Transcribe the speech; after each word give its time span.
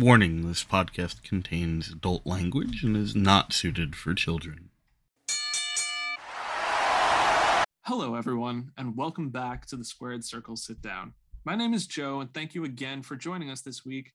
Warning 0.00 0.48
this 0.48 0.64
podcast 0.64 1.22
contains 1.22 1.90
adult 1.90 2.24
language 2.24 2.82
and 2.82 2.96
is 2.96 3.14
not 3.14 3.52
suited 3.52 3.94
for 3.94 4.14
children. 4.14 4.70
Hello, 7.84 8.14
everyone, 8.14 8.72
and 8.78 8.96
welcome 8.96 9.28
back 9.28 9.66
to 9.66 9.76
the 9.76 9.84
Squared 9.84 10.24
Circle 10.24 10.56
Sit 10.56 10.80
Down. 10.80 11.12
My 11.44 11.54
name 11.54 11.74
is 11.74 11.86
Joe, 11.86 12.20
and 12.20 12.32
thank 12.32 12.54
you 12.54 12.64
again 12.64 13.02
for 13.02 13.14
joining 13.14 13.50
us 13.50 13.60
this 13.60 13.84
week 13.84 14.14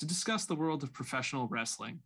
to 0.00 0.04
discuss 0.04 0.46
the 0.46 0.56
world 0.56 0.82
of 0.82 0.92
professional 0.92 1.46
wrestling. 1.46 2.00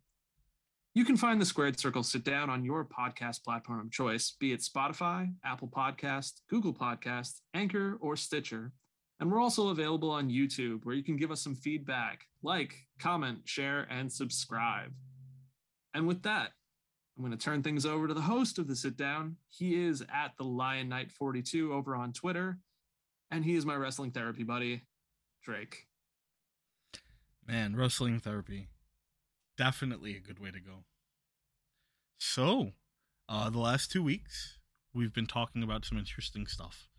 You 0.93 1.03
can 1.03 1.17
find 1.17 1.41
the 1.41 1.47
Squared 1.47 1.79
Circle 1.79 2.03
Sit 2.03 2.23
Down 2.23 2.51
on 2.51 2.63
your 2.63 2.85
podcast 2.85 3.43
platform 3.43 3.79
of 3.79 3.91
choice, 3.91 4.35
be 4.39 4.53
it 4.53 4.59
Spotify, 4.59 5.33
Apple 5.43 5.67
Podcast, 5.67 6.41
Google 6.47 6.75
Podcast, 6.75 7.39
Anchor, 7.55 7.97
or 8.01 8.15
Stitcher. 8.15 8.71
And 9.19 9.31
we're 9.31 9.41
also 9.41 9.69
available 9.69 10.11
on 10.11 10.29
YouTube 10.29 10.83
where 10.83 10.95
you 10.95 11.03
can 11.03 11.15
give 11.15 11.31
us 11.31 11.41
some 11.41 11.55
feedback, 11.55 12.25
like, 12.43 12.75
comment, 12.99 13.39
share, 13.45 13.87
and 13.89 14.11
subscribe. 14.11 14.91
And 15.93 16.05
with 16.05 16.23
that, 16.23 16.51
I'm 17.15 17.23
going 17.23 17.31
to 17.31 17.43
turn 17.43 17.63
things 17.63 17.85
over 17.85 18.07
to 18.07 18.13
the 18.13 18.21
host 18.21 18.59
of 18.59 18.67
the 18.67 18.75
sit 18.75 18.97
down. 18.97 19.37
He 19.49 19.85
is 19.85 20.03
at 20.13 20.33
the 20.37 20.43
Lion 20.43 20.89
Knight 20.89 21.11
42 21.13 21.71
over 21.71 21.95
on 21.95 22.11
Twitter, 22.11 22.59
and 23.31 23.45
he 23.45 23.55
is 23.55 23.65
my 23.65 23.75
wrestling 23.75 24.11
therapy 24.11 24.43
buddy, 24.43 24.81
Drake. 25.41 25.87
Man, 27.47 27.75
wrestling 27.77 28.19
therapy. 28.19 28.67
Definitely 29.57 30.17
a 30.17 30.19
good 30.19 30.39
way 30.39 30.51
to 30.51 30.59
go. 30.59 30.83
So, 32.17 32.71
uh, 33.29 33.49
the 33.49 33.59
last 33.59 33.91
two 33.91 34.03
weeks, 34.03 34.57
we've 34.93 35.13
been 35.13 35.27
talking 35.27 35.63
about 35.63 35.85
some 35.85 35.97
interesting 35.97 36.47
stuff 36.47 36.89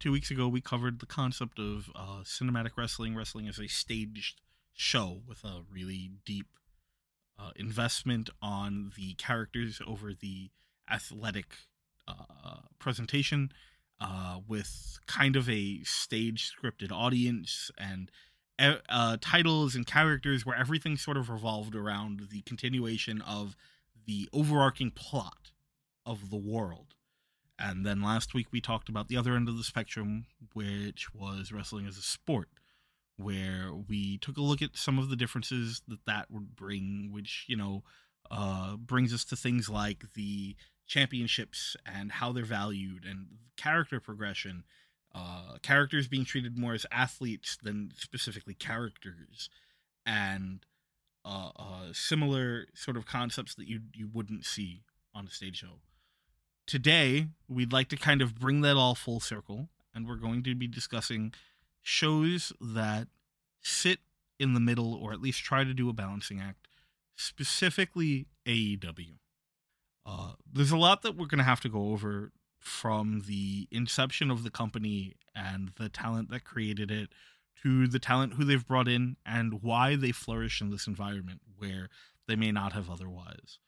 two 0.00 0.10
weeks 0.10 0.30
ago 0.30 0.48
we 0.48 0.60
covered 0.60 0.98
the 0.98 1.06
concept 1.06 1.58
of 1.58 1.90
uh, 1.94 2.22
cinematic 2.24 2.70
wrestling. 2.76 3.14
Wrestling 3.14 3.46
as 3.46 3.58
a 3.58 3.68
staged 3.68 4.40
show 4.72 5.20
with 5.28 5.44
a 5.44 5.62
really 5.70 6.10
deep 6.24 6.46
uh, 7.38 7.50
investment 7.54 8.30
on 8.42 8.92
the 8.96 9.14
characters 9.14 9.80
over 9.86 10.12
the 10.14 10.50
athletic 10.90 11.54
uh, 12.08 12.62
presentation 12.78 13.52
uh, 14.00 14.38
with 14.48 14.98
kind 15.06 15.36
of 15.36 15.48
a 15.48 15.82
stage 15.84 16.50
scripted 16.50 16.90
audience 16.90 17.70
and 17.78 18.10
uh, 18.58 19.16
titles 19.20 19.74
and 19.74 19.86
characters 19.86 20.44
where 20.44 20.56
everything 20.56 20.96
sort 20.96 21.16
of 21.16 21.30
revolved 21.30 21.74
around 21.74 22.28
the 22.30 22.42
continuation 22.42 23.22
of 23.22 23.56
the 24.06 24.28
overarching 24.32 24.90
plot 24.90 25.52
of 26.04 26.30
the 26.30 26.36
world 26.36 26.94
and 27.60 27.84
then 27.84 28.02
last 28.02 28.32
week 28.32 28.46
we 28.50 28.60
talked 28.60 28.88
about 28.88 29.08
the 29.08 29.16
other 29.16 29.34
end 29.36 29.48
of 29.48 29.56
the 29.56 29.64
spectrum, 29.64 30.24
which 30.54 31.12
was 31.14 31.52
wrestling 31.52 31.86
as 31.86 31.98
a 31.98 32.02
sport, 32.02 32.48
where 33.16 33.70
we 33.88 34.16
took 34.18 34.38
a 34.38 34.42
look 34.42 34.62
at 34.62 34.76
some 34.76 34.98
of 34.98 35.10
the 35.10 35.16
differences 35.16 35.82
that 35.86 36.04
that 36.06 36.30
would 36.30 36.56
bring, 36.56 37.10
which, 37.12 37.44
you 37.48 37.56
know, 37.56 37.82
uh, 38.30 38.76
brings 38.76 39.12
us 39.12 39.24
to 39.26 39.36
things 39.36 39.68
like 39.68 40.14
the 40.14 40.56
championships 40.86 41.76
and 41.84 42.12
how 42.12 42.32
they're 42.32 42.44
valued 42.44 43.04
and 43.04 43.26
character 43.56 44.00
progression, 44.00 44.64
uh, 45.14 45.58
characters 45.62 46.08
being 46.08 46.24
treated 46.24 46.56
more 46.56 46.72
as 46.72 46.86
athletes 46.90 47.58
than 47.62 47.92
specifically 47.94 48.54
characters, 48.54 49.50
and 50.06 50.64
uh, 51.24 51.50
uh, 51.56 51.92
similar 51.92 52.66
sort 52.74 52.96
of 52.96 53.04
concepts 53.04 53.54
that 53.54 53.68
you 53.68 53.80
you 53.94 54.08
wouldn't 54.10 54.46
see 54.46 54.82
on 55.14 55.26
a 55.26 55.30
stage 55.30 55.58
show 55.58 55.80
today 56.70 57.26
we'd 57.48 57.72
like 57.72 57.88
to 57.88 57.96
kind 57.96 58.22
of 58.22 58.38
bring 58.38 58.60
that 58.60 58.76
all 58.76 58.94
full 58.94 59.18
circle 59.18 59.68
and 59.92 60.06
we're 60.06 60.14
going 60.14 60.40
to 60.40 60.54
be 60.54 60.68
discussing 60.68 61.34
shows 61.82 62.52
that 62.60 63.08
sit 63.60 63.98
in 64.38 64.54
the 64.54 64.60
middle 64.60 64.94
or 64.94 65.12
at 65.12 65.20
least 65.20 65.42
try 65.42 65.64
to 65.64 65.74
do 65.74 65.88
a 65.88 65.92
balancing 65.92 66.40
act 66.40 66.68
specifically 67.16 68.28
aew 68.46 69.16
uh, 70.06 70.34
there's 70.50 70.70
a 70.70 70.76
lot 70.76 71.02
that 71.02 71.16
we're 71.16 71.26
going 71.26 71.38
to 71.38 71.44
have 71.44 71.60
to 71.60 71.68
go 71.68 71.90
over 71.90 72.30
from 72.60 73.24
the 73.26 73.66
inception 73.72 74.30
of 74.30 74.44
the 74.44 74.50
company 74.50 75.16
and 75.34 75.72
the 75.76 75.88
talent 75.88 76.30
that 76.30 76.44
created 76.44 76.88
it 76.88 77.08
to 77.64 77.88
the 77.88 77.98
talent 77.98 78.34
who 78.34 78.44
they've 78.44 78.66
brought 78.66 78.86
in 78.86 79.16
and 79.26 79.60
why 79.60 79.96
they 79.96 80.12
flourish 80.12 80.60
in 80.60 80.70
this 80.70 80.86
environment 80.86 81.40
where 81.58 81.88
they 82.28 82.36
may 82.36 82.52
not 82.52 82.72
have 82.74 82.88
otherwise. 82.88 83.58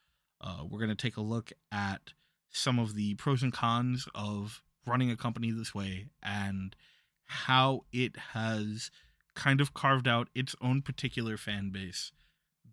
Uh, 0.41 0.63
we're 0.69 0.79
going 0.79 0.89
to 0.89 0.95
take 0.95 1.17
a 1.17 1.23
look 1.23 1.53
at 1.71 2.13
some 2.53 2.79
of 2.79 2.95
the 2.95 3.15
pros 3.15 3.43
and 3.43 3.53
cons 3.53 4.07
of 4.15 4.63
running 4.87 5.11
a 5.11 5.17
company 5.17 5.51
this 5.51 5.75
way 5.75 6.07
and 6.23 6.77
how 7.25 7.85
it 7.93 8.17
has 8.35 8.91
kind 9.35 9.61
of 9.61 9.73
carved 9.73 10.07
out 10.07 10.29
its 10.35 10.55
own 10.61 10.83
particular 10.83 11.37
fan 11.37 11.71
base 11.71 12.13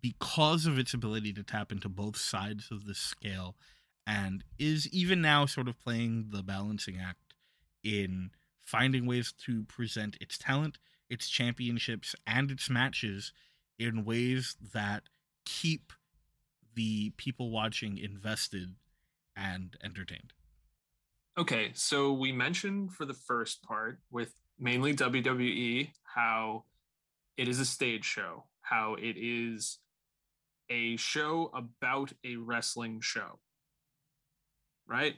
because 0.00 0.66
of 0.66 0.78
its 0.78 0.94
ability 0.94 1.32
to 1.32 1.42
tap 1.42 1.72
into 1.72 1.88
both 1.88 2.16
sides 2.16 2.68
of 2.70 2.86
the 2.86 2.94
scale 2.94 3.56
and 4.06 4.44
is 4.58 4.88
even 4.88 5.20
now 5.20 5.46
sort 5.46 5.68
of 5.68 5.78
playing 5.80 6.26
the 6.30 6.42
balancing 6.42 6.98
act 7.00 7.34
in 7.82 8.30
finding 8.60 9.06
ways 9.06 9.32
to 9.32 9.64
present 9.64 10.16
its 10.20 10.36
talent, 10.36 10.78
its 11.08 11.28
championships, 11.28 12.14
and 12.26 12.50
its 12.50 12.68
matches 12.68 13.32
in 13.78 14.04
ways 14.04 14.56
that 14.74 15.04
keep 15.44 15.92
the 16.74 17.10
people 17.16 17.50
watching 17.50 17.98
invested 17.98 18.74
and 19.40 19.76
entertained. 19.82 20.32
Okay, 21.38 21.70
so 21.74 22.12
we 22.12 22.32
mentioned 22.32 22.92
for 22.92 23.06
the 23.06 23.14
first 23.14 23.62
part 23.62 23.98
with 24.10 24.32
mainly 24.58 24.94
WWE 24.94 25.90
how 26.04 26.64
it 27.36 27.48
is 27.48 27.58
a 27.58 27.64
stage 27.64 28.04
show, 28.04 28.44
how 28.60 28.94
it 29.00 29.16
is 29.16 29.78
a 30.68 30.96
show 30.96 31.50
about 31.54 32.12
a 32.24 32.36
wrestling 32.36 33.00
show. 33.00 33.38
Right? 34.86 35.14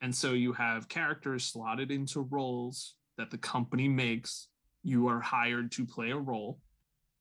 And 0.00 0.14
so 0.14 0.32
you 0.32 0.52
have 0.54 0.88
characters 0.88 1.44
slotted 1.44 1.90
into 1.90 2.20
roles 2.20 2.94
that 3.18 3.30
the 3.30 3.38
company 3.38 3.88
makes. 3.88 4.48
You 4.82 5.08
are 5.08 5.20
hired 5.20 5.72
to 5.72 5.86
play 5.86 6.10
a 6.10 6.16
role. 6.16 6.60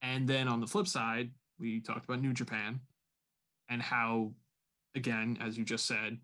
And 0.02 0.28
then 0.28 0.48
on 0.48 0.60
the 0.60 0.68
flip 0.68 0.88
side, 0.88 1.32
we 1.60 1.82
talked 1.82 2.06
about 2.06 2.22
New 2.22 2.34
Japan 2.34 2.82
and 3.70 3.82
how 3.82 4.34
again, 4.96 5.38
as 5.42 5.58
you 5.58 5.66
just 5.66 5.86
said, 5.86 6.18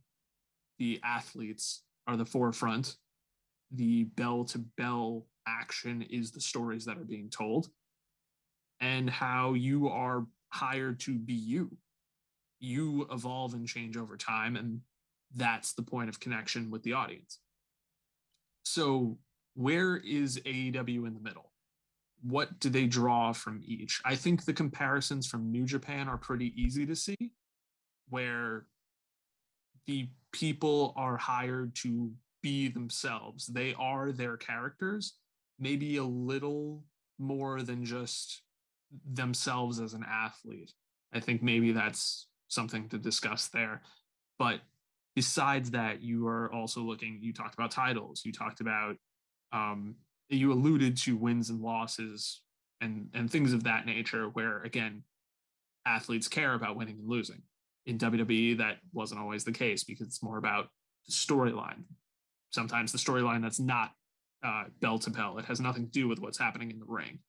the 0.78 1.00
athletes 1.04 1.84
are 2.08 2.18
the 2.18 2.26
forefront. 2.26 2.96
The 3.72 4.06
bell 4.06 4.46
to 4.46 4.60
bell 4.78 5.28
action 5.48 6.02
is 6.10 6.32
the 6.32 6.42
stories 6.42 6.86
that 6.86 6.98
are 6.98 7.04
being 7.04 7.30
told, 7.30 7.68
and 8.80 9.10
how 9.10 9.54
you 9.54 9.90
are 9.90 10.26
hired 10.50 11.00
to 11.02 11.18
be 11.18 11.34
you. 11.34 11.78
You 12.60 13.08
evolve 13.12 13.54
and 13.54 13.68
change 13.68 13.98
over 13.98 14.18
time, 14.18 14.56
and 14.56 14.82
that's 15.36 15.74
the 15.74 15.84
point 15.84 16.10
of 16.10 16.20
connection 16.20 16.72
with 16.72 16.84
the 16.84 16.94
audience. 16.94 17.40
So, 18.64 19.18
where 19.56 19.98
is 19.98 20.40
AEW 20.46 21.08
in 21.08 21.14
the 21.14 21.20
middle? 21.20 21.52
What 22.22 22.60
do 22.60 22.70
they 22.70 22.86
draw 22.86 23.32
from 23.34 23.62
each? 23.66 24.02
I 24.04 24.16
think 24.16 24.44
the 24.44 24.54
comparisons 24.54 25.28
from 25.28 25.52
New 25.52 25.66
Japan 25.66 26.10
are 26.10 26.18
pretty 26.18 26.54
easy 26.62 26.86
to 26.86 26.96
see 26.96 27.32
where 28.10 28.66
the 29.88 30.08
people 30.32 30.94
are 30.96 31.18
hired 31.18 31.76
to 31.76 32.12
be 32.42 32.68
themselves. 32.68 33.48
They 33.48 33.74
are 33.78 34.12
their 34.12 34.38
characters, 34.38 35.14
maybe 35.60 35.98
a 35.98 36.04
little 36.04 36.84
more 37.18 37.62
than 37.62 37.84
just 37.84 38.44
themselves 39.14 39.80
as 39.80 39.94
an 39.94 40.06
athlete. 40.08 40.74
I 41.14 41.20
think 41.20 41.42
maybe 41.42 41.72
that's 41.72 42.28
something 42.48 42.88
to 42.90 42.98
discuss 42.98 43.48
there. 43.48 43.82
But 44.38 44.62
besides 45.16 45.72
that, 45.72 46.02
you 46.02 46.28
are 46.28 46.52
also 46.54 46.82
looking, 46.82 47.20
you 47.22 47.34
talked 47.34 47.56
about 47.56 47.72
titles, 47.72 48.22
you 48.26 48.32
talked 48.32 48.62
about, 48.62 48.96
um, 49.52 49.96
you 50.30 50.54
alluded 50.54 50.96
to 50.98 51.18
wins 51.18 51.50
and 51.50 51.62
losses 51.62 52.42
and, 52.80 53.10
and 53.14 53.30
things 53.30 53.54
of 53.54 53.64
that 53.64 53.86
nature, 53.86 54.30
where 54.30 54.62
again, 54.62 55.04
athletes 55.86 56.28
care 56.28 56.54
about 56.54 56.76
winning 56.76 57.00
and 57.00 57.10
losing 57.10 57.42
in 57.90 57.98
WWE, 57.98 58.60
that 58.60 58.78
wasn't 58.94 59.20
always 59.20 59.44
the 59.44 59.52
case 59.52 59.84
because 59.84 60.06
it's 60.06 60.22
more 60.22 60.38
about 60.38 60.68
the 61.08 61.12
storyline. 61.12 61.84
Sometimes 62.52 62.92
the 62.92 63.00
storyline 63.00 63.42
that's 63.42 63.60
not 63.60 63.94
uh, 64.44 64.66
bell 64.80 65.00
to 65.00 65.10
bell, 65.10 65.40
it 65.40 65.46
has 65.46 65.60
nothing 65.60 65.86
to 65.86 65.92
do 65.92 66.08
with 66.08 66.20
what's 66.20 66.38
happening 66.38 66.70
in 66.70 66.80
the 66.80 66.86
ring. 66.88 67.20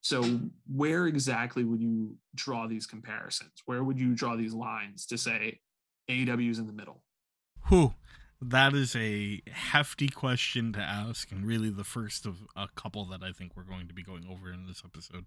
So, 0.00 0.40
where 0.66 1.06
exactly 1.06 1.64
would 1.64 1.82
you 1.82 2.16
draw 2.34 2.66
these 2.66 2.86
comparisons? 2.86 3.52
Where 3.66 3.84
would 3.84 3.98
you 3.98 4.14
draw 4.14 4.36
these 4.36 4.54
lines 4.54 5.04
to 5.06 5.18
say 5.18 5.60
AEW 6.08 6.50
is 6.50 6.58
in 6.58 6.66
the 6.66 6.72
middle? 6.72 7.02
Whew, 7.68 7.94
that 8.40 8.72
is 8.74 8.96
a 8.96 9.42
hefty 9.50 10.08
question 10.08 10.72
to 10.72 10.80
ask, 10.80 11.30
and 11.30 11.44
really 11.44 11.68
the 11.68 11.84
first 11.84 12.24
of 12.24 12.38
a 12.56 12.68
couple 12.76 13.04
that 13.06 13.22
I 13.22 13.32
think 13.32 13.56
we're 13.56 13.64
going 13.64 13.88
to 13.88 13.94
be 13.94 14.02
going 14.02 14.24
over 14.30 14.50
in 14.50 14.66
this 14.66 14.82
episode. 14.84 15.26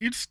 It's 0.00 0.28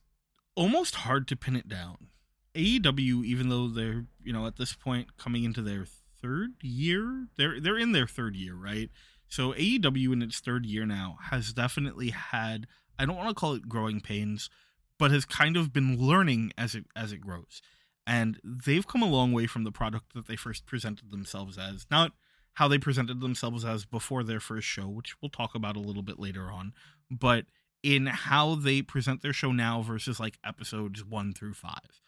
almost 0.56 0.95
hard 0.95 1.27
to 1.30 1.36
pin 1.36 1.56
it 1.56 1.68
down 1.68 2.10
AEW, 2.56 3.25
even 3.25 3.50
though 3.50 3.68
they're 3.68 4.06
you 4.24 4.34
know 4.34 4.48
at 4.48 4.57
this 4.57 4.74
point 4.74 5.18
coming 5.18 5.44
into 5.44 5.62
their 5.62 5.86
third 6.22 6.52
year, 6.62 7.28
they're 7.38 7.60
they're 7.60 7.78
in 7.78 7.92
their 7.92 8.07
third 8.07 8.36
year, 8.36 8.56
right? 8.56 8.90
So 9.28 9.54
AEW 9.54 10.13
in 10.13 10.22
its 10.22 10.40
third 10.40 10.66
year 10.66 10.86
now 10.86 11.18
has 11.30 11.54
definitely 11.54 12.10
had 12.10 12.68
I 12.98 13.06
don't 13.06 13.16
want 13.16 13.30
to 13.30 13.36
call 13.36 13.54
it 13.54 13.68
growing 13.68 14.00
pains, 14.02 14.50
but 14.98 15.12
has 15.12 15.25
kind 15.25 15.57
of 15.57 15.74
been 15.74 15.98
learning 16.00 16.52
as 16.57 16.75
it 16.75 16.86
as 16.96 17.12
it 17.12 17.22
grows. 17.22 17.62
And 18.07 18.40
they've 18.44 18.88
come 18.88 19.01
a 19.01 19.10
long 19.10 19.31
way 19.31 19.48
from 19.48 19.63
the 19.63 19.72
product 19.72 20.13
that 20.13 20.28
they 20.28 20.36
first 20.36 20.66
presented 20.66 21.12
themselves 21.12 21.58
as. 21.58 21.86
Not 21.90 22.12
how 22.54 22.68
they 22.68 22.78
presented 22.78 23.19
themselves 23.19 23.66
as 23.66 23.86
before 23.86 24.24
their 24.24 24.40
first 24.40 24.68
show, 24.68 24.88
which 24.88 25.16
we'll 25.22 25.30
talk 25.30 25.56
about 25.56 25.75
a 25.75 25.81
little 25.81 26.04
bit 26.04 26.19
later 26.19 26.51
on, 26.51 26.74
but 27.12 27.46
in 27.84 28.06
how 28.08 28.56
they 28.56 28.81
present 28.81 29.22
their 29.22 29.34
show 29.34 29.51
now 29.51 29.81
versus 29.81 30.19
like 30.19 30.40
episodes 30.44 31.04
one 31.04 31.34
through 31.34 31.54
five. 31.54 32.01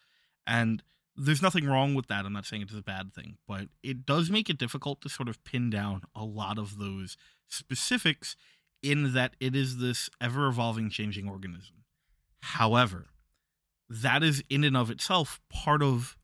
And 0.48 0.82
there's 1.14 1.42
nothing 1.42 1.66
wrong 1.66 1.94
with 1.94 2.06
that. 2.06 2.24
I'm 2.24 2.32
not 2.32 2.46
saying 2.46 2.62
it 2.62 2.70
is 2.70 2.78
a 2.78 2.82
bad 2.82 3.12
thing, 3.12 3.36
but 3.46 3.68
it 3.82 4.06
does 4.06 4.30
make 4.30 4.48
it 4.48 4.58
difficult 4.58 5.00
to 5.02 5.08
sort 5.08 5.28
of 5.28 5.44
pin 5.44 5.68
down 5.68 6.02
a 6.16 6.24
lot 6.24 6.58
of 6.58 6.78
those 6.78 7.16
specifics 7.48 8.34
in 8.82 9.12
that 9.12 9.34
it 9.38 9.54
is 9.54 9.78
this 9.78 10.08
ever 10.20 10.46
evolving, 10.46 10.88
changing 10.90 11.28
organism. 11.28 11.84
However, 12.40 13.06
that 13.90 14.22
is 14.22 14.42
in 14.48 14.64
and 14.64 14.76
of 14.76 14.90
itself 14.90 15.40
part 15.50 15.82
of 15.82 16.16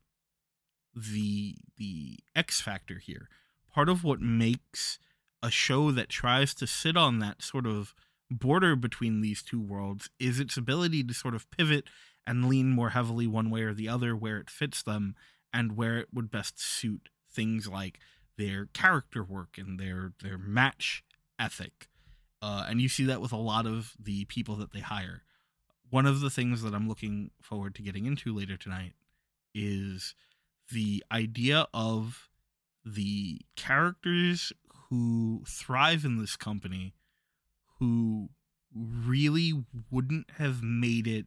the 0.94 1.56
the 1.76 2.18
X 2.36 2.60
factor 2.60 2.98
here. 2.98 3.28
Part 3.72 3.88
of 3.88 4.04
what 4.04 4.20
makes 4.20 4.98
a 5.42 5.50
show 5.50 5.90
that 5.90 6.08
tries 6.08 6.54
to 6.54 6.66
sit 6.66 6.96
on 6.96 7.18
that 7.18 7.42
sort 7.42 7.66
of 7.66 7.94
border 8.30 8.76
between 8.76 9.20
these 9.20 9.42
two 9.42 9.60
worlds 9.60 10.08
is 10.18 10.40
its 10.40 10.56
ability 10.56 11.02
to 11.04 11.12
sort 11.12 11.34
of 11.34 11.50
pivot 11.50 11.84
and 12.26 12.48
lean 12.48 12.70
more 12.70 12.90
heavily 12.90 13.26
one 13.26 13.50
way 13.50 13.62
or 13.62 13.74
the 13.74 13.88
other 13.88 14.16
where 14.16 14.38
it 14.38 14.50
fits 14.50 14.82
them 14.82 15.14
and 15.52 15.76
where 15.76 15.98
it 15.98 16.08
would 16.12 16.30
best 16.30 16.60
suit 16.60 17.08
things 17.30 17.68
like 17.68 17.98
their 18.36 18.66
character 18.66 19.22
work 19.22 19.56
and 19.58 19.78
their 19.78 20.12
their 20.22 20.38
match 20.38 21.04
ethic. 21.38 21.88
Uh, 22.42 22.66
and 22.68 22.80
you 22.80 22.88
see 22.88 23.04
that 23.04 23.20
with 23.20 23.32
a 23.32 23.36
lot 23.36 23.66
of 23.66 23.94
the 23.98 24.24
people 24.26 24.56
that 24.56 24.72
they 24.72 24.80
hire. 24.80 25.22
One 25.90 26.06
of 26.06 26.20
the 26.20 26.30
things 26.30 26.62
that 26.62 26.74
I'm 26.74 26.88
looking 26.88 27.30
forward 27.40 27.74
to 27.76 27.82
getting 27.82 28.06
into 28.06 28.34
later 28.34 28.56
tonight 28.56 28.92
is 29.54 30.14
the 30.72 31.04
idea 31.12 31.66
of 31.72 32.28
the 32.84 33.40
characters 33.56 34.52
who 34.88 35.42
thrive 35.46 36.04
in 36.04 36.18
this 36.18 36.36
company 36.36 36.94
who 37.78 38.28
really 38.74 39.52
wouldn't 39.90 40.30
have 40.38 40.62
made 40.62 41.06
it 41.06 41.26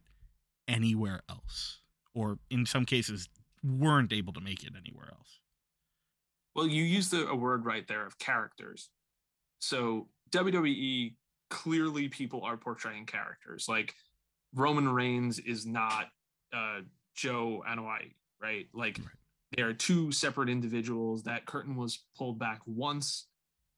anywhere 0.68 1.22
else, 1.28 1.80
or 2.14 2.38
in 2.50 2.66
some 2.66 2.84
cases, 2.84 3.28
weren't 3.64 4.12
able 4.12 4.32
to 4.34 4.40
make 4.40 4.62
it 4.62 4.72
anywhere 4.78 5.08
else. 5.10 5.40
Well, 6.54 6.66
you 6.66 6.84
used 6.84 7.14
a 7.14 7.34
word 7.34 7.64
right 7.64 7.86
there 7.88 8.06
of 8.06 8.18
characters. 8.18 8.90
So 9.60 10.08
WWE 10.30 11.14
clearly 11.50 12.08
people 12.08 12.42
are 12.44 12.56
portraying 12.56 13.06
characters. 13.06 13.66
Like 13.68 13.94
Roman 14.54 14.88
Reigns 14.88 15.38
is 15.38 15.66
not 15.66 16.06
uh, 16.52 16.80
Joe 17.14 17.64
Anoa'i, 17.68 18.12
right? 18.40 18.66
Like 18.74 18.98
right. 18.98 19.08
they 19.56 19.62
are 19.62 19.72
two 19.72 20.12
separate 20.12 20.48
individuals. 20.48 21.22
That 21.24 21.46
curtain 21.46 21.76
was 21.76 22.02
pulled 22.16 22.38
back 22.38 22.60
once 22.66 23.26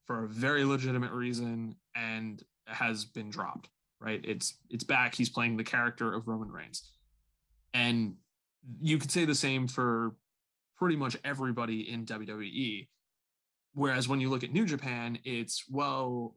for 0.07 0.25
a 0.25 0.29
very 0.29 0.65
legitimate 0.65 1.13
reason 1.13 1.77
and 1.95 2.43
has 2.67 3.05
been 3.05 3.31
dropped 3.31 3.69
right? 4.01 4.21
It's 4.25 4.55
it's 4.71 4.85
back. 4.85 5.15
He's 5.15 5.29
playing 5.29 5.57
the 5.57 5.65
character 5.65 6.13
of 6.13 6.27
Roman 6.27 6.51
Reigns, 6.51 6.91
and 7.75 8.15
you 8.81 8.99
could 8.99 9.11
say 9.11 9.25
the 9.25 9.35
same 9.35 9.69
for 9.69 10.15
pretty 10.79 10.97
much 10.97 11.17
everybody 11.25 11.91
in 11.91 12.07
WWE. 12.07 12.89
Whereas 13.75 14.09
when 14.09 14.21
you 14.21 14.31
look 14.31 14.43
at 14.43 14.53
New 14.53 14.67
Japan, 14.67 15.19
it's 15.25 15.65
well, 15.69 16.35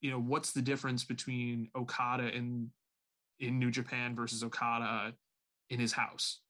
you 0.00 0.10
know, 0.10 0.20
what's 0.20 0.52
the 0.52 0.62
difference 0.62 1.04
between 1.04 1.68
Okada 1.76 2.28
in 2.28 2.70
in 3.40 3.58
New 3.58 3.70
Japan 3.70 4.14
versus 4.14 4.42
Okada 4.42 5.12
in 5.70 5.80
his 5.80 5.92
house? 5.92 6.40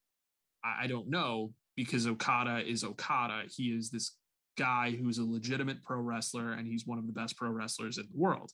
I, 0.62 0.84
I 0.84 0.86
don't 0.86 1.08
know 1.08 1.52
because 1.74 2.06
Okada 2.06 2.68
is 2.68 2.84
Okada. 2.84 3.42
He 3.48 3.68
is 3.68 3.90
this 3.90 4.16
guy 4.56 4.90
who's 4.90 5.18
a 5.18 5.24
legitimate 5.24 5.82
pro 5.84 6.00
wrestler 6.00 6.52
and 6.52 6.66
he's 6.66 6.86
one 6.86 6.98
of 6.98 7.06
the 7.06 7.12
best 7.12 7.36
pro 7.36 7.50
wrestlers 7.50 7.98
in 7.98 8.06
the 8.10 8.18
world. 8.18 8.52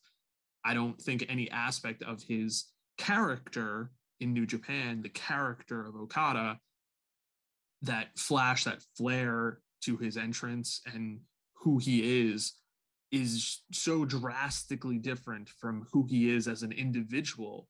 I 0.65 0.75
don't 0.75 1.01
think 1.01 1.27
any 1.29 1.51
aspect 1.51 2.03
of 2.03 2.23
his 2.23 2.67
character 2.97 3.91
in 4.21 4.33
New 4.33 4.47
Japan, 4.47 5.03
the 5.03 5.09
character 5.09 5.87
of 5.87 5.95
Okada, 5.97 6.59
that 7.83 8.09
flash, 8.17 8.65
that 8.65 8.83
flare 8.97 9.59
to 9.83 9.97
his 9.97 10.17
entrance 10.17 10.81
and 10.93 11.21
who 11.55 11.79
he 11.79 12.29
is, 12.31 12.55
is 13.13 13.63
so 13.73 14.05
drastically 14.05 14.99
different 14.99 15.49
from 15.49 15.87
who 15.93 16.07
he 16.09 16.31
is 16.31 16.49
as 16.49 16.63
an 16.63 16.73
individual 16.73 17.69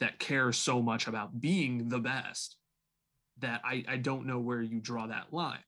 that 0.00 0.18
cares 0.18 0.56
so 0.56 0.80
much 0.82 1.06
about 1.06 1.40
being 1.40 1.88
the 1.88 1.98
best 1.98 2.56
that 3.38 3.60
I, 3.64 3.84
I 3.86 3.96
don't 3.98 4.26
know 4.26 4.38
where 4.38 4.62
you 4.62 4.80
draw 4.80 5.06
that 5.06 5.32
line. 5.32 5.58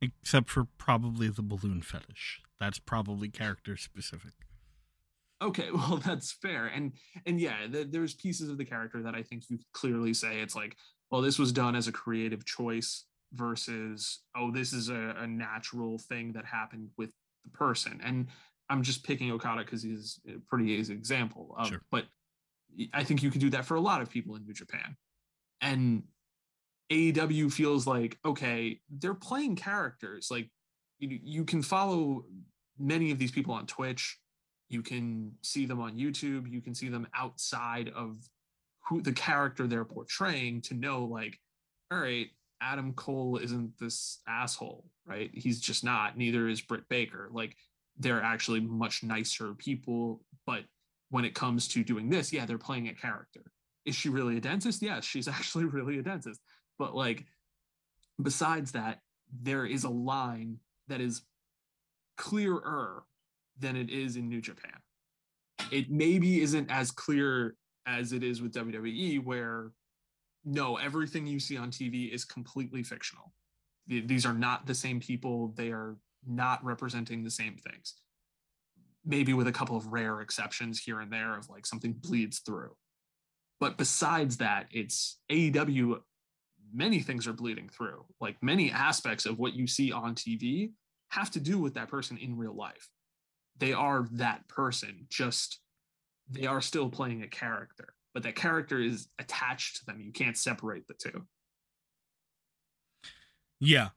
Except 0.00 0.50
for 0.50 0.64
probably 0.76 1.28
the 1.28 1.42
balloon 1.42 1.80
fetish. 1.80 2.42
That's 2.60 2.78
probably 2.78 3.28
character 3.28 3.76
specific 3.76 4.32
okay 5.44 5.68
well 5.74 6.00
that's 6.04 6.32
fair. 6.32 6.66
And 6.66 6.92
and 7.26 7.40
yeah 7.40 7.66
th- 7.70 7.88
there's 7.90 8.14
pieces 8.14 8.48
of 8.48 8.58
the 8.58 8.64
character 8.64 9.02
that 9.02 9.14
i 9.14 9.22
think 9.22 9.44
you 9.48 9.58
clearly 9.72 10.14
say 10.14 10.40
it's 10.40 10.56
like 10.56 10.76
well 11.10 11.20
this 11.20 11.38
was 11.38 11.52
done 11.52 11.76
as 11.76 11.88
a 11.88 11.92
creative 11.92 12.44
choice 12.44 13.04
versus 13.32 14.20
oh 14.36 14.50
this 14.50 14.72
is 14.72 14.88
a, 14.88 15.14
a 15.18 15.26
natural 15.26 15.98
thing 15.98 16.32
that 16.32 16.44
happened 16.44 16.88
with 16.96 17.12
the 17.44 17.50
person. 17.50 18.00
And 18.02 18.28
i'm 18.70 18.82
just 18.82 19.04
picking 19.04 19.30
okada 19.30 19.62
because 19.64 19.82
he's 19.82 20.20
a 20.26 20.38
pretty 20.48 20.72
easy 20.72 20.94
example 20.94 21.54
of, 21.58 21.68
sure. 21.68 21.82
but 21.90 22.04
i 22.94 23.04
think 23.04 23.22
you 23.22 23.30
can 23.30 23.40
do 23.40 23.50
that 23.50 23.66
for 23.66 23.74
a 23.74 23.80
lot 23.80 24.00
of 24.00 24.10
people 24.10 24.36
in 24.36 24.44
new 24.44 24.54
japan. 24.54 24.96
And 25.60 26.04
aew 26.92 27.52
feels 27.52 27.86
like 27.86 28.18
okay 28.24 28.80
they're 28.90 29.14
playing 29.14 29.56
characters. 29.56 30.28
Like 30.30 30.50
you, 30.98 31.18
you 31.22 31.44
can 31.44 31.62
follow 31.62 32.24
many 32.78 33.10
of 33.10 33.18
these 33.18 33.30
people 33.30 33.54
on 33.54 33.66
twitch 33.66 34.18
you 34.68 34.82
can 34.82 35.32
see 35.42 35.66
them 35.66 35.80
on 35.80 35.96
YouTube. 35.96 36.50
You 36.50 36.60
can 36.60 36.74
see 36.74 36.88
them 36.88 37.06
outside 37.14 37.90
of 37.94 38.16
who 38.88 39.00
the 39.00 39.12
character 39.12 39.66
they're 39.66 39.84
portraying 39.84 40.60
to 40.62 40.74
know, 40.74 41.04
like, 41.04 41.38
all 41.90 41.98
right, 41.98 42.28
Adam 42.60 42.92
Cole 42.94 43.38
isn't 43.38 43.78
this 43.78 44.20
asshole, 44.26 44.84
right? 45.06 45.30
He's 45.32 45.60
just 45.60 45.84
not. 45.84 46.16
Neither 46.16 46.48
is 46.48 46.60
Britt 46.60 46.88
Baker. 46.88 47.28
Like, 47.30 47.56
they're 47.98 48.22
actually 48.22 48.60
much 48.60 49.02
nicer 49.02 49.54
people. 49.54 50.22
But 50.46 50.64
when 51.10 51.24
it 51.24 51.34
comes 51.34 51.68
to 51.68 51.84
doing 51.84 52.08
this, 52.08 52.32
yeah, 52.32 52.46
they're 52.46 52.58
playing 52.58 52.88
a 52.88 52.94
character. 52.94 53.42
Is 53.84 53.94
she 53.94 54.08
really 54.08 54.36
a 54.36 54.40
dentist? 54.40 54.82
Yes, 54.82 55.04
she's 55.04 55.28
actually 55.28 55.66
really 55.66 55.98
a 55.98 56.02
dentist. 56.02 56.40
But 56.78 56.94
like, 56.94 57.24
besides 58.20 58.72
that, 58.72 59.00
there 59.42 59.66
is 59.66 59.84
a 59.84 59.90
line 59.90 60.58
that 60.88 61.00
is 61.00 61.22
clearer 62.16 63.04
than 63.58 63.76
it 63.76 63.90
is 63.90 64.16
in 64.16 64.28
New 64.28 64.40
Japan. 64.40 64.78
It 65.70 65.90
maybe 65.90 66.40
isn't 66.40 66.70
as 66.70 66.90
clear 66.90 67.54
as 67.86 68.12
it 68.12 68.22
is 68.22 68.42
with 68.42 68.52
WWE, 68.52 69.24
where 69.24 69.70
no, 70.44 70.76
everything 70.76 71.26
you 71.26 71.40
see 71.40 71.56
on 71.56 71.70
TV 71.70 72.12
is 72.12 72.24
completely 72.24 72.82
fictional. 72.82 73.32
These 73.86 74.26
are 74.26 74.34
not 74.34 74.66
the 74.66 74.74
same 74.74 75.00
people. 75.00 75.52
They 75.56 75.70
are 75.70 75.96
not 76.26 76.64
representing 76.64 77.22
the 77.22 77.30
same 77.30 77.56
things. 77.56 77.94
Maybe 79.04 79.34
with 79.34 79.46
a 79.46 79.52
couple 79.52 79.76
of 79.76 79.92
rare 79.92 80.20
exceptions 80.20 80.80
here 80.80 81.00
and 81.00 81.12
there 81.12 81.36
of 81.36 81.48
like 81.48 81.66
something 81.66 81.92
bleeds 81.92 82.40
through. 82.40 82.74
But 83.60 83.78
besides 83.78 84.38
that, 84.38 84.66
it's 84.70 85.18
AEW, 85.30 86.00
many 86.72 87.00
things 87.00 87.26
are 87.26 87.32
bleeding 87.32 87.68
through. 87.68 88.04
Like 88.20 88.36
many 88.42 88.70
aspects 88.70 89.26
of 89.26 89.38
what 89.38 89.54
you 89.54 89.66
see 89.66 89.92
on 89.92 90.14
TV 90.14 90.72
have 91.10 91.30
to 91.32 91.40
do 91.40 91.58
with 91.58 91.74
that 91.74 91.88
person 91.88 92.16
in 92.18 92.36
real 92.36 92.54
life 92.54 92.88
they 93.58 93.72
are 93.72 94.06
that 94.12 94.46
person 94.48 95.06
just 95.08 95.60
they 96.30 96.46
are 96.46 96.60
still 96.60 96.88
playing 96.88 97.22
a 97.22 97.28
character 97.28 97.94
but 98.14 98.22
that 98.22 98.36
character 98.36 98.80
is 98.80 99.08
attached 99.18 99.76
to 99.78 99.86
them. 99.86 100.00
You 100.00 100.12
can't 100.12 100.38
separate 100.38 100.86
the 100.86 100.94
two. 100.94 101.26
Yeah. 103.60 103.88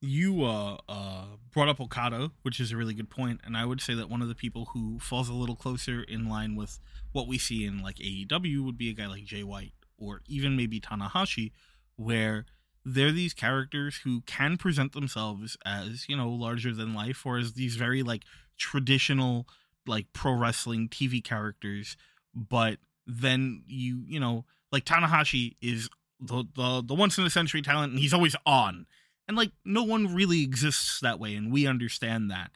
You 0.00 0.44
uh 0.44 0.78
uh 0.88 1.24
brought 1.52 1.68
up 1.68 1.80
okada 1.80 2.30
which 2.42 2.60
is 2.60 2.70
a 2.70 2.76
really 2.76 2.94
good 2.94 3.10
point 3.10 3.40
and 3.42 3.56
i 3.56 3.64
would 3.64 3.80
say 3.80 3.94
that 3.94 4.08
one 4.08 4.22
of 4.22 4.28
the 4.28 4.34
people 4.34 4.66
who 4.66 4.96
falls 5.00 5.28
a 5.28 5.34
little 5.34 5.56
closer 5.56 6.04
in 6.04 6.28
line 6.28 6.54
with 6.54 6.78
what 7.10 7.26
we 7.26 7.36
see 7.36 7.64
in 7.64 7.82
like 7.82 7.96
aew 7.96 8.64
would 8.64 8.78
be 8.78 8.90
a 8.90 8.92
guy 8.92 9.08
like 9.08 9.24
jay 9.24 9.42
white 9.42 9.72
or 9.96 10.20
even 10.28 10.56
maybe 10.56 10.80
tanahashi 10.80 11.50
where 11.96 12.46
they're 12.84 13.10
these 13.10 13.34
characters 13.34 14.02
who 14.04 14.20
can 14.20 14.56
present 14.56 14.92
themselves 14.92 15.56
as 15.64 16.08
you 16.08 16.16
know 16.16 16.28
larger 16.28 16.72
than 16.72 16.94
life 16.94 17.26
or 17.26 17.38
as 17.38 17.54
these 17.54 17.74
very 17.74 18.04
like 18.04 18.22
traditional 18.58 19.46
like 19.86 20.12
pro 20.12 20.32
wrestling 20.32 20.88
TV 20.88 21.22
characters, 21.22 21.96
but 22.34 22.78
then 23.06 23.62
you 23.66 24.04
you 24.06 24.20
know 24.20 24.44
like 24.70 24.84
Tanahashi 24.84 25.56
is 25.60 25.88
the 26.20 26.44
the, 26.54 26.82
the 26.84 26.94
once 26.94 27.18
in 27.18 27.24
a 27.24 27.30
century 27.30 27.62
talent, 27.62 27.92
and 27.92 28.00
he's 28.00 28.14
always 28.14 28.36
on, 28.44 28.86
and 29.26 29.36
like 29.36 29.52
no 29.64 29.82
one 29.82 30.14
really 30.14 30.42
exists 30.42 31.00
that 31.00 31.18
way, 31.18 31.34
and 31.34 31.52
we 31.52 31.66
understand 31.66 32.30
that, 32.30 32.50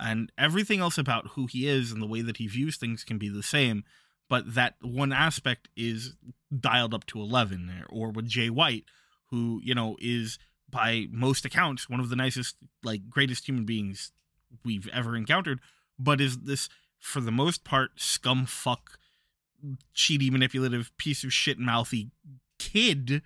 and 0.00 0.32
everything 0.38 0.80
else 0.80 0.98
about 0.98 1.28
who 1.32 1.46
he 1.46 1.68
is 1.68 1.92
and 1.92 2.02
the 2.02 2.06
way 2.06 2.22
that 2.22 2.38
he 2.38 2.46
views 2.46 2.76
things 2.76 3.04
can 3.04 3.18
be 3.18 3.28
the 3.28 3.42
same, 3.42 3.84
but 4.28 4.54
that 4.54 4.74
one 4.80 5.12
aspect 5.12 5.68
is 5.76 6.14
dialed 6.58 6.94
up 6.94 7.04
to 7.06 7.20
11 7.20 7.66
there 7.66 7.84
or 7.90 8.10
with 8.10 8.26
Jay 8.26 8.48
White 8.48 8.84
who 9.30 9.60
you 9.62 9.74
know 9.74 9.96
is 10.00 10.38
by 10.70 11.06
most 11.10 11.44
accounts 11.44 11.88
one 11.88 12.00
of 12.00 12.08
the 12.08 12.16
nicest 12.16 12.56
like 12.82 13.08
greatest 13.08 13.46
human 13.46 13.64
beings 13.64 14.12
we've 14.64 14.88
ever 14.92 15.16
encountered 15.16 15.60
but 15.98 16.20
is 16.20 16.38
this 16.38 16.68
for 16.98 17.20
the 17.20 17.30
most 17.30 17.64
part 17.64 17.90
scum 17.96 18.46
fuck 18.46 18.98
cheaty 19.94 20.30
manipulative 20.30 20.96
piece 20.96 21.24
of 21.24 21.32
shit 21.32 21.58
mouthy 21.58 22.10
kid 22.58 23.22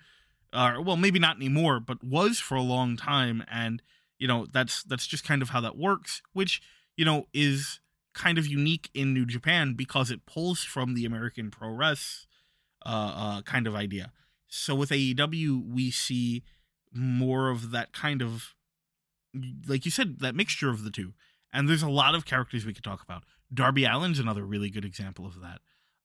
uh, 0.51 0.75
well 0.83 0.97
maybe 0.97 1.19
not 1.19 1.37
anymore 1.37 1.79
but 1.79 2.03
was 2.03 2.39
for 2.39 2.55
a 2.55 2.61
long 2.61 2.95
time 2.97 3.43
and 3.51 3.81
you 4.17 4.27
know 4.27 4.45
that's 4.51 4.83
that's 4.83 5.07
just 5.07 5.23
kind 5.23 5.41
of 5.41 5.49
how 5.49 5.61
that 5.61 5.77
works 5.77 6.21
which 6.33 6.61
you 6.95 7.05
know 7.05 7.27
is 7.33 7.79
kind 8.13 8.37
of 8.37 8.45
unique 8.45 8.89
in 8.93 9.13
new 9.13 9.25
japan 9.25 9.73
because 9.73 10.11
it 10.11 10.25
pulls 10.25 10.63
from 10.63 10.93
the 10.93 11.05
american 11.05 11.49
pro 11.49 11.69
res 11.69 12.27
uh, 12.85 13.13
uh, 13.15 13.41
kind 13.43 13.67
of 13.67 13.75
idea. 13.75 14.11
So 14.47 14.75
with 14.75 14.89
aew 14.89 15.73
we 15.73 15.89
see 15.89 16.43
more 16.93 17.49
of 17.49 17.71
that 17.71 17.91
kind 17.93 18.21
of 18.21 18.53
like 19.67 19.85
you 19.85 19.91
said 19.91 20.19
that 20.19 20.35
mixture 20.35 20.69
of 20.69 20.83
the 20.83 20.91
two 20.91 21.13
and 21.51 21.67
there's 21.67 21.83
a 21.83 21.89
lot 21.89 22.15
of 22.15 22.25
characters 22.25 22.65
we 22.65 22.73
could 22.73 22.83
talk 22.83 23.01
about 23.01 23.23
darby 23.53 23.85
Allin's 23.85 24.19
another 24.19 24.45
really 24.45 24.69
good 24.69 24.85
example 24.85 25.25
of 25.25 25.41
that 25.41 25.59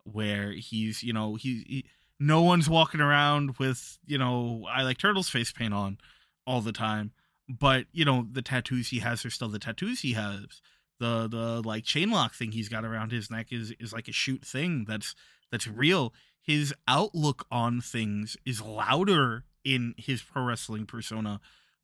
where 0.04 0.52
he's 0.52 1.02
you 1.02 1.12
know 1.12 1.35
he, 1.35 1.64
he 1.66 1.85
no 2.20 2.42
one's 2.42 2.68
walking 2.68 3.00
around 3.00 3.58
with 3.58 3.99
you 4.06 4.18
know 4.18 4.66
I 4.70 4.82
like 4.82 4.99
turtles 4.99 5.28
face 5.28 5.52
paint 5.52 5.75
on 5.75 5.99
all 6.47 6.61
the 6.61 6.73
time, 6.73 7.12
but 7.49 7.87
you 7.92 8.04
know 8.04 8.26
the 8.30 8.42
tattoos 8.42 8.88
he 8.88 9.00
has 9.00 9.25
are 9.25 9.30
still 9.30 9.49
the 9.49 9.58
tattoos 9.58 10.00
he 10.00 10.12
has. 10.14 10.61
The 10.99 11.28
the 11.28 11.62
like 11.62 11.85
chain 11.85 12.11
lock 12.11 12.35
thing 12.35 12.52
he's 12.52 12.68
got 12.68 12.85
around 12.85 13.12
his 13.12 13.30
neck 13.30 13.49
is 13.50 13.73
is 13.78 13.92
like 13.92 14.08
a 14.08 14.12
shoot 14.12 14.44
thing 14.44 14.85
that's 14.87 15.14
that's 15.50 15.66
real. 15.66 16.12
His 16.40 16.75
outlook 16.88 17.47
on 17.50 17.80
things 17.80 18.37
is 18.44 18.62
louder 18.62 19.44
in 19.64 19.94
his 19.99 20.23
pro 20.23 20.44
wrestling 20.44 20.87
persona, 20.87 21.40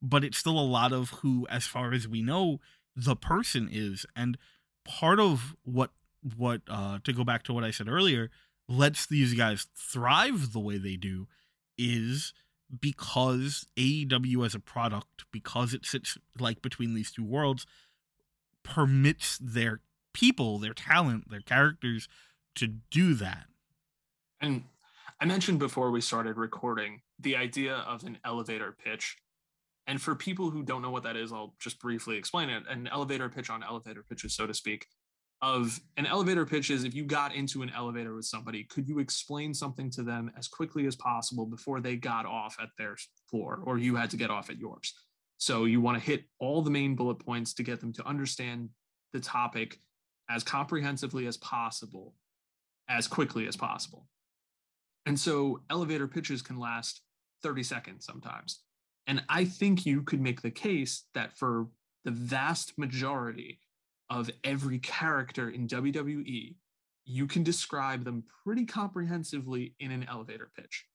but 0.09 0.23
it's 0.23 0.37
still 0.37 0.59
a 0.59 0.61
lot 0.61 0.93
of 0.93 1.09
who, 1.21 1.47
as 1.49 1.65
far 1.65 1.93
as 1.93 2.07
we 2.07 2.21
know, 2.21 2.59
the 2.95 3.15
person 3.15 3.67
is. 3.71 4.05
And 4.15 4.37
part 4.85 5.19
of 5.19 5.55
what 5.63 5.91
what 6.37 6.61
uh 6.67 6.99
to 7.03 7.13
go 7.13 7.23
back 7.23 7.43
to 7.43 7.53
what 7.53 7.63
I 7.63 7.71
said 7.71 7.87
earlier 7.87 8.29
lets 8.67 9.05
these 9.05 9.33
guys 9.33 9.67
thrive 9.75 10.53
the 10.53 10.59
way 10.59 10.77
they 10.77 10.95
do 10.95 11.27
is 11.77 12.33
because 12.79 13.67
AEW 13.77 14.45
as 14.45 14.55
a 14.55 14.59
product, 14.59 15.25
because 15.31 15.73
it 15.73 15.85
sits 15.85 16.17
like 16.39 16.61
between 16.61 16.93
these 16.93 17.11
two 17.11 17.23
worlds, 17.23 17.67
permits 18.63 19.37
their 19.39 19.81
people, 20.13 20.57
their 20.57 20.73
talent, 20.73 21.29
their 21.29 21.41
characters 21.41 22.07
to 22.55 22.67
do 22.67 23.13
that. 23.15 23.45
And 24.41 24.63
I 25.19 25.25
mentioned 25.25 25.59
before 25.59 25.91
we 25.91 26.01
started 26.01 26.37
recording 26.37 27.01
the 27.19 27.35
idea 27.35 27.75
of 27.75 28.03
an 28.03 28.17
elevator 28.25 28.75
pitch. 28.83 29.17
And 29.87 30.01
for 30.01 30.15
people 30.15 30.49
who 30.49 30.63
don't 30.63 30.81
know 30.81 30.89
what 30.89 31.03
that 31.03 31.15
is, 31.15 31.31
I'll 31.31 31.55
just 31.59 31.79
briefly 31.79 32.17
explain 32.17 32.49
it. 32.49 32.63
An 32.69 32.87
elevator 32.87 33.29
pitch 33.29 33.49
on 33.49 33.63
elevator 33.63 34.03
pitches, 34.07 34.35
so 34.35 34.47
to 34.47 34.53
speak, 34.53 34.87
of 35.41 35.79
an 35.97 36.05
elevator 36.05 36.45
pitch 36.45 36.71
is 36.71 36.83
if 36.83 36.95
you 36.95 37.03
got 37.03 37.35
into 37.35 37.61
an 37.61 37.69
elevator 37.69 38.15
with 38.15 38.25
somebody, 38.25 38.63
could 38.63 38.87
you 38.87 38.99
explain 38.99 39.53
something 39.53 39.91
to 39.91 40.01
them 40.01 40.31
as 40.37 40.47
quickly 40.47 40.87
as 40.87 40.95
possible 40.95 41.45
before 41.45 41.81
they 41.81 41.95
got 41.95 42.25
off 42.25 42.55
at 42.59 42.69
their 42.77 42.95
floor 43.29 43.61
or 43.65 43.77
you 43.77 43.95
had 43.95 44.09
to 44.09 44.17
get 44.17 44.31
off 44.31 44.49
at 44.49 44.57
yours? 44.57 44.93
So 45.37 45.65
you 45.65 45.81
want 45.81 45.99
to 45.99 46.03
hit 46.03 46.23
all 46.39 46.61
the 46.61 46.71
main 46.71 46.95
bullet 46.95 47.19
points 47.19 47.53
to 47.55 47.63
get 47.63 47.79
them 47.79 47.93
to 47.93 48.07
understand 48.07 48.69
the 49.13 49.19
topic 49.19 49.79
as 50.29 50.43
comprehensively 50.43 51.27
as 51.27 51.37
possible, 51.37 52.15
as 52.89 53.07
quickly 53.07 53.47
as 53.47 53.55
possible. 53.55 54.07
And 55.05 55.19
so 55.19 55.61
elevator 55.69 56.07
pitches 56.07 56.41
can 56.41 56.57
last 56.57 57.01
30 57.43 57.61
seconds 57.63 58.05
sometimes. 58.05 58.61
And 59.07 59.23
I 59.29 59.45
think 59.45 59.85
you 59.85 60.01
could 60.01 60.21
make 60.21 60.41
the 60.41 60.51
case 60.51 61.03
that 61.13 61.37
for 61.37 61.67
the 62.05 62.11
vast 62.11 62.77
majority 62.77 63.59
of 64.09 64.29
every 64.43 64.79
character 64.79 65.49
in 65.49 65.67
WWE, 65.67 66.55
you 67.05 67.27
can 67.27 67.43
describe 67.43 68.03
them 68.03 68.23
pretty 68.43 68.65
comprehensively 68.65 69.75
in 69.79 69.91
an 69.91 70.05
elevator 70.09 70.49
pitch. 70.55 70.85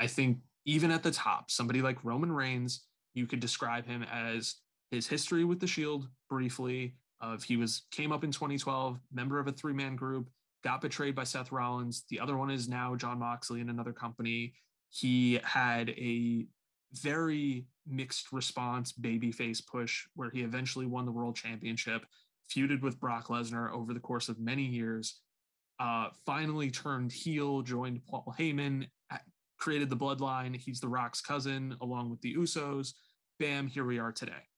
I 0.00 0.06
think 0.06 0.38
even 0.64 0.90
at 0.90 1.02
the 1.02 1.10
top, 1.10 1.50
somebody 1.50 1.82
like 1.82 2.04
Roman 2.04 2.32
Reigns, 2.32 2.84
you 3.14 3.26
could 3.26 3.40
describe 3.40 3.86
him 3.86 4.04
as 4.10 4.56
his 4.90 5.06
history 5.06 5.44
with 5.44 5.60
the 5.60 5.66
Shield 5.66 6.08
briefly. 6.28 6.96
Of 7.20 7.44
he 7.44 7.56
was 7.56 7.82
came 7.92 8.10
up 8.10 8.24
in 8.24 8.32
2012, 8.32 8.98
member 9.12 9.38
of 9.38 9.46
a 9.46 9.52
three 9.52 9.72
man 9.72 9.94
group, 9.94 10.28
got 10.64 10.80
betrayed 10.80 11.14
by 11.14 11.24
Seth 11.24 11.52
Rollins. 11.52 12.04
The 12.08 12.18
other 12.18 12.36
one 12.36 12.50
is 12.50 12.68
now 12.68 12.96
Jon 12.96 13.20
Moxley 13.20 13.60
in 13.60 13.68
another 13.68 13.92
company. 13.92 14.54
He 14.90 15.38
had 15.44 15.90
a 15.90 16.46
very 16.94 17.66
mixed 17.86 18.32
response 18.32 18.92
babyface 18.92 19.64
push 19.66 20.04
where 20.14 20.30
he 20.30 20.42
eventually 20.42 20.86
won 20.86 21.04
the 21.04 21.12
world 21.12 21.34
championship 21.34 22.04
feuded 22.52 22.82
with 22.82 23.00
Brock 23.00 23.28
Lesnar 23.28 23.72
over 23.72 23.94
the 23.94 24.00
course 24.00 24.28
of 24.28 24.38
many 24.38 24.64
years, 24.64 25.20
uh, 25.80 26.08
finally 26.26 26.70
turned 26.70 27.12
heel, 27.12 27.62
joined 27.62 28.04
Paul 28.06 28.34
Heyman, 28.38 28.86
created 29.58 29.90
the 29.90 29.96
bloodline. 29.96 30.56
He's 30.56 30.80
The 30.80 30.88
Rock's 30.88 31.20
cousin, 31.20 31.76
along 31.80 32.10
with 32.10 32.20
the 32.20 32.34
Usos. 32.34 32.94
Bam, 33.38 33.66
here 33.68 33.84
we 33.84 33.98
are 33.98 34.12
today. 34.12 34.48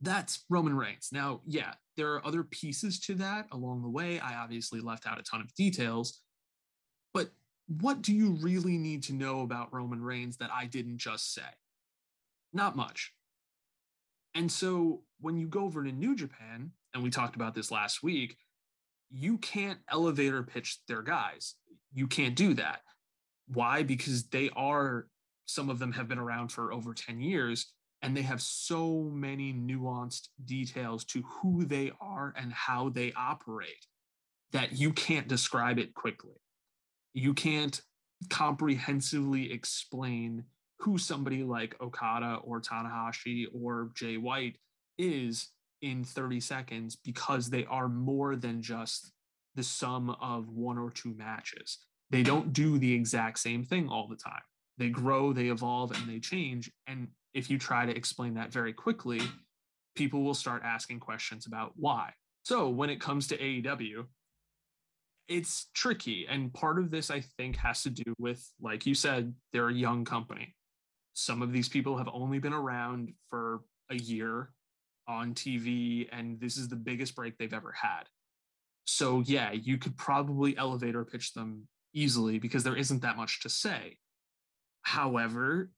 That's 0.00 0.44
Roman 0.48 0.74
Reigns. 0.74 1.10
Now, 1.12 1.42
yeah, 1.46 1.74
there 1.96 2.12
are 2.14 2.26
other 2.26 2.42
pieces 2.42 2.98
to 3.00 3.14
that 3.16 3.46
along 3.52 3.82
the 3.82 3.88
way. 3.88 4.18
I 4.18 4.34
obviously 4.34 4.80
left 4.80 5.06
out 5.06 5.20
a 5.20 5.22
ton 5.22 5.40
of 5.40 5.54
details, 5.54 6.20
but 7.14 7.30
what 7.80 8.02
do 8.02 8.14
you 8.14 8.32
really 8.40 8.76
need 8.76 9.04
to 9.04 9.12
know 9.12 9.40
about 9.42 9.72
Roman 9.72 10.02
Reigns 10.02 10.36
that 10.38 10.50
I 10.52 10.66
didn't 10.66 10.98
just 10.98 11.32
say? 11.32 11.42
Not 12.52 12.76
much. 12.76 13.12
And 14.34 14.50
so 14.50 15.02
when 15.20 15.36
you 15.36 15.46
go 15.46 15.64
over 15.64 15.84
to 15.84 15.92
New 15.92 16.16
Japan, 16.16 16.72
and 16.94 17.02
we 17.02 17.10
talked 17.10 17.36
about 17.36 17.54
this 17.54 17.70
last 17.70 18.02
week, 18.02 18.36
you 19.10 19.38
can't 19.38 19.78
elevator 19.90 20.42
pitch 20.42 20.78
their 20.88 21.02
guys. 21.02 21.54
You 21.92 22.06
can't 22.06 22.34
do 22.34 22.54
that. 22.54 22.80
Why? 23.48 23.82
Because 23.82 24.24
they 24.28 24.50
are, 24.56 25.06
some 25.46 25.68
of 25.68 25.78
them 25.78 25.92
have 25.92 26.08
been 26.08 26.18
around 26.18 26.48
for 26.48 26.72
over 26.72 26.94
10 26.94 27.20
years 27.20 27.72
and 28.00 28.16
they 28.16 28.22
have 28.22 28.42
so 28.42 29.10
many 29.12 29.52
nuanced 29.52 30.28
details 30.44 31.04
to 31.04 31.22
who 31.22 31.64
they 31.64 31.92
are 32.00 32.34
and 32.36 32.52
how 32.52 32.88
they 32.88 33.12
operate 33.16 33.86
that 34.50 34.72
you 34.72 34.92
can't 34.92 35.28
describe 35.28 35.78
it 35.78 35.94
quickly. 35.94 36.41
You 37.14 37.34
can't 37.34 37.80
comprehensively 38.30 39.52
explain 39.52 40.44
who 40.78 40.98
somebody 40.98 41.42
like 41.44 41.80
Okada 41.80 42.40
or 42.42 42.60
Tanahashi 42.60 43.46
or 43.54 43.90
Jay 43.94 44.16
White 44.16 44.56
is 44.98 45.48
in 45.80 46.04
30 46.04 46.40
seconds 46.40 46.96
because 46.96 47.50
they 47.50 47.64
are 47.66 47.88
more 47.88 48.36
than 48.36 48.62
just 48.62 49.12
the 49.54 49.62
sum 49.62 50.10
of 50.20 50.48
one 50.48 50.78
or 50.78 50.90
two 50.90 51.14
matches. 51.14 51.78
They 52.10 52.22
don't 52.22 52.52
do 52.52 52.78
the 52.78 52.92
exact 52.92 53.38
same 53.38 53.64
thing 53.64 53.88
all 53.88 54.08
the 54.08 54.16
time. 54.16 54.42
They 54.78 54.88
grow, 54.88 55.32
they 55.32 55.48
evolve, 55.48 55.92
and 55.92 56.08
they 56.08 56.18
change. 56.18 56.70
And 56.86 57.08
if 57.34 57.50
you 57.50 57.58
try 57.58 57.86
to 57.86 57.96
explain 57.96 58.34
that 58.34 58.52
very 58.52 58.72
quickly, 58.72 59.20
people 59.94 60.22
will 60.22 60.34
start 60.34 60.62
asking 60.64 61.00
questions 61.00 61.46
about 61.46 61.72
why. 61.76 62.12
So 62.44 62.68
when 62.68 62.90
it 62.90 63.00
comes 63.00 63.26
to 63.28 63.38
AEW, 63.38 64.06
it's 65.28 65.70
tricky. 65.74 66.26
And 66.28 66.52
part 66.52 66.78
of 66.78 66.90
this, 66.90 67.10
I 67.10 67.20
think, 67.36 67.56
has 67.56 67.82
to 67.82 67.90
do 67.90 68.14
with, 68.18 68.46
like 68.60 68.86
you 68.86 68.94
said, 68.94 69.34
they're 69.52 69.68
a 69.68 69.74
young 69.74 70.04
company. 70.04 70.54
Some 71.14 71.42
of 71.42 71.52
these 71.52 71.68
people 71.68 71.98
have 71.98 72.08
only 72.12 72.38
been 72.38 72.52
around 72.52 73.12
for 73.28 73.60
a 73.90 73.96
year 73.96 74.50
on 75.08 75.34
TV, 75.34 76.08
and 76.12 76.40
this 76.40 76.56
is 76.56 76.68
the 76.68 76.76
biggest 76.76 77.14
break 77.14 77.36
they've 77.36 77.52
ever 77.52 77.72
had. 77.72 78.04
So, 78.84 79.20
yeah, 79.20 79.52
you 79.52 79.78
could 79.78 79.96
probably 79.96 80.56
elevator 80.56 81.04
pitch 81.04 81.34
them 81.34 81.68
easily 81.94 82.38
because 82.38 82.64
there 82.64 82.76
isn't 82.76 83.02
that 83.02 83.16
much 83.16 83.40
to 83.42 83.48
say. 83.48 83.98
However, 84.82 85.70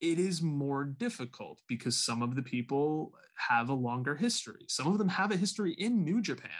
it 0.00 0.18
is 0.18 0.42
more 0.42 0.84
difficult 0.84 1.60
because 1.68 1.96
some 1.96 2.22
of 2.22 2.36
the 2.36 2.42
people 2.42 3.12
have 3.48 3.68
a 3.68 3.74
longer 3.74 4.14
history. 4.14 4.64
Some 4.68 4.88
of 4.88 4.98
them 4.98 5.08
have 5.08 5.32
a 5.32 5.36
history 5.36 5.72
in 5.72 6.04
New 6.04 6.20
Japan, 6.20 6.50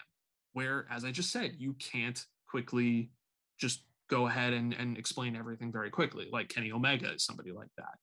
where, 0.53 0.87
as 0.91 1.05
I 1.05 1.11
just 1.11 1.31
said, 1.31 1.55
you 1.59 1.75
can't 1.75 2.25
quickly 2.49 3.11
just 3.59 3.83
go 4.09 4.27
ahead 4.27 4.53
and, 4.53 4.73
and 4.73 4.97
explain 4.97 5.37
everything 5.37 5.71
very 5.71 5.91
quickly. 5.91 6.29
Like 6.33 6.49
Kenny 6.49 6.73
Omega 6.73 7.13
is 7.13 7.25
somebody 7.25 7.53
like 7.53 7.71
that. 7.77 7.99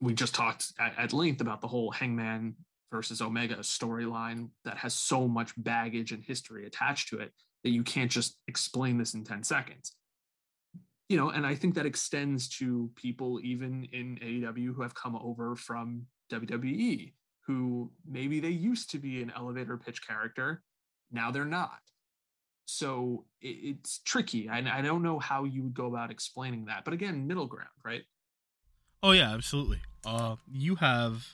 We 0.00 0.12
just 0.12 0.34
talked 0.34 0.72
at, 0.78 0.98
at 0.98 1.12
length 1.12 1.40
about 1.40 1.60
the 1.60 1.68
whole 1.68 1.90
Hangman 1.90 2.54
versus 2.92 3.20
Omega 3.20 3.56
storyline 3.56 4.50
that 4.64 4.76
has 4.76 4.94
so 4.94 5.26
much 5.26 5.52
baggage 5.56 6.12
and 6.12 6.22
history 6.22 6.66
attached 6.66 7.08
to 7.08 7.18
it 7.18 7.32
that 7.64 7.70
you 7.70 7.82
can't 7.82 8.10
just 8.10 8.38
explain 8.46 8.98
this 8.98 9.14
in 9.14 9.24
10 9.24 9.42
seconds. 9.42 9.96
You 11.08 11.16
know, 11.16 11.30
and 11.30 11.46
I 11.46 11.54
think 11.54 11.74
that 11.74 11.86
extends 11.86 12.48
to 12.60 12.90
people 12.94 13.40
even 13.42 13.88
in 13.92 14.18
AEW 14.22 14.74
who 14.74 14.82
have 14.82 14.94
come 14.94 15.16
over 15.16 15.56
from 15.56 16.06
WWE, 16.32 17.12
who 17.46 17.90
maybe 18.06 18.40
they 18.40 18.50
used 18.50 18.90
to 18.90 18.98
be 18.98 19.22
an 19.22 19.32
elevator 19.36 19.76
pitch 19.76 20.06
character, 20.06 20.62
now 21.14 21.30
they're 21.30 21.44
not 21.44 21.80
So 22.66 23.24
it's 23.40 23.98
tricky. 23.98 24.48
I, 24.48 24.78
I 24.78 24.82
don't 24.82 25.02
know 25.02 25.18
how 25.18 25.44
you 25.44 25.62
would 25.62 25.74
go 25.74 25.86
about 25.86 26.10
explaining 26.10 26.66
that. 26.66 26.84
But 26.84 26.94
again, 26.94 27.26
middle 27.26 27.46
ground, 27.46 27.68
right? 27.84 28.04
Oh 29.02 29.12
yeah, 29.12 29.34
absolutely. 29.34 29.80
Uh, 30.04 30.36
you 30.50 30.76
have 30.76 31.26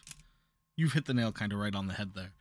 you've 0.76 0.92
hit 0.92 1.06
the 1.06 1.14
nail 1.14 1.30
kind 1.32 1.52
of 1.52 1.58
right 1.58 1.74
on 1.74 1.86
the 1.86 1.94
head 1.94 2.12
there. 2.14 2.32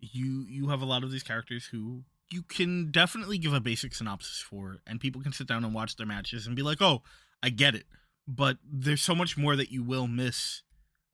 You 0.00 0.44
you 0.48 0.68
have 0.68 0.82
a 0.82 0.84
lot 0.84 1.04
of 1.04 1.12
these 1.12 1.22
characters 1.22 1.66
who 1.66 2.02
you 2.30 2.42
can 2.42 2.90
definitely 2.90 3.38
give 3.38 3.52
a 3.52 3.60
basic 3.60 3.94
synopsis 3.94 4.40
for, 4.40 4.78
and 4.86 5.00
people 5.00 5.22
can 5.22 5.32
sit 5.32 5.46
down 5.46 5.64
and 5.64 5.72
watch 5.72 5.96
their 5.96 6.06
matches 6.06 6.46
and 6.46 6.56
be 6.56 6.62
like, 6.62 6.82
"Oh, 6.82 7.02
I 7.42 7.50
get 7.50 7.74
it." 7.76 7.86
But 8.26 8.58
there's 8.68 9.02
so 9.02 9.14
much 9.14 9.36
more 9.36 9.54
that 9.54 9.70
you 9.70 9.84
will 9.84 10.08
miss, 10.08 10.62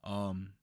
um, 0.05 0.55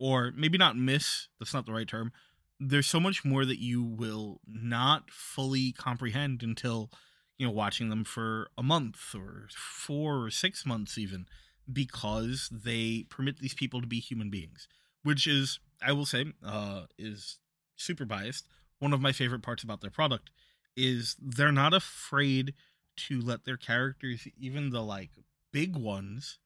or 0.00 0.32
maybe 0.34 0.56
not 0.56 0.76
miss. 0.76 1.28
That's 1.38 1.52
not 1.52 1.66
the 1.66 1.72
right 1.72 1.88
term. 1.88 2.12
There's 2.60 2.86
so 2.86 3.00
much 3.00 3.24
more 3.24 3.44
that 3.44 3.60
you 3.60 3.82
will 3.82 4.40
not 4.46 5.10
fully 5.10 5.72
comprehend 5.72 6.42
until 6.42 6.90
you 7.38 7.46
know 7.46 7.52
watching 7.52 7.88
them 7.88 8.04
for 8.04 8.48
a 8.58 8.62
month 8.62 9.14
or 9.14 9.48
four 9.54 10.24
or 10.24 10.30
six 10.30 10.66
months 10.66 10.98
even 10.98 11.26
because 11.72 12.48
they 12.50 13.04
permit 13.10 13.38
these 13.38 13.54
people 13.54 13.80
to 13.80 13.86
be 13.86 14.00
human 14.00 14.30
beings 14.30 14.66
which 15.02 15.26
is 15.26 15.60
i 15.82 15.92
will 15.92 16.06
say 16.06 16.24
uh 16.44 16.84
is 16.98 17.38
super 17.76 18.04
biased. 18.04 18.46
One 18.80 18.92
of 18.92 19.00
my 19.00 19.12
favorite 19.12 19.42
parts 19.42 19.62
about 19.62 19.80
their 19.80 19.90
product 19.90 20.30
is 20.76 21.16
they're 21.20 21.52
not 21.52 21.74
afraid 21.74 22.54
to 22.96 23.20
let 23.20 23.44
their 23.44 23.56
characters 23.56 24.26
even 24.38 24.70
the 24.70 24.82
like 24.82 25.10
big 25.52 25.76
ones 25.76 26.38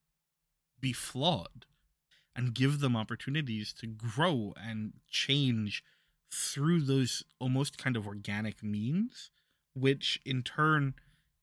be 0.80 0.92
flawed 0.92 1.66
and 2.34 2.54
give 2.54 2.80
them 2.80 2.96
opportunities 2.96 3.72
to 3.74 3.86
grow 3.86 4.54
and 4.56 4.94
change 5.10 5.82
through 6.32 6.80
those 6.82 7.22
almost 7.38 7.76
kind 7.78 7.96
of 7.96 8.06
organic 8.06 8.62
means 8.62 9.30
which 9.74 10.20
in 10.24 10.42
turn 10.42 10.94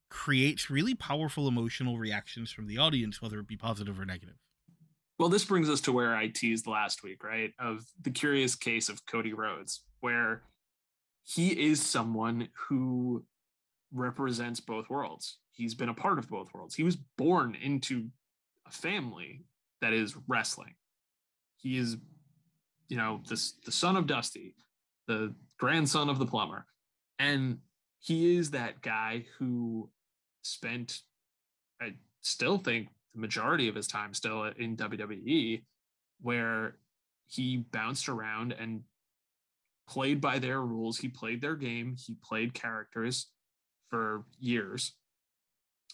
creates 0.09 0.69
really 0.69 0.95
powerful 0.95 1.47
emotional 1.47 1.97
reactions 1.97 2.51
from 2.51 2.67
the 2.67 2.77
audience, 2.77 3.21
whether 3.21 3.39
it 3.39 3.47
be 3.47 3.57
positive 3.57 3.99
or 3.99 4.05
negative. 4.05 4.35
Well, 5.17 5.29
this 5.29 5.45
brings 5.45 5.69
us 5.69 5.81
to 5.81 5.91
where 5.91 6.15
I 6.15 6.27
teased 6.27 6.65
last 6.65 7.03
week, 7.03 7.23
right? 7.23 7.51
Of 7.59 7.85
the 8.01 8.11
curious 8.11 8.55
case 8.55 8.89
of 8.89 9.05
Cody 9.05 9.33
Rhodes, 9.33 9.81
where 9.99 10.43
he 11.23 11.49
is 11.49 11.81
someone 11.81 12.49
who 12.67 13.25
represents 13.93 14.59
both 14.59 14.89
worlds. 14.89 15.37
He's 15.51 15.75
been 15.75 15.89
a 15.89 15.93
part 15.93 16.19
of 16.19 16.29
both 16.29 16.53
worlds. 16.53 16.75
He 16.75 16.83
was 16.83 16.95
born 16.95 17.55
into 17.61 18.07
a 18.65 18.71
family 18.71 19.43
that 19.81 19.93
is 19.93 20.15
wrestling. 20.27 20.75
He 21.57 21.77
is, 21.77 21.97
you 22.87 22.97
know, 22.97 23.21
the, 23.27 23.51
the 23.65 23.71
son 23.71 23.97
of 23.97 24.07
Dusty, 24.07 24.55
the 25.09 25.33
grandson 25.57 26.07
of 26.07 26.19
the 26.19 26.25
plumber. 26.25 26.67
And 27.17 27.57
he 27.99 28.37
is 28.37 28.51
that 28.51 28.81
guy 28.81 29.25
who 29.37 29.89
spent, 30.43 30.99
I 31.81 31.95
still 32.21 32.59
think, 32.59 32.89
the 33.15 33.19
majority 33.19 33.67
of 33.67 33.75
his 33.75 33.87
time 33.87 34.13
still 34.13 34.43
in 34.43 34.77
WWE, 34.77 35.63
where 36.21 36.75
he 37.25 37.57
bounced 37.57 38.07
around 38.07 38.53
and 38.53 38.83
played 39.89 40.21
by 40.21 40.37
their 40.37 40.61
rules. 40.61 40.99
He 40.99 41.07
played 41.07 41.41
their 41.41 41.55
game. 41.55 41.95
He 41.97 42.15
played 42.23 42.53
characters 42.53 43.27
for 43.89 44.25
years 44.39 44.93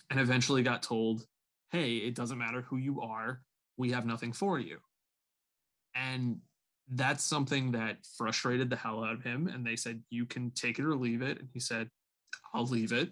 and 0.09 0.19
eventually 0.19 0.61
got 0.61 0.83
told, 0.83 1.25
hey, 1.71 1.95
it 1.95 2.15
doesn't 2.15 2.37
matter 2.37 2.61
who 2.63 2.75
you 2.75 3.01
are, 3.01 3.41
we 3.77 3.91
have 3.91 4.05
nothing 4.05 4.33
for 4.33 4.59
you. 4.59 4.79
And 5.95 6.41
that's 6.93 7.23
something 7.23 7.71
that 7.71 7.97
frustrated 8.17 8.69
the 8.69 8.75
hell 8.75 9.03
out 9.03 9.13
of 9.13 9.23
him. 9.23 9.47
And 9.47 9.65
they 9.65 9.75
said, 9.75 10.01
you 10.09 10.25
can 10.25 10.51
take 10.51 10.79
it 10.79 10.85
or 10.85 10.95
leave 10.95 11.21
it. 11.21 11.39
And 11.39 11.49
he 11.53 11.59
said, 11.59 11.89
I'll 12.53 12.67
leave 12.67 12.91
it 12.91 13.09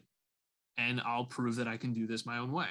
and 0.77 1.01
I'll 1.05 1.25
prove 1.25 1.55
that 1.55 1.67
I 1.67 1.77
can 1.77 1.93
do 1.93 2.07
this 2.07 2.25
my 2.25 2.37
own 2.37 2.51
way. 2.51 2.67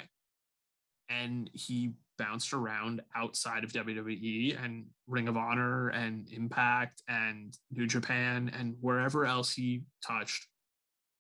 And 1.08 1.50
he 1.52 1.92
bounced 2.18 2.52
around 2.52 3.02
outside 3.16 3.64
of 3.64 3.72
WWE 3.72 4.62
and 4.62 4.84
Ring 5.06 5.28
of 5.28 5.36
Honor 5.36 5.88
and 5.88 6.28
Impact 6.30 7.02
and 7.08 7.56
New 7.70 7.86
Japan 7.86 8.50
and 8.56 8.76
wherever 8.80 9.26
else 9.26 9.52
he 9.52 9.82
touched, 10.06 10.46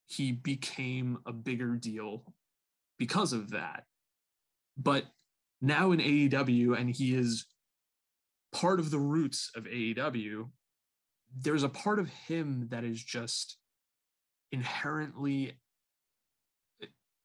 he 0.06 0.32
became 0.32 1.18
a 1.26 1.32
bigger 1.32 1.74
deal 1.76 2.24
because 2.98 3.32
of 3.32 3.50
that. 3.50 3.84
But 4.76 5.06
now 5.60 5.92
in 5.92 6.00
AEW, 6.00 6.78
and 6.78 6.90
he 6.90 7.14
is 7.14 7.46
part 8.52 8.80
of 8.80 8.90
the 8.90 8.98
roots 8.98 9.50
of 9.56 9.64
AEW, 9.64 10.48
there's 11.36 11.62
a 11.62 11.68
part 11.68 11.98
of 11.98 12.08
him 12.08 12.68
that 12.70 12.84
is 12.84 13.02
just 13.02 13.56
inherently 14.50 15.54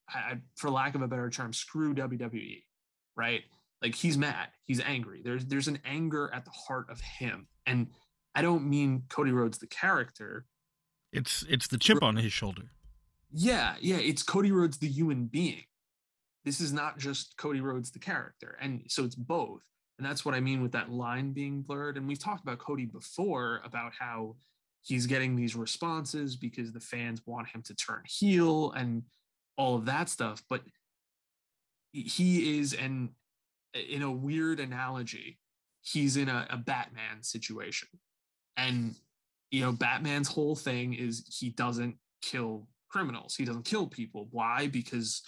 I, 0.09 0.37
for 0.55 0.69
lack 0.69 0.95
of 0.95 1.01
a 1.01 1.07
better 1.07 1.29
term, 1.29 1.53
screw 1.53 1.93
WWE, 1.93 2.63
right? 3.15 3.41
Like 3.81 3.95
he's 3.95 4.17
mad, 4.17 4.47
he's 4.65 4.79
angry. 4.79 5.21
There's 5.23 5.45
there's 5.45 5.67
an 5.67 5.79
anger 5.85 6.31
at 6.33 6.45
the 6.45 6.51
heart 6.51 6.89
of 6.89 6.99
him, 7.01 7.47
and 7.65 7.87
I 8.33 8.41
don't 8.41 8.67
mean 8.67 9.03
Cody 9.09 9.31
Rhodes 9.31 9.57
the 9.59 9.67
character. 9.67 10.45
It's 11.11 11.45
it's 11.49 11.67
the 11.67 11.77
chip 11.77 12.01
on 12.01 12.15
his 12.15 12.33
shoulder. 12.33 12.71
Yeah, 13.31 13.75
yeah, 13.79 13.97
it's 13.97 14.23
Cody 14.23 14.51
Rhodes 14.51 14.77
the 14.77 14.87
human 14.87 15.25
being. 15.25 15.63
This 16.45 16.61
is 16.61 16.71
not 16.71 16.97
just 16.97 17.35
Cody 17.37 17.59
Rhodes 17.59 17.91
the 17.91 17.99
character, 17.99 18.57
and 18.59 18.83
so 18.87 19.03
it's 19.03 19.15
both. 19.15 19.63
And 19.97 20.05
that's 20.05 20.23
what 20.23 20.36
I 20.36 20.39
mean 20.39 20.62
with 20.62 20.73
that 20.73 20.91
line 20.91 21.31
being 21.31 21.62
blurred. 21.62 21.97
And 21.97 22.07
we've 22.07 22.19
talked 22.19 22.43
about 22.43 22.60
Cody 22.60 22.86
before 22.86 23.62
about 23.65 23.93
how 23.97 24.36
he's 24.83 25.07
getting 25.07 25.36
these 25.36 25.55
responses 25.55 26.36
because 26.36 26.71
the 26.71 26.79
fans 26.79 27.21
want 27.25 27.47
him 27.47 27.62
to 27.63 27.75
turn 27.75 28.03
heel 28.05 28.71
and 28.71 29.03
all 29.57 29.75
of 29.75 29.86
that 29.86 30.10
stuff. 30.10 30.43
But 30.49 30.62
he 31.91 32.60
is 32.60 32.73
an 32.73 33.10
in 33.73 34.01
a 34.01 34.12
weird 34.12 34.60
analogy, 34.60 35.39
he's 35.81 36.17
in 36.17 36.29
a, 36.29 36.47
a 36.49 36.57
Batman 36.57 37.21
situation. 37.21 37.89
And 38.55 38.95
you 39.51 39.62
know, 39.62 39.71
Batman's 39.71 40.27
whole 40.27 40.55
thing 40.55 40.93
is 40.93 41.25
he 41.39 41.49
doesn't 41.49 41.95
kill 42.21 42.67
criminals. 42.89 43.36
He 43.36 43.45
doesn't 43.45 43.65
kill 43.65 43.88
people. 43.88 44.27
Why? 44.31 44.67
Because 44.67 45.21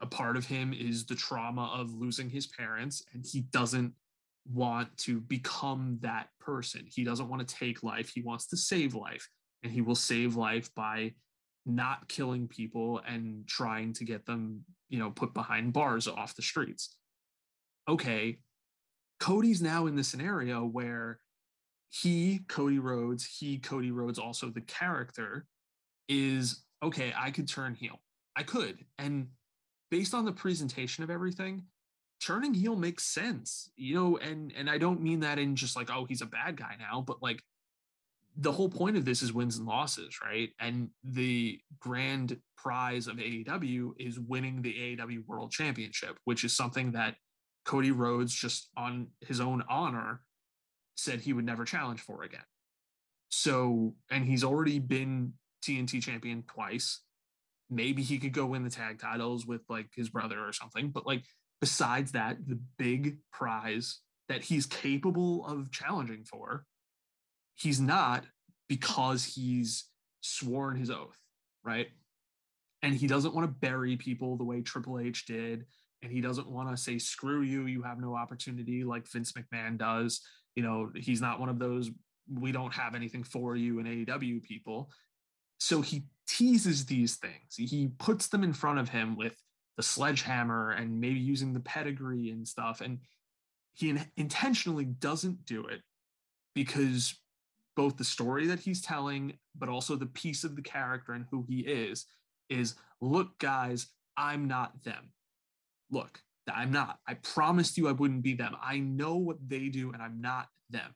a 0.00 0.06
part 0.06 0.36
of 0.36 0.46
him 0.46 0.72
is 0.72 1.04
the 1.04 1.14
trauma 1.14 1.70
of 1.74 1.94
losing 1.94 2.30
his 2.30 2.46
parents 2.46 3.02
and 3.12 3.24
he 3.24 3.40
doesn't 3.40 3.92
want 4.50 4.96
to 4.96 5.20
become 5.20 5.98
that 6.00 6.28
person. 6.40 6.86
He 6.86 7.04
doesn't 7.04 7.28
want 7.28 7.46
to 7.46 7.54
take 7.54 7.82
life. 7.82 8.10
He 8.14 8.22
wants 8.22 8.46
to 8.48 8.56
save 8.56 8.94
life 8.94 9.28
and 9.62 9.72
he 9.72 9.82
will 9.82 9.94
save 9.94 10.36
life 10.36 10.74
by 10.74 11.12
not 11.66 12.08
killing 12.08 12.48
people 12.48 13.00
and 13.06 13.46
trying 13.46 13.92
to 13.94 14.04
get 14.04 14.24
them, 14.24 14.64
you 14.88 14.98
know, 14.98 15.10
put 15.10 15.34
behind 15.34 15.72
bars 15.72 16.08
off 16.08 16.34
the 16.34 16.42
streets. 16.42 16.96
Okay, 17.88 18.38
Cody's 19.18 19.60
now 19.60 19.86
in 19.86 19.96
the 19.96 20.04
scenario 20.04 20.64
where 20.64 21.20
he, 21.90 22.40
Cody 22.48 22.78
Rhodes, 22.78 23.26
he, 23.26 23.58
Cody 23.58 23.90
Rhodes, 23.90 24.18
also 24.18 24.48
the 24.48 24.62
character, 24.62 25.46
is 26.08 26.62
okay, 26.82 27.12
I 27.16 27.30
could 27.30 27.48
turn 27.48 27.74
heel. 27.74 28.00
I 28.36 28.42
could. 28.42 28.78
And 28.98 29.28
based 29.90 30.14
on 30.14 30.24
the 30.24 30.32
presentation 30.32 31.04
of 31.04 31.10
everything, 31.10 31.64
turning 32.20 32.54
heel 32.54 32.76
makes 32.76 33.04
sense. 33.04 33.70
You 33.76 33.94
know, 33.94 34.16
and 34.18 34.52
and 34.56 34.70
I 34.70 34.78
don't 34.78 35.02
mean 35.02 35.20
that 35.20 35.38
in 35.38 35.56
just 35.56 35.76
like, 35.76 35.90
oh, 35.90 36.04
he's 36.04 36.22
a 36.22 36.26
bad 36.26 36.56
guy 36.56 36.76
now, 36.78 37.02
but 37.06 37.22
like 37.22 37.42
the 38.36 38.52
whole 38.52 38.68
point 38.68 38.96
of 38.96 39.04
this 39.04 39.22
is 39.22 39.32
wins 39.32 39.58
and 39.58 39.66
losses, 39.66 40.20
right? 40.22 40.50
And 40.60 40.90
the 41.04 41.60
grand 41.80 42.38
prize 42.56 43.06
of 43.06 43.16
AEW 43.16 43.92
is 43.98 44.20
winning 44.20 44.62
the 44.62 44.72
AEW 44.72 45.26
World 45.26 45.50
Championship, 45.50 46.18
which 46.24 46.44
is 46.44 46.54
something 46.54 46.92
that 46.92 47.16
Cody 47.64 47.90
Rhodes, 47.90 48.34
just 48.34 48.68
on 48.76 49.08
his 49.20 49.40
own 49.40 49.62
honor, 49.68 50.22
said 50.96 51.20
he 51.20 51.32
would 51.32 51.44
never 51.44 51.64
challenge 51.64 52.00
for 52.00 52.22
again. 52.22 52.40
So, 53.30 53.94
and 54.10 54.24
he's 54.24 54.44
already 54.44 54.78
been 54.78 55.34
TNT 55.62 56.02
champion 56.02 56.44
twice. 56.46 57.00
Maybe 57.70 58.02
he 58.02 58.18
could 58.18 58.32
go 58.32 58.46
win 58.46 58.64
the 58.64 58.70
tag 58.70 58.98
titles 58.98 59.46
with 59.46 59.62
like 59.68 59.88
his 59.94 60.08
brother 60.08 60.44
or 60.44 60.52
something. 60.52 60.90
But 60.90 61.06
like, 61.06 61.24
besides 61.60 62.12
that, 62.12 62.38
the 62.46 62.58
big 62.78 63.18
prize 63.32 64.00
that 64.28 64.42
he's 64.42 64.66
capable 64.66 65.46
of 65.46 65.70
challenging 65.70 66.24
for 66.24 66.64
he's 67.60 67.80
not 67.80 68.24
because 68.68 69.24
he's 69.24 69.86
sworn 70.22 70.76
his 70.76 70.90
oath, 70.90 71.18
right? 71.64 71.88
And 72.82 72.94
he 72.94 73.06
doesn't 73.06 73.34
want 73.34 73.46
to 73.46 73.52
bury 73.52 73.96
people 73.96 74.36
the 74.36 74.44
way 74.44 74.62
Triple 74.62 74.98
H 74.98 75.26
did. 75.26 75.66
And 76.02 76.10
he 76.10 76.22
doesn't 76.22 76.48
want 76.48 76.70
to 76.70 76.76
say, 76.76 76.96
screw 76.98 77.42
you, 77.42 77.66
you 77.66 77.82
have 77.82 78.00
no 78.00 78.16
opportunity 78.16 78.84
like 78.84 79.06
Vince 79.06 79.32
McMahon 79.32 79.76
does. 79.76 80.22
You 80.56 80.62
know, 80.62 80.90
he's 80.96 81.20
not 81.20 81.38
one 81.38 81.50
of 81.50 81.58
those, 81.58 81.90
we 82.32 82.52
don't 82.52 82.72
have 82.72 82.94
anything 82.94 83.22
for 83.22 83.56
you 83.56 83.78
in 83.78 83.86
AEW 83.86 84.42
people. 84.42 84.90
So 85.58 85.82
he 85.82 86.04
teases 86.30 86.86
these 86.86 87.16
things. 87.16 87.56
He 87.56 87.90
puts 87.98 88.28
them 88.28 88.44
in 88.44 88.52
front 88.52 88.78
of 88.78 88.88
him 88.88 89.16
with 89.16 89.34
the 89.76 89.82
sledgehammer 89.82 90.70
and 90.70 91.00
maybe 91.00 91.18
using 91.18 91.52
the 91.52 91.60
pedigree 91.60 92.30
and 92.30 92.46
stuff. 92.46 92.80
And 92.80 92.98
he 93.72 93.96
intentionally 94.16 94.84
doesn't 94.84 95.44
do 95.44 95.66
it 95.66 95.80
because 96.54 97.14
both 97.76 97.96
the 97.96 98.04
story 98.04 98.46
that 98.46 98.60
he's 98.60 98.80
telling, 98.80 99.38
but 99.56 99.68
also 99.68 99.96
the 99.96 100.06
piece 100.06 100.44
of 100.44 100.54
the 100.54 100.62
character 100.62 101.12
and 101.12 101.24
who 101.30 101.44
he 101.48 101.60
is, 101.60 102.06
is 102.48 102.74
look, 103.00 103.38
guys, 103.38 103.88
I'm 104.16 104.46
not 104.46 104.84
them. 104.84 105.12
Look, 105.90 106.20
I'm 106.52 106.70
not. 106.70 106.98
I 107.08 107.14
promised 107.14 107.76
you 107.76 107.88
I 107.88 107.92
wouldn't 107.92 108.22
be 108.22 108.34
them. 108.34 108.54
I 108.62 108.78
know 108.78 109.16
what 109.16 109.38
they 109.48 109.68
do 109.68 109.92
and 109.92 110.02
I'm 110.02 110.20
not 110.20 110.48
them. 110.68 110.94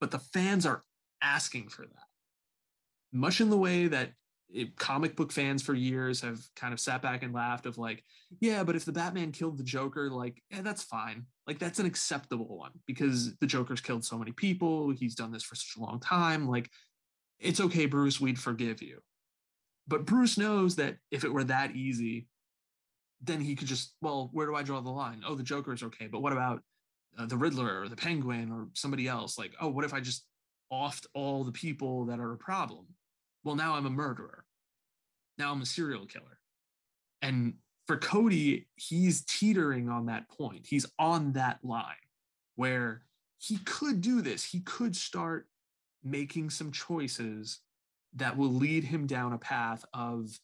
But 0.00 0.12
the 0.12 0.18
fans 0.18 0.64
are 0.64 0.84
asking 1.22 1.68
for 1.68 1.82
that. 1.82 2.07
Much 3.12 3.40
in 3.40 3.50
the 3.50 3.56
way 3.56 3.88
that 3.88 4.12
it, 4.50 4.76
comic 4.76 5.16
book 5.16 5.30
fans 5.30 5.62
for 5.62 5.74
years 5.74 6.20
have 6.22 6.40
kind 6.56 6.72
of 6.72 6.80
sat 6.80 7.02
back 7.02 7.22
and 7.22 7.34
laughed 7.34 7.66
of 7.66 7.78
like, 7.78 8.02
yeah, 8.40 8.64
but 8.64 8.76
if 8.76 8.84
the 8.84 8.92
Batman 8.92 9.32
killed 9.32 9.58
the 9.58 9.64
Joker, 9.64 10.10
like, 10.10 10.42
yeah, 10.50 10.62
that's 10.62 10.82
fine. 10.82 11.26
Like 11.46 11.58
that's 11.58 11.78
an 11.78 11.86
acceptable 11.86 12.58
one 12.58 12.72
because 12.86 13.36
the 13.36 13.46
Joker's 13.46 13.80
killed 13.80 14.04
so 14.04 14.18
many 14.18 14.32
people. 14.32 14.90
He's 14.90 15.14
done 15.14 15.32
this 15.32 15.42
for 15.42 15.54
such 15.54 15.76
a 15.76 15.84
long 15.84 16.00
time. 16.00 16.48
Like, 16.48 16.70
it's 17.38 17.60
okay, 17.60 17.86
Bruce, 17.86 18.20
we'd 18.20 18.38
forgive 18.38 18.82
you. 18.82 19.00
But 19.86 20.06
Bruce 20.06 20.36
knows 20.36 20.76
that 20.76 20.96
if 21.10 21.24
it 21.24 21.32
were 21.32 21.44
that 21.44 21.74
easy, 21.74 22.26
then 23.22 23.40
he 23.40 23.54
could 23.54 23.68
just, 23.68 23.94
well, 24.00 24.28
where 24.32 24.46
do 24.46 24.54
I 24.54 24.62
draw 24.62 24.80
the 24.80 24.90
line? 24.90 25.22
Oh, 25.26 25.34
the 25.34 25.42
Joker 25.42 25.72
is 25.72 25.82
okay, 25.82 26.06
but 26.06 26.20
what 26.20 26.32
about 26.32 26.62
uh, 27.18 27.26
the 27.26 27.36
Riddler 27.36 27.82
or 27.82 27.88
the 27.88 27.96
Penguin 27.96 28.50
or 28.52 28.68
somebody 28.74 29.08
else? 29.08 29.38
Like, 29.38 29.54
oh, 29.60 29.68
what 29.68 29.84
if 29.84 29.94
I 29.94 30.00
just 30.00 30.24
offed 30.72 31.06
all 31.14 31.44
the 31.44 31.52
people 31.52 32.06
that 32.06 32.20
are 32.20 32.32
a 32.32 32.38
problem? 32.38 32.86
Well, 33.48 33.56
now 33.56 33.76
I'm 33.76 33.86
a 33.86 33.90
murderer. 33.90 34.44
Now 35.38 35.52
I'm 35.52 35.62
a 35.62 35.66
serial 35.66 36.04
killer. 36.04 36.38
And 37.22 37.54
for 37.86 37.96
Cody, 37.96 38.68
he's 38.76 39.24
teetering 39.24 39.88
on 39.88 40.04
that 40.06 40.28
point. 40.28 40.66
He's 40.68 40.84
on 40.98 41.32
that 41.32 41.58
line 41.64 41.94
where 42.56 43.04
he 43.38 43.56
could 43.56 44.02
do 44.02 44.20
this. 44.20 44.44
He 44.44 44.60
could 44.60 44.94
start 44.94 45.46
making 46.04 46.50
some 46.50 46.72
choices 46.72 47.60
that 48.16 48.36
will 48.36 48.52
lead 48.52 48.84
him 48.84 49.06
down 49.06 49.32
a 49.32 49.38
path 49.38 49.82
of 49.94 50.38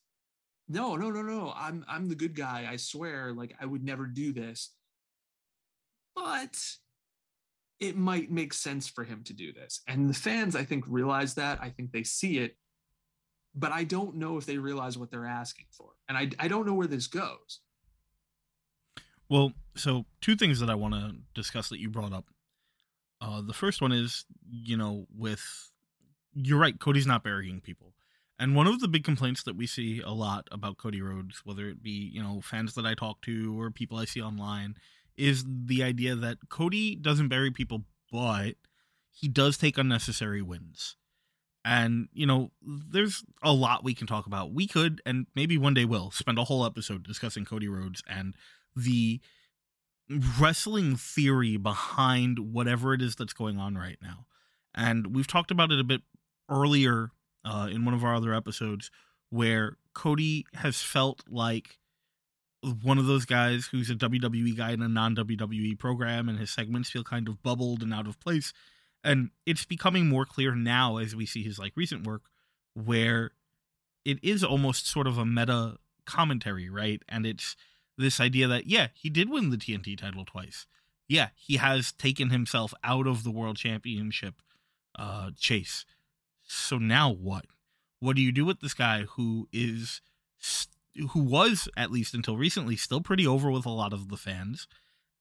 no, 0.66 0.96
no, 0.96 1.10
no, 1.10 1.20
no. 1.20 1.52
I'm 1.54 1.84
I'm 1.86 2.08
the 2.08 2.14
good 2.14 2.34
guy. 2.34 2.66
I 2.70 2.76
swear 2.76 3.34
like 3.34 3.54
I 3.60 3.66
would 3.66 3.84
never 3.84 4.06
do 4.06 4.32
this. 4.32 4.70
But 6.16 6.58
it 7.80 7.98
might 7.98 8.30
make 8.30 8.54
sense 8.54 8.88
for 8.88 9.04
him 9.04 9.22
to 9.24 9.34
do 9.34 9.52
this. 9.52 9.82
And 9.86 10.08
the 10.08 10.14
fans 10.14 10.56
I 10.56 10.64
think 10.64 10.86
realize 10.88 11.34
that. 11.34 11.58
I 11.60 11.68
think 11.68 11.92
they 11.92 12.02
see 12.02 12.38
it 12.38 12.56
but 13.54 13.72
I 13.72 13.84
don't 13.84 14.16
know 14.16 14.36
if 14.36 14.46
they 14.46 14.58
realize 14.58 14.98
what 14.98 15.10
they're 15.10 15.26
asking 15.26 15.66
for. 15.70 15.90
And 16.08 16.18
I, 16.18 16.30
I 16.38 16.48
don't 16.48 16.66
know 16.66 16.74
where 16.74 16.86
this 16.86 17.06
goes. 17.06 17.60
Well, 19.28 19.52
so 19.74 20.04
two 20.20 20.36
things 20.36 20.60
that 20.60 20.70
I 20.70 20.74
want 20.74 20.94
to 20.94 21.16
discuss 21.34 21.68
that 21.68 21.80
you 21.80 21.88
brought 21.88 22.12
up. 22.12 22.26
Uh, 23.20 23.40
the 23.40 23.54
first 23.54 23.80
one 23.80 23.92
is, 23.92 24.24
you 24.50 24.76
know, 24.76 25.06
with 25.16 25.70
you're 26.34 26.58
right, 26.58 26.78
Cody's 26.78 27.06
not 27.06 27.24
burying 27.24 27.60
people. 27.60 27.94
And 28.38 28.56
one 28.56 28.66
of 28.66 28.80
the 28.80 28.88
big 28.88 29.04
complaints 29.04 29.44
that 29.44 29.56
we 29.56 29.66
see 29.66 30.00
a 30.00 30.10
lot 30.10 30.48
about 30.50 30.76
Cody 30.76 31.00
Rhodes, 31.00 31.42
whether 31.44 31.68
it 31.68 31.82
be, 31.82 32.10
you 32.12 32.22
know, 32.22 32.40
fans 32.40 32.74
that 32.74 32.84
I 32.84 32.94
talk 32.94 33.22
to 33.22 33.58
or 33.58 33.70
people 33.70 33.96
I 33.96 34.04
see 34.04 34.20
online, 34.20 34.74
is 35.16 35.44
the 35.46 35.84
idea 35.84 36.16
that 36.16 36.38
Cody 36.48 36.96
doesn't 36.96 37.28
bury 37.28 37.52
people, 37.52 37.84
but 38.10 38.56
he 39.12 39.28
does 39.28 39.56
take 39.56 39.78
unnecessary 39.78 40.42
wins. 40.42 40.96
And, 41.64 42.08
you 42.12 42.26
know, 42.26 42.50
there's 42.62 43.24
a 43.42 43.52
lot 43.52 43.84
we 43.84 43.94
can 43.94 44.06
talk 44.06 44.26
about. 44.26 44.52
We 44.52 44.66
could, 44.66 45.00
and 45.06 45.26
maybe 45.34 45.56
one 45.56 45.72
day 45.72 45.86
will, 45.86 46.10
spend 46.10 46.38
a 46.38 46.44
whole 46.44 46.66
episode 46.66 47.04
discussing 47.04 47.46
Cody 47.46 47.68
Rhodes 47.68 48.02
and 48.06 48.34
the 48.76 49.20
wrestling 50.38 50.96
theory 50.96 51.56
behind 51.56 52.52
whatever 52.52 52.92
it 52.92 53.00
is 53.00 53.16
that's 53.16 53.32
going 53.32 53.58
on 53.58 53.76
right 53.76 53.96
now. 54.02 54.26
And 54.74 55.14
we've 55.14 55.26
talked 55.26 55.50
about 55.50 55.72
it 55.72 55.80
a 55.80 55.84
bit 55.84 56.02
earlier 56.50 57.12
uh, 57.44 57.68
in 57.70 57.84
one 57.84 57.94
of 57.94 58.04
our 58.04 58.14
other 58.14 58.34
episodes 58.34 58.90
where 59.30 59.76
Cody 59.94 60.44
has 60.54 60.82
felt 60.82 61.22
like 61.28 61.78
one 62.82 62.98
of 62.98 63.06
those 63.06 63.24
guys 63.24 63.66
who's 63.66 63.90
a 63.90 63.94
WWE 63.94 64.56
guy 64.56 64.72
in 64.72 64.82
a 64.82 64.88
non 64.88 65.14
WWE 65.16 65.78
program, 65.78 66.28
and 66.28 66.38
his 66.38 66.50
segments 66.50 66.90
feel 66.90 67.04
kind 67.04 67.28
of 67.28 67.42
bubbled 67.42 67.82
and 67.82 67.92
out 67.92 68.06
of 68.06 68.20
place 68.20 68.52
and 69.04 69.30
it's 69.46 69.64
becoming 69.64 70.08
more 70.08 70.24
clear 70.24 70.54
now 70.54 70.96
as 70.96 71.14
we 71.14 71.26
see 71.26 71.42
his 71.42 71.58
like 71.58 71.72
recent 71.76 72.06
work 72.06 72.22
where 72.74 73.32
it 74.04 74.18
is 74.22 74.42
almost 74.42 74.86
sort 74.86 75.06
of 75.06 75.18
a 75.18 75.24
meta 75.24 75.76
commentary 76.06 76.68
right? 76.68 77.02
And 77.08 77.26
it's 77.26 77.54
this 77.96 78.18
idea 78.18 78.48
that 78.48 78.66
yeah 78.66 78.88
he 78.94 79.10
did 79.10 79.30
win 79.30 79.50
the 79.50 79.56
tnt 79.56 79.98
title 79.98 80.24
twice. 80.24 80.66
Yeah 81.06 81.28
he 81.36 81.58
has 81.58 81.92
taken 81.92 82.30
himself 82.30 82.74
out 82.82 83.06
of 83.06 83.22
the 83.22 83.30
world 83.30 83.56
championship 83.56 84.34
uh 84.98 85.30
chase. 85.38 85.84
So 86.42 86.78
now 86.78 87.12
what? 87.12 87.46
What 88.00 88.16
do 88.16 88.22
you 88.22 88.32
do 88.32 88.44
with 88.44 88.60
this 88.60 88.74
guy 88.74 89.02
who 89.02 89.48
is 89.52 90.00
who 91.10 91.20
was 91.20 91.68
at 91.76 91.90
least 91.90 92.14
until 92.14 92.36
recently 92.36 92.76
still 92.76 93.00
pretty 93.00 93.26
over 93.26 93.50
with 93.50 93.66
a 93.66 93.70
lot 93.70 93.92
of 93.92 94.08
the 94.08 94.16
fans 94.16 94.68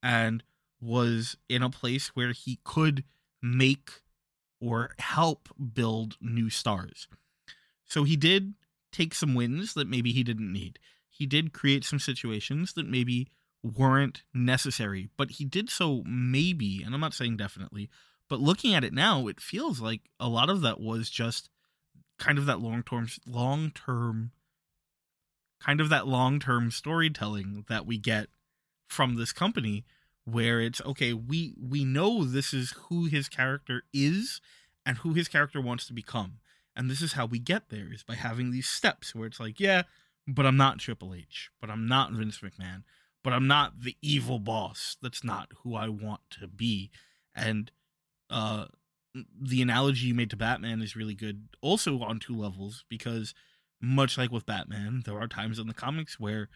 and 0.02 0.44
was 0.80 1.38
in 1.50 1.64
a 1.64 1.70
place 1.70 2.10
where 2.10 2.34
he 2.34 2.60
could 2.64 3.04
make 3.44 4.02
or 4.60 4.92
help 4.98 5.50
build 5.74 6.16
new 6.22 6.50
stars. 6.50 7.08
So 7.86 8.06
he 8.06 8.16
did 8.16 8.54
take 8.92 9.14
some 9.14 9.36
wins 9.36 9.74
that 9.74 9.90
maybe 9.90 10.12
he 10.12 10.24
didn't 10.24 10.52
need. 10.52 10.80
He 11.10 11.26
did 11.26 11.54
create 11.54 11.84
some 11.84 12.00
situations 12.00 12.74
that 12.74 12.88
maybe 12.88 13.28
weren't 13.62 14.24
necessary, 14.34 15.10
but 15.18 15.32
he 15.32 15.46
did 15.46 15.70
so 15.70 16.04
maybe, 16.06 16.82
and 16.82 16.94
I'm 16.94 17.02
not 17.02 17.14
saying 17.14 17.38
definitely, 17.38 17.90
but 18.30 18.40
looking 18.40 18.74
at 18.74 18.84
it 18.84 18.94
now, 18.94 19.28
it 19.28 19.40
feels 19.40 19.80
like 19.80 20.02
a 20.20 20.28
lot 20.28 20.50
of 20.50 20.62
that 20.62 20.80
was 20.80 21.10
just 21.10 21.50
kind 22.18 22.38
of 22.38 22.46
that 22.46 22.60
long 22.60 22.84
term 22.84 23.08
long 23.26 23.72
term 23.72 24.32
kind 25.60 25.82
of 25.82 25.90
that 25.90 26.08
long 26.08 26.40
term 26.40 26.72
storytelling 26.72 27.66
that 27.70 27.86
we 27.86 27.98
get 27.98 28.28
from 28.88 29.16
this 29.16 29.34
company 29.34 29.86
where 30.26 30.62
it's 30.62 30.82
okay 30.82 31.14
we 31.14 31.54
we 31.60 31.84
know 31.84 32.24
this 32.24 32.54
is 32.54 32.72
who 32.88 33.06
his 33.06 33.28
character 33.28 33.84
is 33.94 34.40
and 34.86 34.98
who 35.00 35.14
his 35.14 35.28
character 35.28 35.62
wants 35.62 35.86
to 35.88 35.94
become. 35.94 36.40
And 36.76 36.90
this 36.90 37.02
is 37.02 37.14
how 37.14 37.26
we 37.26 37.40
get 37.40 37.70
there 37.70 37.94
is 37.94 38.04
by 38.04 38.16
having 38.16 38.52
these 38.52 38.68
steps 38.68 39.14
where 39.14 39.28
it's 39.28 39.40
like 39.40 39.60
yeah 39.60 39.84
but 40.28 40.46
i'm 40.46 40.58
not 40.58 40.80
triple 40.80 41.14
h 41.14 41.50
but 41.62 41.70
i'm 41.70 41.88
not 41.88 42.12
vince 42.12 42.40
mcmahon 42.40 42.84
but 43.24 43.34
i'm 43.34 43.48
not 43.48 43.82
the 43.82 43.96
evil 44.02 44.40
boss 44.40 44.98
that's 45.02 45.24
not 45.24 45.50
who 45.64 45.76
i 45.76 45.88
want 45.88 46.22
to 46.30 46.48
be. 46.48 46.90
And 47.36 47.72
uh 48.30 48.66
the 49.40 49.62
analogy 49.62 50.08
you 50.08 50.16
made 50.16 50.32
to 50.32 50.36
batman 50.36 50.82
is 50.82 50.96
really 50.96 51.14
good 51.14 51.48
also 51.62 52.00
on 52.02 52.20
two 52.20 52.36
levels 52.36 52.84
because 52.90 53.36
much 53.80 54.18
like 54.18 54.32
with 54.32 54.46
batman 54.46 55.04
there 55.06 55.20
are 55.20 55.28
times 55.28 55.60
in 55.60 55.68
the 55.68 55.74
comics 55.74 56.20
where 56.20 56.50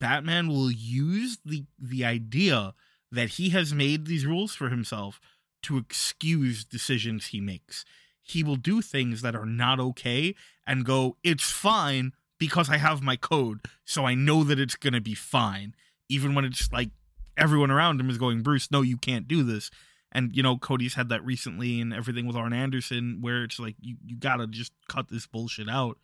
batman 0.00 0.48
will 0.48 0.70
use 0.70 1.38
the 1.44 1.64
the 1.78 2.04
idea 2.04 2.74
that 3.10 3.30
he 3.30 3.50
has 3.50 3.74
made 3.74 4.06
these 4.06 4.26
rules 4.26 4.54
for 4.54 4.68
himself 4.68 5.20
to 5.62 5.76
excuse 5.76 6.64
decisions 6.64 7.28
he 7.28 7.40
makes. 7.40 7.84
He 8.22 8.42
will 8.42 8.56
do 8.56 8.80
things 8.80 9.22
that 9.22 9.34
are 9.34 9.46
not 9.46 9.80
okay 9.80 10.34
and 10.66 10.84
go, 10.84 11.16
it's 11.22 11.50
fine 11.50 12.12
because 12.38 12.70
I 12.70 12.78
have 12.78 13.02
my 13.02 13.16
code, 13.16 13.60
so 13.84 14.06
I 14.06 14.14
know 14.14 14.44
that 14.44 14.58
it's 14.58 14.76
going 14.76 14.92
to 14.94 15.00
be 15.00 15.14
fine. 15.14 15.74
Even 16.08 16.34
when 16.34 16.44
it's 16.44 16.72
like 16.72 16.90
everyone 17.36 17.70
around 17.70 18.00
him 18.00 18.08
is 18.08 18.18
going, 18.18 18.42
Bruce, 18.42 18.70
no, 18.70 18.82
you 18.82 18.96
can't 18.96 19.28
do 19.28 19.42
this. 19.42 19.70
And, 20.12 20.34
you 20.34 20.42
know, 20.42 20.56
Cody's 20.56 20.94
had 20.94 21.08
that 21.10 21.24
recently 21.24 21.80
and 21.80 21.94
everything 21.94 22.26
with 22.26 22.36
Arn 22.36 22.52
Anderson 22.52 23.18
where 23.20 23.44
it's 23.44 23.60
like, 23.60 23.76
you, 23.80 23.96
you 24.04 24.16
got 24.16 24.36
to 24.36 24.46
just 24.46 24.72
cut 24.88 25.08
this 25.08 25.26
bullshit 25.26 25.68
out. 25.68 25.98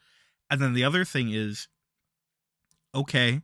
And 0.51 0.61
then 0.61 0.75
the 0.75 0.85
other 0.85 1.05
thing 1.05 1.31
is, 1.31 1.69
okay, 2.95 3.40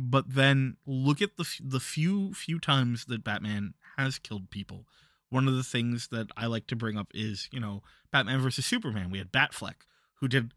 but 0.00 0.34
then 0.34 0.76
look 0.86 1.20
at 1.20 1.36
the 1.36 1.46
the 1.62 1.80
few 1.80 2.32
few 2.34 2.58
times 2.58 3.06
that 3.06 3.24
Batman 3.24 3.74
has 3.96 4.18
killed 4.18 4.50
people. 4.50 4.86
One 5.28 5.46
of 5.46 5.54
the 5.54 5.62
things 5.62 6.08
that 6.08 6.28
I 6.36 6.46
like 6.46 6.66
to 6.68 6.76
bring 6.76 6.96
up 6.96 7.08
is, 7.14 7.48
you 7.52 7.60
know, 7.60 7.82
Batman 8.10 8.40
versus 8.40 8.66
Superman. 8.66 9.10
We 9.10 9.18
had 9.18 9.30
Batfleck, 9.30 9.76
who 10.14 10.28
did 10.28 10.52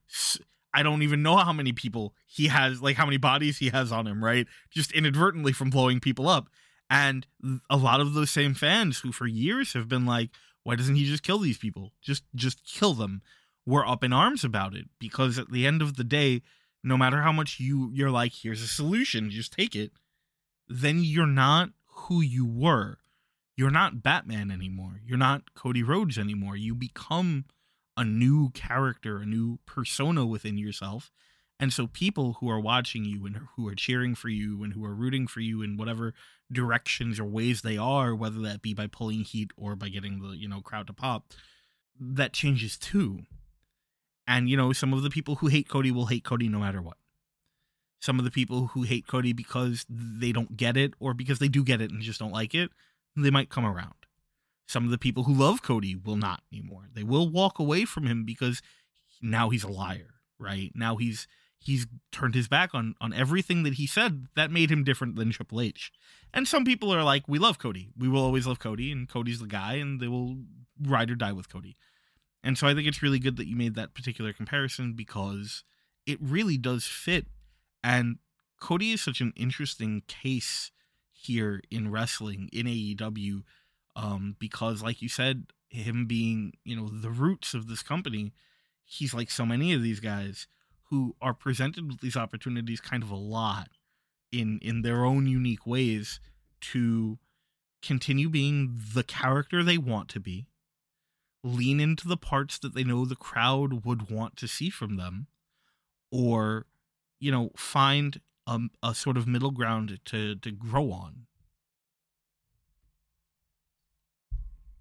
I 0.73 0.81
don't 0.81 1.03
even 1.03 1.21
know 1.21 1.37
how 1.37 1.53
many 1.53 1.71
people 1.71 2.15
he 2.25 2.47
has, 2.47 2.81
like 2.81 2.95
how 2.95 3.05
many 3.05 3.17
bodies 3.17 3.59
he 3.59 3.69
has 3.69 3.91
on 3.91 4.07
him, 4.07 4.23
right? 4.23 4.47
Just 4.71 4.91
inadvertently 4.91 5.53
from 5.53 5.69
blowing 5.69 5.99
people 5.99 6.27
up. 6.27 6.49
And 6.89 7.27
a 7.69 7.77
lot 7.77 8.01
of 8.01 8.13
those 8.13 8.31
same 8.31 8.53
fans 8.53 8.99
who 8.99 9.11
for 9.11 9.27
years 9.27 9.73
have 9.73 9.87
been 9.87 10.05
like, 10.05 10.29
why 10.63 10.75
doesn't 10.75 10.95
he 10.95 11.05
just 11.05 11.23
kill 11.23 11.39
these 11.39 11.57
people? 11.57 11.91
Just 12.01 12.23
just 12.35 12.65
kill 12.65 12.93
them. 12.93 13.21
We're 13.65 13.87
up 13.87 14.03
in 14.03 14.11
arms 14.11 14.43
about 14.43 14.75
it 14.75 14.85
because 14.99 15.37
at 15.37 15.51
the 15.51 15.65
end 15.67 15.81
of 15.81 15.95
the 15.95 16.03
day, 16.03 16.41
no 16.83 16.97
matter 16.97 17.21
how 17.21 17.31
much 17.31 17.59
you 17.59 17.89
you're 17.93 18.11
like 18.11 18.33
here's 18.33 18.61
a 18.61 18.67
solution 18.67 19.29
just 19.29 19.53
take 19.53 19.75
it 19.75 19.91
then 20.67 21.03
you're 21.03 21.27
not 21.27 21.69
who 21.85 22.21
you 22.21 22.45
were. 22.45 22.97
You're 23.55 23.69
not 23.69 24.01
batman 24.01 24.49
anymore. 24.49 25.01
You're 25.05 25.17
not 25.17 25.53
cody 25.53 25.83
rhodes 25.83 26.17
anymore. 26.17 26.55
You 26.55 26.73
become 26.73 27.45
a 27.95 28.03
new 28.03 28.49
character 28.49 29.19
a 29.19 29.25
new 29.25 29.59
persona 29.65 30.25
within 30.25 30.57
yourself. 30.57 31.11
And 31.59 31.71
so 31.71 31.85
people 31.85 32.37
who 32.39 32.49
are 32.49 32.59
watching 32.59 33.05
you 33.05 33.25
and 33.25 33.41
who 33.55 33.67
are 33.67 33.75
cheering 33.75 34.15
for 34.15 34.29
you 34.29 34.63
and 34.63 34.73
who 34.73 34.83
are 34.83 34.95
rooting 34.95 35.27
for 35.27 35.39
you 35.39 35.61
in 35.61 35.77
whatever 35.77 36.13
directions 36.51 37.19
or 37.19 37.25
ways 37.25 37.61
they 37.61 37.77
are 37.77 38.15
whether 38.15 38.39
that 38.41 38.61
be 38.61 38.73
by 38.73 38.87
pulling 38.87 39.21
heat 39.21 39.51
or 39.55 39.75
by 39.75 39.89
getting 39.89 40.19
the 40.19 40.35
you 40.35 40.47
know 40.47 40.61
crowd 40.61 40.87
to 40.87 40.93
pop 40.93 41.31
that 41.99 42.33
changes 42.33 42.77
too. 42.77 43.19
And 44.27 44.49
you 44.49 44.57
know, 44.57 44.73
some 44.73 44.93
of 44.93 45.03
the 45.03 45.09
people 45.09 45.35
who 45.35 45.47
hate 45.47 45.67
Cody 45.69 45.91
will 45.91 46.07
hate 46.07 46.23
Cody 46.23 46.47
no 46.47 46.59
matter 46.59 46.81
what. 46.81 46.97
Some 47.99 48.19
of 48.19 48.25
the 48.25 48.31
people 48.31 48.67
who 48.67 48.83
hate 48.83 49.07
Cody 49.07 49.31
because 49.33 49.85
they 49.89 50.31
don't 50.31 50.57
get 50.57 50.75
it 50.75 50.93
or 50.99 51.13
because 51.13 51.39
they 51.39 51.47
do 51.47 51.63
get 51.63 51.81
it 51.81 51.91
and 51.91 52.01
just 52.01 52.19
don't 52.19 52.33
like 52.33 52.53
it, 52.53 52.69
they 53.15 53.29
might 53.29 53.49
come 53.49 53.65
around. 53.65 53.93
Some 54.67 54.85
of 54.85 54.91
the 54.91 54.97
people 54.97 55.23
who 55.23 55.33
love 55.33 55.61
Cody 55.61 55.95
will 55.95 56.17
not 56.17 56.41
anymore. 56.51 56.87
They 56.93 57.03
will 57.03 57.29
walk 57.29 57.59
away 57.59 57.85
from 57.85 58.05
him 58.05 58.25
because 58.25 58.61
now 59.21 59.49
he's 59.49 59.63
a 59.63 59.71
liar, 59.71 60.15
right? 60.39 60.71
Now 60.75 60.97
he's 60.97 61.27
he's 61.59 61.87
turned 62.11 62.35
his 62.35 62.47
back 62.47 62.73
on 62.73 62.95
on 62.99 63.13
everything 63.13 63.63
that 63.63 63.75
he 63.75 63.87
said 63.87 64.27
that 64.35 64.51
made 64.51 64.71
him 64.71 64.83
different 64.83 65.15
than 65.15 65.31
Triple 65.31 65.61
H. 65.61 65.91
And 66.33 66.47
some 66.47 66.65
people 66.65 66.93
are 66.93 67.03
like, 67.03 67.27
we 67.27 67.39
love 67.39 67.59
Cody. 67.59 67.89
We 67.97 68.09
will 68.09 68.23
always 68.23 68.47
love 68.47 68.59
Cody, 68.59 68.91
and 68.91 69.07
Cody's 69.07 69.39
the 69.39 69.47
guy, 69.47 69.75
and 69.75 69.99
they 69.99 70.07
will 70.07 70.37
ride 70.81 71.11
or 71.11 71.15
die 71.15 71.31
with 71.31 71.49
Cody. 71.49 71.77
And 72.43 72.57
so 72.57 72.67
I 72.67 72.73
think 72.73 72.87
it's 72.87 73.01
really 73.01 73.19
good 73.19 73.37
that 73.37 73.47
you 73.47 73.55
made 73.55 73.75
that 73.75 73.93
particular 73.93 74.33
comparison 74.33 74.93
because 74.93 75.63
it 76.05 76.19
really 76.21 76.57
does 76.57 76.85
fit. 76.85 77.27
And 77.83 78.17
Cody 78.59 78.91
is 78.91 79.01
such 79.01 79.21
an 79.21 79.33
interesting 79.35 80.03
case 80.07 80.71
here 81.11 81.61
in 81.71 81.89
wrestling 81.89 82.49
in 82.51 82.65
AEW 82.65 83.43
um, 83.95 84.35
because, 84.39 84.83
like 84.83 85.01
you 85.01 85.09
said, 85.09 85.45
him 85.69 86.05
being 86.05 86.53
you 86.63 86.75
know 86.75 86.87
the 86.87 87.09
roots 87.09 87.53
of 87.53 87.67
this 87.67 87.81
company, 87.81 88.33
he's 88.83 89.13
like 89.13 89.31
so 89.31 89.45
many 89.45 89.73
of 89.73 89.81
these 89.81 89.99
guys 89.99 90.47
who 90.89 91.15
are 91.21 91.33
presented 91.33 91.87
with 91.87 92.01
these 92.01 92.17
opportunities 92.17 92.81
kind 92.81 93.03
of 93.03 93.09
a 93.09 93.15
lot 93.15 93.69
in 94.31 94.59
in 94.61 94.81
their 94.81 95.05
own 95.05 95.27
unique 95.27 95.65
ways 95.65 96.19
to 96.59 97.17
continue 97.81 98.29
being 98.29 98.79
the 98.93 99.03
character 99.03 99.63
they 99.63 99.77
want 99.77 100.09
to 100.09 100.19
be 100.19 100.47
lean 101.43 101.79
into 101.79 102.07
the 102.07 102.17
parts 102.17 102.57
that 102.59 102.73
they 102.73 102.83
know 102.83 103.05
the 103.05 103.15
crowd 103.15 103.85
would 103.85 104.09
want 104.09 104.37
to 104.37 104.47
see 104.47 104.69
from 104.69 104.95
them 104.95 105.27
or 106.11 106.65
you 107.19 107.31
know 107.31 107.51
find 107.55 108.21
a, 108.47 108.59
a 108.81 108.95
sort 108.95 109.17
of 109.17 109.27
middle 109.27 109.51
ground 109.51 109.99
to 110.05 110.35
to 110.35 110.51
grow 110.51 110.91
on. 110.91 111.25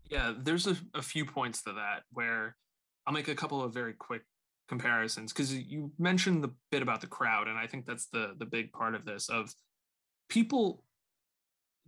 Yeah 0.09 0.35
there's 0.39 0.67
a, 0.67 0.77
a 0.95 1.03
few 1.03 1.25
points 1.25 1.63
to 1.63 1.73
that 1.73 2.03
where 2.13 2.57
i'll 3.07 3.15
make 3.15 3.29
a 3.29 3.35
couple 3.35 3.63
of 3.63 3.73
very 3.73 3.95
quick 3.95 4.23
comparisons 4.69 5.33
because 5.33 5.55
you 5.55 5.91
mentioned 5.99 6.45
the 6.45 6.51
bit 6.71 6.83
about 6.83 7.01
the 7.01 7.07
crowd 7.07 7.49
and 7.49 7.59
i 7.59 7.67
think 7.67 7.87
that's 7.87 8.07
the 8.07 8.35
the 8.39 8.45
big 8.47 8.73
part 8.73 8.95
of 8.95 9.05
this 9.05 9.29
of 9.29 9.55
people 10.29 10.85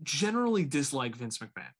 generally 0.02 0.64
dislike 0.64 1.14
vince 1.14 1.38
mcmahon 1.38 1.72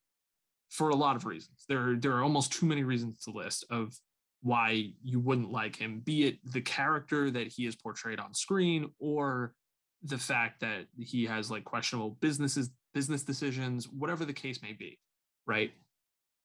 for 0.75 0.89
a 0.89 0.97
lot 0.97 1.15
of 1.15 1.25
reasons 1.25 1.65
there 1.69 1.95
there 1.97 2.13
are 2.13 2.23
almost 2.23 2.53
too 2.53 2.67
many 2.67 2.83
reasons 2.83 3.21
to 3.21 3.31
list 3.31 3.65
of 3.71 3.95
why 4.43 4.91
you 5.03 5.21
wouldn't 5.21 5.51
like 5.51 5.77
him 5.77 6.01
be 6.05 6.27
it 6.27 6.39
the 6.53 6.61
character 6.61 7.31
that 7.31 7.47
he 7.47 7.65
is 7.65 7.77
portrayed 7.77 8.19
on 8.19 8.35
screen 8.35 8.91
or 8.99 9.55
the 10.03 10.19
fact 10.19 10.61
that 10.61 10.87
he 10.99 11.25
has 11.25 11.51
like 11.51 11.65
questionable 11.65 12.19
businesses 12.21 12.71
business 12.93 13.23
decisions 13.23 13.89
whatever 13.89 14.25
the 14.25 14.33
case 14.33 14.61
may 14.63 14.73
be 14.73 14.99
right 15.47 15.73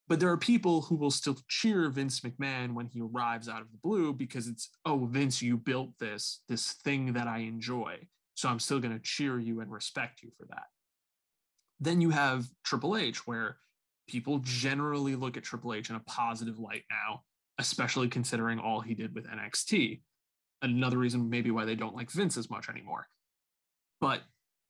but 0.08 0.20
there 0.20 0.32
are 0.32 0.38
people 0.38 0.82
who 0.82 0.96
will 0.96 1.12
still 1.12 1.38
cheer 1.48 1.88
Vince 1.88 2.22
McMahon 2.22 2.74
when 2.74 2.88
he 2.88 3.00
arrives 3.00 3.48
out 3.48 3.62
of 3.62 3.72
the 3.72 3.78
blue 3.78 4.12
because 4.12 4.48
it's, 4.48 4.72
oh, 4.84 5.06
Vince, 5.06 5.40
you 5.40 5.56
built 5.56 5.92
this, 6.00 6.42
this 6.50 6.72
thing 6.84 7.14
that 7.14 7.28
I 7.28 7.40
enjoy. 7.40 8.00
So 8.34 8.50
I'm 8.50 8.60
still 8.60 8.80
going 8.80 8.98
to 8.98 9.04
cheer 9.04 9.40
you 9.40 9.62
and 9.62 9.72
respect 9.72 10.24
you 10.24 10.32
for 10.36 10.48
that. 10.48 10.64
Then 11.80 12.02
you 12.02 12.10
have 12.10 12.48
Triple 12.64 12.98
H, 12.98 13.28
where 13.28 13.58
people 14.10 14.40
generally 14.40 15.16
look 15.16 15.38
at 15.38 15.44
Triple 15.44 15.74
H 15.74 15.90
in 15.90 15.96
a 15.96 16.02
positive 16.02 16.60
light 16.60 16.84
now, 16.90 17.22
especially 17.60 18.08
considering 18.08 18.60
all 18.60 18.82
he 18.82 18.96
did 18.96 19.14
with 19.14 19.28
NXT. 19.28 20.02
Another 20.62 20.98
reason, 20.98 21.30
maybe, 21.30 21.52
why 21.52 21.66
they 21.66 21.76
don't 21.76 21.96
like 21.96 22.12
Vince 22.12 22.36
as 22.36 22.50
much 22.50 22.70
anymore. 22.70 23.08
But 24.02 24.22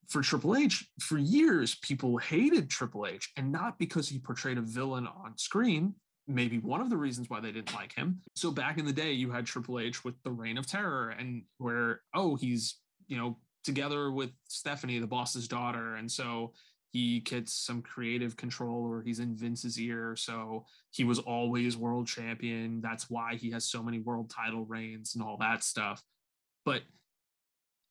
for 0.10 0.21
Triple 0.21 0.58
H, 0.58 0.88
for 0.99 1.17
years, 1.17 1.75
people 1.75 2.17
hated 2.17 2.69
Triple 2.69 3.08
H, 3.08 3.32
and 3.38 3.52
not 3.52 3.80
because 3.80 4.10
he 4.10 4.19
portrayed 4.19 4.58
a 4.58 4.62
villain 4.62 5.08
on 5.08 5.38
screen. 5.38 5.95
Maybe 6.28 6.60
one 6.60 6.82
of 6.82 6.89
the 6.89 6.97
reasons 6.97 7.30
why 7.30 7.39
they 7.39 7.52
didn't 7.52 7.73
like 7.73 7.93
him. 7.93 8.21
So 8.36 8.52
back 8.52 8.78
in 8.78 8.86
the 8.86 8.93
day, 8.93 9.13
you 9.13 9.32
had 9.32 9.45
Triple 9.45 9.80
H 9.80 10.04
with 10.04 10.15
the 10.23 10.32
Reign 10.32 10.58
of 10.58 10.67
Terror, 10.67 11.10
and 11.10 11.43
where 11.58 12.02
oh 12.13 12.36
he's 12.36 12.78
you 13.08 13.17
know 13.17 13.38
together 13.63 14.12
with 14.12 14.32
Stephanie, 14.47 14.99
the 14.99 15.08
boss's 15.08 15.47
daughter, 15.47 15.95
and 15.95 16.12
so 16.12 16.54
he 16.91 17.19
gets 17.19 17.54
some 17.54 17.82
creative 17.82 18.36
control, 18.36 18.86
or 18.86 19.02
he's 19.02 19.19
in 19.19 19.36
Vince's 19.36 19.80
ear. 19.80 20.15
So 20.15 20.65
he 20.91 21.04
was 21.04 21.19
always 21.19 21.78
world 21.78 22.08
champion. 22.08 22.82
That's 22.82 23.10
why 23.10 23.36
he 23.36 23.52
has 23.52 23.65
so 23.65 23.84
many 23.84 23.99
world 23.99 24.30
title 24.30 24.65
reigns 24.65 25.15
and 25.15 25.23
all 25.23 25.38
that 25.38 25.63
stuff. 25.63 26.02
But 26.65 26.82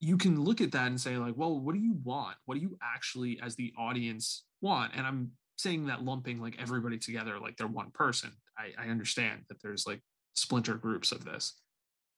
you 0.01 0.17
can 0.17 0.41
look 0.41 0.61
at 0.61 0.73
that 0.73 0.87
and 0.87 1.01
say 1.01 1.17
like 1.17 1.35
well 1.37 1.59
what 1.59 1.75
do 1.75 1.81
you 1.81 1.97
want 2.05 2.37
what 2.45 2.55
do 2.55 2.61
you 2.61 2.77
actually 2.83 3.41
as 3.43 3.57
the 3.57 3.73
audience 3.79 4.45
want 4.61 4.93
and 4.95 5.07
i'm 5.07 5.31
saying 5.57 5.87
that 5.87 6.05
lumping 6.05 6.41
like 6.41 6.57
everybody 6.61 6.99
together 6.99 7.39
like 7.41 7.57
they're 7.57 7.67
one 7.67 7.91
person 7.91 8.31
i, 8.57 8.71
I 8.81 8.89
understand 8.89 9.41
that 9.49 9.61
there's 9.63 9.87
like 9.87 10.01
splinter 10.35 10.75
groups 10.75 11.11
of 11.11 11.25
this 11.25 11.55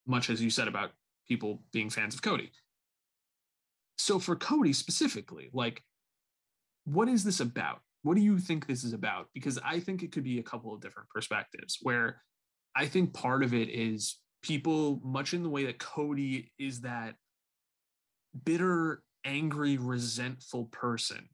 much 0.06 0.28
as 0.28 0.42
you 0.42 0.50
said 0.50 0.68
about 0.68 0.90
people 1.26 1.62
being 1.72 1.88
fans 1.88 2.14
of 2.14 2.22
cody 2.22 2.52
so 3.96 4.18
for 4.18 4.36
cody 4.36 4.72
specifically 4.72 5.48
like 5.52 5.82
what 6.92 7.08
is 7.08 7.24
this 7.24 7.40
about 7.40 7.80
what 8.02 8.14
do 8.14 8.22
you 8.22 8.38
think 8.38 8.66
this 8.66 8.84
is 8.84 8.92
about 8.92 9.26
because 9.34 9.58
i 9.64 9.78
think 9.78 10.02
it 10.02 10.12
could 10.12 10.24
be 10.24 10.38
a 10.38 10.42
couple 10.42 10.74
of 10.74 10.80
different 10.80 11.08
perspectives 11.08 11.78
where 11.82 12.22
i 12.74 12.86
think 12.86 13.12
part 13.12 13.42
of 13.42 13.52
it 13.54 13.68
is 13.68 14.18
people 14.42 15.00
much 15.04 15.34
in 15.34 15.42
the 15.42 15.48
way 15.48 15.66
that 15.66 15.78
cody 15.78 16.52
is 16.58 16.80
that 16.80 17.14
bitter, 18.44 19.02
angry, 19.24 19.76
resentful 19.76 20.66
person 20.66 21.28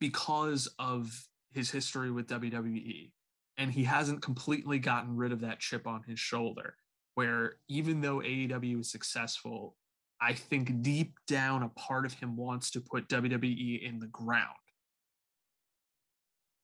because 0.00 0.68
of 0.78 1.10
his 1.52 1.70
history 1.70 2.10
with 2.10 2.28
WWE. 2.28 3.10
And 3.56 3.72
he 3.72 3.84
hasn't 3.84 4.22
completely 4.22 4.78
gotten 4.78 5.16
rid 5.16 5.32
of 5.32 5.40
that 5.40 5.58
chip 5.58 5.86
on 5.86 6.04
his 6.06 6.20
shoulder, 6.20 6.74
where 7.14 7.56
even 7.68 8.00
though 8.00 8.18
AEW 8.18 8.80
is 8.80 8.90
successful, 8.90 9.74
I 10.20 10.32
think 10.32 10.82
deep 10.82 11.14
down 11.26 11.62
a 11.62 11.68
part 11.68 12.04
of 12.04 12.12
him 12.12 12.36
wants 12.36 12.70
to 12.72 12.80
put 12.80 13.08
WWE 13.08 13.82
in 13.82 13.98
the 14.00 14.08
ground. 14.08 14.46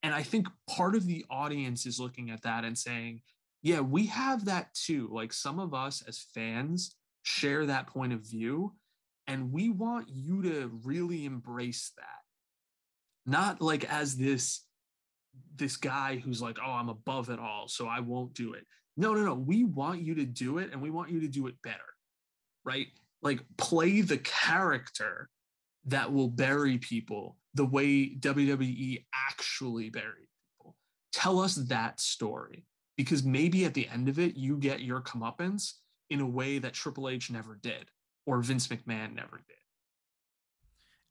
And 0.03 0.15
I 0.15 0.23
think 0.23 0.49
part 0.69 0.95
of 0.95 1.07
the 1.07 1.25
audience 1.31 1.87
is 1.87 2.01
looking 2.01 2.31
at 2.31 2.43
that 2.43 2.65
and 2.65 2.77
saying, 2.77 3.23
yeah, 3.63 3.81
we 3.81 4.07
have 4.07 4.45
that 4.45 4.75
too. 4.75 5.09
Like 5.11 5.33
some 5.33 5.59
of 5.59 5.73
us 5.73 6.03
as 6.07 6.27
fans 6.35 6.97
share 7.23 7.65
that 7.67 7.87
point 7.87 8.13
of 8.13 8.21
view. 8.21 8.75
And 9.27 9.51
we 9.51 9.71
want 9.71 10.09
you 10.11 10.43
to 10.43 10.71
really 10.85 11.25
embrace 11.25 11.93
that. 11.97 12.21
Not 13.27 13.63
like 13.63 13.91
as 13.91 14.17
this 14.17 14.65
this 15.57 15.77
guy 15.77 16.17
who's 16.17 16.43
like, 16.43 16.59
"Oh, 16.65 16.73
I'm 16.73 16.91
above 16.91 17.31
it 17.31 17.39
all, 17.39 17.67
so 17.67 17.87
I 17.87 18.01
won't 18.01 18.35
do 18.35 18.53
it." 18.53 18.67
No, 18.99 19.15
no, 19.15 19.25
no. 19.25 19.35
We 19.35 19.65
want 19.65 20.03
you 20.03 20.15
to 20.17 20.27
do 20.27 20.59
it 20.59 20.73
and 20.73 20.83
we 20.83 20.91
want 20.91 21.11
you 21.11 21.21
to 21.21 21.29
do 21.29 21.47
it 21.47 21.55
better. 21.63 21.79
Right? 22.65 22.89
Like 23.25 23.41
play 23.57 24.03
the 24.03 24.19
character 24.19 25.31
that 25.87 26.13
will 26.13 26.29
bury 26.29 26.79
people 26.79 27.37
the 27.55 27.65
way 27.65 28.15
WWE 28.15 29.05
actually 29.15 29.91
buried 29.91 30.29
people. 30.59 30.77
Tell 31.13 31.41
us 31.41 31.55
that 31.57 32.01
story 32.01 32.67
because 32.97 33.25
maybe 33.25 33.65
at 33.65 33.75
the 33.75 33.89
end 33.89 34.09
of 34.09 34.19
it, 34.19 34.37
you 34.37 34.57
get 34.57 34.81
your 34.81 35.01
comeuppance 35.01 35.73
in 36.11 36.21
a 36.21 36.27
way 36.27 36.59
that 36.59 36.75
Triple 36.75 37.09
H 37.09 37.31
never 37.31 37.59
did 37.61 37.87
or 38.27 38.41
Vince 38.41 38.69
McMahon 38.69 39.15
never 39.15 39.43
did. 39.49 39.57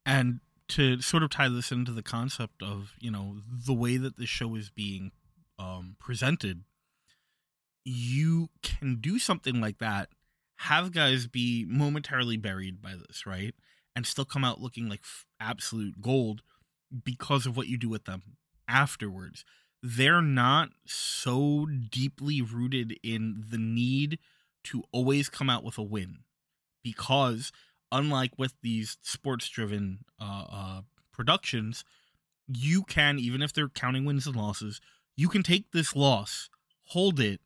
And 0.05 0.39
to 0.69 1.01
sort 1.01 1.23
of 1.23 1.29
tie 1.29 1.49
this 1.49 1.71
into 1.71 1.91
the 1.91 2.03
concept 2.03 2.61
of, 2.61 2.93
you 2.99 3.11
know, 3.11 3.37
the 3.47 3.73
way 3.73 3.97
that 3.97 4.17
the 4.17 4.25
show 4.25 4.55
is 4.55 4.69
being 4.69 5.11
um, 5.59 5.95
presented, 5.99 6.63
you 7.83 8.49
can 8.61 8.99
do 8.99 9.19
something 9.19 9.59
like 9.59 9.79
that, 9.79 10.09
have 10.63 10.91
guys 10.91 11.27
be 11.27 11.65
momentarily 11.67 12.37
buried 12.37 12.81
by 12.81 12.93
this, 12.95 13.25
right? 13.25 13.53
And 13.95 14.05
still 14.05 14.25
come 14.25 14.43
out 14.43 14.61
looking 14.61 14.89
like 14.89 15.01
f- 15.03 15.25
absolute 15.39 16.01
gold 16.01 16.41
because 17.03 17.45
of 17.45 17.57
what 17.57 17.67
you 17.67 17.77
do 17.77 17.89
with 17.89 18.05
them 18.05 18.37
afterwards. 18.67 19.43
They're 19.81 20.21
not 20.21 20.69
so 20.85 21.65
deeply 21.65 22.41
rooted 22.41 22.97
in 23.03 23.43
the 23.49 23.57
need 23.57 24.19
to 24.65 24.83
always 24.91 25.29
come 25.29 25.49
out 25.49 25.63
with 25.63 25.77
a 25.77 25.83
win 25.83 26.19
because 26.83 27.51
unlike 27.91 28.31
with 28.37 28.53
these 28.61 28.97
sports 29.01 29.49
driven 29.49 29.99
uh, 30.19 30.45
uh, 30.49 30.81
productions 31.11 31.83
you 32.47 32.83
can 32.83 33.19
even 33.19 33.41
if 33.41 33.53
they're 33.53 33.69
counting 33.69 34.05
wins 34.05 34.25
and 34.25 34.35
losses 34.35 34.81
you 35.15 35.27
can 35.27 35.43
take 35.43 35.71
this 35.71 35.95
loss 35.95 36.49
hold 36.87 37.19
it 37.19 37.39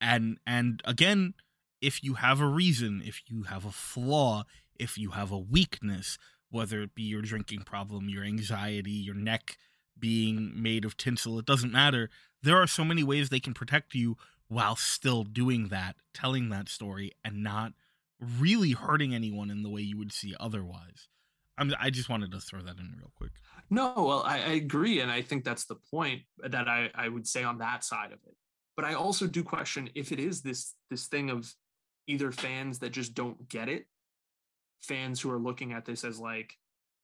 and 0.00 0.38
and 0.46 0.82
again 0.84 1.34
if 1.80 2.02
you 2.02 2.14
have 2.14 2.40
a 2.40 2.46
reason 2.46 3.02
if 3.04 3.22
you 3.26 3.44
have 3.44 3.64
a 3.64 3.72
flaw 3.72 4.44
if 4.78 4.98
you 4.98 5.10
have 5.10 5.30
a 5.30 5.38
weakness 5.38 6.18
whether 6.50 6.82
it 6.82 6.94
be 6.94 7.02
your 7.02 7.22
drinking 7.22 7.62
problem 7.62 8.08
your 8.08 8.24
anxiety 8.24 8.90
your 8.90 9.14
neck 9.14 9.56
being 10.00 10.52
made 10.54 10.84
of 10.84 10.96
tinsel. 10.96 11.38
It 11.38 11.46
doesn't 11.46 11.72
matter. 11.72 12.10
There 12.42 12.60
are 12.60 12.66
so 12.66 12.84
many 12.84 13.02
ways 13.02 13.28
they 13.28 13.40
can 13.40 13.54
protect 13.54 13.94
you 13.94 14.16
while 14.48 14.76
still 14.76 15.24
doing 15.24 15.68
that, 15.68 15.96
telling 16.14 16.48
that 16.50 16.68
story, 16.68 17.12
and 17.24 17.42
not 17.42 17.72
really 18.38 18.72
hurting 18.72 19.14
anyone 19.14 19.50
in 19.50 19.62
the 19.62 19.70
way 19.70 19.82
you 19.82 19.98
would 19.98 20.12
see 20.12 20.34
otherwise. 20.40 21.08
I'm, 21.58 21.72
I 21.78 21.90
just 21.90 22.08
wanted 22.08 22.30
to 22.32 22.40
throw 22.40 22.60
that 22.62 22.78
in 22.78 22.94
real 22.96 23.12
quick. 23.16 23.32
No, 23.68 23.92
well, 23.96 24.22
I, 24.24 24.36
I 24.36 24.52
agree, 24.52 25.00
and 25.00 25.10
I 25.10 25.22
think 25.22 25.44
that's 25.44 25.64
the 25.64 25.76
point 25.90 26.22
that 26.38 26.68
I, 26.68 26.90
I 26.94 27.08
would 27.08 27.26
say 27.26 27.42
on 27.42 27.58
that 27.58 27.84
side 27.84 28.12
of 28.12 28.20
it. 28.26 28.36
But 28.76 28.84
I 28.84 28.94
also 28.94 29.26
do 29.26 29.42
question 29.42 29.90
if 29.94 30.12
it 30.12 30.20
is 30.20 30.40
this 30.40 30.74
this 30.88 31.08
thing 31.08 31.30
of 31.30 31.52
either 32.08 32.32
fans 32.32 32.80
that 32.80 32.90
just 32.90 33.14
don't 33.14 33.48
get 33.48 33.68
it, 33.68 33.86
fans 34.82 35.20
who 35.20 35.30
are 35.30 35.38
looking 35.38 35.72
at 35.72 35.84
this 35.84 36.02
as 36.02 36.18
like 36.18 36.54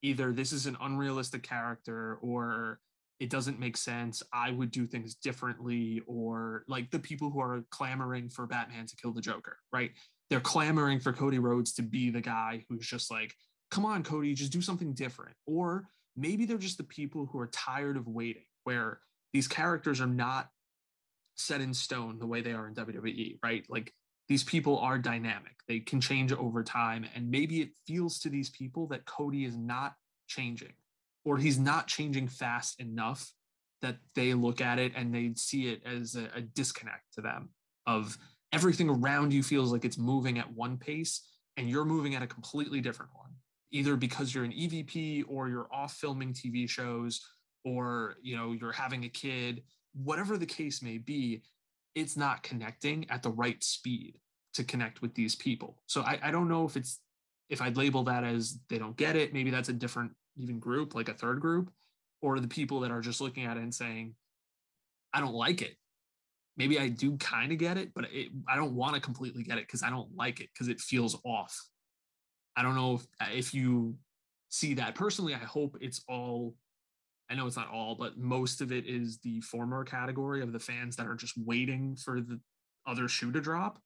either 0.02 0.32
this 0.32 0.52
is 0.52 0.66
an 0.66 0.76
unrealistic 0.80 1.42
character 1.42 2.18
or 2.20 2.80
it 3.20 3.30
doesn't 3.30 3.60
make 3.60 3.76
sense. 3.76 4.22
I 4.32 4.50
would 4.50 4.70
do 4.70 4.86
things 4.86 5.14
differently, 5.14 6.02
or 6.06 6.64
like 6.68 6.90
the 6.90 6.98
people 6.98 7.30
who 7.30 7.40
are 7.40 7.64
clamoring 7.70 8.28
for 8.28 8.46
Batman 8.46 8.86
to 8.86 8.96
kill 8.96 9.12
the 9.12 9.20
Joker, 9.20 9.56
right? 9.72 9.92
They're 10.30 10.40
clamoring 10.40 11.00
for 11.00 11.12
Cody 11.12 11.38
Rhodes 11.38 11.74
to 11.74 11.82
be 11.82 12.10
the 12.10 12.20
guy 12.20 12.64
who's 12.68 12.86
just 12.86 13.10
like, 13.10 13.32
come 13.70 13.86
on, 13.86 14.02
Cody, 14.02 14.34
just 14.34 14.52
do 14.52 14.60
something 14.60 14.94
different. 14.94 15.36
Or 15.46 15.86
maybe 16.16 16.44
they're 16.44 16.58
just 16.58 16.78
the 16.78 16.84
people 16.84 17.26
who 17.26 17.38
are 17.38 17.46
tired 17.48 17.96
of 17.96 18.08
waiting, 18.08 18.46
where 18.64 19.00
these 19.32 19.48
characters 19.48 20.00
are 20.00 20.06
not 20.06 20.48
set 21.36 21.60
in 21.60 21.72
stone 21.72 22.18
the 22.18 22.26
way 22.26 22.40
they 22.40 22.52
are 22.52 22.66
in 22.66 22.74
WWE, 22.74 23.38
right? 23.42 23.64
Like 23.68 23.92
these 24.28 24.44
people 24.44 24.78
are 24.78 24.98
dynamic, 24.98 25.56
they 25.68 25.80
can 25.80 26.00
change 26.00 26.32
over 26.32 26.62
time. 26.62 27.06
And 27.14 27.30
maybe 27.30 27.60
it 27.60 27.70
feels 27.86 28.18
to 28.20 28.28
these 28.28 28.50
people 28.50 28.86
that 28.88 29.04
Cody 29.04 29.44
is 29.44 29.56
not 29.56 29.94
changing 30.26 30.72
or 31.24 31.38
he's 31.38 31.58
not 31.58 31.86
changing 31.86 32.28
fast 32.28 32.80
enough 32.80 33.32
that 33.82 33.96
they 34.14 34.34
look 34.34 34.60
at 34.60 34.78
it 34.78 34.92
and 34.96 35.14
they 35.14 35.32
see 35.36 35.68
it 35.68 35.82
as 35.84 36.16
a, 36.16 36.28
a 36.36 36.40
disconnect 36.40 37.14
to 37.14 37.20
them 37.20 37.50
of 37.86 38.16
everything 38.52 38.88
around 38.88 39.32
you 39.32 39.42
feels 39.42 39.72
like 39.72 39.84
it's 39.84 39.98
moving 39.98 40.38
at 40.38 40.50
one 40.52 40.78
pace 40.78 41.20
and 41.56 41.68
you're 41.68 41.84
moving 41.84 42.14
at 42.14 42.22
a 42.22 42.26
completely 42.26 42.80
different 42.80 43.10
one 43.14 43.30
either 43.72 43.96
because 43.96 44.34
you're 44.34 44.44
an 44.44 44.52
evp 44.52 45.24
or 45.28 45.48
you're 45.48 45.68
off 45.72 45.94
filming 45.94 46.32
tv 46.32 46.68
shows 46.68 47.20
or 47.64 48.14
you 48.22 48.36
know 48.36 48.52
you're 48.52 48.72
having 48.72 49.04
a 49.04 49.08
kid 49.08 49.62
whatever 49.92 50.38
the 50.38 50.46
case 50.46 50.82
may 50.82 50.98
be 50.98 51.42
it's 51.94 52.16
not 52.16 52.42
connecting 52.42 53.08
at 53.10 53.22
the 53.22 53.30
right 53.30 53.62
speed 53.62 54.18
to 54.54 54.64
connect 54.64 55.02
with 55.02 55.14
these 55.14 55.34
people 55.34 55.76
so 55.86 56.02
I, 56.02 56.18
I 56.22 56.30
don't 56.30 56.48
know 56.48 56.64
if 56.64 56.76
it's 56.76 57.00
if 57.48 57.60
i'd 57.60 57.76
label 57.76 58.04
that 58.04 58.24
as 58.24 58.58
they 58.68 58.78
don't 58.78 58.96
get 58.96 59.16
it 59.16 59.32
maybe 59.32 59.50
that's 59.50 59.68
a 59.68 59.72
different 59.72 60.12
even 60.36 60.58
group 60.58 60.94
like 60.94 61.08
a 61.08 61.14
third 61.14 61.40
group 61.40 61.70
or 62.22 62.40
the 62.40 62.48
people 62.48 62.80
that 62.80 62.90
are 62.90 63.00
just 63.00 63.20
looking 63.20 63.44
at 63.44 63.56
it 63.56 63.62
and 63.62 63.74
saying 63.74 64.14
i 65.12 65.20
don't 65.20 65.34
like 65.34 65.62
it 65.62 65.76
maybe 66.56 66.78
I 66.78 66.88
do 66.88 67.16
kind 67.16 67.52
of 67.52 67.58
get 67.58 67.76
it, 67.76 67.92
but 67.94 68.06
it, 68.12 68.30
I 68.48 68.56
don't 68.56 68.74
want 68.74 68.94
to 68.94 69.00
completely 69.00 69.42
get 69.42 69.58
it 69.58 69.66
because 69.66 69.82
I 69.82 69.90
don't 69.90 70.14
like 70.16 70.40
it 70.40 70.48
because 70.52 70.68
it 70.68 70.80
feels 70.80 71.18
off. 71.24 71.58
I 72.56 72.62
don't 72.62 72.74
know 72.74 72.94
if 72.94 73.06
if 73.32 73.54
you 73.54 73.96
see 74.48 74.74
that 74.74 74.94
personally. 74.94 75.34
I 75.34 75.38
hope 75.38 75.76
it's 75.80 76.02
all. 76.08 76.54
I 77.34 77.36
know 77.36 77.48
it's 77.48 77.56
not 77.56 77.68
all, 77.68 77.96
but 77.96 78.16
most 78.16 78.60
of 78.60 78.70
it 78.70 78.86
is 78.86 79.18
the 79.18 79.40
former 79.40 79.82
category 79.82 80.40
of 80.40 80.52
the 80.52 80.60
fans 80.60 80.94
that 80.94 81.08
are 81.08 81.16
just 81.16 81.34
waiting 81.36 81.96
for 81.96 82.20
the 82.20 82.38
other 82.86 83.08
shoe 83.08 83.32
to 83.32 83.40
drop. 83.40 83.80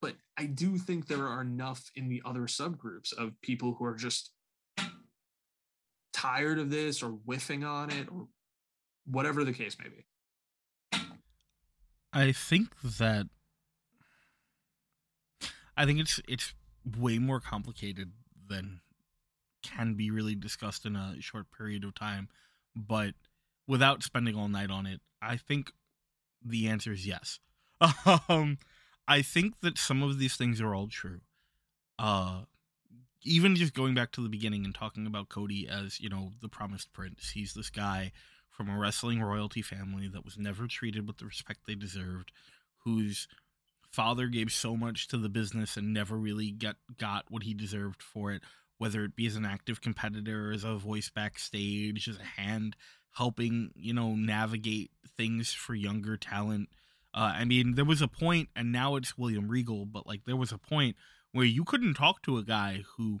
But 0.00 0.14
I 0.38 0.46
do 0.46 0.78
think 0.78 1.08
there 1.08 1.26
are 1.26 1.40
enough 1.40 1.90
in 1.96 2.08
the 2.08 2.22
other 2.24 2.42
subgroups 2.42 3.12
of 3.12 3.32
people 3.42 3.74
who 3.76 3.84
are 3.86 3.96
just 3.96 4.30
tired 6.12 6.60
of 6.60 6.70
this 6.70 7.02
or 7.02 7.08
whiffing 7.08 7.64
on 7.64 7.90
it 7.90 8.06
or 8.08 8.28
whatever 9.04 9.42
the 9.42 9.52
case 9.52 9.76
may 9.76 9.88
be. 9.88 11.00
I 12.12 12.30
think 12.30 12.68
that 12.82 13.26
I 15.76 15.86
think 15.86 15.98
it's 15.98 16.20
it's 16.28 16.54
way 17.00 17.18
more 17.18 17.40
complicated 17.40 18.12
than 18.48 18.80
can 19.64 19.94
be 19.94 20.12
really 20.12 20.36
discussed 20.36 20.86
in 20.86 20.94
a 20.94 21.16
short 21.18 21.46
period 21.50 21.82
of 21.82 21.96
time, 21.96 22.28
but 22.74 23.14
without 23.66 24.02
spending 24.02 24.36
all 24.36 24.48
night 24.48 24.70
on 24.70 24.86
it, 24.86 25.00
I 25.22 25.36
think 25.36 25.72
the 26.44 26.68
answer 26.68 26.92
is 26.92 27.06
yes. 27.06 27.38
um, 28.28 28.58
I 29.06 29.22
think 29.22 29.60
that 29.60 29.78
some 29.78 30.02
of 30.02 30.18
these 30.18 30.36
things 30.36 30.60
are 30.60 30.74
all 30.74 30.88
true. 30.88 31.20
Uh, 31.98 32.42
even 33.22 33.56
just 33.56 33.74
going 33.74 33.94
back 33.94 34.12
to 34.12 34.22
the 34.22 34.28
beginning 34.28 34.64
and 34.64 34.74
talking 34.74 35.06
about 35.06 35.28
Cody 35.28 35.68
as 35.68 36.00
you 36.00 36.08
know 36.08 36.32
the 36.40 36.48
promised 36.48 36.92
prince, 36.92 37.30
he's 37.30 37.54
this 37.54 37.70
guy 37.70 38.12
from 38.50 38.68
a 38.68 38.78
wrestling 38.78 39.22
royalty 39.22 39.62
family 39.62 40.08
that 40.08 40.24
was 40.24 40.38
never 40.38 40.66
treated 40.66 41.06
with 41.06 41.18
the 41.18 41.26
respect 41.26 41.60
they 41.66 41.74
deserved, 41.74 42.32
whose 42.84 43.28
father 43.90 44.28
gave 44.28 44.52
so 44.52 44.76
much 44.76 45.08
to 45.08 45.16
the 45.18 45.28
business 45.28 45.76
and 45.76 45.92
never 45.92 46.16
really 46.16 46.50
get 46.50 46.76
got 46.98 47.24
what 47.28 47.42
he 47.42 47.54
deserved 47.54 48.02
for 48.02 48.32
it, 48.32 48.42
whether 48.80 49.04
it 49.04 49.14
be 49.14 49.26
as 49.26 49.36
an 49.36 49.44
active 49.44 49.82
competitor, 49.82 50.52
as 50.52 50.64
a 50.64 50.74
voice 50.74 51.10
backstage, 51.14 52.08
as 52.08 52.18
a 52.18 52.40
hand 52.40 52.74
helping, 53.10 53.70
you 53.74 53.92
know, 53.92 54.14
navigate 54.14 54.90
things 55.18 55.52
for 55.52 55.74
younger 55.74 56.16
talent. 56.16 56.70
Uh, 57.12 57.34
I 57.36 57.44
mean, 57.44 57.74
there 57.74 57.84
was 57.84 58.00
a 58.00 58.08
point, 58.08 58.48
and 58.56 58.72
now 58.72 58.96
it's 58.96 59.18
William 59.18 59.48
Regal, 59.48 59.84
but 59.84 60.06
like 60.06 60.24
there 60.24 60.34
was 60.34 60.50
a 60.50 60.56
point 60.56 60.96
where 61.32 61.44
you 61.44 61.62
couldn't 61.62 61.92
talk 61.92 62.22
to 62.22 62.38
a 62.38 62.42
guy 62.42 62.82
who 62.96 63.20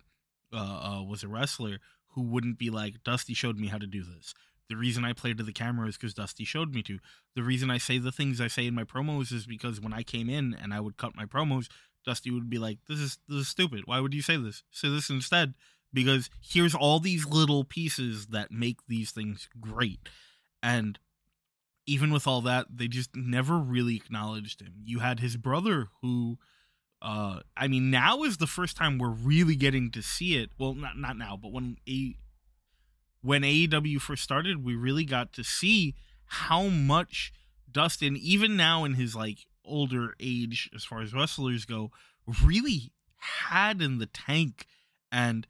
uh, 0.50 0.56
uh, 0.56 1.02
was 1.02 1.22
a 1.22 1.28
wrestler 1.28 1.76
who 2.14 2.22
wouldn't 2.22 2.58
be 2.58 2.70
like, 2.70 3.04
Dusty 3.04 3.34
showed 3.34 3.58
me 3.58 3.66
how 3.66 3.76
to 3.76 3.86
do 3.86 4.02
this. 4.02 4.32
The 4.70 4.76
reason 4.76 5.04
I 5.04 5.12
play 5.12 5.34
to 5.34 5.42
the 5.42 5.52
camera 5.52 5.88
is 5.88 5.98
because 5.98 6.14
Dusty 6.14 6.44
showed 6.44 6.72
me 6.72 6.82
to. 6.84 7.00
The 7.36 7.42
reason 7.42 7.70
I 7.70 7.76
say 7.76 7.98
the 7.98 8.10
things 8.10 8.40
I 8.40 8.46
say 8.46 8.66
in 8.66 8.74
my 8.74 8.84
promos 8.84 9.30
is 9.30 9.44
because 9.44 9.78
when 9.78 9.92
I 9.92 10.04
came 10.04 10.30
in 10.30 10.54
and 10.54 10.72
I 10.72 10.80
would 10.80 10.96
cut 10.96 11.14
my 11.14 11.26
promos, 11.26 11.68
Dusty 12.04 12.30
would 12.30 12.50
be 12.50 12.58
like, 12.58 12.78
"This 12.88 12.98
is 12.98 13.18
this 13.28 13.40
is 13.42 13.48
stupid. 13.48 13.82
Why 13.86 14.00
would 14.00 14.14
you 14.14 14.22
say 14.22 14.36
this? 14.36 14.62
Say 14.70 14.88
this 14.88 15.10
instead." 15.10 15.54
Because 15.92 16.30
here's 16.40 16.74
all 16.74 17.00
these 17.00 17.26
little 17.26 17.64
pieces 17.64 18.28
that 18.28 18.52
make 18.52 18.86
these 18.86 19.10
things 19.10 19.48
great, 19.60 20.08
and 20.62 20.98
even 21.86 22.12
with 22.12 22.26
all 22.26 22.40
that, 22.42 22.66
they 22.72 22.86
just 22.86 23.16
never 23.16 23.58
really 23.58 23.96
acknowledged 23.96 24.60
him. 24.60 24.74
You 24.84 25.00
had 25.00 25.18
his 25.18 25.36
brother 25.36 25.88
who 26.02 26.38
uh 27.02 27.40
I 27.56 27.66
mean 27.66 27.90
now 27.90 28.22
is 28.24 28.36
the 28.36 28.46
first 28.46 28.76
time 28.76 28.98
we're 28.98 29.08
really 29.08 29.56
getting 29.56 29.90
to 29.92 30.02
see 30.02 30.36
it. 30.36 30.50
Well, 30.58 30.74
not 30.74 30.96
not 30.96 31.16
now, 31.16 31.36
but 31.36 31.52
when 31.52 31.78
a 31.88 32.14
when 33.22 33.42
AEW 33.42 34.00
first 34.00 34.22
started, 34.22 34.64
we 34.64 34.74
really 34.74 35.04
got 35.04 35.32
to 35.34 35.44
see 35.44 35.94
how 36.24 36.68
much 36.68 37.32
Dustin, 37.70 38.16
even 38.16 38.56
now 38.56 38.84
in 38.84 38.94
his 38.94 39.14
like 39.14 39.46
older 39.70 40.14
age 40.20 40.70
as 40.74 40.84
far 40.84 41.02
as 41.02 41.14
wrestlers 41.14 41.64
go, 41.64 41.90
really 42.44 42.92
had 43.16 43.80
in 43.80 43.98
the 43.98 44.06
tank 44.06 44.66
and 45.12 45.46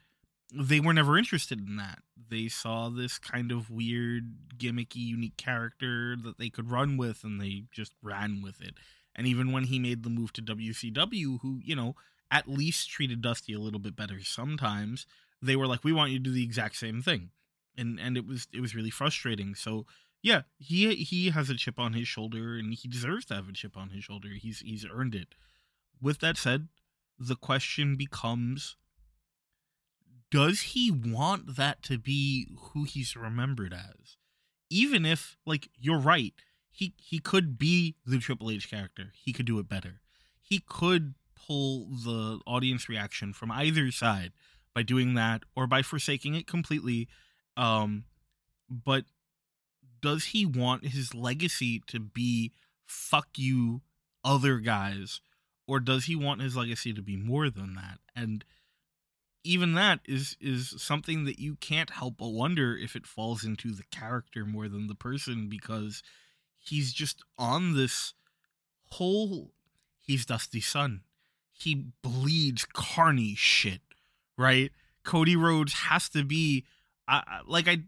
they 0.52 0.80
were 0.80 0.92
never 0.92 1.16
interested 1.16 1.60
in 1.60 1.76
that. 1.76 2.00
They 2.28 2.48
saw 2.48 2.88
this 2.88 3.18
kind 3.18 3.52
of 3.52 3.70
weird, 3.70 4.34
gimmicky, 4.56 4.96
unique 4.96 5.36
character 5.36 6.16
that 6.24 6.38
they 6.38 6.48
could 6.48 6.70
run 6.70 6.96
with, 6.96 7.22
and 7.22 7.40
they 7.40 7.64
just 7.70 7.92
ran 8.02 8.42
with 8.42 8.60
it. 8.60 8.74
And 9.14 9.28
even 9.28 9.52
when 9.52 9.64
he 9.64 9.78
made 9.78 10.02
the 10.02 10.10
move 10.10 10.32
to 10.32 10.42
WCW, 10.42 11.40
who, 11.40 11.60
you 11.62 11.76
know, 11.76 11.94
at 12.32 12.48
least 12.48 12.90
treated 12.90 13.22
Dusty 13.22 13.52
a 13.52 13.60
little 13.60 13.78
bit 13.78 13.94
better 13.94 14.18
sometimes, 14.22 15.06
they 15.40 15.54
were 15.54 15.68
like, 15.68 15.84
we 15.84 15.92
want 15.92 16.10
you 16.10 16.18
to 16.18 16.24
do 16.24 16.32
the 16.32 16.44
exact 16.44 16.76
same 16.76 17.00
thing 17.00 17.30
and 17.76 17.98
and 17.98 18.16
it 18.16 18.26
was 18.26 18.46
it 18.52 18.60
was 18.60 18.74
really 18.74 18.90
frustrating. 18.90 19.54
So 19.54 19.86
yeah, 20.22 20.42
he 20.58 20.94
he 20.96 21.30
has 21.30 21.48
a 21.48 21.54
chip 21.56 21.78
on 21.78 21.94
his 21.94 22.06
shoulder, 22.06 22.56
and 22.56 22.74
he 22.74 22.88
deserves 22.88 23.24
to 23.26 23.34
have 23.34 23.48
a 23.48 23.52
chip 23.52 23.76
on 23.76 23.90
his 23.90 24.04
shoulder. 24.04 24.28
He's 24.28 24.60
he's 24.60 24.84
earned 24.90 25.14
it. 25.14 25.34
With 26.00 26.18
that 26.20 26.36
said, 26.36 26.68
the 27.18 27.36
question 27.36 27.96
becomes: 27.96 28.76
Does 30.30 30.60
he 30.60 30.90
want 30.90 31.56
that 31.56 31.82
to 31.84 31.98
be 31.98 32.48
who 32.58 32.84
he's 32.84 33.16
remembered 33.16 33.72
as? 33.72 34.16
Even 34.72 35.04
if, 35.04 35.36
like, 35.44 35.68
you're 35.78 35.98
right, 35.98 36.34
he 36.70 36.94
he 36.98 37.18
could 37.18 37.58
be 37.58 37.96
the 38.04 38.18
Triple 38.18 38.50
H 38.50 38.70
character. 38.70 39.12
He 39.14 39.32
could 39.32 39.46
do 39.46 39.58
it 39.58 39.68
better. 39.68 40.00
He 40.40 40.62
could 40.66 41.14
pull 41.34 41.86
the 41.86 42.40
audience 42.46 42.88
reaction 42.88 43.32
from 43.32 43.50
either 43.50 43.90
side 43.90 44.32
by 44.74 44.82
doing 44.82 45.14
that, 45.14 45.42
or 45.56 45.66
by 45.66 45.82
forsaking 45.82 46.34
it 46.34 46.46
completely 46.46 47.08
um, 47.56 48.04
but 48.68 49.04
does 50.00 50.26
he 50.26 50.44
want 50.46 50.86
his 50.86 51.14
legacy 51.14 51.82
to 51.86 52.00
be 52.00 52.52
fuck 52.86 53.28
you 53.36 53.80
other 54.24 54.58
guys 54.58 55.20
or 55.66 55.80
does 55.80 56.06
he 56.06 56.16
want 56.16 56.40
his 56.40 56.56
legacy 56.56 56.92
to 56.92 57.02
be 57.02 57.16
more 57.16 57.48
than 57.48 57.74
that 57.74 57.98
and 58.14 58.44
even 59.42 59.72
that 59.74 60.00
is 60.06 60.36
is 60.40 60.74
something 60.76 61.24
that 61.24 61.38
you 61.38 61.56
can't 61.56 61.90
help 61.90 62.18
but 62.18 62.28
wonder 62.28 62.76
if 62.76 62.94
it 62.94 63.06
falls 63.06 63.44
into 63.44 63.72
the 63.72 63.84
character 63.90 64.44
more 64.44 64.68
than 64.68 64.86
the 64.86 64.94
person 64.94 65.48
because 65.48 66.02
he's 66.58 66.92
just 66.92 67.22
on 67.38 67.74
this 67.74 68.12
whole 68.90 69.52
he's 70.10 70.26
Dusty's 70.26 70.66
son. 70.66 71.02
He 71.52 71.86
bleeds 72.02 72.64
carny 72.64 73.34
shit, 73.34 73.82
right? 74.36 74.72
Cody 75.04 75.36
Rhodes 75.36 75.72
has 75.72 76.08
to 76.10 76.24
be 76.24 76.64
I, 77.06 77.40
like 77.46 77.68
I 77.68 77.78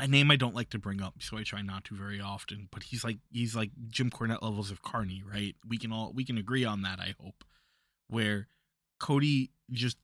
a 0.00 0.08
name 0.08 0.30
I 0.30 0.36
don't 0.36 0.54
like 0.54 0.70
to 0.70 0.78
bring 0.78 1.02
up, 1.02 1.14
so 1.20 1.36
I 1.36 1.42
try 1.42 1.62
not 1.62 1.84
to 1.86 1.94
very 1.94 2.20
often. 2.20 2.68
But 2.70 2.84
he's 2.84 3.04
like 3.04 3.18
he's 3.30 3.54
like 3.54 3.70
Jim 3.88 4.10
Cornette 4.10 4.42
levels 4.42 4.70
of 4.70 4.82
carny, 4.82 5.22
right? 5.22 5.54
We 5.66 5.78
can 5.78 5.92
all 5.92 6.12
we 6.14 6.24
can 6.24 6.38
agree 6.38 6.64
on 6.64 6.82
that. 6.82 6.98
I 6.98 7.14
hope, 7.20 7.44
where 8.08 8.48
Cody 8.98 9.50
just 9.70 9.98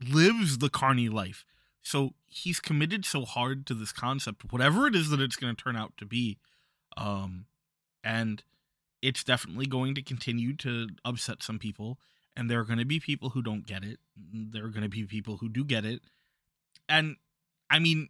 lives 0.00 0.58
the 0.58 0.68
carny 0.68 1.08
life. 1.08 1.44
So 1.82 2.14
he's 2.26 2.60
committed 2.60 3.04
so 3.04 3.24
hard 3.24 3.64
to 3.66 3.74
this 3.74 3.92
concept, 3.92 4.52
whatever 4.52 4.86
it 4.86 4.94
is 4.94 5.08
that 5.10 5.20
it's 5.20 5.36
going 5.36 5.54
to 5.54 5.62
turn 5.62 5.76
out 5.76 5.92
to 5.98 6.04
be, 6.04 6.38
um, 6.96 7.46
and 8.02 8.42
it's 9.00 9.22
definitely 9.22 9.66
going 9.66 9.94
to 9.94 10.02
continue 10.02 10.54
to 10.56 10.88
upset 11.04 11.42
some 11.42 11.58
people. 11.58 11.98
And 12.36 12.50
there 12.50 12.60
are 12.60 12.64
going 12.64 12.80
to 12.80 12.84
be 12.84 13.00
people 13.00 13.30
who 13.30 13.40
don't 13.40 13.66
get 13.66 13.82
it. 13.82 13.98
There 14.16 14.64
are 14.64 14.70
going 14.70 14.82
to 14.82 14.90
be 14.90 15.04
people 15.04 15.38
who 15.38 15.48
do 15.48 15.64
get 15.64 15.86
it, 15.86 16.02
and 16.88 17.16
I 17.70 17.78
mean, 17.78 18.08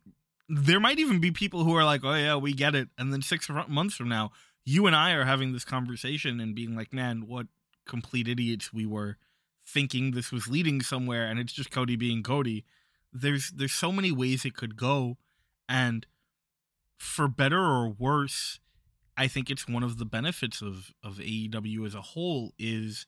there 0.48 0.80
might 0.80 0.98
even 0.98 1.20
be 1.20 1.30
people 1.30 1.64
who 1.64 1.74
are 1.74 1.84
like, 1.84 2.04
"Oh 2.04 2.14
yeah, 2.14 2.36
we 2.36 2.52
get 2.52 2.74
it," 2.74 2.88
and 2.98 3.12
then 3.12 3.22
six 3.22 3.48
months 3.68 3.96
from 3.96 4.08
now, 4.08 4.32
you 4.64 4.86
and 4.86 4.94
I 4.96 5.12
are 5.12 5.24
having 5.24 5.52
this 5.52 5.64
conversation 5.64 6.40
and 6.40 6.54
being 6.54 6.76
like, 6.76 6.92
"Man, 6.92 7.26
what 7.26 7.48
complete 7.86 8.28
idiots 8.28 8.72
we 8.72 8.86
were." 8.86 9.18
thinking 9.66 10.12
this 10.12 10.30
was 10.30 10.48
leading 10.48 10.80
somewhere 10.80 11.26
and 11.26 11.40
it's 11.40 11.52
just 11.52 11.70
Cody 11.70 11.96
being 11.96 12.22
Cody. 12.22 12.64
There's 13.12 13.50
there's 13.50 13.72
so 13.72 13.90
many 13.90 14.12
ways 14.12 14.44
it 14.44 14.54
could 14.54 14.76
go 14.76 15.18
and 15.68 16.06
for 16.98 17.28
better 17.28 17.60
or 17.60 17.88
worse, 17.88 18.60
I 19.16 19.26
think 19.28 19.50
it's 19.50 19.68
one 19.68 19.82
of 19.82 19.98
the 19.98 20.04
benefits 20.04 20.62
of 20.62 20.92
of 21.02 21.16
AEW 21.18 21.84
as 21.86 21.94
a 21.94 22.00
whole 22.00 22.52
is 22.58 23.06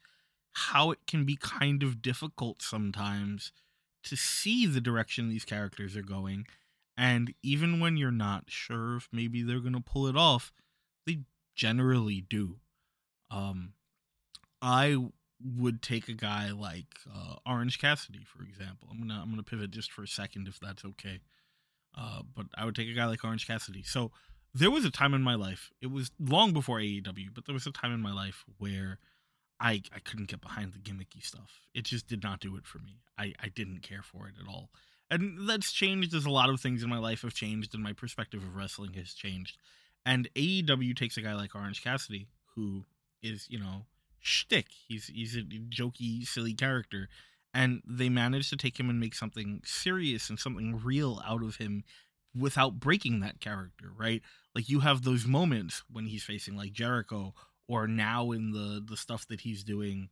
how 0.53 0.91
it 0.91 0.99
can 1.07 1.25
be 1.25 1.37
kind 1.37 1.83
of 1.83 2.03
difficult 2.03 2.63
sometimes 2.63 3.53
to 4.03 4.17
see 4.17 4.67
the 4.67 4.81
direction 4.81 5.29
these 5.29 5.45
characters 5.45 5.97
are 5.97 6.03
going 6.03 6.47
and 6.99 7.33
even 7.43 7.81
when 7.81 7.97
you're 7.97 8.11
not 8.11 8.45
sure 8.49 8.97
if 8.97 9.09
maybe 9.13 9.43
they're 9.43 9.61
going 9.61 9.73
to 9.73 9.81
pull 9.81 10.07
it 10.09 10.17
off, 10.17 10.53
they 11.07 11.21
generally 11.55 12.21
do. 12.21 12.57
Um 13.31 13.73
I 14.61 14.97
would 15.57 15.83
take 15.83 16.09
a 16.09 16.15
guy 16.15 16.51
like 16.51 16.87
uh, 17.15 17.37
Orange 17.47 17.79
Cassidy, 17.79 18.25
for 18.25 18.43
example. 18.43 18.89
I'm 18.91 18.99
gonna 18.99 19.21
I'm 19.23 19.31
gonna 19.31 19.43
pivot 19.43 19.71
just 19.71 19.93
for 19.93 20.03
a 20.03 20.09
second 20.09 20.49
if 20.49 20.59
that's 20.59 20.85
okay. 20.85 21.21
Uh, 21.97 22.23
but 22.35 22.47
I 22.57 22.65
would 22.65 22.75
take 22.75 22.89
a 22.89 22.95
guy 22.95 23.07
like 23.07 23.25
Orange 23.25 23.47
Cassidy. 23.47 23.83
So 23.83 24.13
there 24.55 24.71
was 24.71 24.85
a 24.85 24.91
time 24.91 25.15
in 25.15 25.23
my 25.23 25.35
life. 25.35 25.71
It 25.81 25.91
was 25.91 26.11
long 26.19 26.53
before 26.53 26.79
AEW, 26.79 27.29
but 27.35 27.47
there 27.47 27.55
was 27.55 27.67
a 27.67 27.73
time 27.73 27.93
in 27.93 28.01
my 28.01 28.13
life 28.13 28.45
where 28.59 28.99
I 29.61 29.83
I 29.95 30.01
couldn't 30.01 30.29
get 30.29 30.41
behind 30.41 30.73
the 30.73 30.79
gimmicky 30.79 31.23
stuff. 31.23 31.61
It 31.75 31.85
just 31.85 32.07
did 32.09 32.23
not 32.23 32.41
do 32.41 32.57
it 32.57 32.67
for 32.67 32.79
me. 32.79 33.03
I 33.17 33.35
I 33.41 33.49
didn't 33.49 33.83
care 33.83 34.03
for 34.03 34.29
it 34.29 34.35
at 34.41 34.49
all. 34.49 34.71
And 35.11 35.49
that's 35.49 35.73
changed 35.73 36.15
as 36.15 36.27
a 36.27 36.31
lot 36.31 36.51
of 36.51 36.61
things 36.61 36.83
in 36.83 36.91
my 36.91 36.99
life 36.99 37.23
have 37.23 37.35
changed 37.35 37.75
and 37.75 37.83
my 37.83 37.93
perspective 37.93 38.43
of 38.43 38.57
wrestling 38.57 38.93
has 38.95 39.15
changed. 39.15 39.57
And 40.05 40.29
AEW 40.35 40.97
takes 40.97 41.17
a 41.17 41.23
guy 41.23 41.35
like 41.35 41.55
Orange 41.55 41.83
Cassidy 41.83 42.29
who 42.55 42.85
is, 43.23 43.47
you 43.49 43.59
know, 43.59 43.87
shtick. 44.21 44.67
He's 44.87 45.07
he's 45.07 45.37
a 45.37 45.43
jokey, 45.43 46.27
silly 46.27 46.55
character, 46.55 47.09
and 47.55 47.83
they 47.87 48.09
managed 48.09 48.51
to 48.51 48.57
take 48.57 48.79
him 48.79 48.91
and 48.91 49.01
make 49.01 49.15
something 49.15 49.63
serious 49.65 50.29
and 50.29 50.39
something 50.39 50.81
real 50.83 51.23
out 51.27 51.43
of 51.43 51.57
him 51.57 51.85
without 52.39 52.79
breaking 52.79 53.21
that 53.21 53.41
character. 53.41 53.91
Right? 53.97 54.23
Like 54.55 54.69
you 54.69 54.81
have 54.81 55.03
those 55.03 55.27
moments 55.27 55.83
when 55.91 56.07
he's 56.07 56.25
facing 56.25 56.57
like 56.57 56.73
Jericho, 56.73 57.35
or 57.67 57.87
now 57.87 58.31
in 58.33 58.53
the 58.53 58.83
the 58.85 58.97
stuff 58.97 59.27
that 59.29 59.43
he's 59.43 59.65
doing 59.65 60.09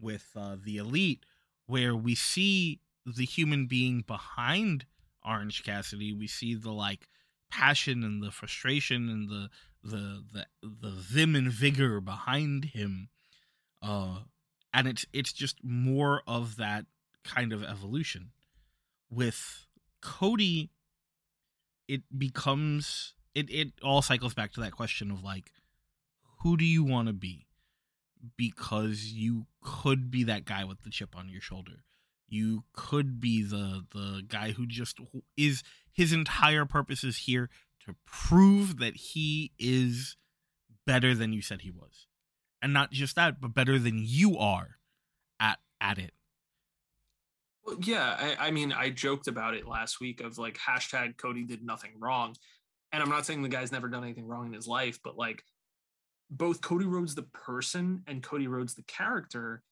with 0.00 0.26
uh, 0.36 0.56
the 0.62 0.76
Elite, 0.76 1.24
where 1.66 1.94
we 1.94 2.14
see 2.14 2.80
the 3.06 3.24
human 3.24 3.66
being 3.66 4.02
behind 4.06 4.86
Orange 5.24 5.62
Cassidy. 5.62 6.12
We 6.12 6.26
see 6.26 6.54
the 6.54 6.72
like 6.72 7.08
passion 7.50 8.02
and 8.02 8.22
the 8.22 8.30
frustration 8.30 9.08
and 9.08 9.28
the 9.28 9.50
the 9.82 10.24
the 10.32 10.46
the 10.62 10.90
vim 10.90 11.34
and 11.34 11.52
vigor 11.52 12.00
behind 12.00 12.66
him 12.66 13.10
uh, 13.84 14.20
and 14.72 14.88
it's 14.88 15.04
it's 15.12 15.32
just 15.32 15.62
more 15.62 16.22
of 16.26 16.56
that 16.56 16.86
kind 17.22 17.52
of 17.52 17.62
evolution. 17.62 18.30
With 19.10 19.66
Cody, 20.00 20.70
it 21.86 22.02
becomes 22.16 23.14
it 23.34 23.50
it 23.50 23.72
all 23.82 24.00
cycles 24.00 24.32
back 24.34 24.52
to 24.54 24.60
that 24.60 24.72
question 24.72 25.10
of 25.10 25.22
like, 25.22 25.52
who 26.40 26.56
do 26.56 26.64
you 26.64 26.82
want 26.82 27.08
to 27.08 27.14
be? 27.14 27.46
Because 28.36 29.04
you 29.04 29.46
could 29.60 30.10
be 30.10 30.24
that 30.24 30.46
guy 30.46 30.64
with 30.64 30.82
the 30.82 30.90
chip 30.90 31.14
on 31.14 31.28
your 31.28 31.42
shoulder. 31.42 31.84
You 32.28 32.64
could 32.72 33.20
be 33.20 33.42
the 33.42 33.84
the 33.92 34.22
guy 34.26 34.52
who 34.52 34.66
just 34.66 34.98
is 35.36 35.62
his 35.92 36.12
entire 36.12 36.64
purpose 36.64 37.04
is 37.04 37.18
here 37.18 37.48
to 37.86 37.94
prove 38.06 38.78
that 38.78 38.96
he 38.96 39.52
is 39.58 40.16
better 40.86 41.14
than 41.14 41.32
you 41.32 41.42
said 41.42 41.62
he 41.62 41.70
was 41.70 42.06
and 42.64 42.72
not 42.72 42.90
just 42.90 43.14
that, 43.16 43.42
but 43.42 43.52
better 43.52 43.78
than 43.78 44.00
you 44.02 44.38
are 44.38 44.78
at 45.38 45.58
at 45.82 45.98
it. 45.98 46.12
Well, 47.62 47.76
yeah, 47.82 48.16
I, 48.18 48.48
I 48.48 48.50
mean, 48.52 48.72
I 48.72 48.88
joked 48.88 49.28
about 49.28 49.54
it 49.54 49.68
last 49.68 50.00
week 50.00 50.22
of 50.22 50.38
like 50.38 50.56
hashtag 50.56 51.18
Cody 51.18 51.44
did 51.44 51.62
nothing 51.62 51.90
wrong, 52.00 52.34
and 52.90 53.02
I'm 53.02 53.10
not 53.10 53.26
saying 53.26 53.42
the 53.42 53.50
guy's 53.50 53.70
never 53.70 53.88
done 53.88 54.02
anything 54.02 54.26
wrong 54.26 54.46
in 54.46 54.54
his 54.54 54.66
life, 54.66 54.98
but 55.04 55.14
like 55.14 55.44
both 56.30 56.62
Cody 56.62 56.86
Rhodes 56.86 57.14
the 57.14 57.24
person 57.24 58.02
and 58.06 58.22
Cody 58.22 58.48
Rhodes 58.48 58.74
the 58.74 58.82
character, 58.84 59.62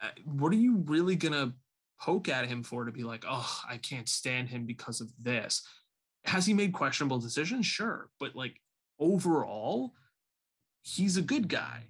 uh, 0.00 0.10
what 0.24 0.52
are 0.52 0.56
you 0.56 0.76
really 0.86 1.16
gonna 1.16 1.54
poke 2.02 2.28
at 2.28 2.48
him 2.48 2.62
for 2.62 2.84
to 2.84 2.92
be 2.92 3.04
like, 3.04 3.24
oh, 3.28 3.60
I 3.68 3.76
can't 3.76 4.08
stand 4.08 4.48
him 4.48 4.66
because 4.66 5.00
of 5.00 5.12
this? 5.18 5.62
Has 6.24 6.44
he 6.44 6.54
made 6.54 6.72
questionable 6.72 7.18
decisions? 7.18 7.66
Sure, 7.66 8.08
but 8.18 8.34
like 8.34 8.56
overall, 8.98 9.92
he's 10.82 11.16
a 11.16 11.22
good 11.22 11.48
guy 11.48 11.84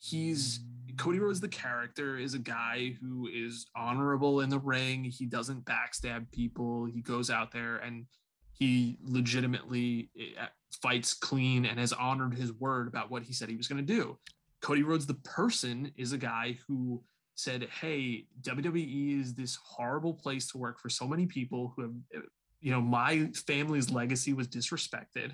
he's 0.00 0.60
Cody 0.96 1.18
Rhodes, 1.18 1.40
the 1.40 1.48
character, 1.48 2.18
is 2.18 2.34
a 2.34 2.38
guy 2.38 2.96
who 3.00 3.28
is 3.32 3.66
honorable 3.76 4.40
in 4.40 4.50
the 4.50 4.58
ring. 4.58 5.04
He 5.04 5.24
doesn't 5.24 5.64
backstab 5.64 6.30
people. 6.32 6.86
He 6.86 7.00
goes 7.00 7.30
out 7.30 7.52
there 7.52 7.76
and 7.76 8.06
he 8.52 8.98
legitimately 9.02 10.10
eh, 10.18 10.46
fights 10.82 11.14
clean 11.14 11.64
and 11.64 11.78
has 11.78 11.92
honored 11.92 12.34
his 12.34 12.52
word 12.52 12.88
about 12.88 13.10
what 13.10 13.22
he 13.22 13.32
said 13.32 13.48
he 13.48 13.56
was 13.56 13.68
going 13.68 13.84
to 13.84 13.94
do. 13.94 14.18
Cody 14.60 14.82
Rhodes, 14.82 15.06
the 15.06 15.14
person, 15.14 15.92
is 15.96 16.12
a 16.12 16.18
guy 16.18 16.58
who 16.66 17.02
said, 17.42 17.68
Hey, 17.80 18.26
WWE 18.42 19.20
is 19.20 19.34
this 19.34 19.58
horrible 19.62 20.14
place 20.14 20.50
to 20.50 20.58
work 20.58 20.78
for 20.78 20.88
so 20.88 21.06
many 21.06 21.26
people 21.26 21.72
who 21.74 21.82
have, 21.82 21.94
eh, 22.14 22.26
you 22.60 22.70
know, 22.70 22.80
my 22.80 23.30
family's 23.46 23.90
legacy 23.90 24.32
was 24.32 24.48
disrespected. 24.48 25.32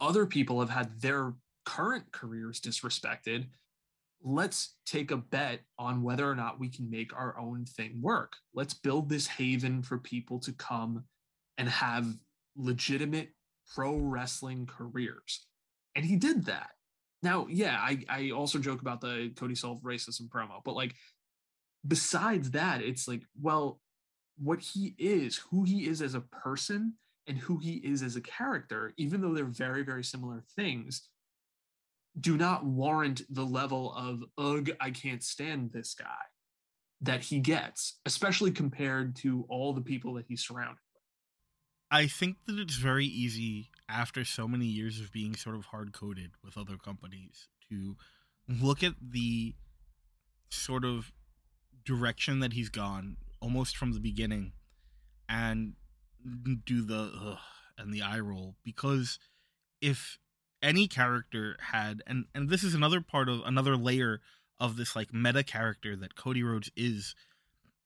Other 0.00 0.26
people 0.26 0.60
have 0.60 0.70
had 0.70 1.00
their 1.00 1.34
current 1.64 2.04
careers 2.12 2.60
disrespected, 2.60 3.46
let's 4.22 4.76
take 4.86 5.10
a 5.10 5.16
bet 5.16 5.60
on 5.78 6.02
whether 6.02 6.28
or 6.28 6.34
not 6.34 6.60
we 6.60 6.68
can 6.68 6.90
make 6.90 7.14
our 7.16 7.38
own 7.38 7.64
thing 7.64 8.00
work. 8.02 8.34
Let's 8.54 8.74
build 8.74 9.08
this 9.08 9.26
haven 9.26 9.82
for 9.82 9.98
people 9.98 10.38
to 10.40 10.52
come 10.52 11.04
and 11.58 11.68
have 11.68 12.06
legitimate 12.56 13.30
pro 13.74 13.96
wrestling 13.96 14.66
careers. 14.66 15.46
And 15.96 16.04
he 16.04 16.16
did 16.16 16.44
that. 16.46 16.70
Now, 17.22 17.46
yeah, 17.50 17.76
I, 17.78 18.04
I 18.08 18.30
also 18.30 18.58
joke 18.58 18.80
about 18.80 19.00
the 19.00 19.32
Cody 19.36 19.54
Solve 19.54 19.82
racism 19.82 20.28
promo, 20.28 20.60
but 20.64 20.74
like 20.74 20.94
besides 21.86 22.52
that, 22.52 22.82
it's 22.82 23.06
like, 23.06 23.22
well, 23.40 23.80
what 24.38 24.60
he 24.60 24.94
is, 24.98 25.36
who 25.36 25.64
he 25.64 25.86
is 25.86 26.00
as 26.00 26.14
a 26.14 26.20
person, 26.20 26.94
and 27.26 27.38
who 27.38 27.58
he 27.58 27.74
is 27.74 28.02
as 28.02 28.16
a 28.16 28.20
character, 28.20 28.94
even 28.96 29.20
though 29.20 29.34
they're 29.34 29.44
very, 29.44 29.82
very 29.82 30.02
similar 30.02 30.42
things, 30.56 31.08
do 32.18 32.36
not 32.36 32.64
warrant 32.64 33.22
the 33.30 33.44
level 33.44 33.94
of 33.94 34.24
ugh 34.36 34.70
i 34.80 34.90
can't 34.90 35.22
stand 35.22 35.70
this 35.72 35.94
guy 35.94 36.06
that 37.00 37.22
he 37.22 37.38
gets 37.38 38.00
especially 38.04 38.50
compared 38.50 39.14
to 39.14 39.46
all 39.48 39.72
the 39.72 39.80
people 39.80 40.14
that 40.14 40.26
he's 40.28 40.44
surrounded 40.44 40.78
i 41.90 42.06
think 42.06 42.36
that 42.46 42.58
it's 42.58 42.76
very 42.76 43.06
easy 43.06 43.70
after 43.88 44.24
so 44.24 44.46
many 44.46 44.66
years 44.66 45.00
of 45.00 45.12
being 45.12 45.34
sort 45.34 45.56
of 45.56 45.66
hard 45.66 45.92
coded 45.92 46.32
with 46.44 46.56
other 46.56 46.76
companies 46.76 47.48
to 47.68 47.96
look 48.48 48.82
at 48.82 48.94
the 49.00 49.54
sort 50.50 50.84
of 50.84 51.12
direction 51.84 52.40
that 52.40 52.52
he's 52.52 52.68
gone 52.68 53.16
almost 53.40 53.76
from 53.76 53.92
the 53.92 54.00
beginning 54.00 54.52
and 55.28 55.74
do 56.64 56.82
the 56.82 57.12
ugh 57.20 57.38
and 57.78 57.94
the 57.94 58.02
eye 58.02 58.18
roll. 58.18 58.56
Because 58.64 59.18
if 59.80 60.18
any 60.62 60.86
character 60.86 61.56
had 61.72 62.02
and 62.06 62.26
and 62.34 62.50
this 62.50 62.62
is 62.62 62.74
another 62.74 63.00
part 63.00 63.28
of 63.28 63.40
another 63.46 63.76
layer 63.76 64.20
of 64.58 64.76
this 64.76 64.94
like 64.94 65.14
meta 65.14 65.42
character 65.42 65.96
that 65.96 66.16
Cody 66.16 66.42
Rhodes 66.42 66.70
is 66.76 67.14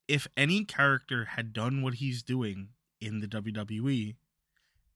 if 0.09 0.27
any 0.37 0.65
character 0.65 1.27
had 1.37 1.53
done 1.53 1.83
what 1.83 1.95
he's 1.95 2.23
doing 2.23 2.71
in 3.05 3.21
the 3.21 3.29
WWE 3.29 4.17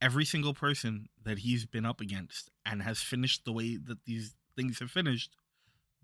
every 0.00 0.24
single 0.24 0.54
person 0.54 1.08
that 1.24 1.40
he's 1.40 1.66
been 1.66 1.84
up 1.84 2.00
against 2.00 2.50
and 2.64 2.82
has 2.82 3.00
finished 3.00 3.44
the 3.44 3.52
way 3.52 3.76
that 3.76 4.04
these 4.04 4.34
things 4.56 4.78
have 4.78 4.90
finished 4.90 5.34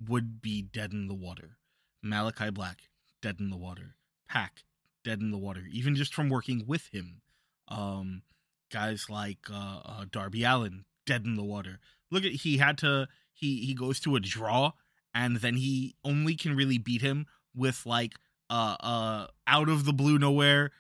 would 0.09 0.43
be 0.43 0.63
dead 0.63 0.93
in 0.93 1.07
the 1.07 1.15
water. 1.15 1.59
Malachi 2.03 2.51
Black, 2.51 2.79
dead 3.23 3.37
in 3.39 3.51
the 3.51 3.57
water. 3.57 3.95
Pac, 4.29 4.65
dead 5.05 5.21
in 5.21 5.31
the 5.31 5.39
water, 5.39 5.63
even 5.71 5.95
just 5.95 6.15
from 6.15 6.29
working 6.29 6.65
with 6.67 6.89
him. 6.93 7.23
Um, 7.69 8.23
guys 8.71 9.07
like 9.09 9.39
uh, 9.51 9.81
uh, 9.85 10.05
Darby 10.11 10.45
Allin 10.45 10.85
dead 11.07 11.25
in 11.25 11.37
the 11.37 11.45
water. 11.45 11.79
Look 12.11 12.25
at 12.25 12.33
he 12.33 12.59
had 12.59 12.79
to 12.79 13.09
he 13.33 13.65
he 13.65 13.75
goes 13.75 14.01
to 14.01 14.17
a 14.17 14.21
draw 14.21 14.73
and 15.15 15.37
then 15.37 15.55
he 15.55 15.95
only 16.05 16.35
can 16.35 16.57
really 16.57 16.79
beat 16.79 17.03
him 17.03 17.27
with 17.55 17.85
like 17.87 18.15
uh 18.51 18.77
uh 18.81 19.27
out 19.47 19.69
of 19.69 19.85
the 19.85 19.93
blue 19.93 20.19
nowhere 20.19 20.71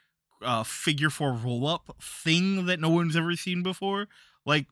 uh 0.44 0.64
figure 0.64 1.10
four 1.10 1.32
roll 1.32 1.66
up 1.66 1.96
thing 2.00 2.66
that 2.66 2.80
no 2.80 2.88
one's 2.88 3.16
ever 3.16 3.34
seen 3.36 3.62
before. 3.62 4.08
Like 4.44 4.66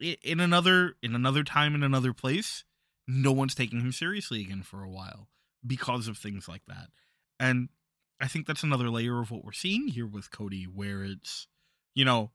in 0.00 0.40
another 0.40 0.94
in 1.02 1.14
another 1.14 1.44
time 1.44 1.74
in 1.74 1.82
another 1.82 2.12
place, 2.12 2.64
no 3.06 3.32
one's 3.32 3.54
taking 3.54 3.80
him 3.80 3.92
seriously 3.92 4.42
again 4.42 4.62
for 4.62 4.82
a 4.82 4.90
while 4.90 5.28
because 5.66 6.08
of 6.08 6.18
things 6.18 6.48
like 6.48 6.62
that. 6.66 6.88
And 7.40 7.68
I 8.20 8.28
think 8.28 8.46
that's 8.46 8.62
another 8.62 8.90
layer 8.90 9.20
of 9.20 9.30
what 9.30 9.44
we're 9.44 9.52
seeing 9.52 9.88
here 9.88 10.06
with 10.06 10.30
Cody, 10.30 10.64
where 10.64 11.04
it's, 11.04 11.46
you 11.94 12.04
know, 12.04 12.32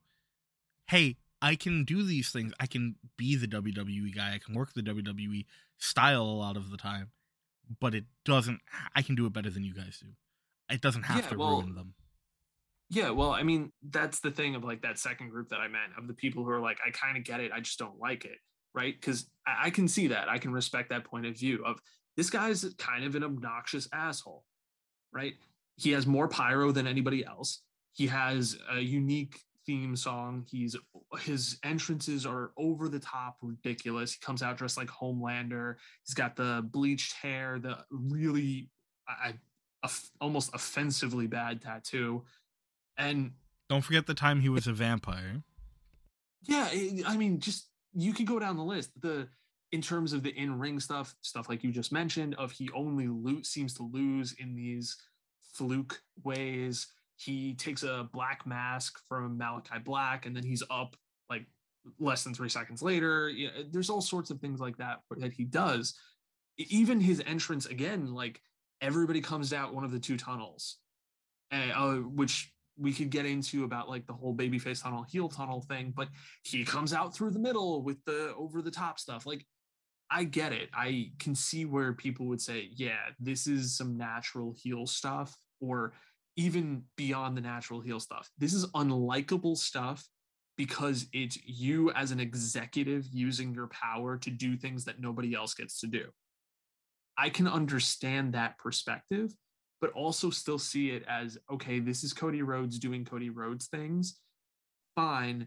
hey, 0.88 1.16
I 1.42 1.56
can 1.56 1.84
do 1.84 2.02
these 2.02 2.30
things. 2.30 2.52
I 2.58 2.66
can 2.66 2.96
be 3.16 3.36
the 3.36 3.46
WWE 3.46 4.14
guy. 4.14 4.34
I 4.34 4.38
can 4.38 4.54
work 4.54 4.72
the 4.72 4.82
WWE 4.82 5.44
style 5.78 6.22
a 6.22 6.40
lot 6.40 6.56
of 6.56 6.70
the 6.70 6.76
time, 6.76 7.10
but 7.80 7.94
it 7.94 8.04
doesn't. 8.24 8.60
I 8.94 9.02
can 9.02 9.14
do 9.14 9.26
it 9.26 9.32
better 9.32 9.50
than 9.50 9.64
you 9.64 9.74
guys 9.74 9.98
do. 10.00 10.08
It 10.74 10.80
doesn't 10.80 11.02
have 11.02 11.24
yeah, 11.24 11.30
to 11.30 11.38
well, 11.38 11.60
ruin 11.60 11.74
them. 11.74 11.94
Yeah, 12.90 13.10
well, 13.10 13.30
I 13.30 13.42
mean, 13.42 13.72
that's 13.90 14.20
the 14.20 14.30
thing 14.30 14.54
of 14.54 14.64
like 14.64 14.82
that 14.82 14.98
second 14.98 15.30
group 15.30 15.48
that 15.48 15.60
I 15.60 15.68
meant 15.68 15.92
of 15.98 16.06
the 16.06 16.14
people 16.14 16.44
who 16.44 16.50
are 16.50 16.60
like, 16.60 16.78
I 16.86 16.90
kind 16.90 17.16
of 17.16 17.24
get 17.24 17.40
it, 17.40 17.50
I 17.52 17.60
just 17.60 17.78
don't 17.78 17.98
like 17.98 18.24
it, 18.24 18.38
right? 18.74 18.94
Because 18.98 19.28
I, 19.46 19.66
I 19.66 19.70
can 19.70 19.88
see 19.88 20.08
that, 20.08 20.28
I 20.28 20.38
can 20.38 20.52
respect 20.52 20.90
that 20.90 21.04
point 21.04 21.26
of 21.26 21.36
view 21.36 21.62
of 21.64 21.80
this 22.16 22.30
guy's 22.30 22.64
kind 22.78 23.04
of 23.04 23.14
an 23.14 23.24
obnoxious 23.24 23.88
asshole, 23.92 24.44
right? 25.12 25.34
He 25.76 25.90
has 25.92 26.06
more 26.06 26.28
pyro 26.28 26.70
than 26.72 26.86
anybody 26.86 27.24
else. 27.24 27.62
He 27.92 28.06
has 28.06 28.56
a 28.70 28.80
unique 28.80 29.40
theme 29.66 29.96
song. 29.96 30.44
He's 30.48 30.76
his 31.20 31.58
entrances 31.64 32.26
are 32.26 32.52
over 32.56 32.88
the 32.88 32.98
top 32.98 33.38
ridiculous. 33.42 34.12
He 34.12 34.20
comes 34.20 34.42
out 34.42 34.56
dressed 34.56 34.76
like 34.76 34.88
Homelander. 34.88 35.76
He's 36.04 36.14
got 36.14 36.36
the 36.36 36.68
bleached 36.70 37.14
hair, 37.14 37.58
the 37.58 37.78
really 37.90 38.68
I, 39.08 39.34
I 39.82 39.90
almost 40.20 40.50
offensively 40.54 41.26
bad 41.26 41.62
tattoo. 41.62 42.24
And 42.96 43.32
don't 43.68 43.82
forget 43.82 44.06
the 44.06 44.14
time 44.14 44.40
he 44.40 44.48
was 44.48 44.66
a 44.66 44.72
vampire. 44.72 45.42
Yeah, 46.42 46.68
eh, 46.72 47.02
I 47.06 47.16
mean, 47.16 47.40
just 47.40 47.68
you 47.94 48.12
can 48.12 48.24
go 48.24 48.38
down 48.38 48.56
the 48.56 48.64
list. 48.64 48.90
The 49.00 49.28
in 49.72 49.82
terms 49.82 50.12
of 50.12 50.22
the 50.22 50.30
in-ring 50.30 50.78
stuff, 50.78 51.16
stuff 51.22 51.48
like 51.48 51.64
you 51.64 51.72
just 51.72 51.92
mentioned, 51.92 52.34
of 52.36 52.52
he 52.52 52.70
only 52.74 53.08
loot 53.08 53.44
seems 53.44 53.74
to 53.74 53.82
lose 53.82 54.32
in 54.38 54.54
these 54.54 54.96
fluke 55.42 56.00
ways. 56.22 56.86
He 57.16 57.54
takes 57.54 57.82
a 57.82 58.08
black 58.12 58.46
mask 58.46 59.00
from 59.08 59.36
Malachi 59.36 59.78
Black, 59.84 60.26
and 60.26 60.36
then 60.36 60.44
he's 60.44 60.62
up 60.70 60.96
like 61.28 61.46
less 61.98 62.22
than 62.24 62.34
three 62.34 62.48
seconds 62.48 62.82
later. 62.82 63.28
You 63.28 63.48
know, 63.48 63.52
eh, 63.60 63.62
there's 63.70 63.90
all 63.90 64.00
sorts 64.00 64.30
of 64.30 64.40
things 64.40 64.60
like 64.60 64.76
that 64.76 65.00
that 65.18 65.32
he 65.32 65.44
does. 65.44 65.94
Even 66.56 67.00
his 67.00 67.20
entrance 67.26 67.66
again, 67.66 68.14
like 68.14 68.40
everybody 68.80 69.20
comes 69.20 69.52
out 69.52 69.74
one 69.74 69.84
of 69.84 69.90
the 69.90 69.98
two 69.98 70.16
tunnels, 70.16 70.76
eh, 71.50 71.70
uh, 71.74 71.96
which 71.96 72.53
we 72.76 72.92
could 72.92 73.10
get 73.10 73.26
into 73.26 73.64
about 73.64 73.88
like 73.88 74.06
the 74.06 74.12
whole 74.12 74.34
babyface 74.34 74.82
tunnel, 74.82 75.04
heel 75.04 75.28
tunnel 75.28 75.62
thing, 75.62 75.92
but 75.94 76.08
he 76.42 76.64
comes 76.64 76.92
out 76.92 77.14
through 77.14 77.30
the 77.30 77.38
middle 77.38 77.82
with 77.82 78.02
the 78.04 78.34
over 78.36 78.62
the 78.62 78.70
top 78.70 78.98
stuff. 78.98 79.26
Like, 79.26 79.46
I 80.10 80.24
get 80.24 80.52
it. 80.52 80.68
I 80.74 81.12
can 81.18 81.34
see 81.34 81.64
where 81.64 81.92
people 81.92 82.26
would 82.26 82.40
say, 82.40 82.68
yeah, 82.74 82.98
this 83.18 83.46
is 83.46 83.76
some 83.76 83.96
natural 83.96 84.54
heel 84.56 84.86
stuff, 84.86 85.34
or 85.60 85.94
even 86.36 86.82
beyond 86.96 87.36
the 87.36 87.40
natural 87.40 87.80
heel 87.80 88.00
stuff. 88.00 88.28
This 88.38 88.54
is 88.54 88.66
unlikable 88.72 89.56
stuff 89.56 90.06
because 90.56 91.06
it's 91.12 91.38
you 91.44 91.90
as 91.92 92.10
an 92.10 92.20
executive 92.20 93.06
using 93.12 93.54
your 93.54 93.68
power 93.68 94.16
to 94.18 94.30
do 94.30 94.56
things 94.56 94.84
that 94.84 95.00
nobody 95.00 95.34
else 95.34 95.54
gets 95.54 95.80
to 95.80 95.86
do. 95.86 96.04
I 97.16 97.30
can 97.30 97.48
understand 97.48 98.34
that 98.34 98.58
perspective 98.58 99.32
but 99.84 99.92
also 99.92 100.30
still 100.30 100.58
see 100.58 100.92
it 100.92 101.04
as 101.06 101.36
okay, 101.52 101.78
this 101.78 102.04
is 102.04 102.14
Cody 102.14 102.40
Rhodes 102.40 102.78
doing 102.78 103.04
Cody 103.04 103.28
Rhodes 103.28 103.66
things. 103.66 104.18
Fine. 104.96 105.46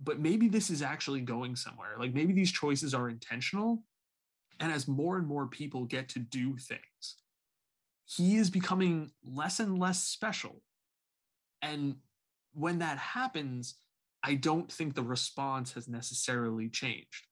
But 0.00 0.20
maybe 0.20 0.46
this 0.46 0.70
is 0.70 0.82
actually 0.82 1.20
going 1.22 1.56
somewhere. 1.56 1.96
Like 1.98 2.14
maybe 2.14 2.32
these 2.32 2.52
choices 2.52 2.94
are 2.94 3.08
intentional. 3.08 3.82
And 4.60 4.70
as 4.70 4.86
more 4.86 5.16
and 5.16 5.26
more 5.26 5.48
people 5.48 5.84
get 5.84 6.08
to 6.10 6.20
do 6.20 6.56
things, 6.58 7.16
he 8.04 8.36
is 8.36 8.50
becoming 8.50 9.10
less 9.24 9.58
and 9.58 9.76
less 9.80 10.00
special. 10.04 10.62
And 11.60 11.96
when 12.54 12.78
that 12.78 12.98
happens, 12.98 13.74
I 14.22 14.34
don't 14.34 14.70
think 14.70 14.94
the 14.94 15.02
response 15.02 15.72
has 15.72 15.88
necessarily 15.88 16.68
changed. 16.68 17.26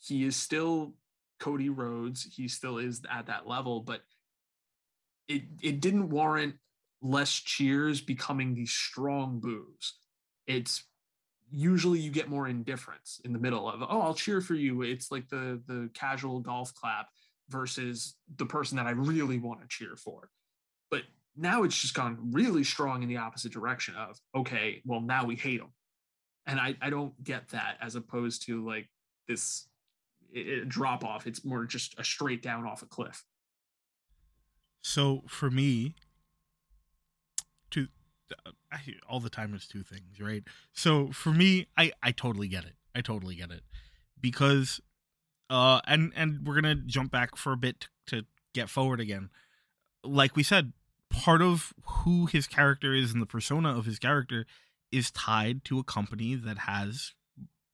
He 0.00 0.24
is 0.24 0.34
still 0.34 0.94
Cody 1.38 1.68
Rhodes. 1.68 2.24
He 2.24 2.48
still 2.48 2.78
is 2.78 3.02
at 3.08 3.26
that 3.26 3.46
level, 3.46 3.78
but 3.82 4.00
it 5.28 5.42
it 5.62 5.80
didn't 5.80 6.08
warrant 6.08 6.54
less 7.00 7.32
cheers 7.32 8.00
becoming 8.00 8.54
these 8.54 8.70
strong 8.70 9.40
boos. 9.40 9.94
It's 10.46 10.84
usually 11.50 11.98
you 11.98 12.10
get 12.10 12.30
more 12.30 12.48
indifference 12.48 13.20
in 13.24 13.32
the 13.32 13.38
middle 13.38 13.68
of 13.68 13.82
oh 13.82 14.00
I'll 14.00 14.14
cheer 14.14 14.40
for 14.40 14.54
you. 14.54 14.82
It's 14.82 15.10
like 15.10 15.28
the 15.28 15.60
the 15.66 15.90
casual 15.94 16.40
golf 16.40 16.74
clap 16.74 17.08
versus 17.48 18.16
the 18.36 18.46
person 18.46 18.76
that 18.76 18.86
I 18.86 18.92
really 18.92 19.38
want 19.38 19.60
to 19.60 19.68
cheer 19.68 19.96
for. 19.96 20.30
But 20.90 21.02
now 21.36 21.64
it's 21.64 21.80
just 21.80 21.94
gone 21.94 22.30
really 22.32 22.64
strong 22.64 23.02
in 23.02 23.08
the 23.08 23.18
opposite 23.18 23.52
direction 23.52 23.94
of 23.96 24.18
okay, 24.34 24.82
well 24.84 25.00
now 25.00 25.24
we 25.24 25.36
hate 25.36 25.60
them, 25.60 25.72
and 26.46 26.58
I 26.58 26.76
I 26.80 26.90
don't 26.90 27.22
get 27.22 27.48
that 27.50 27.76
as 27.80 27.96
opposed 27.96 28.46
to 28.46 28.66
like 28.66 28.88
this 29.28 29.68
it, 30.32 30.48
it 30.48 30.68
drop 30.68 31.04
off. 31.04 31.26
It's 31.26 31.44
more 31.44 31.64
just 31.64 31.98
a 31.98 32.04
straight 32.04 32.42
down 32.42 32.66
off 32.66 32.82
a 32.82 32.86
cliff. 32.86 33.22
So 34.82 35.22
for 35.28 35.50
me, 35.50 35.94
two 37.70 37.88
I, 38.70 38.80
all 39.08 39.20
the 39.20 39.30
time 39.30 39.54
is 39.54 39.66
two 39.66 39.82
things, 39.82 40.20
right? 40.20 40.42
So 40.72 41.08
for 41.12 41.30
me, 41.30 41.68
I 41.78 41.92
I 42.02 42.12
totally 42.12 42.48
get 42.48 42.64
it. 42.64 42.74
I 42.94 43.00
totally 43.00 43.36
get 43.36 43.50
it 43.50 43.62
because 44.20 44.80
uh 45.48 45.80
and 45.86 46.12
and 46.14 46.46
we're 46.46 46.60
gonna 46.60 46.74
jump 46.74 47.10
back 47.12 47.36
for 47.36 47.52
a 47.52 47.56
bit 47.56 47.88
to 48.06 48.26
get 48.52 48.68
forward 48.68 49.00
again. 49.00 49.30
Like 50.04 50.36
we 50.36 50.42
said, 50.42 50.72
part 51.08 51.42
of 51.42 51.72
who 51.84 52.26
his 52.26 52.46
character 52.46 52.92
is 52.92 53.12
and 53.12 53.22
the 53.22 53.26
persona 53.26 53.76
of 53.76 53.86
his 53.86 53.98
character 53.98 54.46
is 54.90 55.10
tied 55.10 55.64
to 55.64 55.78
a 55.78 55.84
company 55.84 56.34
that 56.34 56.58
has, 56.58 57.14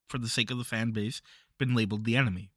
for 0.09 0.19
the 0.19 0.29
sake 0.29 0.51
of 0.51 0.59
the 0.59 0.65
fan 0.65 0.93
base, 0.93 1.23
been 1.59 1.75
labeled 1.75 2.05
the 2.05 2.17
enemy. 2.17 2.51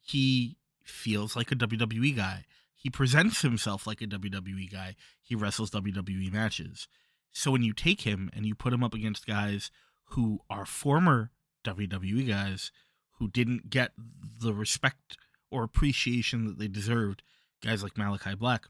He 0.00 0.56
feels 0.84 1.34
like 1.34 1.50
a 1.50 1.56
WWE 1.56 2.14
guy 2.14 2.44
he 2.88 2.90
presents 2.90 3.42
himself 3.42 3.86
like 3.86 4.00
a 4.00 4.06
WWE 4.06 4.72
guy. 4.72 4.96
He 5.22 5.34
wrestles 5.34 5.70
WWE 5.72 6.32
matches. 6.32 6.88
So 7.32 7.50
when 7.50 7.62
you 7.62 7.74
take 7.74 8.00
him 8.00 8.30
and 8.34 8.46
you 8.46 8.54
put 8.54 8.72
him 8.72 8.82
up 8.82 8.94
against 8.94 9.26
guys 9.26 9.70
who 10.12 10.40
are 10.48 10.64
former 10.64 11.30
WWE 11.66 12.26
guys 12.26 12.72
who 13.18 13.28
didn't 13.28 13.68
get 13.68 13.92
the 14.40 14.54
respect 14.54 15.18
or 15.50 15.64
appreciation 15.64 16.46
that 16.46 16.58
they 16.58 16.66
deserved, 16.66 17.22
guys 17.62 17.82
like 17.82 17.98
Malachi 17.98 18.34
Black, 18.34 18.68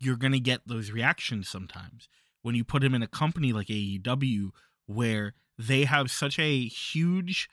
you're 0.00 0.16
going 0.16 0.32
to 0.32 0.40
get 0.40 0.62
those 0.66 0.90
reactions 0.90 1.46
sometimes. 1.46 2.08
When 2.40 2.54
you 2.54 2.64
put 2.64 2.82
him 2.82 2.94
in 2.94 3.02
a 3.02 3.06
company 3.06 3.52
like 3.52 3.66
AEW 3.66 4.48
where 4.86 5.34
they 5.58 5.84
have 5.84 6.10
such 6.10 6.38
a 6.38 6.64
huge 6.64 7.50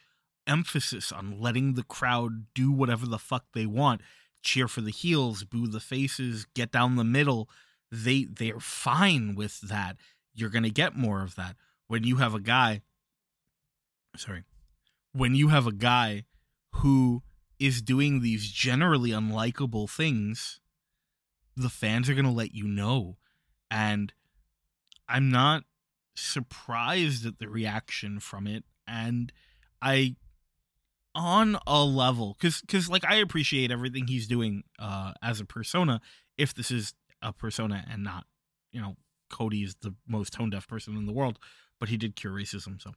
emphasis 0.48 1.12
on 1.12 1.42
letting 1.42 1.74
the 1.74 1.84
crowd 1.84 2.46
do 2.54 2.72
whatever 2.72 3.06
the 3.06 3.20
fuck 3.20 3.48
they 3.54 3.66
want 3.66 4.00
cheer 4.46 4.68
for 4.70 4.80
the 4.80 4.92
heels, 4.92 5.44
boo 5.44 5.68
the 5.68 5.82
faces, 5.82 6.46
get 6.54 6.72
down 6.72 6.96
the 6.96 7.04
middle. 7.04 7.50
They 7.92 8.24
they're 8.24 8.62
fine 8.62 9.36
with 9.36 9.60
that. 9.62 9.98
You're 10.34 10.50
gonna 10.50 10.70
get 10.70 10.96
more 10.96 11.22
of 11.22 11.36
that 11.36 11.56
when 11.88 12.04
you 12.04 12.18
have 12.18 12.34
a 12.34 12.40
guy. 12.40 12.82
Sorry, 14.16 14.44
when 15.12 15.36
you 15.36 15.50
have 15.50 15.68
a 15.68 15.74
guy 15.74 16.24
who 16.76 17.24
is 17.60 17.82
doing 17.82 18.22
these 18.22 18.50
generally 18.50 19.10
unlikable 19.10 19.90
things, 19.90 20.62
the 21.58 21.70
fans 21.70 22.10
are 22.10 22.14
gonna 22.14 22.32
let 22.32 22.54
you 22.54 22.68
know, 22.68 23.18
and 23.70 24.14
I'm 25.10 25.30
not 25.30 25.64
surprised 26.16 27.26
at 27.26 27.40
the 27.40 27.50
reaction 27.50 28.20
from 28.20 28.48
it, 28.48 28.64
and 28.88 29.34
I 29.82 30.16
on 31.16 31.58
a 31.66 31.84
level 31.84 32.36
because 32.38 32.62
because 32.62 32.90
like 32.90 33.06
i 33.06 33.16
appreciate 33.16 33.72
everything 33.72 34.06
he's 34.08 34.28
doing 34.28 34.64
uh 34.80 35.14
as 35.24 35.40
a 35.40 35.46
persona 35.46 36.02
if 36.38 36.54
this 36.54 36.70
is 36.70 36.94
a 37.22 37.32
persona 37.32 37.86
and 37.90 38.04
not 38.04 38.26
you 38.72 38.82
know 38.82 38.96
cody 39.30 39.64
is 39.64 39.76
the 39.82 39.96
most 40.08 40.34
tone 40.34 40.50
deaf 40.50 40.68
person 40.68 40.96
in 40.98 41.06
the 41.06 41.14
world 41.14 41.40
but 41.80 41.90
he 41.90 41.98
did 41.98 42.16
cure 42.16 42.34
racism 42.34 42.82
so 42.82 42.92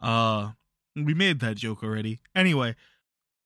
uh 0.00 0.50
we 0.98 1.12
made 1.12 1.40
that 1.40 1.58
joke 1.58 1.82
already. 1.82 2.20
Anyway 2.34 2.74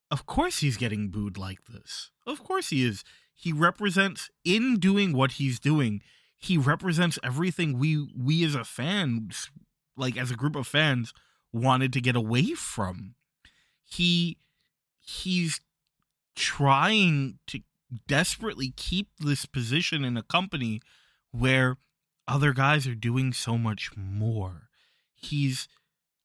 of 0.09 0.25
course 0.25 0.59
he's 0.59 0.77
getting 0.77 1.09
booed 1.09 1.37
like 1.37 1.65
this. 1.65 2.11
Of 2.27 2.43
course 2.43 2.69
he 2.69 2.85
is. 2.85 3.03
He 3.33 3.53
represents 3.53 4.29
in 4.43 4.77
doing 4.77 5.13
what 5.13 5.33
he's 5.33 5.59
doing 5.59 6.01
he 6.41 6.57
represents 6.57 7.19
everything 7.23 7.77
we 7.77 8.07
we 8.17 8.43
as 8.43 8.55
a 8.55 8.63
fan 8.63 9.29
like 9.95 10.17
as 10.17 10.31
a 10.31 10.35
group 10.35 10.55
of 10.55 10.65
fans 10.67 11.13
wanted 11.53 11.93
to 11.93 12.01
get 12.01 12.15
away 12.15 12.53
from. 12.53 13.13
He 13.91 14.37
he's 15.01 15.59
trying 16.35 17.39
to 17.47 17.59
desperately 18.07 18.73
keep 18.77 19.09
this 19.19 19.45
position 19.45 20.05
in 20.05 20.15
a 20.15 20.23
company 20.23 20.81
where 21.31 21.77
other 22.27 22.53
guys 22.53 22.87
are 22.87 22.95
doing 22.95 23.33
so 23.33 23.57
much 23.57 23.91
more. 23.97 24.69
He's 25.13 25.67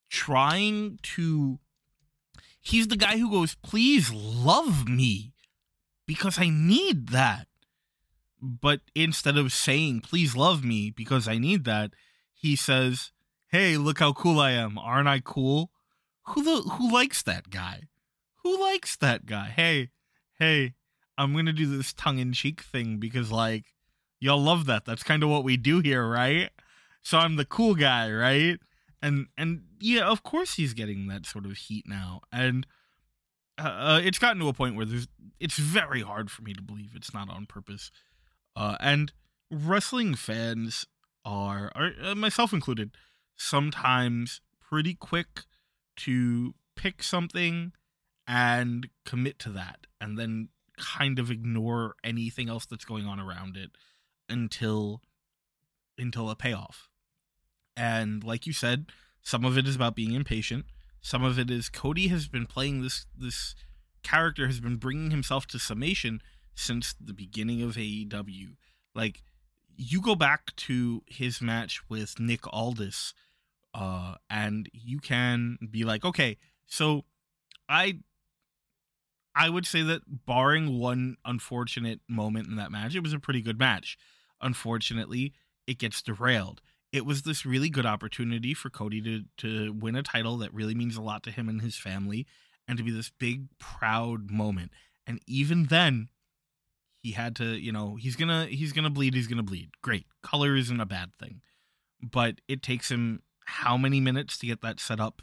trying 0.08 1.00
to 1.02 1.58
he's 2.60 2.88
the 2.88 2.96
guy 2.96 3.18
who 3.18 3.30
goes, 3.30 3.56
"Please 3.56 4.12
love 4.12 4.88
me 4.88 5.32
because 6.06 6.38
I 6.38 6.48
need 6.48 7.08
that." 7.08 7.48
But 8.40 8.82
instead 8.94 9.36
of 9.36 9.52
saying, 9.52 10.02
"Please 10.02 10.36
love 10.36 10.62
me 10.64 10.90
because 10.90 11.26
I 11.26 11.38
need 11.38 11.64
that," 11.64 11.94
he 12.32 12.54
says, 12.54 13.10
"Hey, 13.48 13.76
look 13.76 13.98
how 13.98 14.12
cool 14.12 14.38
I 14.38 14.52
am. 14.52 14.78
Aren't 14.78 15.08
I 15.08 15.18
cool?" 15.18 15.72
Who 16.28 16.42
the 16.42 16.70
who 16.70 16.92
likes 16.92 17.22
that 17.22 17.50
guy? 17.50 17.82
Who 18.42 18.60
likes 18.60 18.96
that 18.96 19.26
guy? 19.26 19.52
Hey, 19.54 19.90
hey, 20.38 20.74
I'm 21.18 21.34
to 21.46 21.52
do 21.52 21.66
this 21.66 21.92
tongue 21.92 22.18
in 22.18 22.32
cheek 22.32 22.60
thing 22.60 22.98
because 22.98 23.30
like 23.30 23.64
y'all 24.20 24.42
love 24.42 24.66
that. 24.66 24.84
That's 24.84 25.02
kind 25.02 25.22
of 25.22 25.28
what 25.28 25.44
we 25.44 25.56
do 25.56 25.80
here, 25.80 26.06
right? 26.06 26.50
So 27.02 27.18
I'm 27.18 27.36
the 27.36 27.44
cool 27.44 27.74
guy, 27.74 28.10
right? 28.10 28.58
And 29.00 29.28
and 29.38 29.62
yeah, 29.80 30.06
of 30.06 30.22
course 30.22 30.54
he's 30.54 30.74
getting 30.74 31.06
that 31.08 31.26
sort 31.26 31.46
of 31.46 31.52
heat 31.56 31.84
now. 31.86 32.22
And 32.32 32.66
uh, 33.58 33.62
uh, 33.62 34.00
it's 34.02 34.18
gotten 34.18 34.40
to 34.40 34.48
a 34.48 34.52
point 34.52 34.76
where 34.76 34.86
there's 34.86 35.08
it's 35.38 35.58
very 35.58 36.02
hard 36.02 36.30
for 36.30 36.42
me 36.42 36.52
to 36.54 36.62
believe 36.62 36.92
it's 36.94 37.14
not 37.14 37.30
on 37.30 37.46
purpose. 37.46 37.90
Uh, 38.54 38.76
and 38.80 39.12
wrestling 39.50 40.14
fans 40.14 40.86
are, 41.24 41.70
are 41.74 41.92
uh, 42.02 42.14
myself 42.14 42.52
included, 42.52 42.92
sometimes 43.36 44.40
pretty 44.60 44.94
quick 44.94 45.42
to 45.96 46.54
pick 46.76 47.02
something 47.02 47.72
and 48.26 48.88
commit 49.04 49.38
to 49.40 49.50
that 49.50 49.86
and 50.00 50.18
then 50.18 50.48
kind 50.76 51.18
of 51.18 51.30
ignore 51.30 51.94
anything 52.04 52.48
else 52.48 52.66
that's 52.66 52.84
going 52.84 53.06
on 53.06 53.18
around 53.18 53.56
it 53.56 53.70
until 54.28 55.00
until 55.98 56.28
a 56.28 56.36
payoff. 56.36 56.90
And 57.76 58.22
like 58.22 58.46
you 58.46 58.52
said, 58.52 58.86
some 59.22 59.44
of 59.44 59.56
it 59.56 59.66
is 59.66 59.76
about 59.76 59.96
being 59.96 60.12
impatient. 60.12 60.66
Some 61.00 61.24
of 61.24 61.38
it 61.38 61.50
is 61.50 61.68
Cody 61.68 62.08
has 62.08 62.28
been 62.28 62.46
playing 62.46 62.82
this 62.82 63.06
this 63.16 63.54
character 64.02 64.46
has 64.46 64.60
been 64.60 64.76
bringing 64.76 65.10
himself 65.10 65.46
to 65.48 65.58
summation 65.58 66.20
since 66.54 66.94
the 67.00 67.12
beginning 67.12 67.62
of 67.62 67.76
AEW. 67.76 68.56
Like 68.94 69.22
you 69.76 70.00
go 70.00 70.14
back 70.14 70.54
to 70.56 71.02
his 71.06 71.40
match 71.40 71.88
with 71.88 72.18
Nick 72.18 72.46
Aldis 72.52 73.14
uh 73.76 74.14
and 74.30 74.68
you 74.72 74.98
can 74.98 75.58
be 75.70 75.84
like, 75.84 76.04
"Okay, 76.04 76.38
so 76.66 77.04
I 77.68 78.00
I 79.34 79.50
would 79.50 79.66
say 79.66 79.82
that 79.82 80.24
barring 80.24 80.78
one 80.78 81.16
unfortunate 81.24 82.00
moment 82.08 82.48
in 82.48 82.56
that 82.56 82.72
match, 82.72 82.94
it 82.94 83.02
was 83.02 83.12
a 83.12 83.20
pretty 83.20 83.42
good 83.42 83.58
match. 83.58 83.98
Unfortunately, 84.40 85.34
it 85.66 85.78
gets 85.78 86.00
derailed. 86.00 86.62
It 86.90 87.04
was 87.04 87.22
this 87.22 87.44
really 87.44 87.68
good 87.68 87.84
opportunity 87.84 88.54
for 88.54 88.70
Cody 88.70 89.02
to 89.02 89.24
to 89.38 89.72
win 89.72 89.94
a 89.94 90.02
title 90.02 90.38
that 90.38 90.54
really 90.54 90.74
means 90.74 90.96
a 90.96 91.02
lot 91.02 91.22
to 91.24 91.30
him 91.30 91.48
and 91.48 91.60
his 91.60 91.76
family 91.76 92.26
and 92.66 92.78
to 92.78 92.84
be 92.84 92.90
this 92.90 93.10
big 93.10 93.48
proud 93.58 94.30
moment. 94.30 94.72
And 95.06 95.20
even 95.26 95.64
then, 95.64 96.08
he 97.02 97.12
had 97.12 97.36
to, 97.36 97.44
you 97.44 97.72
know, 97.72 97.96
he's 97.96 98.16
going 98.16 98.28
to 98.28 98.46
he's 98.46 98.72
going 98.72 98.84
to 98.84 98.90
bleed, 98.90 99.14
he's 99.14 99.26
going 99.26 99.36
to 99.36 99.42
bleed. 99.42 99.70
Great. 99.82 100.06
Color 100.22 100.56
isn't 100.56 100.80
a 100.80 100.86
bad 100.86 101.10
thing. 101.20 101.42
But 102.02 102.40
it 102.48 102.62
takes 102.62 102.90
him 102.90 103.22
how 103.46 103.76
many 103.76 104.00
minutes 104.00 104.36
to 104.38 104.46
get 104.46 104.60
that 104.62 104.80
set 104.80 105.00
up 105.00 105.22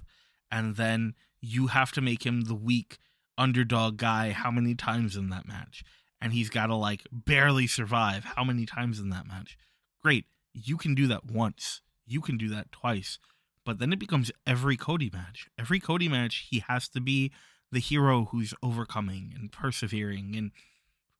and 0.51 0.75
then 0.75 1.13
you 1.41 1.67
have 1.67 1.91
to 1.91 2.01
make 2.01 2.25
him 2.25 2.41
the 2.41 2.55
weak 2.55 2.97
underdog 3.37 3.97
guy 3.97 4.31
how 4.31 4.51
many 4.51 4.75
times 4.75 5.15
in 5.15 5.29
that 5.29 5.47
match. 5.47 5.83
And 6.21 6.31
he's 6.31 6.49
got 6.49 6.67
to 6.67 6.75
like 6.75 7.05
barely 7.11 7.67
survive 7.67 8.23
how 8.23 8.43
many 8.43 8.65
times 8.65 8.99
in 8.99 9.09
that 9.09 9.27
match. 9.27 9.57
Great 10.01 10.25
you 10.53 10.77
can 10.77 10.95
do 10.95 11.07
that 11.07 11.25
once. 11.25 11.81
You 12.05 12.21
can 12.21 12.37
do 12.37 12.47
that 12.49 12.71
twice. 12.71 13.17
But 13.65 13.79
then 13.79 13.91
it 13.91 13.99
becomes 13.99 14.31
every 14.45 14.77
cody 14.77 15.09
match. 15.11 15.47
Every 15.57 15.79
cody 15.79 16.07
match 16.07 16.47
he 16.49 16.63
has 16.67 16.87
to 16.89 17.01
be 17.01 17.31
the 17.71 17.79
hero 17.79 18.25
who's 18.25 18.53
overcoming 18.61 19.33
and 19.35 19.51
persevering 19.51 20.35
and 20.35 20.51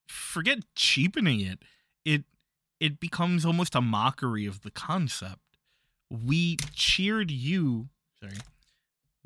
forget 0.07 0.59
cheapening 0.75 1.39
it. 1.39 1.59
It 2.05 2.23
it 2.79 2.99
becomes 2.99 3.45
almost 3.45 3.75
a 3.75 3.81
mockery 3.81 4.45
of 4.45 4.61
the 4.61 4.71
concept 4.71 5.39
we 6.25 6.57
cheered 6.73 7.31
you 7.31 7.87
sorry 8.19 8.37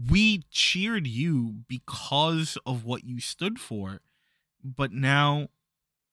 we 0.10 0.44
cheered 0.52 1.08
you 1.08 1.56
because 1.68 2.58
of 2.66 2.86
what 2.86 3.04
you 3.04 3.20
stood 3.20 3.60
for 3.60 4.00
but 4.64 4.92
now 4.92 5.48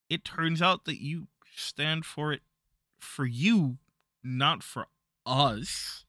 it 0.09 0.25
turns 0.25 0.61
out 0.61 0.85
that 0.85 1.01
you 1.03 1.29
stand 1.55 2.05
for 2.05 2.33
it 2.33 2.43
for 2.99 3.27
you 3.27 3.77
not 4.25 4.63
for 4.63 4.87
us. 5.27 6.07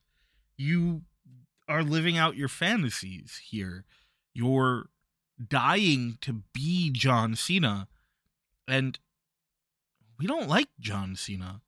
You 0.57 1.01
are 1.68 1.84
living 1.84 2.18
out 2.18 2.38
your 2.38 2.47
fantasies 2.47 3.41
here. 3.49 3.84
You're 4.34 4.89
dying 5.45 6.18
to 6.22 6.43
be 6.53 6.89
John 6.91 7.36
Cena 7.36 7.88
and 8.68 8.97
we 10.18 10.28
don't 10.28 10.47
like 10.47 10.70
John 10.80 11.16
Cena 11.16 11.61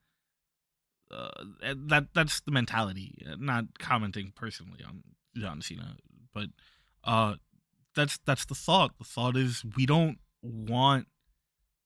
uh, 1.11 1.29
that 1.61 2.07
that's 2.13 2.41
the 2.41 2.51
mentality 2.51 3.15
not 3.39 3.79
commenting 3.79 4.33
personally 4.35 4.83
on 4.85 5.03
John 5.35 5.61
Cena, 5.61 5.95
but 6.33 6.47
uh, 7.03 7.35
that's 7.95 8.19
that's 8.25 8.45
the 8.45 8.55
thought. 8.55 8.97
The 8.97 9.05
thought 9.05 9.37
is 9.37 9.63
we 9.75 9.85
don't 9.85 10.19
want 10.41 11.07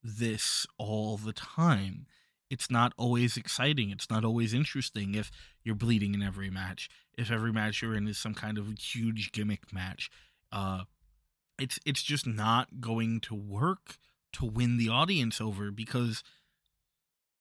this 0.04 0.66
all 0.78 1.18
the 1.18 1.34
time. 1.34 2.08
It's 2.50 2.70
not 2.70 2.94
always 2.98 3.38
exciting. 3.38 3.92
It's 3.92 4.10
not 4.10 4.26
always 4.26 4.54
interesting 4.54 5.16
if 5.16 5.32
you're 5.64 5.76
bleeding 5.76 6.14
in 6.14 6.22
every 6.22 6.50
match. 6.50 6.90
If 7.18 7.32
every 7.32 7.54
match 7.54 7.82
you're 7.82 7.96
in 7.96 8.08
is 8.08 8.18
some 8.18 8.34
kind 8.34 8.58
of 8.58 8.78
huge 8.78 9.32
gimmick 9.32 9.72
match, 9.72 10.10
uh, 10.52 10.84
it's 11.60 11.80
it's 11.86 12.02
just 12.02 12.28
not 12.28 12.82
going 12.82 13.20
to 13.22 13.36
work 13.36 13.98
to 14.34 14.46
win 14.46 14.78
the 14.78 14.90
audience 14.90 15.40
over 15.40 15.72
because 15.72 16.24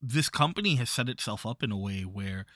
this 0.03 0.29
company 0.29 0.77
has 0.77 0.91
set 0.91 1.09
itself 1.09 1.45
up 1.45 1.63
in 1.63 1.71
a 1.71 1.79
way 1.79 2.03
where 2.03 2.47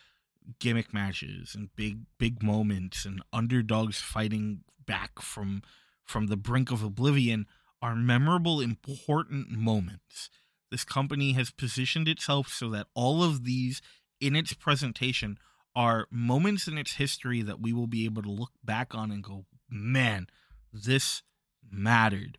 gimmick 0.59 0.93
matches 0.93 1.55
and 1.55 1.75
big 1.75 2.01
big 2.19 2.43
moments 2.43 3.05
and 3.05 3.23
underdogs 3.33 4.01
fighting 4.01 4.61
back 4.87 5.21
from 5.21 5.63
from 6.05 6.27
the 6.27 6.37
brink 6.37 6.71
of 6.71 6.83
oblivion 6.83 7.47
are 7.81 7.95
memorable 7.95 8.61
important 8.61 9.51
moments. 9.51 10.31
This 10.71 10.85
company 10.85 11.33
has 11.33 11.51
positioned 11.51 12.09
itself 12.09 12.49
so 12.49 12.71
that 12.71 12.87
all 12.95 13.23
of 13.23 13.45
these 13.45 13.81
in 14.21 14.35
its 14.37 14.55
presentation 14.55 15.39
are 15.77 16.07
moments 16.11 16.67
in 16.67 16.79
its 16.79 16.95
history 16.95 17.43
that 17.43 17.61
we 17.61 17.73
will 17.73 17.87
be 17.87 18.05
able 18.05 18.23
to 18.23 18.31
look 18.31 18.53
back 18.65 18.95
on 18.95 19.11
and 19.11 19.23
go 19.23 19.45
man 19.69 20.27
this 20.73 21.23
mattered. 21.71 22.39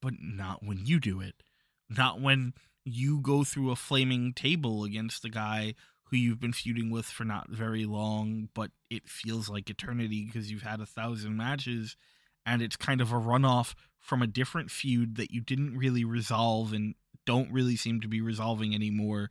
But 0.00 0.14
not 0.20 0.62
when 0.62 0.84
you 0.84 1.00
do 1.00 1.20
it. 1.20 1.42
Not 1.88 2.20
when 2.20 2.52
you 2.84 3.20
go 3.20 3.44
through 3.44 3.70
a 3.70 3.76
flaming 3.76 4.32
table 4.32 4.84
against 4.84 5.24
a 5.24 5.30
guy 5.30 5.74
who 6.04 6.16
you've 6.16 6.40
been 6.40 6.52
feuding 6.52 6.90
with 6.90 7.06
for 7.06 7.24
not 7.24 7.48
very 7.48 7.86
long, 7.86 8.48
but 8.54 8.70
it 8.90 9.08
feels 9.08 9.48
like 9.48 9.70
eternity 9.70 10.24
because 10.26 10.50
you've 10.50 10.62
had 10.62 10.80
a 10.80 10.86
thousand 10.86 11.36
matches 11.36 11.96
and 12.44 12.60
it's 12.60 12.76
kind 12.76 13.00
of 13.00 13.10
a 13.10 13.16
runoff 13.16 13.74
from 13.98 14.20
a 14.22 14.26
different 14.26 14.70
feud 14.70 15.16
that 15.16 15.30
you 15.30 15.40
didn't 15.40 15.76
really 15.76 16.04
resolve 16.04 16.72
and 16.72 16.94
don't 17.24 17.50
really 17.50 17.76
seem 17.76 18.00
to 18.02 18.08
be 18.08 18.20
resolving 18.20 18.74
anymore. 18.74 19.30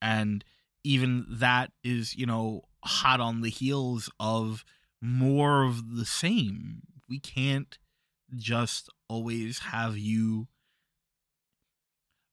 And 0.00 0.42
even 0.84 1.26
that 1.28 1.72
is, 1.84 2.16
you 2.16 2.24
know, 2.24 2.62
hot 2.82 3.20
on 3.20 3.42
the 3.42 3.50
heels 3.50 4.10
of 4.18 4.64
more 5.02 5.64
of 5.64 5.96
the 5.96 6.06
same. 6.06 6.80
We 7.08 7.18
can't 7.18 7.76
just 8.34 8.88
always 9.08 9.58
have 9.58 9.98
you 9.98 10.48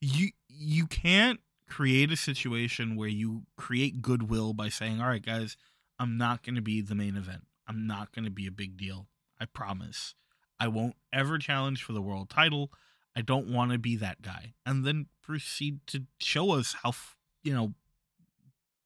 you 0.01 0.31
you 0.55 0.87
can't 0.87 1.39
create 1.67 2.11
a 2.11 2.17
situation 2.17 2.95
where 2.95 3.09
you 3.09 3.43
create 3.57 4.01
goodwill 4.01 4.53
by 4.53 4.69
saying, 4.69 5.01
all 5.01 5.07
right, 5.07 5.25
guys, 5.25 5.57
I'm 5.99 6.17
not 6.17 6.43
going 6.43 6.55
to 6.55 6.61
be 6.61 6.81
the 6.81 6.95
main 6.95 7.15
event. 7.15 7.47
I'm 7.67 7.87
not 7.87 8.13
going 8.13 8.25
to 8.25 8.31
be 8.31 8.47
a 8.47 8.51
big 8.51 8.77
deal. 8.77 9.07
I 9.39 9.45
promise. 9.45 10.15
I 10.59 10.67
won't 10.67 10.95
ever 11.11 11.37
challenge 11.37 11.83
for 11.83 11.93
the 11.93 12.01
world 12.01 12.29
title. 12.29 12.71
I 13.15 13.21
don't 13.21 13.47
want 13.47 13.71
to 13.71 13.77
be 13.77 13.95
that 13.97 14.21
guy. 14.21 14.53
And 14.65 14.85
then 14.85 15.07
proceed 15.21 15.79
to 15.87 16.03
show 16.19 16.51
us 16.51 16.75
how, 16.83 16.93
you 17.43 17.53
know, 17.53 17.73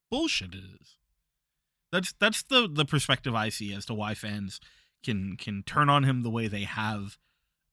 bullshit 0.09 0.53
it 0.53 0.63
is. 0.81 0.97
That's 1.91 2.13
that's 2.19 2.43
the 2.43 2.67
the 2.71 2.85
perspective 2.85 3.33
I 3.33 3.49
see 3.49 3.73
as 3.73 3.85
to 3.85 3.93
why 3.93 4.13
fans 4.13 4.59
can 5.03 5.37
can 5.37 5.63
turn 5.63 5.89
on 5.89 6.03
him 6.03 6.21
the 6.21 6.29
way 6.29 6.47
they 6.47 6.63
have 6.63 7.17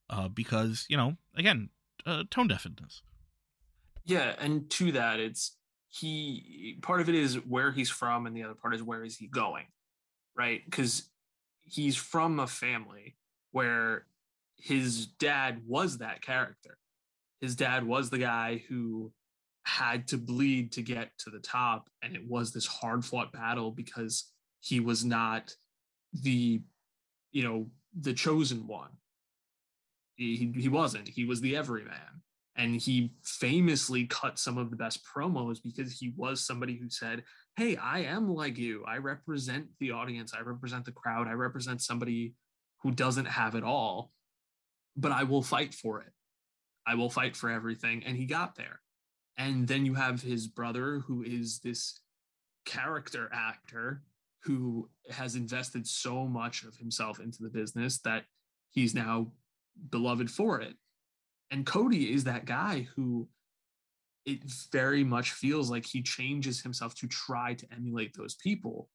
uh 0.09 0.29
because, 0.29 0.87
you 0.89 0.97
know, 0.97 1.17
again, 1.37 1.71
uh, 2.07 2.25
tone 2.31 2.49
deafness. 2.49 3.03
Yeah, 4.05 4.35
and 4.39 4.69
to 4.71 4.93
that, 4.93 5.21
it's 5.21 5.57
he 5.89 6.79
part 6.83 7.01
of 7.01 7.09
it 7.09 7.15
is 7.15 7.37
where 7.47 7.73
he's 7.73 7.91
from, 7.91 8.27
and 8.27 8.37
the 8.37 8.43
other 8.43 8.55
part 8.55 8.75
is 8.75 8.83
where 8.83 9.05
is 9.05 9.17
he 9.17 9.27
going, 9.27 9.67
right? 10.37 10.63
Because 10.65 11.09
he's 11.63 11.97
from 11.97 12.41
a 12.41 12.47
family 12.47 13.17
where 13.53 14.07
his 14.57 15.07
dad 15.07 15.63
was 15.67 15.99
that 15.99 16.23
character. 16.23 16.79
His 17.41 17.55
dad 17.57 17.85
was 17.85 18.11
the 18.11 18.19
guy 18.19 18.63
who 18.69 19.13
had 19.65 20.07
to 20.09 20.19
bleed 20.19 20.73
to 20.73 20.83
get 20.83 21.11
to 21.19 21.31
the 21.31 21.39
top. 21.39 21.89
And 22.03 22.15
it 22.15 22.27
was 22.29 22.53
this 22.53 22.67
hard 22.67 23.05
fought 23.05 23.33
battle 23.33 23.71
because 23.71 24.31
he 24.61 24.81
was 24.81 25.05
not 25.05 25.55
the, 26.13 26.61
you 27.33 27.43
know, 27.43 27.67
the 27.99 28.13
chosen 28.13 28.67
one. 28.67 28.91
He, 30.17 30.53
he 30.57 30.69
wasn't. 30.69 31.09
He 31.09 31.25
was 31.25 31.41
the 31.41 31.57
everyman. 31.57 32.23
And 32.57 32.81
he 32.81 33.13
famously 33.23 34.07
cut 34.07 34.39
some 34.39 34.59
of 34.59 34.71
the 34.71 34.77
best 34.77 35.01
promos 35.05 35.59
because 35.63 35.93
he 35.93 36.13
was 36.17 36.47
somebody 36.47 36.77
who 36.77 36.89
said, 36.89 37.25
Hey, 37.57 37.77
I 37.77 38.01
am 38.01 38.33
like 38.33 38.59
you. 38.59 38.85
I 38.87 38.99
represent 38.99 39.67
the 39.81 39.93
audience. 39.93 40.33
I 40.35 40.43
represent 40.43 40.85
the 40.85 40.93
crowd. 40.93 41.29
I 41.29 41.33
represent 41.33 41.83
somebody 41.83 42.35
who 42.83 42.91
doesn't 42.91 43.27
have 43.27 43.55
it 43.55 43.65
all, 43.65 44.13
but 44.97 45.13
I 45.13 45.25
will 45.25 45.43
fight 45.43 45.75
for 45.75 46.01
it. 46.01 46.13
I 46.87 46.95
will 46.95 47.11
fight 47.11 47.37
for 47.37 47.51
everything. 47.51 48.03
And 48.05 48.17
he 48.17 48.27
got 48.27 48.57
there. 48.57 48.81
And 49.37 49.67
then 49.67 49.85
you 49.87 49.95
have 49.95 50.23
his 50.23 50.47
brother, 50.47 51.01
who 51.07 51.23
is 51.23 51.59
this 51.61 52.01
character 52.65 53.31
actor 53.33 54.03
who 54.45 54.89
has 55.11 55.37
invested 55.37 55.87
so 55.87 56.27
much 56.27 56.65
of 56.65 56.77
himself 56.77 57.19
into 57.19 57.43
the 57.43 57.49
business 57.49 57.99
that 58.01 58.25
he's 58.71 58.95
now 58.95 59.33
beloved 59.91 60.31
for 60.31 60.61
it. 60.61 60.75
And 61.55 61.65
Cody 61.65 62.13
is 62.13 62.25
that 62.25 62.47
guy 62.47 62.89
who 62.97 63.29
it 64.27 64.41
very 64.73 65.05
much 65.05 65.31
feels 65.31 65.71
like 65.71 65.87
he 65.87 66.03
changes 66.03 66.61
himself 66.61 66.97
to 66.97 67.07
try 67.07 67.55
to 67.55 67.67
emulate 67.73 68.13
those 68.17 68.35
people. 68.35 68.89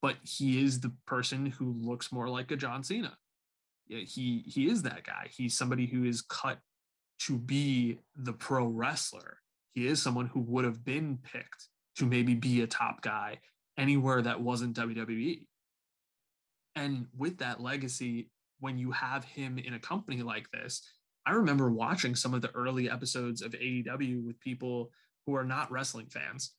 But 0.00 0.16
he 0.22 0.64
is 0.64 0.80
the 0.80 0.94
person 1.06 1.44
who 1.44 1.74
looks 1.78 2.10
more 2.10 2.30
like 2.30 2.50
a 2.50 2.56
John 2.56 2.82
Cena. 2.82 3.18
Yeah, 3.88 3.98
he 3.98 4.42
he 4.46 4.70
is 4.70 4.84
that 4.84 5.04
guy. 5.04 5.28
He's 5.30 5.54
somebody 5.54 5.84
who 5.84 6.04
is 6.04 6.22
cut 6.22 6.60
to 7.26 7.36
be 7.36 7.98
the 8.16 8.32
pro 8.32 8.64
wrestler. 8.68 9.36
He 9.74 9.86
is 9.86 10.00
someone 10.00 10.28
who 10.28 10.40
would 10.40 10.64
have 10.64 10.82
been 10.82 11.18
picked 11.30 11.68
to 11.96 12.06
maybe 12.06 12.34
be 12.34 12.62
a 12.62 12.66
top 12.66 13.02
guy 13.02 13.40
anywhere 13.76 14.22
that 14.22 14.40
wasn't 14.40 14.78
WWE. 14.78 15.44
And 16.74 17.08
with 17.14 17.36
that 17.38 17.60
legacy, 17.60 18.30
when 18.60 18.78
you 18.78 18.92
have 18.92 19.24
him 19.24 19.58
in 19.58 19.74
a 19.74 19.78
company 19.78 20.22
like 20.22 20.50
this, 20.50 20.80
I 21.26 21.32
remember 21.32 21.70
watching 21.70 22.14
some 22.14 22.34
of 22.34 22.40
the 22.40 22.54
early 22.54 22.88
episodes 22.88 23.42
of 23.42 23.52
AEW 23.52 24.24
with 24.24 24.40
people 24.40 24.90
who 25.26 25.34
are 25.34 25.44
not 25.44 25.70
wrestling 25.72 26.06
fans. 26.06 26.52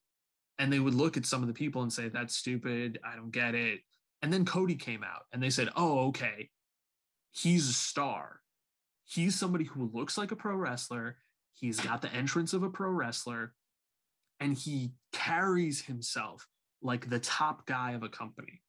And 0.60 0.72
they 0.72 0.80
would 0.80 0.94
look 0.94 1.16
at 1.16 1.26
some 1.26 1.42
of 1.42 1.48
the 1.48 1.54
people 1.54 1.84
and 1.84 1.94
say, 1.94 2.10
That's 2.10 2.36
stupid. 2.36 3.00
I 3.06 3.16
don't 3.16 3.32
get 3.32 3.56
it. 3.56 3.80
And 4.22 4.34
then 4.34 4.46
Cody 4.46 4.76
came 4.76 5.04
out 5.04 5.24
and 5.32 5.42
they 5.42 5.50
said, 5.50 5.70
Oh, 5.76 6.08
okay. 6.08 6.50
He's 7.32 7.70
a 7.70 7.74
star. 7.74 8.42
He's 9.06 9.36
somebody 9.36 9.66
who 9.66 9.90
looks 9.94 10.18
like 10.18 10.32
a 10.32 10.36
pro 10.36 10.56
wrestler. 10.56 11.18
He's 11.54 11.80
got 11.80 12.02
the 12.02 12.14
entrance 12.14 12.54
of 12.54 12.64
a 12.64 12.70
pro 12.70 12.90
wrestler. 12.90 13.54
And 14.40 14.58
he 14.58 14.92
carries 15.14 15.82
himself 15.82 16.48
like 16.82 17.10
the 17.10 17.20
top 17.20 17.66
guy 17.66 17.94
of 17.94 18.04
a 18.04 18.10
company. 18.10 18.62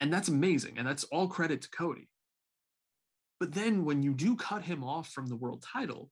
And 0.00 0.12
that's 0.12 0.28
amazing. 0.28 0.78
And 0.78 0.86
that's 0.86 1.04
all 1.04 1.26
credit 1.26 1.62
to 1.62 1.70
Cody. 1.70 2.08
But 3.40 3.54
then 3.54 3.84
when 3.84 4.02
you 4.02 4.14
do 4.14 4.36
cut 4.36 4.64
him 4.64 4.82
off 4.82 5.08
from 5.08 5.26
the 5.26 5.36
world 5.36 5.62
title, 5.62 6.10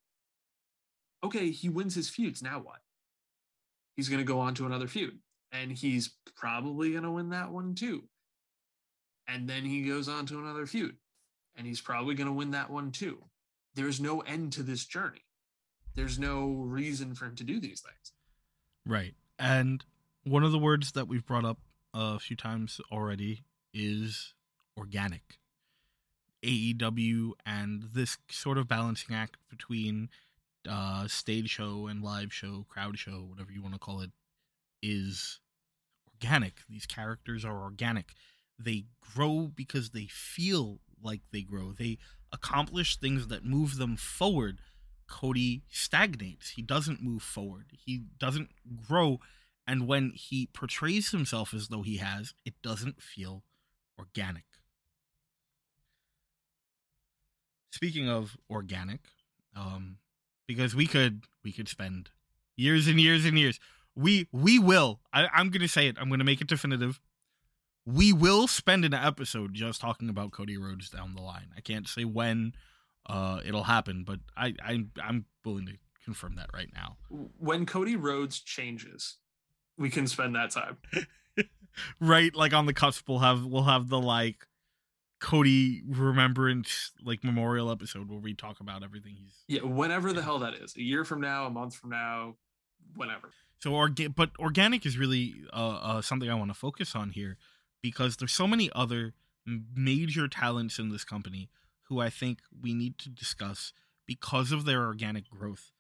okay, 1.24 1.51
he 1.51 1.68
wins 1.68 1.95
his 1.95 2.09
feuds. 2.09 2.43
Now 2.43 2.61
what? 2.61 2.81
He's 3.97 4.09
going 4.09 4.20
to 4.20 4.24
go 4.24 4.41
on 4.41 4.55
to 4.55 4.66
another 4.66 4.87
feud 4.87 5.18
and 5.53 5.72
he's 5.72 6.11
probably 6.37 6.93
going 6.93 7.03
to 7.03 7.11
win 7.11 7.31
that 7.31 7.51
one 7.51 7.74
too. 7.74 8.05
And 9.27 9.49
then 9.49 9.64
he 9.64 9.83
goes 9.83 10.09
on 10.09 10.27
to 10.27 10.39
another 10.39 10.66
feud 10.66 10.97
and 11.57 11.66
he's 11.66 11.81
probably 11.81 12.14
going 12.14 12.29
to 12.29 12.33
win 12.33 12.53
that 12.53 12.70
one 12.70 12.93
too. 12.93 13.24
There's 13.74 14.01
no 14.01 14.20
end 14.20 14.53
to 14.55 14.62
this 14.62 14.85
journey. 14.85 15.24
There's 15.95 16.18
no 16.18 16.51
reason 16.51 17.14
for 17.14 17.24
him 17.24 17.37
to 17.37 17.45
do 17.45 17.59
these 17.59 17.81
things. 17.81 18.12
Right. 18.85 19.14
And 19.39 19.85
one 20.24 20.45
of 20.45 20.53
the 20.53 20.59
words 20.59 20.93
that 20.93 21.09
we've 21.09 21.27
brought 21.27 21.45
up 21.45 21.59
a 21.95 22.18
few 22.18 22.37
times 22.37 22.81
already 22.93 23.45
is 23.72 24.35
organic. 24.77 25.39
AEW 26.45 27.32
and 27.45 27.84
this 27.95 28.18
sort 28.30 28.59
of 28.59 28.68
balancing 28.68 29.14
act 29.14 29.37
between 29.49 30.09
uh, 30.68 31.07
stage 31.09 31.51
show 31.51 31.87
and 31.87 32.03
live 32.03 32.32
show, 32.32 32.66
crowd 32.68 32.99
show, 32.99 33.26
whatever 33.28 33.53
you 33.53 33.62
want 33.62 33.74
to 33.74 33.80
call 33.80 34.01
it, 34.01 34.11
is 34.82 35.41
organic. 36.12 36.61
These 36.68 36.87
characters 36.87 37.45
are 37.45 37.62
organic. 37.62 38.12
They 38.59 38.84
grow 39.14 39.51
because 39.55 39.91
they 39.91 40.07
feel 40.07 40.80
like 41.03 41.20
they 41.32 41.43
grow. 41.43 41.72
They 41.72 41.99
accomplish 42.32 42.97
things 42.97 43.28
that 43.28 43.45
move 43.45 43.76
them 43.76 43.97
forward. 43.97 44.61
Cody 45.09 45.62
stagnates. 45.70 46.51
He 46.51 46.62
doesn't 46.62 47.03
move 47.03 47.22
forward. 47.22 47.66
He 47.72 48.05
doesn't 48.18 48.51
grow. 48.89 49.20
And 49.66 49.87
when 49.87 50.12
he 50.14 50.49
portrays 50.53 51.11
himself 51.11 51.53
as 51.53 51.68
though 51.68 51.82
he 51.82 51.99
has, 51.99 52.34
it 52.45 52.55
doesn't 52.62 53.03
feel 53.03 53.45
organic. 53.99 54.45
Speaking 57.77 58.09
of 58.09 58.39
organic, 58.51 59.01
um, 59.55 59.99
because 60.49 60.74
we 60.74 60.87
could 60.87 61.24
we 61.45 61.53
could 61.53 61.68
spend 61.68 62.09
years 62.57 62.89
and 62.89 62.99
years 62.99 63.24
and 63.27 63.39
years. 63.39 63.61
We 63.95 64.29
we 64.33 64.59
will. 64.59 65.01
I, 65.12 65.29
I'm 65.33 65.51
gonna 65.51 65.68
say 65.68 65.87
it. 65.87 65.97
I'm 66.01 66.09
gonna 66.09 66.24
make 66.24 66.41
it 66.41 66.49
definitive. 66.49 67.01
We 67.85 68.12
will 68.12 68.49
spend 68.49 68.85
an 68.85 68.95
episode 68.95 69.55
just 69.55 69.81
talking 69.81 70.09
about 70.09 70.33
Cody 70.33 70.57
Rhodes 70.57 70.89
down 70.89 71.14
the 71.14 71.22
line. 71.22 71.51
I 71.57 71.61
can't 71.61 71.87
say 71.87 72.05
when 72.05 72.55
uh, 73.09 73.41
it'll 73.45 73.64
happen, 73.64 74.03
but 74.05 74.20
I, 74.37 74.55
I 74.64 74.85
I'm 75.03 75.27
willing 75.45 75.66
to 75.66 75.74
confirm 76.03 76.37
that 76.37 76.51
right 76.55 76.70
now. 76.74 76.97
When 77.39 77.66
Cody 77.66 77.95
Rhodes 77.95 78.41
changes, 78.41 79.16
we 79.77 79.91
can 79.91 80.07
spend 80.07 80.35
that 80.35 80.51
time. 80.51 80.79
right, 82.01 82.35
like 82.35 82.55
on 82.55 82.64
the 82.64 82.74
cusp, 82.74 83.07
we'll 83.07 83.18
have 83.18 83.45
we'll 83.45 83.64
have 83.64 83.91
the 83.91 84.01
like 84.01 84.47
Cody 85.21 85.83
remembrance 85.89 86.93
like 87.03 87.25
memorial 87.25 87.71
episode 87.71 88.11
where 88.11 88.19
we 88.19 88.35
talk 88.35 88.61
about 88.61 88.83
everything 88.83 89.14
he's 89.19 89.35
yeah 89.49 89.62
whenever 89.62 90.12
the 90.12 90.23
hell 90.23 90.39
that 90.41 90.55
is 90.55 90.77
a 90.77 90.83
year 90.83 91.05
from 91.05 91.21
now 91.21 91.47
a 91.47 91.51
month 91.51 91.75
from 91.75 91.91
now 91.91 92.35
whenever. 92.95 93.31
So 93.59 93.73
orga- 93.73 94.14
but 94.14 94.31
organic 94.39 94.85
is 94.85 94.99
really 94.99 95.35
uh, 95.53 95.79
uh 95.83 96.03
something 96.03 96.31
I 96.31 96.35
want 96.35 96.51
to 96.51 96.59
focus 96.59 96.95
on 96.95 97.11
here 97.11 97.39
because 97.83 98.17
there's 98.17 98.33
so 98.33 98.47
many 98.47 98.71
other 98.75 99.14
major 99.75 100.29
talents 100.29 100.79
in 100.79 100.91
this 100.91 101.05
company 101.05 101.49
who 101.89 102.01
I 102.01 102.11
think 102.11 102.41
we 102.61 102.75
need 102.75 102.99
to 102.99 103.09
discuss 103.09 103.73
because 104.07 104.53
of 104.53 104.64
their 104.64 104.85
organic 104.85 105.31
growth. 105.31 105.71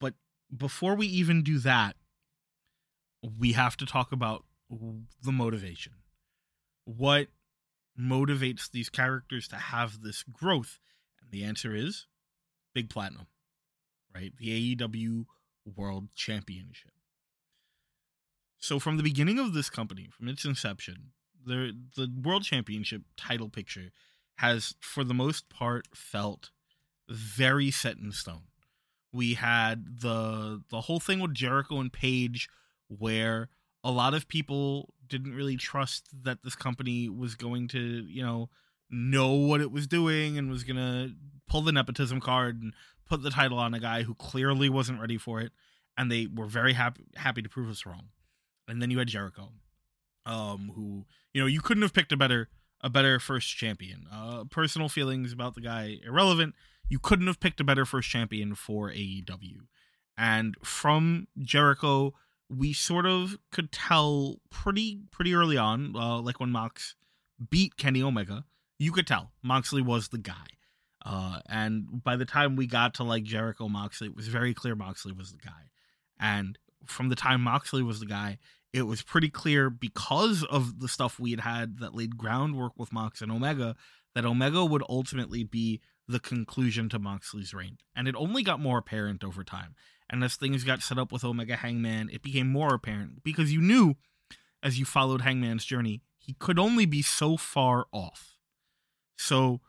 But 0.00 0.14
before 0.54 0.94
we 0.94 1.06
even 1.06 1.42
do 1.42 1.58
that 1.58 1.96
we 3.38 3.52
have 3.52 3.76
to 3.78 3.86
talk 3.86 4.12
about 4.12 4.44
the 5.22 5.32
motivation. 5.32 5.92
What 6.84 7.28
motivates 7.98 8.70
these 8.70 8.88
characters 8.88 9.48
to 9.48 9.56
have 9.56 10.00
this 10.02 10.22
growth? 10.22 10.78
And 11.20 11.30
the 11.30 11.44
answer 11.44 11.74
is 11.74 12.06
Big 12.74 12.90
Platinum, 12.90 13.26
right? 14.14 14.32
The 14.38 14.76
AEW 14.76 15.26
World 15.76 16.08
Championship. 16.14 16.92
So 18.58 18.78
from 18.78 18.96
the 18.96 19.02
beginning 19.02 19.38
of 19.38 19.54
this 19.54 19.68
company, 19.68 20.08
from 20.10 20.28
its 20.28 20.44
inception, 20.44 21.10
the 21.44 21.76
the 21.96 22.08
World 22.22 22.44
Championship 22.44 23.02
title 23.16 23.48
picture 23.48 23.90
has 24.36 24.74
for 24.80 25.04
the 25.04 25.14
most 25.14 25.48
part 25.48 25.88
felt 25.94 26.50
very 27.08 27.70
set 27.70 27.96
in 27.98 28.12
stone. 28.12 28.44
We 29.12 29.34
had 29.34 30.00
the 30.00 30.62
the 30.70 30.82
whole 30.82 31.00
thing 31.00 31.20
with 31.20 31.34
Jericho 31.34 31.80
and 31.80 31.92
Page 31.92 32.48
where 32.88 33.48
a 33.84 33.90
lot 33.90 34.14
of 34.14 34.28
people 34.28 34.92
didn't 35.08 35.34
really 35.34 35.56
trust 35.56 36.08
that 36.24 36.42
this 36.42 36.54
company 36.54 37.08
was 37.08 37.34
going 37.34 37.68
to, 37.68 37.78
you 38.08 38.22
know, 38.22 38.48
know 38.90 39.32
what 39.32 39.60
it 39.60 39.72
was 39.72 39.86
doing 39.86 40.38
and 40.38 40.50
was 40.50 40.64
going 40.64 40.76
to 40.76 41.14
pull 41.48 41.62
the 41.62 41.72
nepotism 41.72 42.20
card 42.20 42.62
and 42.62 42.74
put 43.08 43.22
the 43.22 43.30
title 43.30 43.58
on 43.58 43.74
a 43.74 43.80
guy 43.80 44.02
who 44.02 44.14
clearly 44.14 44.68
wasn't 44.68 45.00
ready 45.00 45.18
for 45.18 45.40
it 45.40 45.52
and 45.96 46.10
they 46.10 46.26
were 46.26 46.46
very 46.46 46.72
happy 46.72 47.04
happy 47.16 47.42
to 47.42 47.48
prove 47.48 47.70
us 47.70 47.84
wrong. 47.86 48.08
And 48.68 48.80
then 48.80 48.90
you 48.90 48.98
had 48.98 49.08
Jericho 49.08 49.52
um 50.24 50.72
who, 50.74 51.04
you 51.32 51.40
know, 51.40 51.46
you 51.46 51.60
couldn't 51.60 51.82
have 51.82 51.92
picked 51.92 52.12
a 52.12 52.16
better 52.16 52.48
a 52.80 52.90
better 52.90 53.18
first 53.18 53.56
champion. 53.56 54.06
Uh 54.10 54.44
personal 54.44 54.88
feelings 54.88 55.32
about 55.32 55.54
the 55.54 55.60
guy 55.60 55.98
irrelevant. 56.06 56.54
You 56.88 56.98
couldn't 56.98 57.26
have 57.26 57.40
picked 57.40 57.60
a 57.60 57.64
better 57.64 57.84
first 57.84 58.08
champion 58.08 58.54
for 58.54 58.90
AEW. 58.90 59.66
And 60.16 60.56
from 60.62 61.26
Jericho 61.38 62.14
we 62.54 62.72
sort 62.72 63.06
of 63.06 63.38
could 63.50 63.72
tell 63.72 64.40
pretty 64.50 65.00
pretty 65.10 65.34
early 65.34 65.56
on, 65.56 65.94
uh, 65.96 66.20
like 66.20 66.40
when 66.40 66.50
Mox 66.50 66.94
beat 67.50 67.76
Kenny 67.76 68.02
Omega, 68.02 68.44
you 68.78 68.92
could 68.92 69.06
tell 69.06 69.32
Moxley 69.42 69.82
was 69.82 70.08
the 70.08 70.18
guy. 70.18 70.46
Uh, 71.04 71.40
and 71.48 72.02
by 72.04 72.16
the 72.16 72.24
time 72.24 72.54
we 72.54 72.66
got 72.66 72.94
to 72.94 73.02
like 73.02 73.24
Jericho 73.24 73.68
Moxley, 73.68 74.06
it 74.06 74.16
was 74.16 74.28
very 74.28 74.54
clear 74.54 74.74
Moxley 74.74 75.12
was 75.12 75.32
the 75.32 75.38
guy. 75.38 75.70
And 76.20 76.58
from 76.86 77.08
the 77.08 77.16
time 77.16 77.40
Moxley 77.40 77.82
was 77.82 78.00
the 78.00 78.06
guy, 78.06 78.38
it 78.72 78.82
was 78.82 79.02
pretty 79.02 79.28
clear 79.28 79.68
because 79.68 80.44
of 80.44 80.78
the 80.80 80.88
stuff 80.88 81.18
we 81.18 81.30
had 81.32 81.40
had 81.40 81.78
that 81.78 81.94
laid 81.94 82.16
groundwork 82.16 82.72
with 82.76 82.92
Mox 82.92 83.20
and 83.20 83.32
Omega 83.32 83.74
that 84.14 84.24
Omega 84.24 84.64
would 84.64 84.82
ultimately 84.88 85.42
be 85.42 85.80
the 86.06 86.20
conclusion 86.20 86.88
to 86.90 86.98
Moxley's 86.98 87.54
reign. 87.54 87.78
And 87.96 88.06
it 88.06 88.14
only 88.16 88.42
got 88.42 88.60
more 88.60 88.78
apparent 88.78 89.24
over 89.24 89.42
time. 89.42 89.74
And 90.12 90.22
as 90.22 90.36
things 90.36 90.62
got 90.62 90.82
set 90.82 90.98
up 90.98 91.10
with 91.10 91.24
Omega 91.24 91.56
Hangman, 91.56 92.10
it 92.12 92.22
became 92.22 92.52
more 92.52 92.74
apparent 92.74 93.24
because 93.24 93.52
you 93.52 93.62
knew 93.62 93.96
as 94.62 94.78
you 94.78 94.84
followed 94.84 95.22
Hangman's 95.22 95.64
journey, 95.64 96.02
he 96.18 96.34
could 96.38 96.58
only 96.58 96.86
be 96.86 97.02
so 97.02 97.36
far 97.36 97.86
off. 97.92 98.36
So 99.16 99.60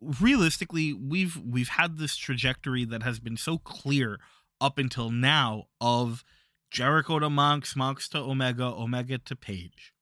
realistically, 0.00 0.92
we've 0.92 1.36
we've 1.36 1.68
had 1.68 1.98
this 1.98 2.16
trajectory 2.16 2.84
that 2.84 3.02
has 3.02 3.18
been 3.18 3.36
so 3.36 3.58
clear 3.58 4.20
up 4.60 4.78
until 4.78 5.10
now 5.10 5.66
of 5.80 6.24
Jericho 6.70 7.18
to 7.18 7.28
Mox, 7.28 7.76
Mox 7.76 8.08
to 8.10 8.18
Omega, 8.18 8.64
Omega 8.64 9.18
to 9.18 9.36
Page. 9.36 9.92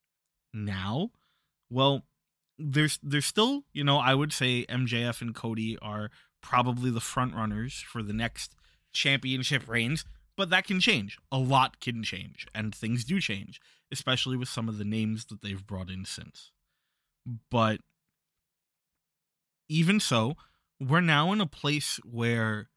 Now, 0.55 1.11
well, 1.71 2.05
there's 2.59 2.99
there's 3.03 3.27
still, 3.27 3.65
you 3.73 3.83
know, 3.83 3.99
I 3.99 4.15
would 4.15 4.33
say 4.33 4.67
MJF 4.69 5.21
and 5.21 5.35
Cody 5.35 5.79
are 5.81 6.11
probably 6.43 6.91
the 6.91 7.01
front 7.01 7.35
runners 7.35 7.85
for 7.87 8.03
the 8.03 8.13
next 8.13 8.55
championship 8.93 9.69
reigns, 9.69 10.05
but 10.37 10.51
that 10.51 10.67
can 10.67 10.81
change. 10.81 11.19
A 11.31 11.39
lot 11.39 11.81
can 11.81 12.03
change, 12.03 12.47
and 12.55 12.75
things 12.75 13.05
do 13.05 13.21
change, 13.21 13.61
especially 13.91 14.37
with 14.37 14.49
some 14.49 14.69
of 14.69 14.79
the 14.79 14.85
names 14.85 15.27
that 15.27 15.43
they've 15.43 15.67
brought 15.67 15.91
in 15.91 16.05
since. 16.05 16.51
But 17.51 17.81
even 19.69 20.01
so, 20.01 20.35
we're 20.81 21.01
now 21.01 21.33
in 21.33 21.41
a 21.41 21.47
place 21.47 22.01
where 22.05 22.69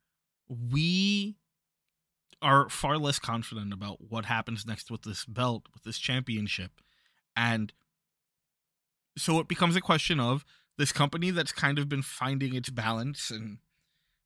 we 0.47 1.37
are 2.41 2.69
far 2.69 2.97
less 2.97 3.17
confident 3.17 3.73
about 3.73 3.97
what 4.09 4.25
happens 4.25 4.65
next 4.65 4.91
with 4.91 5.01
this 5.01 5.25
belt, 5.25 5.63
with 5.73 5.83
this 5.83 5.97
championship. 5.97 6.71
And 7.35 7.73
so 9.17 9.39
it 9.39 9.47
becomes 9.47 9.75
a 9.75 9.81
question 9.81 10.19
of 10.19 10.45
this 10.77 10.91
company 10.91 11.31
that's 11.31 11.51
kind 11.51 11.79
of 11.79 11.89
been 11.89 12.01
finding 12.01 12.53
its 12.53 12.69
balance 12.69 13.31
and 13.31 13.57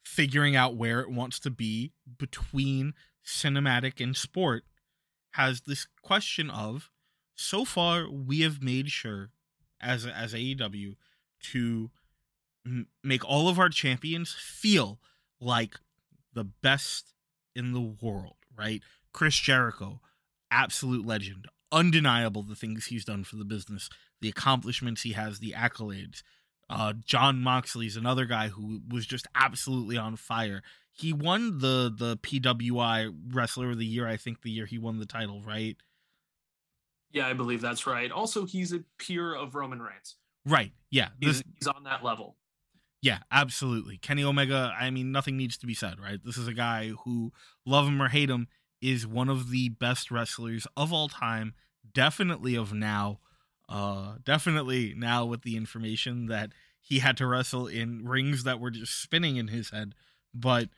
figuring 0.09 0.55
out 0.55 0.75
where 0.75 1.01
it 1.01 1.11
wants 1.11 1.39
to 1.39 1.51
be 1.51 1.91
between 2.17 2.93
cinematic 3.23 4.01
and 4.01 4.17
sport 4.17 4.63
has 5.33 5.61
this 5.61 5.85
question 6.01 6.49
of 6.49 6.89
so 7.35 7.63
far 7.63 8.09
we 8.09 8.41
have 8.41 8.63
made 8.63 8.89
sure 8.89 9.29
as 9.79 10.07
as 10.07 10.33
AEW 10.33 10.95
to 11.51 11.91
m- 12.65 12.87
make 13.03 13.23
all 13.23 13.47
of 13.47 13.59
our 13.59 13.69
champions 13.69 14.33
feel 14.33 14.99
like 15.39 15.75
the 16.33 16.43
best 16.43 17.13
in 17.55 17.71
the 17.71 17.79
world, 17.79 18.37
right? 18.57 18.81
Chris 19.13 19.35
Jericho, 19.35 20.01
absolute 20.49 21.05
legend, 21.05 21.47
undeniable 21.71 22.41
the 22.41 22.55
things 22.55 22.87
he's 22.87 23.05
done 23.05 23.23
for 23.23 23.35
the 23.35 23.45
business, 23.45 23.89
the 24.21 24.29
accomplishments 24.29 25.03
he 25.03 25.13
has, 25.13 25.39
the 25.39 25.53
accolades. 25.55 26.23
Uh, 26.69 26.93
Jon 27.03 27.41
Moxley's 27.41 27.97
another 27.97 28.25
guy 28.25 28.49
who 28.49 28.81
was 28.89 29.05
just 29.05 29.27
absolutely 29.33 29.97
on 29.97 30.15
fire. 30.15 30.61
He 30.91 31.13
won 31.13 31.59
the 31.59 31.91
the 31.95 32.17
PWI 32.17 33.13
Wrestler 33.31 33.71
of 33.71 33.79
the 33.79 33.85
Year, 33.85 34.07
I 34.07 34.17
think, 34.17 34.41
the 34.41 34.51
year 34.51 34.65
he 34.65 34.77
won 34.77 34.99
the 34.99 35.05
title, 35.05 35.41
right? 35.41 35.77
Yeah, 37.11 37.27
I 37.27 37.33
believe 37.33 37.61
that's 37.61 37.87
right. 37.87 38.11
Also, 38.11 38.45
he's 38.45 38.71
a 38.73 38.83
peer 38.99 39.33
of 39.33 39.55
Roman 39.55 39.81
Reigns. 39.81 40.15
Right. 40.45 40.71
Yeah. 40.91 41.09
He's, 41.19 41.39
this, 41.39 41.43
he's 41.57 41.67
on 41.67 41.83
that 41.85 42.03
level. 42.03 42.35
Yeah, 43.01 43.19
absolutely. 43.31 43.97
Kenny 43.97 44.23
Omega, 44.23 44.73
I 44.77 44.89
mean, 44.89 45.11
nothing 45.11 45.37
needs 45.37 45.57
to 45.59 45.65
be 45.65 45.73
said, 45.73 45.99
right? 45.99 46.19
This 46.23 46.37
is 46.37 46.47
a 46.47 46.53
guy 46.53 46.89
who, 47.05 47.31
love 47.65 47.87
him 47.87 48.01
or 48.01 48.09
hate 48.09 48.29
him, 48.29 48.47
is 48.81 49.07
one 49.07 49.29
of 49.29 49.51
the 49.51 49.69
best 49.69 50.11
wrestlers 50.11 50.67
of 50.75 50.91
all 50.91 51.07
time, 51.07 51.53
definitely 51.93 52.55
of 52.55 52.73
now. 52.73 53.19
Uh, 53.69 54.15
definitely 54.25 54.95
now 54.97 55.25
with 55.25 55.43
the 55.43 55.55
information 55.55 56.25
that 56.25 56.51
he 56.81 56.99
had 56.99 57.15
to 57.17 57.27
wrestle 57.27 57.67
in 57.67 58.03
rings 58.07 58.43
that 58.43 58.59
were 58.59 58.71
just 58.71 58.99
spinning 58.99 59.35
in 59.35 59.49
his 59.49 59.69
head. 59.69 59.93
But 60.33 60.69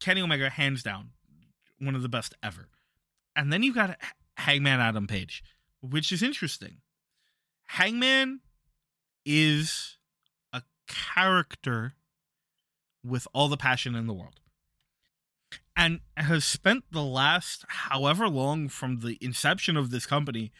Kenny 0.00 0.22
Omega, 0.22 0.48
hands 0.48 0.82
down, 0.82 1.10
one 1.78 1.94
of 1.94 2.00
the 2.00 2.08
best 2.08 2.34
ever. 2.42 2.68
And 3.36 3.52
then 3.52 3.62
you've 3.62 3.74
got 3.74 3.98
Hangman 4.38 4.80
Adam 4.80 5.06
Page, 5.06 5.44
which 5.82 6.10
is 6.10 6.22
interesting. 6.22 6.78
Hangman 7.66 8.40
is 9.26 9.98
a 10.52 10.62
character 10.88 11.92
with 13.04 13.28
all 13.34 13.48
the 13.48 13.56
passion 13.58 13.94
in 13.94 14.06
the 14.06 14.14
world 14.14 14.40
and 15.76 16.00
has 16.16 16.44
spent 16.44 16.84
the 16.90 17.02
last 17.02 17.64
however 17.68 18.28
long 18.28 18.68
from 18.68 19.00
the 19.00 19.18
inception 19.20 19.76
of 19.76 19.90
this 19.90 20.06
company 20.06 20.52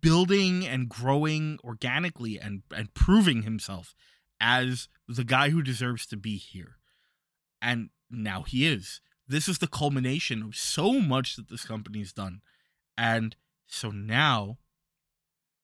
building 0.00 0.66
and 0.66 0.88
growing 0.88 1.58
organically 1.64 2.38
and 2.38 2.62
and 2.74 2.94
proving 2.94 3.42
himself 3.42 3.94
as 4.40 4.88
the 5.08 5.24
guy 5.24 5.50
who 5.50 5.62
deserves 5.62 6.06
to 6.06 6.16
be 6.16 6.36
here 6.36 6.76
and 7.60 7.90
now 8.10 8.42
he 8.42 8.66
is 8.66 9.00
this 9.28 9.48
is 9.48 9.58
the 9.58 9.66
culmination 9.66 10.42
of 10.42 10.56
so 10.56 10.94
much 10.94 11.36
that 11.36 11.48
this 11.48 11.64
company's 11.64 12.12
done 12.12 12.40
and 12.96 13.36
so 13.66 13.90
now 13.90 14.58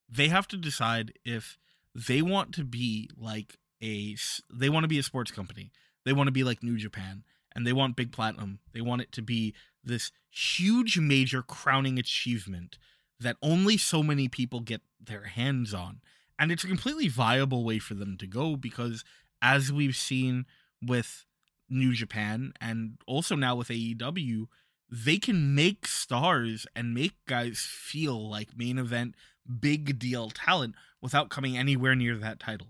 they 0.08 0.28
have 0.28 0.48
to 0.48 0.56
decide 0.56 1.12
if 1.24 1.58
they 1.94 2.22
want 2.22 2.54
to 2.54 2.64
be 2.64 3.10
like 3.16 3.58
a 3.82 4.16
they 4.52 4.68
want 4.68 4.84
to 4.84 4.88
be 4.88 4.98
a 4.98 5.02
sports 5.02 5.30
company. 5.30 5.72
They 6.04 6.12
want 6.12 6.28
to 6.28 6.32
be 6.32 6.44
like 6.44 6.62
New 6.62 6.76
Japan 6.76 7.24
and 7.54 7.66
they 7.66 7.72
want 7.72 7.96
Big 7.96 8.12
Platinum. 8.12 8.60
They 8.72 8.80
want 8.80 9.02
it 9.02 9.12
to 9.12 9.22
be 9.22 9.54
this 9.84 10.10
huge 10.30 10.98
major 10.98 11.42
crowning 11.42 11.98
achievement 11.98 12.78
that 13.20 13.36
only 13.42 13.76
so 13.76 14.02
many 14.02 14.28
people 14.28 14.60
get 14.60 14.82
their 15.00 15.24
hands 15.24 15.74
on. 15.74 16.00
And 16.38 16.52
it's 16.52 16.64
a 16.64 16.68
completely 16.68 17.08
viable 17.08 17.64
way 17.64 17.78
for 17.78 17.94
them 17.94 18.16
to 18.18 18.26
go 18.26 18.56
because 18.56 19.04
as 19.42 19.72
we've 19.72 19.96
seen 19.96 20.46
with 20.82 21.24
New 21.68 21.92
Japan 21.92 22.52
and 22.60 22.98
also 23.06 23.34
now 23.34 23.56
with 23.56 23.68
AEW, 23.68 24.46
they 24.90 25.18
can 25.18 25.54
make 25.54 25.86
stars 25.86 26.66
and 26.76 26.94
make 26.94 27.14
guys 27.26 27.66
feel 27.68 28.30
like 28.30 28.56
main 28.56 28.78
event 28.78 29.14
big 29.60 29.98
deal 29.98 30.30
talent 30.30 30.74
without 31.00 31.30
coming 31.30 31.56
anywhere 31.56 31.94
near 31.94 32.16
that 32.16 32.38
title 32.38 32.68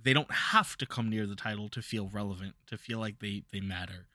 they 0.00 0.12
don't 0.12 0.30
have 0.30 0.76
to 0.78 0.86
come 0.86 1.10
near 1.10 1.26
the 1.26 1.36
title 1.36 1.68
to 1.68 1.82
feel 1.82 2.08
relevant, 2.08 2.54
to 2.66 2.78
feel 2.78 2.98
like 2.98 3.18
they 3.18 3.42
they 3.52 3.60
matter. 3.60 4.06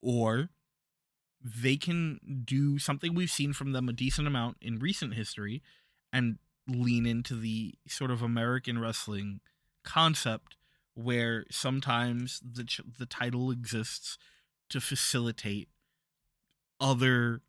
Or 0.00 0.50
they 1.44 1.76
can 1.76 2.20
do 2.44 2.78
something 2.78 3.14
we've 3.14 3.30
seen 3.30 3.52
from 3.52 3.72
them 3.72 3.88
a 3.88 3.92
decent 3.92 4.26
amount 4.26 4.56
in 4.60 4.78
recent 4.78 5.14
history 5.14 5.62
and 6.12 6.38
lean 6.68 7.06
into 7.06 7.34
the 7.34 7.74
sort 7.88 8.10
of 8.10 8.22
American 8.22 8.78
wrestling 8.78 9.40
concept 9.82 10.56
where 10.94 11.44
sometimes 11.50 12.40
the 12.40 12.68
the 12.98 13.06
title 13.06 13.50
exists 13.50 14.18
to 14.68 14.80
facilitate 14.80 15.68
other 16.80 17.40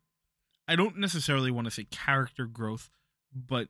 I 0.66 0.76
don't 0.76 0.96
necessarily 0.96 1.50
want 1.50 1.66
to 1.66 1.70
say 1.70 1.84
character 1.84 2.46
growth, 2.46 2.88
but 3.34 3.68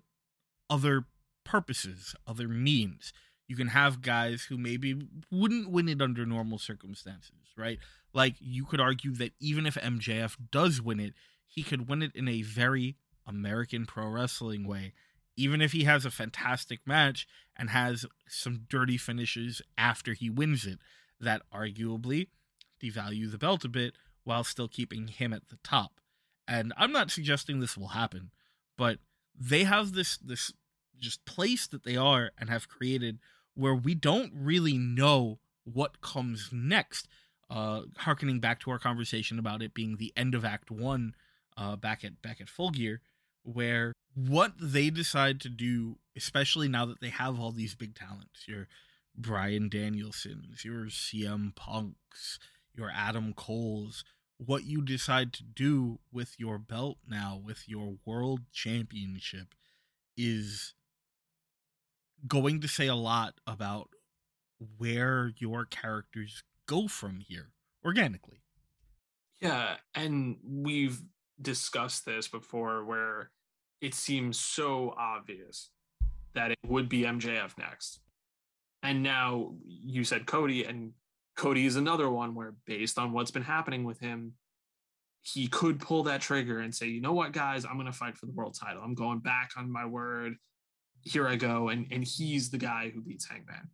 other 0.71 1.07
purposes, 1.43 2.15
other 2.27 2.47
means 2.47 3.13
you 3.49 3.57
can 3.57 3.69
have 3.69 4.01
guys 4.01 4.45
who 4.45 4.57
maybe 4.57 4.97
wouldn't 5.31 5.71
win 5.71 5.89
it 5.89 6.01
under 6.01 6.25
normal 6.25 6.59
circumstances, 6.59 7.53
right? 7.57 7.79
Like 8.15 8.37
you 8.39 8.65
could 8.65 8.81
argue 8.81 9.13
that 9.17 9.33
even 9.41 9.67
if 9.67 9.75
MJF 9.75 10.37
does 10.51 10.81
win 10.81 11.01
it, 11.01 11.13
he 11.47 11.63
could 11.63 11.89
win 11.89 12.03
it 12.03 12.13
in 12.15 12.29
a 12.29 12.43
very 12.43 12.97
American 13.27 13.85
pro 13.85 14.09
wrestling 14.09 14.67
way. 14.67 14.95
Even 15.37 15.61
if 15.61 15.73
he 15.73 15.85
has 15.85 16.05
a 16.05 16.11
fantastic 16.11 16.87
match 16.87 17.27
and 17.57 17.71
has 17.71 18.07
some 18.29 18.67
dirty 18.71 18.97
finishes 18.97 19.61
after 19.77 20.13
he 20.15 20.31
wins 20.31 20.65
it, 20.65 20.79
that 21.21 21.43
arguably 21.53 22.29
devalue 22.83 23.31
the 23.31 23.39
belt 23.39 23.65
a 23.65 23.69
bit 23.69 23.95
while 24.23 24.45
still 24.45 24.69
keeping 24.69 25.09
him 25.09 25.33
at 25.33 25.49
the 25.49 25.59
top. 25.65 26.01
And 26.47 26.73
I'm 26.77 26.93
not 26.93 27.11
suggesting 27.11 27.59
this 27.59 27.77
will 27.77 27.89
happen, 27.89 28.31
but 28.77 28.99
they 29.39 29.65
have 29.65 29.93
this 29.93 30.19
this 30.19 30.53
just 30.99 31.25
place 31.25 31.67
that 31.67 31.83
they 31.83 31.97
are 31.97 32.31
and 32.39 32.49
have 32.49 32.69
created 32.69 33.19
where 33.55 33.75
we 33.75 33.95
don't 33.95 34.33
really 34.35 34.79
know 34.79 35.39
what 35.65 36.01
comes 36.01 36.51
next. 36.53 37.09
Uh, 37.51 37.83
harkening 37.99 38.41
back 38.41 38.61
to 38.61 38.71
our 38.71 38.79
conversation 38.79 39.39
about 39.39 39.63
it 39.63 39.75
being 39.75 39.97
the 39.97 40.13
end 40.17 40.35
of 40.35 40.45
Act 40.45 40.71
One, 40.71 41.15
uh, 41.57 41.77
back 41.77 42.05
at 42.05 42.21
back 42.23 42.41
at 42.41 42.49
Full 42.49 42.71
Gear, 42.71 43.01
where 43.43 43.93
what 44.15 44.53
they 44.59 44.91
decide 44.91 45.41
to 45.43 45.49
do, 45.49 45.97
especially 46.17 46.69
now 46.69 46.87
that 46.87 47.01
they 47.01 47.11
have 47.11 47.39
all 47.39 47.53
these 47.53 47.75
big 47.75 47.95
talents, 47.95 48.47
your 48.47 48.69
Brian 49.17 49.69
Danielsons, 49.69 50.65
your 50.65 50.87
CM 50.87 51.55
Punks, 51.55 52.39
your 52.75 52.91
Adam 52.95 53.33
Coles, 53.35 54.05
what 54.39 54.65
you 54.65 54.83
decide 54.83 55.33
to 55.35 55.43
do 55.43 55.99
with 56.13 56.35
your 56.39 56.59
belt 56.59 56.99
now, 57.09 57.41
with 57.43 57.69
your 57.69 57.97
world 58.05 58.41
championship, 58.53 59.55
is 60.17 60.75
going 62.27 62.61
to 62.61 62.69
say 62.69 62.87
a 62.87 62.95
lot 62.95 63.35
about 63.47 63.91
where 64.79 65.33
your 65.39 65.65
characters 65.65 66.43
go 66.67 66.89
from 66.89 67.21
here 67.21 67.51
organically. 67.85 68.43
Yeah, 69.41 69.77
and 69.95 70.37
we've 70.45 71.01
discussed 71.41 72.07
this 72.07 72.29
before 72.29 72.85
where 72.85 73.31
it 73.81 73.95
seems 73.95 74.39
so 74.39 74.95
obvious 74.97 75.71
that 76.35 76.51
it 76.51 76.59
would 76.67 76.89
be 76.89 77.03
MJF 77.03 77.59
next. 77.59 78.01
And 78.83 79.03
now 79.03 79.55
you 79.67 80.05
said 80.05 80.27
Cody, 80.27 80.65
and 80.65 80.93
Cody 81.37 81.67
is 81.67 81.77
another 81.77 82.11
one 82.11 82.35
where, 82.35 82.55
based 82.67 82.99
on 82.99 83.13
what's 83.13 83.31
been 83.31 83.43
happening 83.43 83.85
with 83.85 83.99
him, 83.99 84.35
he 85.23 85.47
could 85.47 85.81
pull 85.81 86.03
that 86.03 86.21
trigger 86.21 86.61
and 86.61 86.75
say, 86.75 86.87
you 86.87 87.01
know 87.01 87.15
what, 87.15 87.33
guys, 87.33 87.65
I'm 87.65 87.75
going 87.75 87.87
to 87.87 87.93
fight 87.93 88.17
for 88.17 88.27
the 88.27 88.33
world 88.33 88.57
title. 88.61 88.83
I'm 88.85 88.95
going 88.95 89.21
back 89.21 89.53
on 89.57 89.73
my 89.73 89.87
word. 89.87 90.35
Here 91.01 91.27
I 91.27 91.37
go. 91.37 91.71
And, 91.71 91.87
and 91.91 92.05
he's 92.05 92.51
the 92.51 92.59
guy 92.59 92.91
who 92.95 93.01
beats 93.01 93.27
Hangman. 93.27 93.71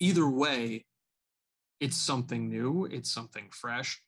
Either 0.00 0.28
way, 0.28 0.84
it's 1.80 1.96
something 1.96 2.48
new, 2.48 2.86
it's 2.90 3.10
something 3.10 3.48
fresh. 3.50 4.00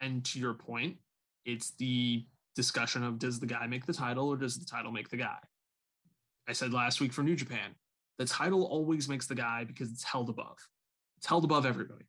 And 0.00 0.24
to 0.26 0.38
your 0.38 0.54
point, 0.54 0.96
it's 1.44 1.72
the 1.72 2.24
discussion 2.54 3.02
of 3.02 3.18
does 3.18 3.40
the 3.40 3.46
guy 3.46 3.66
make 3.66 3.86
the 3.86 3.92
title 3.92 4.28
or 4.28 4.36
does 4.36 4.58
the 4.58 4.64
title 4.64 4.92
make 4.92 5.08
the 5.08 5.16
guy? 5.16 5.38
I 6.48 6.52
said 6.52 6.72
last 6.72 7.00
week 7.00 7.12
for 7.12 7.22
New 7.22 7.36
Japan, 7.36 7.74
the 8.18 8.26
title 8.26 8.64
always 8.64 9.08
makes 9.08 9.26
the 9.26 9.34
guy 9.34 9.64
because 9.64 9.90
it's 9.90 10.04
held 10.04 10.28
above. 10.28 10.58
It's 11.18 11.26
held 11.26 11.44
above 11.44 11.66
everybody. 11.66 12.04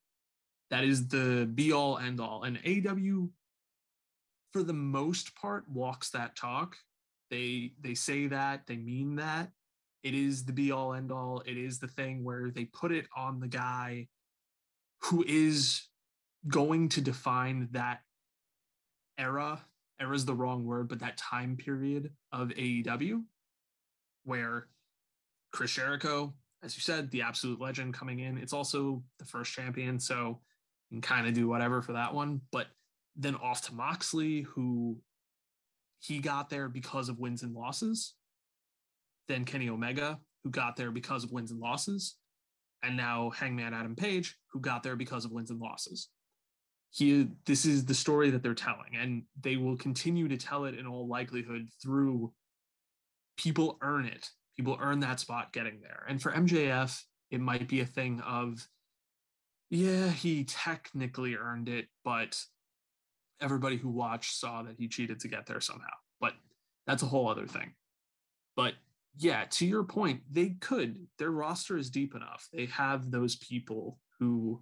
That 0.72 0.84
is 0.84 1.08
the 1.08 1.50
be 1.54 1.72
all 1.72 1.98
end 1.98 2.20
all. 2.20 2.44
And 2.44 2.62
AEW, 2.64 3.30
for 4.52 4.64
the 4.64 4.74
most 4.74 5.36
part, 5.36 5.64
walks 5.70 6.10
that 6.12 6.36
talk. 6.36 6.76
They 7.32 7.74
they 7.82 7.94
say 7.94 8.28
that, 8.28 8.68
they 8.68 8.78
mean 8.78 9.16
that. 9.16 9.52
It 10.04 10.14
is 10.14 10.46
the 10.46 10.54
be 10.54 10.72
all 10.72 10.94
end 10.94 11.12
all. 11.12 11.42
It 11.46 11.58
is 11.58 11.80
the 11.80 11.88
thing 11.88 12.24
where 12.24 12.52
they 12.52 12.66
put 12.66 12.92
it 12.92 13.08
on 13.16 13.40
the 13.40 13.48
guy 13.48 14.08
who 15.04 15.24
is 15.28 15.84
going 16.48 16.90
to 16.90 17.02
define 17.02 17.70
that 17.72 18.00
era. 19.18 19.62
Era 20.00 20.16
is 20.16 20.26
the 20.26 20.34
wrong 20.34 20.66
word, 20.66 20.90
but 20.90 21.00
that 21.00 21.18
time 21.18 21.56
period 21.58 22.12
of 22.32 22.50
AEW 22.50 23.24
where 24.26 24.68
Chris 25.54 25.72
Jericho, 25.72 26.34
as 26.64 26.76
you 26.76 26.82
said, 26.82 27.10
the 27.12 27.22
absolute 27.22 27.62
legend 27.62 27.94
coming 27.94 28.20
in. 28.20 28.38
It's 28.38 28.54
also 28.54 29.04
the 29.20 29.26
first 29.26 29.54
champion, 29.54 30.00
so 30.00 30.42
you 30.90 30.96
can 30.96 31.02
kind 31.02 31.28
of 31.28 31.34
do 31.34 31.48
whatever 31.48 31.82
for 31.82 31.94
that 31.94 32.14
one. 32.14 32.42
But 32.52 32.68
then 33.16 33.36
off 33.36 33.62
to 33.64 33.74
Moxley, 33.74 34.42
who 34.42 34.98
he 36.00 36.20
got 36.20 36.50
there 36.50 36.68
because 36.68 37.08
of 37.08 37.20
wins 37.20 37.44
and 37.44 37.56
losses. 37.56 38.16
Then 39.28 39.46
Kenny 39.46 39.70
Omega, 39.70 40.20
who 40.44 40.50
got 40.50 40.76
there 40.76 40.92
because 40.92 41.24
of 41.24 41.32
wins 41.32 41.52
and 41.52 41.60
losses. 41.60 42.16
And 42.86 42.96
now 42.96 43.32
Hangman 43.32 43.74
Adam 43.74 43.96
Page, 43.96 44.38
who 44.52 44.60
got 44.60 44.84
there 44.84 44.96
because 44.96 45.26
of 45.26 45.32
wins 45.32 45.50
and 45.50 45.60
losses. 45.60 46.10
He, 46.92 47.28
this 47.46 47.66
is 47.66 47.86
the 47.86 47.94
story 47.94 48.30
that 48.30 48.42
they're 48.42 48.54
telling, 48.54 48.96
and 48.98 49.24
they 49.42 49.58
will 49.58 49.76
continue 49.76 50.28
to 50.30 50.38
tell 50.38 50.66
it 50.66 50.78
in 50.78 50.88
all 50.88 51.08
likelihood 51.08 51.68
through 51.82 52.32
people 53.38 53.78
earn 53.82 54.06
it. 54.06 54.30
People 54.56 54.78
earn 54.80 55.02
that 55.02 55.20
spot 55.20 55.52
getting 55.52 55.82
there. 55.82 56.04
And 56.08 56.22
for 56.22 56.32
MJF, 56.32 56.98
it 57.32 57.42
might 57.42 57.68
be 57.68 57.82
a 57.82 57.86
thing 57.86 58.22
of, 58.22 58.66
yeah, 59.70 60.10
he 60.10 60.46
technically 60.46 61.36
earned 61.36 61.68
it, 61.68 61.88
but 62.06 62.40
everybody 63.42 63.76
who 63.76 63.90
watched 63.90 64.36
saw 64.36 64.64
that 64.64 64.76
he 64.78 64.88
cheated 64.88 65.20
to 65.22 65.28
get 65.28 65.46
there 65.46 65.60
somehow. 65.60 65.94
But 66.22 66.34
that's 66.88 67.04
a 67.04 67.08
whole 67.08 67.28
other 67.28 67.48
thing. 67.48 67.74
But 68.56 68.76
yeah, 69.18 69.46
to 69.52 69.66
your 69.66 69.84
point, 69.84 70.22
they 70.30 70.56
could. 70.62 71.08
Their 71.18 71.32
roster 71.32 71.78
is 71.78 71.90
deep 71.90 72.16
enough. 72.16 72.48
They 72.52 72.66
have 72.68 73.12
those 73.12 73.36
people 73.38 74.00
who 74.20 74.62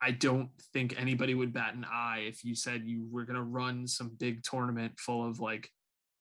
I 0.00 0.10
don't 0.10 0.50
think 0.72 0.94
anybody 1.00 1.34
would 1.34 1.52
bat 1.52 1.74
an 1.74 1.86
eye 1.90 2.24
if 2.28 2.44
you 2.44 2.54
said 2.54 2.82
you 2.84 3.06
were 3.10 3.24
going 3.24 3.36
to 3.36 3.42
run 3.42 3.86
some 3.86 4.14
big 4.18 4.42
tournament 4.42 4.98
full 4.98 5.26
of 5.26 5.40
like 5.40 5.70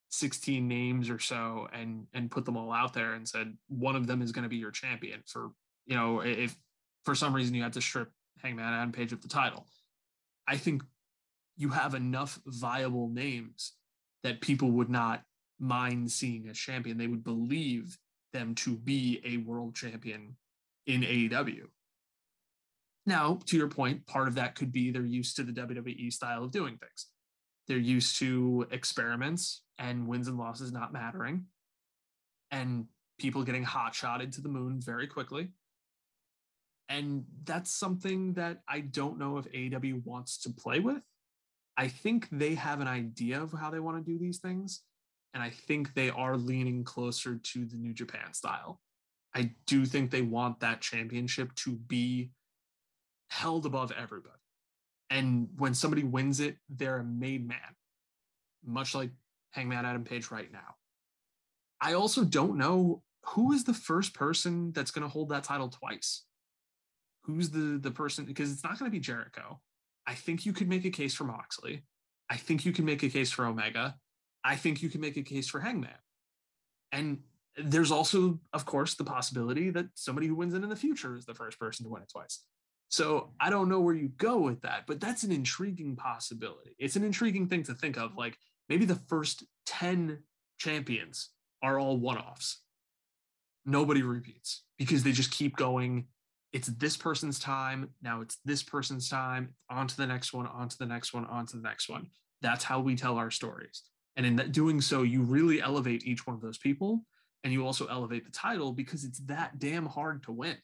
16 0.09 0.65
names 0.65 1.09
or 1.09 1.19
so 1.19 1.67
and 1.73 2.07
and 2.13 2.31
put 2.31 2.45
them 2.45 2.55
all 2.55 2.71
out 2.71 2.93
there 2.93 3.13
and 3.13 3.27
said 3.27 3.53
one 3.67 3.95
of 3.95 4.07
them 4.07 4.21
is 4.21 4.31
going 4.31 4.43
to 4.43 4.49
be 4.49 4.55
your 4.55 4.71
champion 4.71 5.21
for 5.27 5.49
you 5.85 5.95
know 5.95 6.21
if 6.21 6.55
for 7.03 7.15
some 7.15 7.35
reason 7.35 7.53
you 7.53 7.63
had 7.63 7.73
to 7.73 7.81
strip 7.81 8.09
Hangman 8.41 8.73
Adam 8.73 8.91
Page 8.91 9.11
of 9.11 9.21
the 9.21 9.27
title. 9.27 9.67
I 10.47 10.57
think 10.57 10.83
you 11.57 11.69
have 11.69 11.95
enough 11.95 12.39
viable 12.45 13.09
names 13.09 13.73
that 14.23 14.41
people 14.41 14.71
would 14.71 14.89
not 14.89 15.23
mind 15.59 16.11
seeing 16.11 16.47
a 16.47 16.53
champion. 16.53 16.97
They 16.97 17.07
would 17.07 17.23
believe 17.23 17.97
them 18.33 18.55
to 18.55 18.75
be 18.75 19.21
a 19.25 19.37
world 19.37 19.75
champion 19.75 20.35
in 20.87 21.01
AEW. 21.01 21.63
Now, 23.05 23.39
to 23.45 23.57
your 23.57 23.67
point, 23.67 24.05
part 24.07 24.27
of 24.27 24.35
that 24.35 24.55
could 24.55 24.71
be 24.71 24.91
they're 24.91 25.03
used 25.03 25.35
to 25.35 25.43
the 25.43 25.51
WWE 25.51 26.11
style 26.11 26.43
of 26.43 26.51
doing 26.51 26.77
things. 26.77 27.07
They're 27.67 27.77
used 27.77 28.19
to 28.19 28.67
experiments 28.71 29.61
and 29.77 30.07
wins 30.07 30.27
and 30.27 30.37
losses 30.37 30.71
not 30.71 30.93
mattering 30.93 31.45
and 32.51 32.85
people 33.19 33.43
getting 33.43 33.63
hot 33.63 33.95
shotted 33.95 34.31
to 34.33 34.41
the 34.41 34.49
moon 34.49 34.79
very 34.81 35.07
quickly. 35.07 35.49
And 36.89 37.25
that's 37.43 37.71
something 37.71 38.33
that 38.33 38.61
I 38.67 38.81
don't 38.81 39.17
know 39.17 39.37
if 39.37 39.45
AEW 39.51 40.05
wants 40.05 40.37
to 40.39 40.51
play 40.51 40.79
with. 40.79 41.01
I 41.77 41.87
think 41.87 42.27
they 42.31 42.55
have 42.55 42.79
an 42.79 42.87
idea 42.87 43.41
of 43.41 43.51
how 43.51 43.69
they 43.69 43.79
want 43.79 43.97
to 43.97 44.11
do 44.11 44.17
these 44.19 44.39
things. 44.39 44.81
And 45.35 45.43
I 45.43 45.49
think 45.49 45.93
they 45.93 46.09
are 46.09 46.37
leaning 46.37 46.85
closer 46.85 47.35
to 47.35 47.65
the 47.65 47.75
New 47.75 47.93
Japan 47.93 48.33
style. 48.33 48.79
I 49.35 49.51
do 49.67 49.85
think 49.85 50.09
they 50.09 50.21
want 50.21 50.61
that 50.61 50.79
championship 50.79 51.53
to 51.55 51.71
be 51.73 52.31
held 53.29 53.65
above 53.65 53.91
everybody. 53.91 54.39
And 55.09 55.49
when 55.57 55.73
somebody 55.73 56.05
wins 56.05 56.39
it, 56.39 56.55
they're 56.69 56.99
a 56.99 57.03
made 57.03 57.45
man, 57.45 57.57
much 58.65 58.95
like 58.95 59.11
Hangman 59.51 59.85
Adam 59.85 60.05
Page 60.05 60.31
right 60.31 60.51
now. 60.51 60.75
I 61.81 61.93
also 61.93 62.23
don't 62.23 62.57
know 62.57 63.03
who 63.25 63.51
is 63.51 63.65
the 63.65 63.73
first 63.73 64.13
person 64.13 64.71
that's 64.71 64.91
going 64.91 65.03
to 65.03 65.09
hold 65.09 65.29
that 65.29 65.43
title 65.43 65.67
twice. 65.67 66.23
Who's 67.25 67.49
the 67.49 67.77
the 67.81 67.91
person 67.91 68.23
because 68.23 68.51
it's 68.51 68.63
not 68.63 68.79
going 68.79 68.89
to 68.89 68.95
be 68.95 69.01
Jericho. 69.01 69.59
I 70.07 70.13
think 70.13 70.45
you 70.45 70.53
could 70.53 70.69
make 70.69 70.85
a 70.85 70.91
case 70.91 71.13
for 71.13 71.25
Moxley. 71.25 71.83
I 72.29 72.37
think 72.37 72.65
you 72.65 72.71
can 72.71 72.85
make 72.85 73.03
a 73.03 73.09
case 73.09 73.31
for 73.31 73.45
Omega. 73.45 73.95
I 74.45 74.55
think 74.55 74.81
you 74.81 74.89
can 74.89 75.01
make 75.01 75.17
a 75.17 75.23
case 75.23 75.49
for 75.49 75.59
Hangman. 75.59 75.89
And 76.91 77.19
there's 77.57 77.91
also, 77.91 78.39
of 78.53 78.65
course, 78.65 78.93
the 78.93 79.03
possibility 79.03 79.71
that 79.71 79.87
somebody 79.95 80.27
who 80.27 80.35
wins 80.35 80.53
it 80.53 80.63
in 80.63 80.69
the 80.69 80.75
future 80.75 81.15
is 81.15 81.25
the 81.25 81.33
first 81.33 81.59
person 81.59 81.85
to 81.85 81.89
win 81.89 82.03
it 82.03 82.09
twice. 82.09 82.45
So 82.89 83.31
I 83.39 83.49
don't 83.49 83.69
know 83.69 83.79
where 83.79 83.95
you 83.95 84.09
go 84.17 84.37
with 84.37 84.61
that, 84.61 84.85
but 84.87 85.01
that's 85.01 85.23
an 85.23 85.31
intriguing 85.31 85.95
possibility. 85.95 86.75
It's 86.77 86.95
an 86.95 87.03
intriguing 87.03 87.47
thing 87.47 87.63
to 87.63 87.73
think 87.73 87.97
of. 87.97 88.15
Like 88.15 88.37
maybe 88.69 88.85
the 88.85 89.01
first 89.07 89.43
10 89.65 90.19
champions 90.59 91.29
are 91.63 91.79
all 91.79 91.97
one 91.97 92.17
offs. 92.17 92.61
Nobody 93.65 94.03
repeats 94.03 94.61
because 94.77 95.01
they 95.03 95.11
just 95.11 95.31
keep 95.31 95.57
going 95.57 96.05
it's 96.55 96.69
this 96.69 96.95
person's 96.95 97.37
time. 97.37 97.89
Now 98.01 98.21
it's 98.21 98.37
this 98.45 98.63
person's 98.63 99.09
time. 99.09 99.55
On 99.69 99.87
to 99.87 99.97
the 99.97 100.07
next 100.07 100.31
one, 100.31 100.47
on 100.47 100.69
to 100.69 100.77
the 100.77 100.85
next 100.85 101.13
one, 101.13 101.25
on 101.25 101.45
to 101.47 101.57
the 101.57 101.61
next 101.61 101.89
one. 101.89 102.07
That's 102.41 102.63
how 102.63 102.79
we 102.79 102.95
tell 102.95 103.17
our 103.17 103.29
stories. 103.29 103.83
And 104.17 104.25
in 104.25 104.51
doing 104.51 104.81
so, 104.81 105.03
you 105.03 105.23
really 105.23 105.61
elevate 105.61 106.05
each 106.05 106.25
one 106.25 106.35
of 106.35 106.41
those 106.41 106.57
people. 106.57 107.05
And 107.43 107.53
you 107.53 107.65
also 107.65 107.85
elevate 107.87 108.25
the 108.25 108.31
title 108.31 108.71
because 108.71 109.03
it's 109.03 109.19
that 109.19 109.59
damn 109.59 109.85
hard 109.85 110.23
to 110.23 110.31
win. 110.31 110.57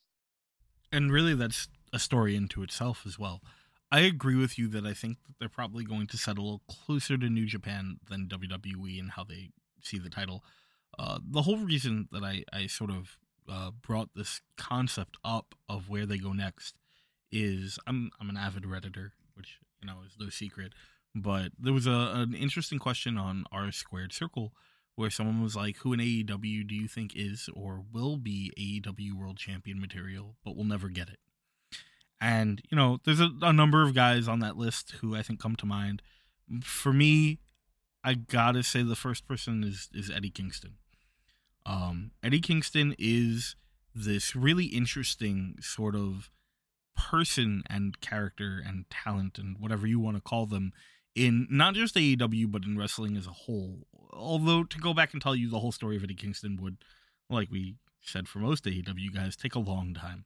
And 0.91 1.12
really, 1.12 1.36
that's 1.36 1.68
a 1.93 1.99
story 1.99 2.36
into 2.36 2.64
itself 2.64 3.04
as 3.06 3.20
well. 3.20 3.41
I 3.91 3.99
agree 3.99 4.36
with 4.36 4.58
you 4.58 4.68
that 4.70 4.86
I 4.86 4.93
think 4.93 5.18
that 5.26 5.34
they're 5.38 5.49
probably 5.49 5.84
going 5.84 6.08
to 6.08 6.18
set 6.18 6.38
a 6.38 6.41
little 6.41 6.62
closer 6.68 7.18
to 7.18 7.30
New 7.30 7.45
Japan 7.45 7.97
than 8.10 8.28
WWE 8.28 8.99
and 8.99 9.12
how 9.12 9.26
they 9.26 9.49
see 9.82 9.99
the 9.99 10.10
title. 10.10 10.43
Uh, 10.97 11.20
the 11.24 11.41
whole 11.41 11.58
reason 11.58 12.08
that 12.12 12.24
I, 12.24 12.43
I 12.54 12.68
sort 12.68 12.89
of 12.89 13.18
uh, 13.49 13.72
brought 13.72 14.10
this 14.16 14.41
concept 14.58 15.18
up 15.24 15.56
of 15.68 15.89
where 15.89 16.06
they 16.06 16.18
go 16.18 16.32
next 16.32 16.78
is 17.32 17.80
I'm 17.88 18.12
I'm 18.20 18.30
an 18.30 18.38
avid 18.38 18.64
redditor, 18.64 19.12
which 19.36 19.58
you 19.82 19.88
know 19.88 19.99
is 20.06 20.16
no 20.20 20.30
secret. 20.30 20.74
But 21.14 21.51
there 21.59 21.74
was 21.74 21.88
a 21.88 22.12
an 22.16 22.34
interesting 22.34 22.80
question 22.80 23.18
on 23.18 23.45
R 23.51 23.72
squared 23.72 24.14
circle 24.14 24.53
where 24.95 25.09
someone 25.09 25.41
was 25.41 25.55
like, 25.55 25.78
"Who 25.78 25.93
in 25.93 25.99
AEW 25.99 26.68
do 26.68 26.76
you 26.76 26.88
think 26.88 27.14
is 27.16 27.49
or 27.53 27.84
will 27.91 28.18
be 28.18 28.51
AEW 28.57 29.14
World 29.14 29.38
Champion 29.38 29.80
material, 29.80 30.38
but 30.43 30.55
will 30.55 30.64
never 30.64 30.89
get 30.89 31.09
it?" 31.09 31.20
And 32.20 32.62
you 32.70 32.78
know, 32.78 32.99
there's 33.03 33.20
a, 33.20 33.32
a 33.41 33.51
number 33.51 33.84
of 33.84 33.93
guys 33.93 34.28
on 34.28 34.39
that 34.39 34.57
list 34.57 34.91
who 35.01 35.16
I 35.16 35.22
think 35.22 35.39
come 35.39 35.55
to 35.57 35.66
mind. 35.66 36.01
For 36.64 36.93
me, 36.93 37.39
I 38.03 38.14
gotta 38.14 38.64
say 38.64 38.84
the 38.84 38.95
first 38.95 39.28
person 39.28 39.64
is 39.64 39.89
is 39.93 40.09
Eddie 40.09 40.30
Kingston. 40.30 40.76
Um, 41.66 42.12
Eddie 42.24 42.39
Kingston 42.39 42.95
is 42.97 43.55
this 43.93 44.36
really 44.36 44.66
interesting 44.66 45.55
sort 45.59 45.95
of 45.95 46.32
person 46.95 47.64
and 47.70 47.99
character 48.01 48.62
and 48.66 48.89
talent 48.89 49.38
and 49.38 49.57
whatever 49.59 49.88
you 49.88 49.99
want 49.99 50.18
to 50.18 50.22
call 50.22 50.45
them 50.45 50.72
in 51.16 51.47
not 51.49 51.74
just 51.74 51.95
AEW 51.95 52.51
but 52.51 52.64
in 52.64 52.78
wrestling 52.78 53.18
as 53.18 53.28
a 53.28 53.32
whole. 53.32 53.88
Although 54.14 54.64
to 54.64 54.78
go 54.78 54.93
back 54.93 55.14
and 55.14 55.22
tell 55.22 55.36
you 55.36 55.49
the 55.49 55.59
whole 55.59 55.72
story 55.72 55.95
of 55.95 56.03
Eddie 56.03 56.16
Kingston 56.16 56.57
would, 56.62 56.78
like 57.30 57.49
we 57.51 57.76
said 58.01 58.28
for 58.28 58.39
most 58.39 58.66
AEW 58.66 59.14
guys, 59.14 59.36
take 59.36 59.55
a 59.55 59.59
long 59.59 59.93
time. 59.93 60.26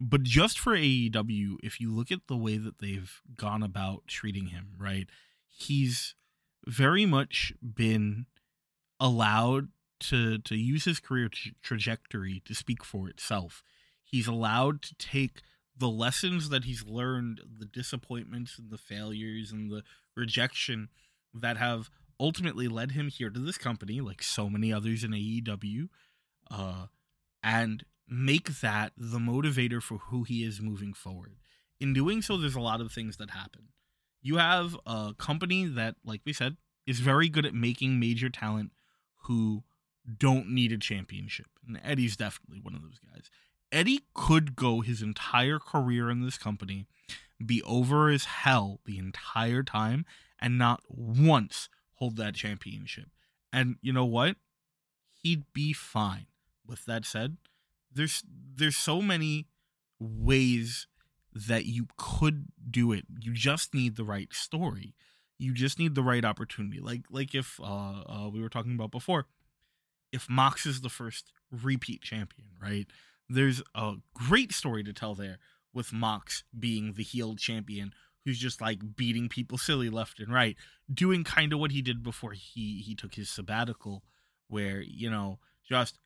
But 0.00 0.22
just 0.22 0.58
for 0.58 0.76
AEW, 0.76 1.56
if 1.62 1.80
you 1.80 1.92
look 1.92 2.12
at 2.12 2.28
the 2.28 2.36
way 2.36 2.56
that 2.56 2.78
they've 2.78 3.20
gone 3.36 3.62
about 3.62 4.06
treating 4.06 4.48
him, 4.48 4.68
right? 4.78 5.08
He's 5.48 6.14
very 6.66 7.04
much 7.04 7.52
been 7.62 8.26
allowed 9.00 9.68
to 10.00 10.38
to 10.38 10.54
use 10.54 10.84
his 10.84 11.00
career 11.00 11.28
tra- 11.28 11.52
trajectory 11.62 12.42
to 12.44 12.54
speak 12.54 12.84
for 12.84 13.08
itself. 13.08 13.62
He's 14.04 14.26
allowed 14.26 14.82
to 14.82 14.94
take 14.94 15.42
the 15.76 15.88
lessons 15.88 16.48
that 16.48 16.64
he's 16.64 16.84
learned, 16.84 17.40
the 17.58 17.66
disappointments 17.66 18.58
and 18.58 18.70
the 18.70 18.78
failures 18.78 19.52
and 19.52 19.70
the 19.70 19.82
rejection 20.18 20.88
that 21.32 21.56
have 21.56 21.90
ultimately 22.20 22.68
led 22.68 22.92
him 22.92 23.08
here 23.08 23.30
to 23.30 23.38
this 23.38 23.58
company, 23.58 24.00
like 24.00 24.22
so 24.22 24.50
many 24.50 24.72
others 24.72 25.04
in 25.04 25.12
AEW, 25.12 25.88
uh, 26.50 26.86
and 27.42 27.84
make 28.08 28.60
that 28.60 28.92
the 28.96 29.18
motivator 29.18 29.82
for 29.82 29.98
who 29.98 30.24
he 30.24 30.42
is 30.42 30.60
moving 30.60 30.92
forward. 30.92 31.36
In 31.80 31.92
doing 31.92 32.22
so, 32.22 32.36
there's 32.36 32.56
a 32.56 32.60
lot 32.60 32.80
of 32.80 32.90
things 32.90 33.18
that 33.18 33.30
happen. 33.30 33.68
You 34.20 34.38
have 34.38 34.76
a 34.84 35.14
company 35.16 35.64
that, 35.66 35.94
like 36.04 36.22
we 36.24 36.32
said, 36.32 36.56
is 36.86 37.00
very 37.00 37.28
good 37.28 37.46
at 37.46 37.54
making 37.54 38.00
major 38.00 38.28
talent 38.28 38.72
who 39.24 39.62
don't 40.16 40.48
need 40.48 40.72
a 40.72 40.78
championship. 40.78 41.46
And 41.66 41.78
Eddie's 41.84 42.16
definitely 42.16 42.60
one 42.60 42.74
of 42.74 42.82
those 42.82 42.98
guys. 42.98 43.30
Eddie 43.70 44.00
could 44.14 44.56
go 44.56 44.80
his 44.80 45.02
entire 45.02 45.58
career 45.58 46.10
in 46.10 46.22
this 46.22 46.38
company, 46.38 46.86
be 47.44 47.62
over 47.62 48.08
as 48.08 48.24
hell 48.24 48.80
the 48.84 48.98
entire 48.98 49.62
time, 49.62 50.04
and 50.38 50.58
not 50.58 50.82
once 50.88 51.68
hold 51.94 52.16
that 52.16 52.34
championship. 52.34 53.08
And 53.52 53.76
you 53.80 53.92
know 53.92 54.04
what? 54.04 54.36
He'd 55.22 55.44
be 55.52 55.72
fine. 55.72 56.26
With 56.66 56.84
that 56.84 57.04
said, 57.04 57.38
there's 57.92 58.22
there's 58.56 58.76
so 58.76 59.00
many 59.00 59.46
ways 59.98 60.86
that 61.32 61.64
you 61.64 61.86
could 61.96 62.46
do 62.70 62.92
it. 62.92 63.04
You 63.20 63.32
just 63.32 63.74
need 63.74 63.96
the 63.96 64.04
right 64.04 64.32
story. 64.32 64.94
You 65.38 65.54
just 65.54 65.78
need 65.78 65.94
the 65.94 66.02
right 66.02 66.24
opportunity. 66.24 66.80
Like 66.80 67.02
like 67.10 67.34
if 67.34 67.58
uh, 67.60 68.02
uh 68.06 68.30
we 68.32 68.42
were 68.42 68.48
talking 68.48 68.74
about 68.74 68.90
before, 68.90 69.26
if 70.12 70.28
Mox 70.28 70.66
is 70.66 70.82
the 70.82 70.88
first 70.88 71.32
repeat 71.50 72.02
champion, 72.02 72.48
right? 72.62 72.86
There's 73.28 73.62
a 73.74 73.94
great 74.14 74.52
story 74.52 74.82
to 74.84 74.92
tell 74.92 75.14
there 75.14 75.38
with 75.72 75.92
Mox 75.92 76.44
being 76.58 76.94
the 76.94 77.02
healed 77.02 77.38
champion 77.38 77.92
who's 78.24 78.38
just 78.38 78.60
like 78.60 78.96
beating 78.96 79.28
people 79.28 79.56
silly 79.56 79.88
left 79.88 80.20
and 80.20 80.32
right, 80.32 80.56
doing 80.92 81.24
kind 81.24 81.52
of 81.52 81.58
what 81.58 81.72
he 81.72 81.80
did 81.80 82.02
before 82.02 82.32
he 82.32 82.82
he 82.84 82.94
took 82.94 83.14
his 83.14 83.30
sabbatical, 83.30 84.02
where 84.48 84.82
you 84.82 85.10
know 85.10 85.38
just 85.66 85.98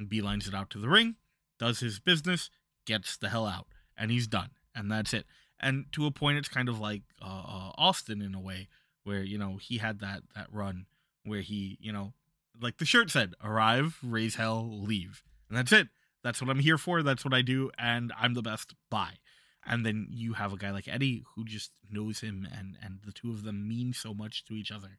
beelines 0.00 0.46
it 0.46 0.54
out 0.54 0.68
to 0.70 0.78
the 0.78 0.88
ring, 0.88 1.16
does 1.58 1.80
his 1.80 1.98
business, 1.98 2.50
gets 2.86 3.16
the 3.16 3.30
hell 3.30 3.46
out, 3.46 3.66
and 3.96 4.10
he's 4.10 4.26
done, 4.26 4.50
and 4.74 4.90
that's 4.90 5.14
it. 5.14 5.24
And 5.58 5.86
to 5.92 6.04
a 6.04 6.10
point, 6.10 6.36
it's 6.36 6.48
kind 6.48 6.68
of 6.68 6.78
like 6.78 7.02
uh, 7.22 7.24
uh, 7.24 7.70
Austin 7.78 8.20
in 8.20 8.34
a 8.34 8.40
way, 8.40 8.68
where 9.04 9.22
you 9.22 9.38
know 9.38 9.56
he 9.56 9.78
had 9.78 10.00
that 10.00 10.22
that 10.34 10.52
run 10.52 10.86
where 11.24 11.40
he 11.40 11.78
you 11.80 11.92
know 11.92 12.12
like 12.60 12.78
the 12.78 12.84
shirt 12.84 13.10
said, 13.10 13.34
arrive, 13.42 13.98
raise 14.02 14.36
hell, 14.36 14.68
leave, 14.70 15.22
and 15.48 15.56
that's 15.56 15.72
it. 15.72 15.88
That's 16.26 16.40
what 16.40 16.50
I'm 16.50 16.58
here 16.58 16.76
for. 16.76 17.04
That's 17.04 17.24
what 17.24 17.32
I 17.32 17.42
do, 17.42 17.70
and 17.78 18.12
I'm 18.20 18.34
the 18.34 18.42
best. 18.42 18.74
Bye. 18.90 19.18
And 19.64 19.86
then 19.86 20.08
you 20.10 20.32
have 20.32 20.52
a 20.52 20.56
guy 20.56 20.72
like 20.72 20.88
Eddie 20.88 21.22
who 21.36 21.44
just 21.44 21.70
knows 21.88 22.18
him, 22.18 22.48
and 22.52 22.76
and 22.82 22.98
the 23.06 23.12
two 23.12 23.30
of 23.30 23.44
them 23.44 23.68
mean 23.68 23.92
so 23.92 24.12
much 24.12 24.44
to 24.46 24.54
each 24.54 24.72
other. 24.72 24.98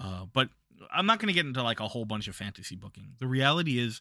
Uh, 0.00 0.24
but 0.32 0.48
I'm 0.90 1.04
not 1.04 1.18
going 1.18 1.26
to 1.26 1.34
get 1.34 1.44
into 1.44 1.62
like 1.62 1.80
a 1.80 1.88
whole 1.88 2.06
bunch 2.06 2.28
of 2.28 2.34
fantasy 2.34 2.76
booking. 2.76 3.10
The 3.18 3.26
reality 3.26 3.78
is, 3.78 4.00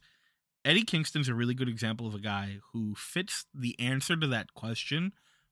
Eddie 0.64 0.86
Kingston's 0.86 1.28
a 1.28 1.36
really 1.36 1.54
good 1.54 1.68
example 1.68 2.08
of 2.08 2.16
a 2.16 2.20
guy 2.20 2.60
who 2.72 2.96
fits 2.96 3.44
the 3.54 3.78
answer 3.78 4.16
to 4.16 4.28
that 4.28 4.54
question, 4.54 5.12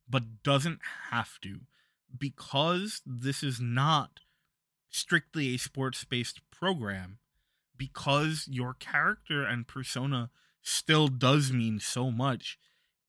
but 0.10 0.44
doesn't 0.44 0.80
have 1.10 1.42
to, 1.42 1.60
because 2.18 3.02
this 3.06 3.44
is 3.44 3.60
not 3.60 4.22
strictly 4.90 5.56
a 5.56 5.58
sports 5.58 6.06
based 6.06 6.40
program. 6.52 7.18
Because 7.76 8.48
your 8.50 8.76
character 8.76 9.44
and 9.44 9.68
persona 9.68 10.30
still 10.62 11.08
does 11.08 11.52
mean 11.52 11.80
so 11.80 12.12
much, 12.12 12.58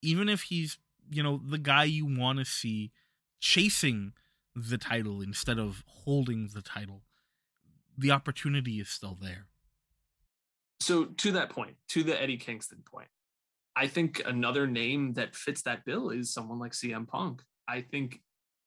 even 0.01 0.29
if 0.29 0.43
he's 0.43 0.77
you 1.09 1.21
know 1.21 1.41
the 1.43 1.57
guy 1.57 1.83
you 1.83 2.05
want 2.05 2.39
to 2.39 2.45
see 2.45 2.91
chasing 3.39 4.13
the 4.55 4.77
title 4.77 5.21
instead 5.21 5.59
of 5.59 5.83
holding 5.87 6.49
the 6.53 6.61
title 6.61 7.01
the 7.97 8.11
opportunity 8.11 8.79
is 8.79 8.89
still 8.89 9.17
there. 9.21 9.47
So 10.79 11.05
to 11.05 11.31
that 11.33 11.49
point 11.49 11.75
to 11.89 12.03
the 12.03 12.19
eddie 12.21 12.37
kingston 12.37 12.83
point 12.85 13.07
i 13.75 13.87
think 13.87 14.21
another 14.25 14.67
name 14.67 15.13
that 15.13 15.35
fits 15.35 15.61
that 15.61 15.85
bill 15.85 16.09
is 16.09 16.33
someone 16.33 16.59
like 16.59 16.73
cm 16.73 17.07
punk. 17.07 17.41
I 17.67 17.81
think 17.81 18.19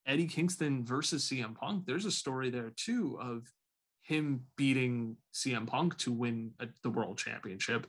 eddie 0.06 0.26
kingston 0.26 0.84
versus 0.84 1.28
cm 1.28 1.54
punk 1.54 1.84
there's 1.86 2.06
a 2.06 2.10
story 2.10 2.48
there 2.48 2.72
too 2.74 3.18
of 3.20 3.52
him 4.00 4.44
beating 4.56 5.16
cm 5.34 5.66
punk 5.66 5.98
to 5.98 6.12
win 6.12 6.52
a, 6.60 6.68
the 6.82 6.90
world 6.90 7.18
championship 7.18 7.86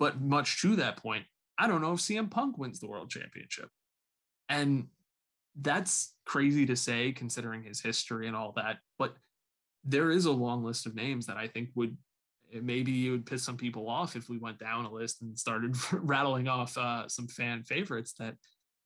but 0.00 0.20
much 0.20 0.60
to 0.60 0.74
that 0.74 0.96
point 0.96 1.24
i 1.58 1.68
don't 1.68 1.80
know 1.80 1.92
if 1.92 2.00
cm 2.00 2.28
punk 2.28 2.58
wins 2.58 2.80
the 2.80 2.88
world 2.88 3.08
championship 3.08 3.68
and 4.48 4.88
that's 5.60 6.14
crazy 6.24 6.66
to 6.66 6.76
say 6.76 7.12
considering 7.12 7.62
his 7.62 7.80
history 7.80 8.26
and 8.26 8.36
all 8.36 8.52
that. 8.56 8.78
But 8.98 9.14
there 9.84 10.10
is 10.10 10.26
a 10.26 10.32
long 10.32 10.64
list 10.64 10.86
of 10.86 10.94
names 10.94 11.26
that 11.26 11.36
I 11.36 11.48
think 11.48 11.70
would 11.74 11.96
maybe 12.52 13.06
it 13.06 13.10
would 13.10 13.26
piss 13.26 13.44
some 13.44 13.56
people 13.56 13.88
off 13.88 14.16
if 14.16 14.28
we 14.28 14.36
went 14.36 14.58
down 14.58 14.84
a 14.84 14.92
list 14.92 15.22
and 15.22 15.38
started 15.38 15.76
rattling 15.92 16.48
off 16.48 16.76
uh, 16.76 17.08
some 17.08 17.28
fan 17.28 17.62
favorites 17.62 18.14
that 18.18 18.34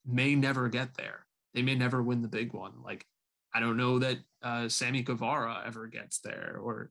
may 0.07 0.35
never 0.35 0.69
get 0.69 0.95
there. 0.95 1.27
They 1.55 1.63
may 1.63 1.75
never 1.75 2.03
win 2.03 2.21
the 2.21 2.29
big 2.29 2.53
one. 2.53 2.73
Like 2.85 3.07
I 3.55 3.61
don't 3.61 3.77
know 3.77 3.99
that 4.01 4.19
uh, 4.43 4.69
Sammy 4.69 5.03
Guevara 5.03 5.63
ever 5.65 5.87
gets 5.87 6.19
there, 6.19 6.59
or 6.61 6.91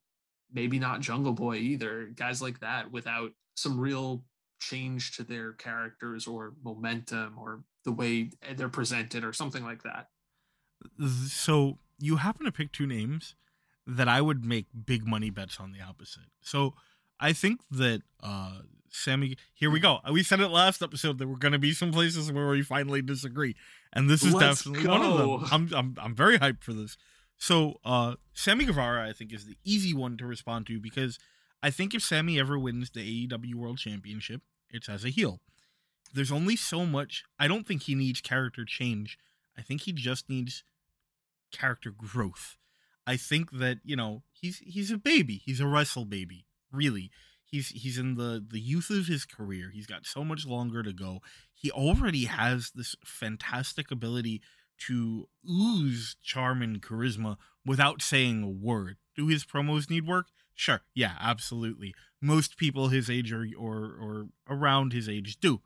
maybe 0.53 0.79
not 0.79 1.01
Jungle 1.01 1.33
Boy 1.33 1.57
either. 1.57 2.09
Guys 2.15 2.41
like 2.41 2.59
that 2.59 2.91
without 2.91 3.31
some 3.55 3.79
real 3.79 4.23
change 4.59 5.15
to 5.17 5.23
their 5.23 5.53
characters 5.53 6.25
or 6.25 6.53
momentum 6.63 7.37
or 7.37 7.63
the 7.83 7.91
way 7.91 8.29
they're 8.55 8.69
presented 8.69 9.23
or 9.23 9.33
something 9.33 9.63
like 9.63 9.83
that. 9.83 10.07
So 11.27 11.79
you 11.99 12.17
happen 12.17 12.45
to 12.45 12.51
pick 12.51 12.71
two 12.71 12.87
names 12.87 13.35
that 13.85 14.07
I 14.07 14.21
would 14.21 14.45
make 14.45 14.67
big 14.85 15.05
money 15.05 15.29
bets 15.29 15.59
on 15.59 15.71
the 15.71 15.81
opposite. 15.81 16.23
So 16.41 16.73
I 17.19 17.33
think 17.33 17.61
that 17.71 18.01
uh 18.21 18.59
Sammy 18.89 19.37
here 19.53 19.71
we 19.71 19.79
go. 19.79 19.99
We 20.11 20.23
said 20.23 20.39
it 20.39 20.49
last 20.49 20.81
episode 20.83 21.17
that 21.17 21.27
we're 21.27 21.37
going 21.37 21.53
to 21.53 21.59
be 21.59 21.73
some 21.73 21.91
places 21.91 22.31
where 22.31 22.47
we 22.49 22.61
finally 22.61 23.01
disagree. 23.01 23.55
And 23.91 24.07
this 24.09 24.23
is 24.23 24.33
Let's 24.33 24.63
definitely 24.63 24.83
go. 24.83 24.91
one 24.91 25.01
of 25.01 25.17
them. 25.17 25.49
I'm 25.51 25.73
I'm 25.73 25.95
I'm 25.99 26.15
very 26.15 26.37
hyped 26.37 26.63
for 26.63 26.73
this. 26.73 26.95
So, 27.37 27.79
uh 27.83 28.15
Sammy 28.33 28.65
Guevara 28.65 29.07
I 29.07 29.13
think 29.13 29.33
is 29.33 29.45
the 29.45 29.57
easy 29.63 29.93
one 29.93 30.17
to 30.17 30.25
respond 30.25 30.67
to 30.67 30.79
because 30.79 31.19
I 31.61 31.69
think 31.69 31.93
if 31.93 32.03
Sammy 32.03 32.39
ever 32.39 32.59
wins 32.59 32.89
the 32.89 33.27
AEW 33.27 33.55
World 33.55 33.77
Championship, 33.77 34.41
it's 34.69 34.89
as 34.89 35.05
a 35.05 35.09
heel. 35.09 35.39
There's 36.13 36.31
only 36.31 36.55
so 36.55 36.85
much. 36.85 37.23
I 37.39 37.47
don't 37.47 37.65
think 37.65 37.83
he 37.83 37.95
needs 37.95 38.21
character 38.21 38.65
change. 38.65 39.17
I 39.57 39.61
think 39.61 39.81
he 39.81 39.93
just 39.93 40.29
needs 40.29 40.63
character 41.51 41.91
growth. 41.91 42.57
I 43.05 43.17
think 43.17 43.51
that 43.51 43.79
you 43.83 43.95
know 43.95 44.23
he's 44.31 44.59
he's 44.59 44.91
a 44.91 44.97
baby. 44.97 45.41
He's 45.45 45.59
a 45.59 45.67
wrestle 45.67 46.05
baby. 46.05 46.45
Really, 46.71 47.11
he's 47.43 47.69
he's 47.69 47.97
in 47.97 48.15
the 48.15 48.43
the 48.45 48.59
youth 48.59 48.89
of 48.89 49.07
his 49.07 49.25
career. 49.25 49.71
He's 49.73 49.87
got 49.87 50.05
so 50.05 50.23
much 50.23 50.45
longer 50.45 50.83
to 50.83 50.93
go. 50.93 51.21
He 51.53 51.71
already 51.71 52.25
has 52.25 52.71
this 52.75 52.95
fantastic 53.05 53.91
ability 53.91 54.41
to 54.87 55.27
ooze 55.49 56.15
charm 56.21 56.61
and 56.61 56.81
charisma 56.81 57.37
without 57.65 58.01
saying 58.01 58.43
a 58.43 58.49
word. 58.49 58.97
Do 59.15 59.27
his 59.27 59.45
promos 59.45 59.89
need 59.89 60.07
work? 60.07 60.27
Sure. 60.55 60.81
Yeah, 60.93 61.15
absolutely. 61.19 61.93
Most 62.21 62.57
people 62.57 62.89
his 62.89 63.09
age 63.09 63.31
or 63.31 63.45
or, 63.57 63.95
or 63.99 64.27
around 64.47 64.93
his 64.93 65.09
age 65.09 65.39
do. 65.39 65.61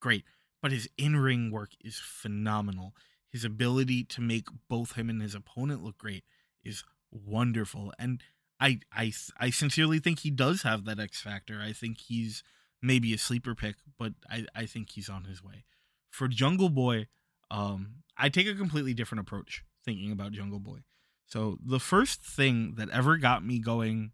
Great. 0.00 0.24
But 0.60 0.72
his 0.72 0.88
in-ring 0.98 1.50
work 1.50 1.70
is 1.84 2.00
phenomenal. 2.02 2.94
His 3.30 3.44
ability 3.44 4.04
to 4.04 4.20
make 4.20 4.48
both 4.68 4.92
him 4.96 5.08
and 5.08 5.22
his 5.22 5.34
opponent 5.34 5.84
look 5.84 5.98
great 5.98 6.24
is 6.64 6.82
wonderful. 7.10 7.92
And 7.98 8.22
I 8.60 8.80
I 8.92 9.12
I 9.38 9.50
sincerely 9.50 9.98
think 9.98 10.20
he 10.20 10.30
does 10.30 10.62
have 10.62 10.84
that 10.84 10.98
X 10.98 11.20
factor. 11.20 11.60
I 11.62 11.72
think 11.72 11.98
he's 11.98 12.42
maybe 12.82 13.12
a 13.14 13.18
sleeper 13.18 13.54
pick, 13.54 13.76
but 13.98 14.14
I 14.28 14.46
I 14.54 14.66
think 14.66 14.90
he's 14.90 15.08
on 15.08 15.24
his 15.24 15.42
way. 15.42 15.64
For 16.10 16.26
Jungle 16.26 16.70
Boy, 16.70 17.06
um 17.50 18.02
I 18.16 18.28
take 18.28 18.46
a 18.46 18.54
completely 18.54 18.94
different 18.94 19.20
approach 19.20 19.64
thinking 19.84 20.10
about 20.10 20.32
Jungle 20.32 20.58
Boy. 20.58 20.78
So 21.26 21.58
the 21.64 21.78
first 21.78 22.22
thing 22.22 22.74
that 22.76 22.90
ever 22.90 23.16
got 23.16 23.44
me 23.44 23.58
going 23.58 24.12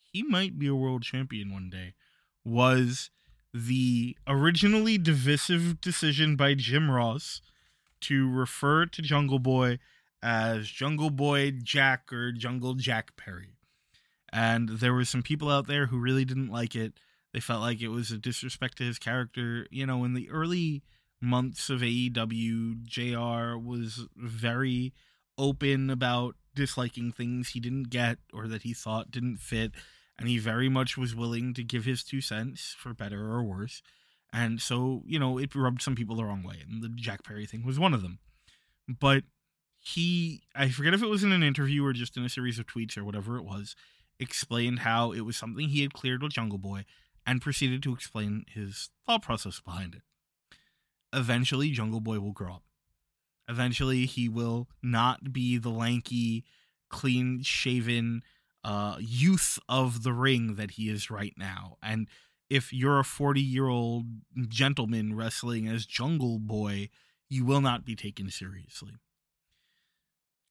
he 0.00 0.22
might 0.22 0.58
be 0.58 0.66
a 0.66 0.74
world 0.74 1.02
champion 1.02 1.50
one 1.50 1.70
day 1.70 1.94
was 2.44 3.10
the 3.54 4.16
originally 4.26 4.98
divisive 4.98 5.80
decision 5.80 6.36
by 6.36 6.54
Jim 6.54 6.90
Ross 6.90 7.40
to 8.02 8.30
refer 8.30 8.86
to 8.86 9.02
Jungle 9.02 9.38
Boy 9.38 9.78
as 10.22 10.68
Jungle 10.68 11.10
Boy 11.10 11.50
Jack 11.50 12.12
or 12.12 12.32
Jungle 12.32 12.74
Jack 12.74 13.16
Perry. 13.16 13.56
And 14.32 14.68
there 14.68 14.94
were 14.94 15.04
some 15.04 15.22
people 15.22 15.50
out 15.50 15.66
there 15.66 15.86
who 15.86 15.98
really 15.98 16.24
didn't 16.24 16.50
like 16.50 16.74
it. 16.74 16.94
They 17.32 17.40
felt 17.40 17.60
like 17.60 17.80
it 17.80 17.88
was 17.88 18.10
a 18.10 18.18
disrespect 18.18 18.78
to 18.78 18.84
his 18.84 18.98
character. 18.98 19.66
You 19.70 19.86
know, 19.86 20.04
in 20.04 20.14
the 20.14 20.30
early 20.30 20.82
months 21.22 21.70
of 21.70 21.80
AEW, 21.80 22.82
JR 22.84 23.56
was 23.56 24.06
very 24.16 24.92
open 25.38 25.88
about 25.88 26.36
disliking 26.54 27.12
things 27.12 27.50
he 27.50 27.60
didn't 27.60 27.90
get 27.90 28.18
or 28.32 28.46
that 28.48 28.62
he 28.62 28.74
thought 28.74 29.10
didn't 29.10 29.38
fit. 29.38 29.72
And 30.18 30.28
he 30.28 30.38
very 30.38 30.68
much 30.68 30.98
was 30.98 31.14
willing 31.14 31.54
to 31.54 31.64
give 31.64 31.84
his 31.84 32.04
two 32.04 32.20
cents 32.20 32.74
for 32.78 32.92
better 32.92 33.32
or 33.32 33.42
worse. 33.42 33.82
And 34.32 34.60
so, 34.60 35.02
you 35.06 35.18
know, 35.18 35.38
it 35.38 35.54
rubbed 35.54 35.82
some 35.82 35.94
people 35.94 36.16
the 36.16 36.24
wrong 36.24 36.42
way. 36.42 36.56
And 36.68 36.82
the 36.82 36.88
Jack 36.88 37.24
Perry 37.24 37.46
thing 37.46 37.64
was 37.64 37.78
one 37.78 37.94
of 37.94 38.02
them. 38.02 38.18
But 38.88 39.24
he, 39.78 40.42
I 40.54 40.68
forget 40.68 40.94
if 40.94 41.02
it 41.02 41.08
was 41.08 41.24
in 41.24 41.32
an 41.32 41.42
interview 41.42 41.84
or 41.84 41.92
just 41.92 42.16
in 42.16 42.24
a 42.24 42.28
series 42.28 42.58
of 42.58 42.66
tweets 42.66 42.96
or 42.96 43.04
whatever 43.04 43.36
it 43.36 43.44
was, 43.44 43.74
explained 44.20 44.80
how 44.80 45.12
it 45.12 45.22
was 45.22 45.36
something 45.36 45.68
he 45.68 45.82
had 45.82 45.92
cleared 45.92 46.22
with 46.22 46.32
Jungle 46.32 46.58
Boy 46.58 46.84
and 47.26 47.42
proceeded 47.42 47.82
to 47.82 47.92
explain 47.92 48.44
his 48.52 48.90
thought 49.06 49.22
process 49.22 49.60
behind 49.60 49.94
it. 49.94 50.02
Eventually, 51.12 51.70
Jungle 51.70 52.00
Boy 52.00 52.20
will 52.20 52.32
grow 52.32 52.54
up. 52.54 52.62
Eventually, 53.48 54.06
he 54.06 54.28
will 54.28 54.68
not 54.82 55.32
be 55.32 55.58
the 55.58 55.70
lanky, 55.70 56.44
clean 56.88 57.42
shaven 57.42 58.22
uh, 58.64 58.96
youth 59.00 59.58
of 59.68 60.02
the 60.02 60.12
ring 60.12 60.54
that 60.54 60.72
he 60.72 60.88
is 60.88 61.10
right 61.10 61.34
now. 61.36 61.76
And 61.82 62.08
if 62.48 62.72
you're 62.72 63.00
a 63.00 63.04
40 63.04 63.40
year 63.40 63.66
old 63.66 64.04
gentleman 64.48 65.16
wrestling 65.16 65.66
as 65.66 65.86
Jungle 65.86 66.38
Boy, 66.38 66.88
you 67.28 67.44
will 67.44 67.60
not 67.60 67.84
be 67.84 67.96
taken 67.96 68.30
seriously. 68.30 68.92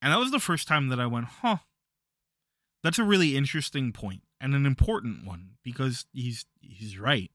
And 0.02 0.12
that 0.12 0.20
was 0.20 0.32
the 0.32 0.40
first 0.40 0.68
time 0.68 0.90
that 0.90 1.00
I 1.00 1.06
went, 1.06 1.26
huh, 1.26 1.58
that's 2.84 2.98
a 3.00 3.04
really 3.04 3.38
interesting 3.38 3.92
point 3.92 4.24
and 4.40 4.56
an 4.56 4.66
important 4.66 5.26
one 5.26 5.52
because 5.64 6.06
he's 6.12 6.46
he's 6.60 6.98
right. 6.98 7.32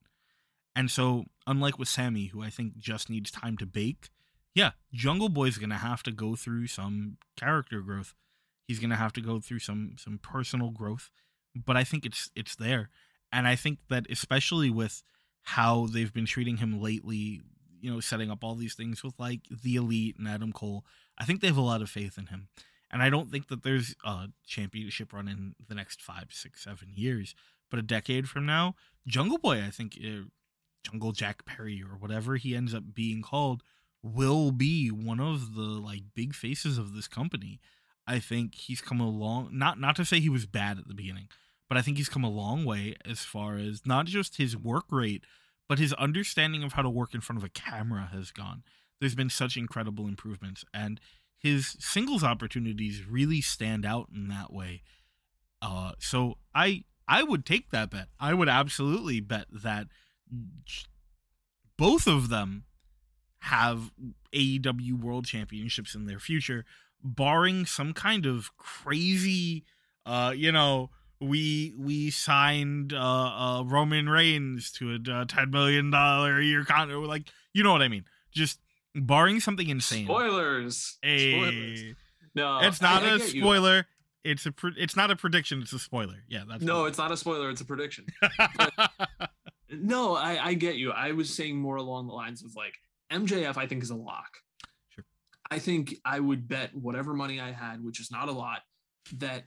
And 0.77 0.91
so, 0.91 1.25
unlike 1.47 1.79
with 1.79 1.89
Sammy, 1.89 2.27
who 2.27 2.43
I 2.43 2.51
think 2.51 2.77
just 2.77 3.09
needs 3.09 3.31
time 3.31 3.57
to 3.57 3.67
bake, 3.67 4.11
yeah, 4.55 4.73
Jungle 4.93 5.31
Boy's 5.31 5.57
gonna 5.57 5.79
have 5.79 6.03
to 6.05 6.13
go 6.13 6.37
through 6.37 6.67
some 6.67 7.17
character 7.37 7.81
growth. 7.81 8.15
He's 8.69 8.79
gonna 8.79 8.97
have 8.97 9.15
to 9.15 9.23
go 9.23 9.41
through 9.41 9.61
some 9.61 9.97
some 9.99 10.19
personal 10.23 10.71
growth, 10.71 11.11
but 11.55 11.77
I 11.77 11.83
think 11.85 12.05
it's 12.05 12.31
it's 12.37 12.55
there, 12.55 12.91
and 13.33 13.49
I 13.49 13.57
think 13.57 13.79
that 13.89 14.07
especially 14.11 14.71
with 14.71 15.03
how 15.43 15.87
they've 15.87 16.13
been 16.13 16.27
treating 16.27 16.59
him 16.59 16.81
lately, 16.81 17.41
you 17.81 17.91
know, 17.91 18.01
setting 18.01 18.31
up 18.31 18.45
all 18.45 18.55
these 18.55 18.75
things 18.75 19.03
with 19.03 19.15
like 19.19 19.43
the 19.51 19.77
elite 19.77 20.17
and 20.19 20.29
Adam 20.29 20.53
Cole, 20.53 20.85
I 21.17 21.25
think 21.25 21.41
they 21.41 21.47
have 21.47 21.57
a 21.57 21.63
lot 21.63 21.83
of 21.83 21.89
faith 21.89 22.19
in 22.19 22.27
him. 22.27 22.49
And 22.91 23.03
I 23.03 23.11
don't 23.11 23.31
think 23.31 23.49
that 23.49 23.63
there's 23.63 23.95
a 24.05 24.29
championship 24.47 25.13
run 25.13 25.29
in 25.29 25.55
the 25.69 25.75
next 25.75 26.03
five, 26.03 26.27
six, 26.31 26.65
seven 26.65 26.89
years. 26.95 27.35
But 27.71 27.79
a 27.79 27.83
decade 27.83 28.29
from 28.29 28.47
now, 28.47 28.75
Jungle 29.07 29.39
Boy, 29.39 29.63
I 29.63 29.71
think, 29.71 29.99
uh, 30.05 30.25
Jungle 30.91 31.13
Jack 31.13 31.45
Perry 31.45 31.83
or 31.83 31.97
whatever 31.97 32.37
he 32.37 32.55
ends 32.55 32.75
up 32.75 32.95
being 32.95 33.23
called, 33.23 33.63
will 34.03 34.53
be 34.53 34.89
one 34.89 35.21
of 35.21 35.55
the 35.55 35.63
like 35.63 36.03
big 36.15 36.35
faces 36.35 36.79
of 36.79 36.95
this 36.95 37.09
company. 37.09 37.61
I 38.07 38.21
think 38.21 38.55
he's 38.55 38.81
come 38.81 39.01
a 39.01 39.09
long 39.09 39.51
not 39.53 39.81
not 39.81 39.97
to 39.97 40.05
say 40.05 40.21
he 40.21 40.29
was 40.29 40.47
bad 40.47 40.79
at 40.79 40.87
the 40.87 40.95
beginning, 40.95 41.29
but 41.69 41.77
I 41.77 41.83
think 41.83 41.97
he's 41.97 42.09
come 42.09 42.25
a 42.25 42.31
long 42.31 42.65
way 42.65 42.95
as 43.05 43.21
far 43.21 43.57
as 43.57 43.83
not 43.85 44.07
just 44.07 44.37
his 44.37 44.57
work 44.57 44.85
rate, 44.91 45.25
but 45.69 45.79
his 45.79 45.93
understanding 45.95 46.63
of 46.63 46.75
how 46.75 46.83
to 46.83 46.91
work 46.91 47.15
in 47.15 47.21
front 47.21 47.39
of 47.39 47.45
a 47.45 47.49
camera 47.49 48.11
has 48.13 48.31
gone. 48.31 48.63
There's 49.01 49.17
been 49.17 49.31
such 49.31 49.57
incredible 49.57 50.07
improvements 50.07 50.65
and 50.73 51.01
his 51.39 51.77
singles 51.81 52.25
opportunities 52.25 53.07
really 53.07 53.41
stand 53.41 53.85
out 53.85 54.09
in 54.15 54.29
that 54.29 54.53
way. 54.53 54.83
Uh, 55.61 55.93
so 55.99 56.39
I 56.55 56.85
I 57.09 57.23
would 57.23 57.45
take 57.45 57.71
that 57.71 57.91
bet. 57.91 58.09
I 58.19 58.35
would 58.35 58.49
absolutely 58.49 59.21
bet 59.21 59.47
that 59.51 59.89
both 61.77 62.07
of 62.07 62.29
them 62.29 62.65
have 63.41 63.93
AEW 64.35 65.01
World 65.01 65.27
Championships 65.27 65.95
in 65.95 66.07
their 66.07 66.19
future, 66.19 66.65
barring 67.03 67.67
some 67.67 67.93
kind 67.93 68.27
of 68.27 68.57
crazy, 68.57 69.65
uh, 70.05 70.33
you 70.35 70.51
know, 70.51 70.91
we 71.21 71.73
we 71.79 72.11
signed 72.11 72.93
uh, 72.93 72.99
uh 72.99 73.63
Roman 73.65 74.09
Reigns 74.09 74.71
to 74.73 74.93
a 74.93 75.11
uh, 75.11 75.25
ten 75.25 75.51
million 75.51 75.91
dollar 75.91 76.39
a 76.39 76.45
year 76.45 76.65
contract, 76.65 77.07
like 77.07 77.29
you 77.55 77.63
know 77.63 77.73
what 77.73 77.83
I 77.83 77.89
mean. 77.89 78.05
Just 78.33 78.61
barring 78.95 79.41
something 79.41 79.69
insane. 79.69 80.05
Spoilers. 80.05 80.99
Hey. 81.03 81.33
Spoilers. 81.33 81.95
No, 82.35 82.59
it's 82.59 82.83
not 82.83 83.03
I- 83.03 83.07
I 83.07 83.11
a 83.13 83.19
you. 83.19 83.41
spoiler. 83.41 83.87
It's 84.25 84.45
a 84.45 84.53
pre- 84.53 84.75
it's 84.77 84.97
not 84.97 85.11
a 85.11 85.17
prediction. 85.17 85.63
It's 85.63 85.73
a 85.73 85.79
spoiler. 85.79 86.25
Yeah, 86.29 86.43
that's 86.49 86.63
No, 86.63 86.85
it's 86.85 86.99
not 86.99 87.13
a 87.13 87.17
spoiler. 87.17 87.49
It's 87.49 87.61
a 87.61 87.65
prediction. 87.65 88.07
No, 89.71 90.15
I, 90.15 90.49
I 90.49 90.55
get 90.55 90.77
you. 90.77 90.93
I 90.93 91.13
was 91.13 91.35
saying 91.35 91.57
more 91.57 91.77
along 91.77 92.07
the 92.07 92.15
lines 92.15 92.43
of 92.43 92.55
like 92.57 92.75
MJF, 93.13 93.57
I 93.57 93.67
think 93.67 93.83
is 93.83 93.91
a 93.91 93.97
lock. 93.97 94.39
Sure. 94.91 95.05
I 95.51 95.59
think 95.59 95.97
I 96.05 96.21
would 96.21 96.49
bet 96.49 96.75
whatever 96.75 97.15
money 97.15 97.41
I 97.41 97.53
had, 97.53 97.83
which 97.85 98.01
is 98.01 98.11
not 98.11 98.29
a 98.29 98.33
lot, 98.33 98.61
that 99.19 99.45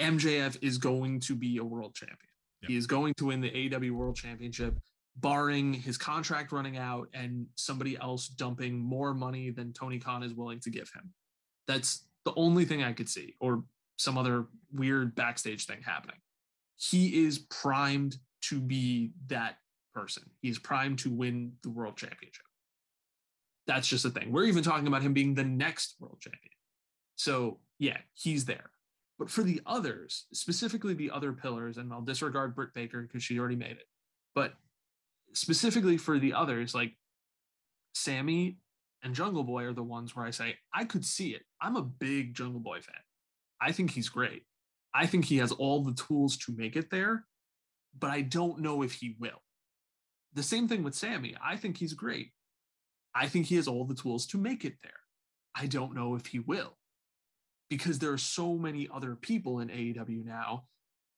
MJF 0.00 0.58
is 0.62 0.78
going 0.78 1.20
to 1.20 1.34
be 1.34 1.58
a 1.58 1.64
world 1.64 1.94
champion. 1.94 2.18
He 2.66 2.76
is 2.76 2.86
going 2.86 3.14
to 3.14 3.26
win 3.26 3.40
the 3.40 3.50
AEW 3.50 3.92
World 3.92 4.16
Championship, 4.16 4.78
barring 5.16 5.72
his 5.72 5.96
contract 5.96 6.52
running 6.52 6.76
out 6.76 7.08
and 7.14 7.46
somebody 7.54 7.96
else 7.98 8.28
dumping 8.28 8.78
more 8.78 9.14
money 9.14 9.50
than 9.50 9.72
Tony 9.72 9.98
Khan 9.98 10.22
is 10.22 10.34
willing 10.34 10.60
to 10.60 10.70
give 10.70 10.90
him. 10.94 11.12
That's 11.66 12.04
the 12.24 12.34
only 12.36 12.64
thing 12.64 12.82
I 12.82 12.92
could 12.92 13.08
see, 13.08 13.34
or 13.40 13.64
some 13.96 14.18
other 14.18 14.46
weird 14.72 15.14
backstage 15.14 15.66
thing 15.66 15.80
happening. 15.82 16.16
He 16.76 17.24
is 17.24 17.38
primed 17.38 18.18
to 18.42 18.60
be 18.60 19.12
that 19.26 19.56
person. 19.94 20.24
He's 20.40 20.58
primed 20.58 20.98
to 21.00 21.10
win 21.10 21.52
the 21.62 21.70
world 21.70 21.96
championship. 21.96 22.44
That's 23.66 23.88
just 23.88 24.04
a 24.04 24.10
thing. 24.10 24.32
We're 24.32 24.44
even 24.44 24.62
talking 24.62 24.86
about 24.86 25.02
him 25.02 25.12
being 25.12 25.34
the 25.34 25.44
next 25.44 25.96
world 26.00 26.18
champion. 26.20 26.54
So, 27.16 27.58
yeah, 27.78 27.98
he's 28.14 28.44
there. 28.44 28.70
But 29.18 29.30
for 29.30 29.42
the 29.42 29.60
others, 29.66 30.26
specifically 30.32 30.94
the 30.94 31.10
other 31.10 31.32
pillars, 31.32 31.76
and 31.76 31.92
I'll 31.92 32.00
disregard 32.00 32.54
Britt 32.54 32.72
Baker 32.72 33.02
because 33.02 33.22
she 33.22 33.38
already 33.38 33.56
made 33.56 33.72
it, 33.72 33.86
but 34.34 34.54
specifically 35.34 35.98
for 35.98 36.18
the 36.18 36.32
others, 36.32 36.74
like 36.74 36.96
Sammy 37.94 38.56
and 39.02 39.14
Jungle 39.14 39.44
Boy 39.44 39.64
are 39.64 39.74
the 39.74 39.82
ones 39.82 40.16
where 40.16 40.24
I 40.24 40.30
say, 40.30 40.56
I 40.72 40.84
could 40.84 41.04
see 41.04 41.30
it. 41.30 41.42
I'm 41.60 41.76
a 41.76 41.82
big 41.82 42.34
Jungle 42.34 42.60
Boy 42.60 42.80
fan. 42.80 42.96
I 43.60 43.72
think 43.72 43.90
he's 43.90 44.08
great. 44.08 44.44
I 44.94 45.06
think 45.06 45.26
he 45.26 45.36
has 45.36 45.52
all 45.52 45.82
the 45.84 45.94
tools 45.94 46.36
to 46.38 46.54
make 46.56 46.74
it 46.76 46.90
there, 46.90 47.26
but 47.98 48.10
I 48.10 48.22
don't 48.22 48.60
know 48.60 48.82
if 48.82 48.92
he 48.92 49.16
will. 49.18 49.42
The 50.34 50.42
same 50.42 50.68
thing 50.68 50.82
with 50.82 50.94
Sammy. 50.94 51.36
I 51.44 51.56
think 51.56 51.76
he's 51.76 51.94
great. 51.94 52.30
I 53.14 53.26
think 53.26 53.46
he 53.46 53.56
has 53.56 53.66
all 53.66 53.84
the 53.84 53.94
tools 53.94 54.26
to 54.28 54.38
make 54.38 54.64
it 54.64 54.74
there. 54.82 54.92
I 55.54 55.66
don't 55.66 55.94
know 55.94 56.14
if 56.14 56.26
he 56.26 56.38
will 56.38 56.76
because 57.68 57.98
there 57.98 58.12
are 58.12 58.18
so 58.18 58.54
many 58.54 58.88
other 58.92 59.16
people 59.16 59.60
in 59.60 59.68
AEW 59.68 60.24
now 60.24 60.64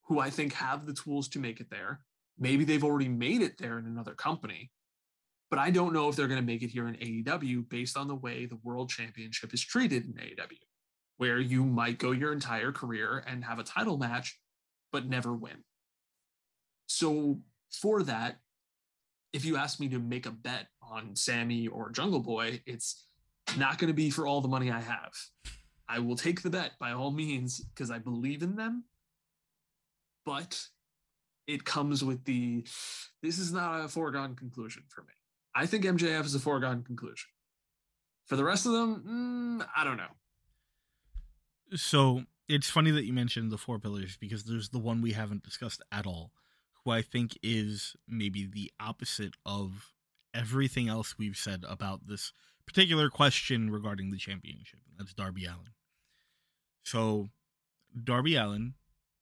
who 0.03 0.19
I 0.19 0.29
think 0.29 0.53
have 0.53 0.85
the 0.85 0.93
tools 0.93 1.27
to 1.29 1.39
make 1.39 1.59
it 1.59 1.69
there. 1.69 2.01
Maybe 2.37 2.63
they've 2.63 2.83
already 2.83 3.09
made 3.09 3.41
it 3.41 3.57
there 3.57 3.77
in 3.77 3.85
another 3.85 4.13
company, 4.13 4.71
but 5.49 5.59
I 5.59 5.69
don't 5.69 5.93
know 5.93 6.09
if 6.09 6.15
they're 6.15 6.27
going 6.27 6.41
to 6.41 6.45
make 6.45 6.63
it 6.63 6.69
here 6.69 6.87
in 6.87 6.95
AEW 6.95 7.69
based 7.69 7.95
on 7.95 8.07
the 8.07 8.15
way 8.15 8.45
the 8.45 8.59
world 8.63 8.89
championship 8.89 9.53
is 9.53 9.63
treated 9.63 10.05
in 10.05 10.13
AEW, 10.13 10.57
where 11.17 11.39
you 11.39 11.63
might 11.63 11.99
go 11.99 12.11
your 12.11 12.33
entire 12.33 12.71
career 12.71 13.23
and 13.27 13.43
have 13.45 13.59
a 13.59 13.63
title 13.63 13.97
match, 13.97 14.39
but 14.91 15.07
never 15.07 15.33
win. 15.33 15.63
So, 16.93 17.39
for 17.71 18.03
that, 18.03 18.37
if 19.33 19.45
you 19.45 19.57
ask 19.57 19.79
me 19.79 19.89
to 19.89 19.97
make 19.97 20.27
a 20.27 20.31
bet 20.31 20.67
on 20.79 21.15
Sammy 21.15 21.67
or 21.67 21.89
Jungle 21.89 22.19
Boy, 22.19 22.61
it's 22.67 23.07
not 23.57 23.79
going 23.79 23.87
to 23.87 23.95
be 23.95 24.11
for 24.11 24.27
all 24.27 24.41
the 24.41 24.47
money 24.47 24.69
I 24.69 24.79
have. 24.79 25.11
I 25.89 25.97
will 25.97 26.15
take 26.15 26.43
the 26.43 26.51
bet 26.51 26.73
by 26.79 26.91
all 26.91 27.09
means 27.09 27.61
because 27.61 27.89
I 27.89 27.97
believe 27.97 28.43
in 28.43 28.57
them. 28.57 28.83
But 30.23 30.67
it 31.47 31.65
comes 31.65 32.03
with 32.03 32.25
the 32.25 32.63
this 33.23 33.39
is 33.39 33.51
not 33.51 33.83
a 33.83 33.87
foregone 33.87 34.35
conclusion 34.35 34.83
for 34.87 35.01
me. 35.01 35.13
I 35.55 35.65
think 35.65 35.85
MJF 35.85 36.25
is 36.25 36.35
a 36.35 36.39
foregone 36.39 36.83
conclusion. 36.83 37.29
For 38.27 38.35
the 38.35 38.43
rest 38.43 38.67
of 38.67 38.71
them, 38.71 39.59
mm, 39.59 39.67
I 39.75 39.83
don't 39.83 39.97
know. 39.97 40.13
so 41.73 42.25
it's 42.47 42.69
funny 42.69 42.91
that 42.91 43.05
you 43.05 43.13
mentioned 43.13 43.51
the 43.51 43.57
four 43.57 43.79
pillars 43.79 44.15
because 44.15 44.43
there's 44.43 44.69
the 44.69 44.77
one 44.77 45.01
we 45.01 45.13
haven't 45.13 45.43
discussed 45.43 45.81
at 45.91 46.05
all, 46.05 46.31
who 46.83 46.91
I 46.91 47.01
think 47.01 47.37
is 47.41 47.95
maybe 48.07 48.45
the 48.45 48.71
opposite 48.79 49.35
of 49.45 49.93
everything 50.33 50.89
else 50.89 51.15
we've 51.17 51.37
said 51.37 51.63
about 51.67 52.07
this 52.07 52.33
particular 52.65 53.09
question 53.09 53.69
regarding 53.69 54.11
the 54.11 54.17
championship. 54.17 54.79
That's 54.97 55.13
Darby 55.13 55.45
Allin. 55.45 55.73
So 56.83 57.29
Darby 58.03 58.35
Allin 58.35 58.73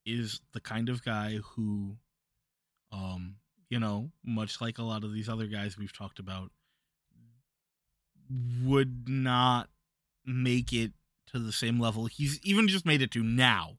is 0.06 0.42
the 0.54 0.62
kind 0.62 0.90
of 0.90 1.04
guy 1.04 1.40
who 1.56 1.98
um 2.92 3.36
you 3.70 3.80
know 3.80 4.12
much 4.26 4.60
like 4.60 4.78
a 4.78 4.84
lot 4.84 5.04
of 5.04 5.14
these 5.14 5.30
other 5.30 5.48
guys 5.48 5.78
we've 5.78 5.96
talked 5.96 6.20
about 6.20 6.52
would 8.64 9.08
not 9.08 9.70
make 10.26 10.74
it 10.74 10.92
to 11.28 11.40
the 11.40 11.52
same 11.52 11.80
level 11.80 12.06
he's 12.06 12.40
even 12.44 12.68
just 12.68 12.86
made 12.86 13.02
it 13.02 13.12
to 13.12 13.24
now 13.24 13.78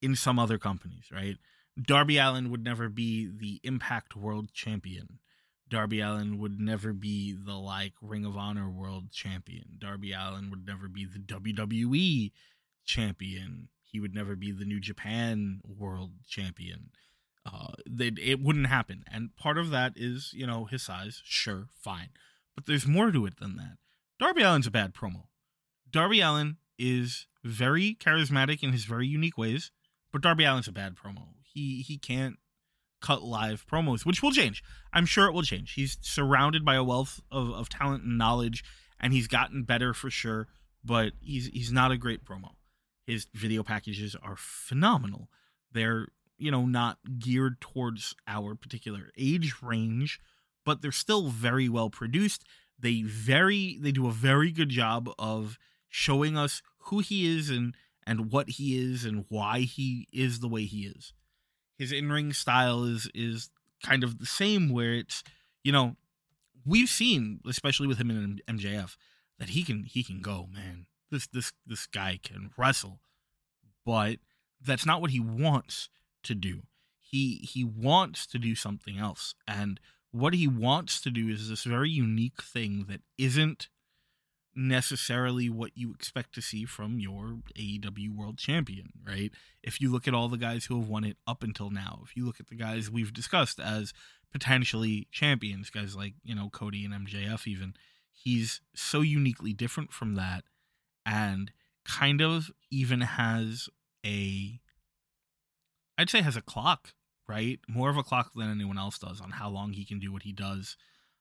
in 0.00 0.16
some 0.16 0.38
other 0.38 0.58
companies 0.58 1.04
right 1.12 1.36
Darby 1.80 2.18
Allin 2.18 2.50
would 2.50 2.64
never 2.64 2.88
be 2.88 3.26
the 3.26 3.60
Impact 3.62 4.16
World 4.16 4.52
Champion. 4.52 5.20
Darby 5.68 6.00
Allin 6.00 6.38
would 6.38 6.58
never 6.58 6.92
be 6.92 7.32
the 7.32 7.54
like 7.54 7.92
Ring 8.00 8.24
of 8.24 8.36
Honor 8.36 8.70
World 8.70 9.12
Champion. 9.12 9.76
Darby 9.78 10.12
Allin 10.12 10.50
would 10.50 10.66
never 10.66 10.88
be 10.88 11.04
the 11.04 11.18
WWE 11.18 12.32
champion. 12.84 13.68
He 13.84 14.00
would 14.00 14.14
never 14.14 14.34
be 14.34 14.50
the 14.50 14.64
New 14.64 14.80
Japan 14.80 15.60
World 15.66 16.12
Champion. 16.26 16.90
Uh, 17.44 17.72
it 17.86 18.40
wouldn't 18.40 18.66
happen, 18.66 19.04
and 19.10 19.34
part 19.36 19.56
of 19.56 19.70
that 19.70 19.94
is 19.96 20.32
you 20.34 20.46
know 20.46 20.64
his 20.64 20.82
size. 20.82 21.22
Sure, 21.24 21.68
fine, 21.80 22.10
but 22.54 22.66
there's 22.66 22.86
more 22.86 23.10
to 23.10 23.24
it 23.24 23.38
than 23.38 23.56
that. 23.56 23.76
Darby 24.18 24.42
Allin's 24.42 24.66
a 24.66 24.70
bad 24.70 24.94
promo. 24.94 25.24
Darby 25.90 26.20
Allin 26.20 26.56
is 26.78 27.26
very 27.42 27.94
charismatic 27.94 28.62
in 28.62 28.72
his 28.72 28.84
very 28.84 29.06
unique 29.06 29.38
ways, 29.38 29.70
but 30.12 30.20
Darby 30.20 30.44
Allin's 30.44 30.68
a 30.68 30.72
bad 30.72 30.94
promo. 30.94 31.28
He 31.58 31.82
he 31.82 31.98
can't 31.98 32.36
cut 33.00 33.22
live 33.22 33.66
promos, 33.66 34.06
which 34.06 34.22
will 34.22 34.30
change. 34.30 34.62
I'm 34.92 35.06
sure 35.06 35.26
it 35.26 35.32
will 35.32 35.42
change. 35.42 35.74
He's 35.74 35.98
surrounded 36.00 36.64
by 36.64 36.76
a 36.76 36.84
wealth 36.84 37.20
of, 37.30 37.50
of 37.50 37.68
talent 37.68 38.04
and 38.04 38.16
knowledge, 38.16 38.64
and 39.00 39.12
he's 39.12 39.26
gotten 39.26 39.64
better 39.64 39.92
for 39.92 40.10
sure, 40.10 40.46
but 40.84 41.12
he's 41.20 41.48
he's 41.48 41.72
not 41.72 41.90
a 41.90 41.96
great 41.96 42.24
promo. 42.24 42.50
His 43.06 43.26
video 43.34 43.62
packages 43.62 44.14
are 44.22 44.36
phenomenal. 44.36 45.28
They're, 45.72 46.08
you 46.36 46.50
know, 46.50 46.66
not 46.66 46.98
geared 47.18 47.60
towards 47.60 48.14
our 48.26 48.54
particular 48.54 49.10
age 49.16 49.56
range, 49.62 50.20
but 50.64 50.80
they're 50.80 50.92
still 50.92 51.28
very 51.28 51.68
well 51.68 51.90
produced. 51.90 52.44
They 52.78 53.02
very 53.02 53.78
they 53.80 53.92
do 53.92 54.06
a 54.06 54.12
very 54.12 54.52
good 54.52 54.68
job 54.68 55.10
of 55.18 55.58
showing 55.88 56.36
us 56.36 56.62
who 56.82 57.00
he 57.00 57.26
is 57.36 57.50
and 57.50 57.74
and 58.06 58.32
what 58.32 58.50
he 58.50 58.78
is 58.78 59.04
and 59.04 59.24
why 59.28 59.60
he 59.60 60.06
is 60.12 60.40
the 60.40 60.48
way 60.48 60.64
he 60.64 60.86
is. 60.86 61.12
His 61.78 61.92
in-ring 61.92 62.32
style 62.32 62.84
is 62.84 63.08
is 63.14 63.50
kind 63.82 64.02
of 64.02 64.18
the 64.18 64.26
same 64.26 64.70
where 64.70 64.92
it's, 64.94 65.22
you 65.62 65.72
know, 65.72 65.96
we've 66.66 66.88
seen 66.88 67.40
especially 67.46 67.86
with 67.86 67.98
him 67.98 68.10
in 68.10 68.40
MJF 68.48 68.96
that 69.38 69.50
he 69.50 69.62
can 69.62 69.84
he 69.84 70.02
can 70.02 70.20
go, 70.20 70.48
man. 70.52 70.86
This 71.10 71.26
this 71.26 71.52
this 71.66 71.86
guy 71.86 72.18
can 72.22 72.50
wrestle, 72.58 73.00
but 73.86 74.18
that's 74.60 74.84
not 74.84 75.00
what 75.00 75.10
he 75.10 75.20
wants 75.20 75.88
to 76.24 76.34
do. 76.34 76.62
He 76.98 77.36
he 77.36 77.64
wants 77.64 78.26
to 78.26 78.38
do 78.38 78.54
something 78.54 78.98
else, 78.98 79.34
and 79.46 79.80
what 80.10 80.34
he 80.34 80.48
wants 80.48 81.00
to 81.02 81.10
do 81.10 81.28
is 81.28 81.48
this 81.48 81.64
very 81.64 81.90
unique 81.90 82.42
thing 82.42 82.86
that 82.88 83.00
isn't 83.16 83.68
necessarily 84.58 85.48
what 85.48 85.70
you 85.76 85.92
expect 85.92 86.34
to 86.34 86.42
see 86.42 86.64
from 86.64 86.98
your 86.98 87.38
AEW 87.56 88.14
World 88.14 88.38
Champion, 88.38 88.92
right? 89.06 89.30
If 89.62 89.80
you 89.80 89.90
look 89.90 90.08
at 90.08 90.14
all 90.14 90.28
the 90.28 90.36
guys 90.36 90.64
who 90.64 90.78
have 90.78 90.88
won 90.88 91.04
it 91.04 91.16
up 91.28 91.44
until 91.44 91.70
now, 91.70 92.00
if 92.04 92.16
you 92.16 92.26
look 92.26 92.40
at 92.40 92.48
the 92.48 92.56
guys 92.56 92.90
we've 92.90 93.12
discussed 93.12 93.60
as 93.60 93.92
potentially 94.32 95.06
champions, 95.12 95.70
guys 95.70 95.94
like, 95.94 96.14
you 96.24 96.34
know, 96.34 96.50
Cody 96.50 96.84
and 96.84 96.92
MJF 96.92 97.46
even, 97.46 97.74
he's 98.10 98.60
so 98.74 99.00
uniquely 99.00 99.52
different 99.52 99.92
from 99.92 100.16
that 100.16 100.42
and 101.06 101.52
kind 101.84 102.20
of 102.20 102.50
even 102.70 103.02
has 103.02 103.68
a 104.04 104.58
I'd 105.96 106.10
say 106.10 106.20
has 106.20 106.36
a 106.36 106.42
clock, 106.42 106.94
right? 107.28 107.60
More 107.68 107.90
of 107.90 107.96
a 107.96 108.02
clock 108.02 108.32
than 108.34 108.50
anyone 108.50 108.78
else 108.78 108.98
does 108.98 109.20
on 109.20 109.30
how 109.30 109.48
long 109.48 109.72
he 109.72 109.84
can 109.84 110.00
do 110.00 110.12
what 110.12 110.22
he 110.22 110.32
does. 110.32 110.76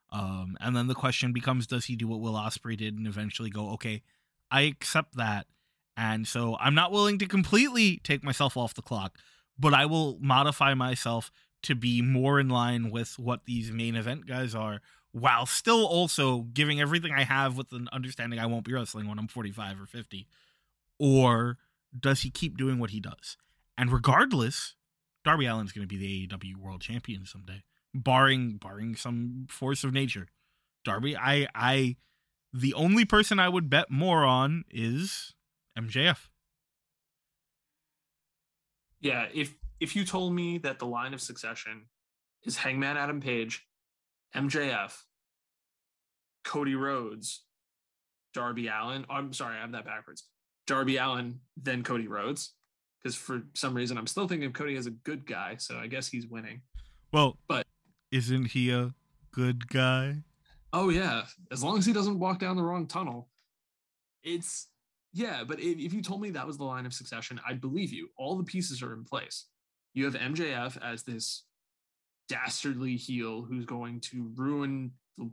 Um, 0.09 0.57
and 0.61 0.75
then 0.75 0.87
the 0.87 0.95
question 0.95 1.33
becomes, 1.33 1.67
does 1.67 1.85
he 1.85 1.95
do 1.95 2.07
what 2.07 2.21
Will 2.21 2.33
Ospreay 2.33 2.77
did 2.77 2.97
and 2.97 3.07
eventually 3.07 3.49
go, 3.49 3.71
okay, 3.71 4.01
I 4.49 4.61
accept 4.61 5.17
that. 5.17 5.47
And 5.95 6.27
so 6.27 6.57
I'm 6.59 6.75
not 6.75 6.91
willing 6.91 7.17
to 7.19 7.25
completely 7.25 7.99
take 8.03 8.23
myself 8.23 8.55
off 8.55 8.73
the 8.73 8.81
clock, 8.81 9.17
but 9.59 9.73
I 9.73 9.85
will 9.85 10.17
modify 10.21 10.73
myself 10.73 11.31
to 11.63 11.75
be 11.75 12.01
more 12.01 12.39
in 12.39 12.49
line 12.49 12.91
with 12.91 13.17
what 13.17 13.45
these 13.45 13.71
main 13.71 13.95
event 13.95 14.27
guys 14.27 14.53
are, 14.53 14.81
while 15.11 15.45
still 15.45 15.85
also 15.85 16.41
giving 16.53 16.79
everything 16.79 17.11
I 17.11 17.23
have 17.23 17.57
with 17.57 17.71
an 17.71 17.89
understanding 17.91 18.39
I 18.39 18.45
won't 18.45 18.65
be 18.65 18.73
wrestling 18.73 19.07
when 19.07 19.17
I'm 19.17 19.27
45 19.27 19.81
or 19.81 19.85
50? 19.87 20.27
Or 20.99 21.57
does 21.97 22.21
he 22.21 22.29
keep 22.29 22.57
doing 22.57 22.77
what 22.77 22.91
he 22.91 22.99
does? 22.99 23.37
And 23.77 23.91
regardless, 23.91 24.75
Darby 25.23 25.47
Allin's 25.47 25.71
going 25.71 25.87
to 25.87 25.93
be 25.93 25.97
the 25.97 26.27
AEW 26.27 26.57
World 26.57 26.81
Champion 26.81 27.25
someday, 27.25 27.63
barring 27.93 28.57
barring 28.57 28.95
some 28.95 29.47
force 29.49 29.83
of 29.83 29.93
nature. 29.93 30.27
Darby, 30.83 31.15
I 31.17 31.47
I 31.53 31.97
the 32.53 32.73
only 32.73 33.05
person 33.05 33.39
I 33.39 33.49
would 33.49 33.69
bet 33.69 33.91
more 33.91 34.23
on 34.23 34.63
is 34.69 35.33
MJF. 35.77 36.29
Yeah, 38.99 39.27
if 39.33 39.55
if 39.79 39.95
you 39.95 40.05
told 40.05 40.33
me 40.33 40.57
that 40.59 40.79
the 40.79 40.87
line 40.87 41.13
of 41.13 41.21
succession 41.21 41.85
is 42.43 42.57
Hangman 42.57 42.97
Adam 42.97 43.21
Page, 43.21 43.67
MJF, 44.35 45.03
Cody 46.43 46.75
Rhodes, 46.75 47.43
Darby 48.33 48.67
Allin. 48.67 49.05
Oh, 49.09 49.15
I'm 49.15 49.33
sorry, 49.33 49.57
I 49.57 49.61
have 49.61 49.73
that 49.73 49.85
backwards. 49.85 50.23
Darby 50.65 50.97
Allin, 50.97 51.39
then 51.55 51.83
Cody 51.83 52.07
Rhodes. 52.07 52.53
Because 53.01 53.15
for 53.15 53.43
some 53.53 53.75
reason, 53.75 53.97
I'm 53.97 54.07
still 54.07 54.27
thinking 54.27 54.47
of 54.47 54.53
Cody 54.53 54.75
as 54.75 54.87
a 54.87 54.91
good 54.91 55.27
guy, 55.27 55.57
so 55.57 55.77
I 55.77 55.87
guess 55.87 56.07
he's 56.07 56.25
winning. 56.27 56.61
Well, 57.13 57.37
but 57.47 57.66
isn't 58.11 58.51
he 58.51 58.71
a 58.71 58.93
good 59.31 59.67
guy? 59.67 60.23
Oh 60.73 60.89
yeah, 60.89 61.23
as 61.51 61.63
long 61.63 61.77
as 61.77 61.85
he 61.85 61.93
doesn't 61.93 62.19
walk 62.19 62.39
down 62.39 62.55
the 62.55 62.63
wrong 62.63 62.87
tunnel. 62.87 63.29
It's 64.23 64.67
yeah, 65.13 65.43
but 65.45 65.59
if, 65.59 65.77
if 65.77 65.93
you 65.93 66.01
told 66.01 66.21
me 66.21 66.29
that 66.31 66.47
was 66.47 66.57
the 66.57 66.63
line 66.63 66.85
of 66.85 66.93
succession, 66.93 67.39
I'd 67.47 67.61
believe 67.61 67.91
you. 67.91 68.09
All 68.17 68.35
the 68.35 68.43
pieces 68.43 68.83
are 68.83 68.93
in 68.93 69.03
place. 69.03 69.45
You 69.93 70.05
have 70.05 70.15
MJF 70.15 70.77
as 70.83 71.03
this 71.03 71.43
dastardly 72.29 72.95
heel 72.95 73.41
who's 73.41 73.65
going 73.65 74.01
to 74.01 74.29
ruin 74.35 74.91
the, 75.17 75.31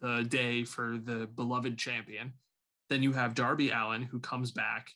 the 0.00 0.22
day 0.24 0.64
for 0.64 0.98
the 1.02 1.26
beloved 1.26 1.78
champion. 1.78 2.34
Then 2.90 3.02
you 3.02 3.12
have 3.12 3.34
Darby 3.34 3.70
Allin 3.70 4.02
who 4.02 4.20
comes 4.20 4.50
back 4.50 4.90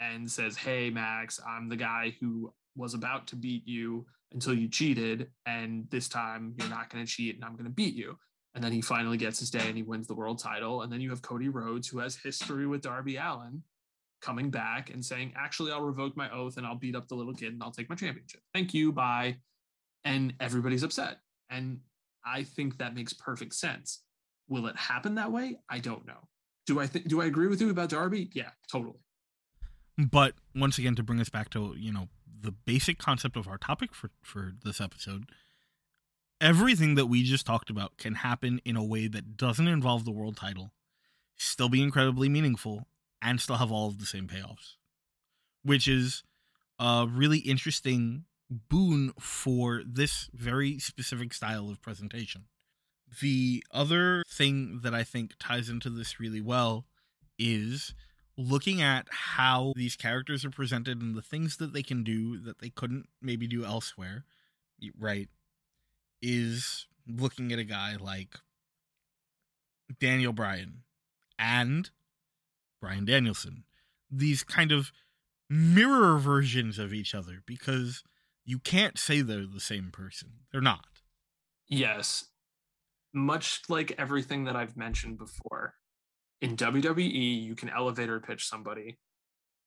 and 0.00 0.30
says, 0.30 0.56
Hey, 0.56 0.90
Max, 0.90 1.40
I'm 1.46 1.68
the 1.68 1.76
guy 1.76 2.16
who 2.20 2.52
was 2.74 2.94
about 2.94 3.26
to 3.28 3.36
beat 3.36 3.66
you 3.68 4.06
until 4.34 4.54
you 4.54 4.68
cheated. 4.68 5.28
And 5.46 5.86
this 5.90 6.08
time 6.08 6.54
you're 6.58 6.68
not 6.68 6.90
going 6.90 7.04
to 7.04 7.10
cheat 7.10 7.36
and 7.36 7.44
I'm 7.44 7.52
going 7.54 7.64
to 7.64 7.70
beat 7.70 7.94
you. 7.94 8.18
And 8.54 8.62
then 8.62 8.72
he 8.72 8.82
finally 8.82 9.16
gets 9.16 9.40
his 9.40 9.50
day 9.50 9.66
and 9.66 9.76
he 9.76 9.82
wins 9.82 10.06
the 10.06 10.14
world 10.14 10.38
title. 10.38 10.82
And 10.82 10.92
then 10.92 11.00
you 11.00 11.10
have 11.10 11.22
Cody 11.22 11.48
Rhodes, 11.48 11.88
who 11.88 11.98
has 11.98 12.16
history 12.16 12.66
with 12.66 12.82
Darby 12.82 13.16
Allin, 13.16 13.62
coming 14.20 14.50
back 14.50 14.90
and 14.90 15.04
saying, 15.04 15.32
Actually, 15.36 15.72
I'll 15.72 15.82
revoke 15.82 16.16
my 16.16 16.30
oath 16.30 16.56
and 16.56 16.66
I'll 16.66 16.76
beat 16.76 16.94
up 16.94 17.08
the 17.08 17.16
little 17.16 17.34
kid 17.34 17.52
and 17.52 17.62
I'll 17.62 17.72
take 17.72 17.88
my 17.88 17.96
championship. 17.96 18.40
Thank 18.52 18.74
you. 18.74 18.92
Bye 18.92 19.36
and 20.04 20.34
everybody's 20.40 20.82
upset. 20.82 21.18
And 21.50 21.80
I 22.24 22.42
think 22.42 22.78
that 22.78 22.94
makes 22.94 23.12
perfect 23.12 23.54
sense. 23.54 24.02
Will 24.48 24.66
it 24.66 24.76
happen 24.76 25.14
that 25.16 25.32
way? 25.32 25.58
I 25.68 25.78
don't 25.78 26.06
know. 26.06 26.28
Do 26.66 26.80
I 26.80 26.86
think 26.86 27.08
do 27.08 27.20
I 27.20 27.26
agree 27.26 27.48
with 27.48 27.60
you 27.60 27.70
about 27.70 27.90
Darby? 27.90 28.30
Yeah, 28.32 28.50
totally. 28.70 28.98
But 29.98 30.34
once 30.54 30.78
again 30.78 30.94
to 30.96 31.02
bring 31.02 31.20
us 31.20 31.28
back 31.28 31.50
to, 31.50 31.74
you 31.78 31.92
know, 31.92 32.08
the 32.44 32.52
basic 32.52 32.98
concept 32.98 33.36
of 33.36 33.48
our 33.48 33.58
topic 33.58 33.94
for 33.94 34.10
for 34.22 34.52
this 34.64 34.80
episode, 34.80 35.24
everything 36.40 36.94
that 36.94 37.06
we 37.06 37.22
just 37.24 37.46
talked 37.46 37.70
about 37.70 37.96
can 37.96 38.16
happen 38.16 38.60
in 38.64 38.76
a 38.76 38.84
way 38.84 39.08
that 39.08 39.36
doesn't 39.36 39.66
involve 39.66 40.04
the 40.04 40.12
world 40.12 40.36
title, 40.36 40.72
still 41.36 41.68
be 41.68 41.82
incredibly 41.82 42.28
meaningful 42.28 42.86
and 43.20 43.40
still 43.40 43.56
have 43.56 43.72
all 43.72 43.88
of 43.88 43.98
the 43.98 44.06
same 44.06 44.28
payoffs. 44.28 44.74
Which 45.62 45.88
is 45.88 46.22
a 46.78 47.06
really 47.10 47.38
interesting 47.38 48.24
boon 48.50 49.12
for 49.18 49.82
this 49.86 50.28
very 50.34 50.78
specific 50.78 51.32
style 51.32 51.70
of 51.70 51.80
presentation. 51.80 52.44
The 53.20 53.64
other 53.70 54.22
thing 54.28 54.80
that 54.82 54.94
I 54.94 55.02
think 55.02 55.32
ties 55.38 55.68
into 55.70 55.88
this 55.88 56.20
really 56.20 56.42
well 56.42 56.84
is 57.38 57.94
looking 58.36 58.82
at 58.82 59.06
how 59.10 59.72
these 59.76 59.96
characters 59.96 60.44
are 60.44 60.50
presented 60.50 61.00
and 61.00 61.14
the 61.14 61.22
things 61.22 61.56
that 61.58 61.72
they 61.72 61.82
can 61.82 62.02
do 62.02 62.38
that 62.38 62.58
they 62.58 62.70
couldn't 62.70 63.08
maybe 63.22 63.46
do 63.46 63.64
elsewhere, 63.64 64.24
right? 64.98 65.28
Is 66.20 66.86
looking 67.06 67.52
at 67.52 67.58
a 67.58 67.64
guy 67.64 67.96
like 68.00 68.34
Daniel 70.00 70.32
Bryan 70.32 70.82
and 71.38 71.90
Bryan 72.80 73.04
Danielson. 73.04 73.64
These 74.10 74.42
kind 74.42 74.72
of 74.72 74.92
mirror 75.48 76.18
versions 76.18 76.78
of 76.78 76.92
each 76.92 77.14
other 77.14 77.42
because 77.46 78.02
you 78.44 78.58
can't 78.58 78.98
say 78.98 79.20
they're 79.20 79.46
the 79.46 79.60
same 79.60 79.90
person. 79.92 80.30
They're 80.52 80.60
not. 80.60 80.86
Yes. 81.66 82.26
Much 83.12 83.62
like 83.68 83.94
everything 83.98 84.44
that 84.44 84.56
I've 84.56 84.76
mentioned 84.76 85.18
before, 85.18 85.74
in 86.40 86.56
WWE, 86.56 87.42
you 87.42 87.54
can 87.54 87.70
elevator 87.70 88.20
pitch 88.20 88.46
somebody, 88.46 88.98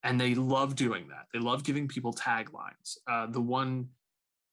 and 0.03 0.19
they 0.19 0.35
love 0.35 0.75
doing 0.75 1.07
that. 1.09 1.27
They 1.33 1.39
love 1.39 1.63
giving 1.63 1.87
people 1.87 2.13
taglines. 2.13 2.97
Uh, 3.07 3.27
the 3.27 3.41
one 3.41 3.89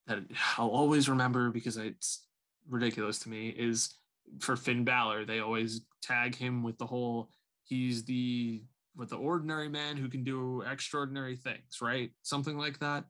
that 0.07 0.21
I'll 0.59 0.69
always 0.69 1.09
remember 1.09 1.51
because 1.51 1.77
it's 1.77 2.25
ridiculous 2.69 3.19
to 3.21 3.29
me 3.29 3.49
is 3.49 3.95
for 4.41 4.57
Finn 4.57 4.85
Balor. 4.85 5.25
They 5.25 5.41
always 5.41 5.83
tag 6.03 6.35
him 6.35 6.63
with 6.63 6.79
the 6.79 6.87
whole 6.87 7.31
he's 7.65 8.05
the 8.05 8.63
with 8.97 9.11
the 9.11 9.17
ordinary 9.17 9.69
man 9.69 9.97
who 9.97 10.09
can 10.09 10.23
do 10.23 10.63
extraordinary 10.63 11.37
things, 11.37 11.79
right? 11.83 12.11
Something 12.23 12.57
like 12.57 12.79
that. 12.79 13.05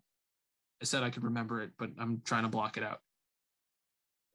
I 0.81 0.85
said 0.85 1.03
I 1.03 1.11
could 1.11 1.25
remember 1.25 1.63
it, 1.63 1.71
but 1.79 1.91
I'm 1.99 2.23
trying 2.25 2.45
to 2.45 2.49
block 2.49 2.77
it 2.77 2.83
out. 2.83 3.01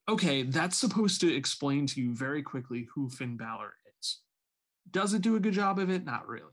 Okay, 0.07 0.43
that's 0.43 0.77
supposed 0.77 1.21
to 1.21 1.35
explain 1.35 1.85
to 1.87 2.01
you 2.01 2.13
very 2.13 2.41
quickly 2.41 2.87
who 2.93 3.09
Finn 3.09 3.37
Balor. 3.37 3.73
Does 4.91 5.13
it 5.13 5.21
do 5.21 5.35
a 5.35 5.39
good 5.39 5.53
job 5.53 5.79
of 5.79 5.89
it? 5.89 6.05
Not 6.05 6.27
really. 6.27 6.45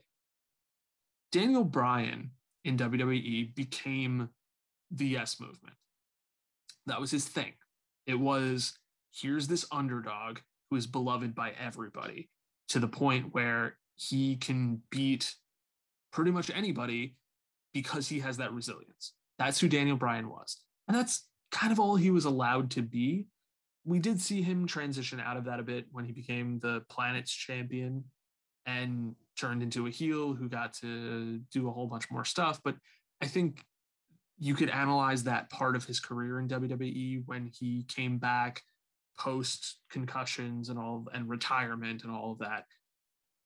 Daniel 1.33 1.65
Bryan 1.65 2.31
in 2.65 2.77
WWE 2.77 3.55
became 3.55 4.29
the 4.91 5.07
yes 5.07 5.41
movement. 5.41 5.77
That 6.87 7.01
was 7.01 7.11
his 7.11 7.27
thing. 7.27 7.53
It 8.07 8.19
was 8.19 8.79
here's 9.13 9.49
this 9.49 9.67
underdog 9.73 10.39
who 10.71 10.77
is 10.77 10.87
beloved 10.87 11.35
by 11.35 11.53
everybody 11.59 12.29
to 12.69 12.79
the 12.79 12.89
point 12.89 13.33
where 13.33 13.77
he 13.97 14.37
can 14.37 14.83
beat 14.91 15.35
pretty 16.13 16.31
much 16.31 16.51
anybody 16.51 17.17
because 17.73 18.09
he 18.09 18.21
has 18.21 18.37
that 18.39 18.53
resilience. 18.53 19.13
That's 19.39 19.61
who 19.61 19.69
Daniel 19.69 19.97
Bryan 19.97 20.29
was. 20.29 20.59
And 20.89 20.97
that's 20.97 21.27
kind 21.51 21.73
of 21.73 21.81
all 21.81 21.97
he 21.97 22.11
was 22.11 22.25
allowed 22.25 22.71
to 22.73 22.83
be. 22.83 23.27
We 23.85 23.99
did 23.99 24.21
see 24.21 24.43
him 24.43 24.67
transition 24.67 25.21
out 25.21 25.37
of 25.37 25.45
that 25.45 25.61
a 25.61 25.63
bit 25.63 25.87
when 25.93 26.05
he 26.05 26.13
became 26.13 26.59
the 26.59 26.83
planet's 26.89 27.33
champion 27.33 28.05
and 28.67 29.15
turned 29.39 29.63
into 29.63 29.87
a 29.87 29.91
heel 29.91 30.35
who 30.35 30.49
got 30.49 30.75
to 30.75 31.39
do 31.53 31.69
a 31.69 31.73
whole 31.73 31.87
bunch 31.87 32.11
more 32.11 32.25
stuff. 32.25 32.61
But 32.65 32.77
I 33.23 33.27
think 33.27 33.65
you 34.39 34.55
could 34.55 34.71
analyze 34.71 35.23
that 35.25 35.49
part 35.51 35.77
of 35.77 35.85
his 35.85 36.01
career 36.01 36.39
in 36.39 36.49
WWE 36.49 37.23
when 37.27 37.47
he 37.47 37.85
came 37.89 38.19
back 38.19 38.63
post 39.19 39.79
concussions 39.91 40.69
and 40.69 40.79
all 40.79 41.07
and 41.13 41.29
retirement 41.29 42.03
and 42.03 42.13
all 42.13 42.33
of 42.33 42.39
that 42.41 42.65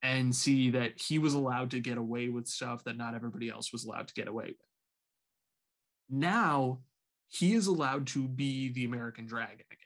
and 0.02 0.34
see 0.34 0.70
that 0.70 0.92
he 1.00 1.18
was 1.18 1.34
allowed 1.34 1.70
to 1.70 1.80
get 1.80 1.98
away 1.98 2.28
with 2.28 2.46
stuff 2.48 2.82
that 2.84 2.96
not 2.96 3.14
everybody 3.14 3.50
else 3.50 3.72
was 3.72 3.84
allowed 3.84 4.08
to 4.08 4.14
get 4.14 4.28
away 4.28 4.46
with. 4.46 4.56
Now 6.08 6.80
he 7.28 7.54
is 7.54 7.66
allowed 7.66 8.06
to 8.08 8.26
be 8.26 8.72
the 8.72 8.84
American 8.84 9.26
Dragon 9.26 9.66
again. 9.70 9.78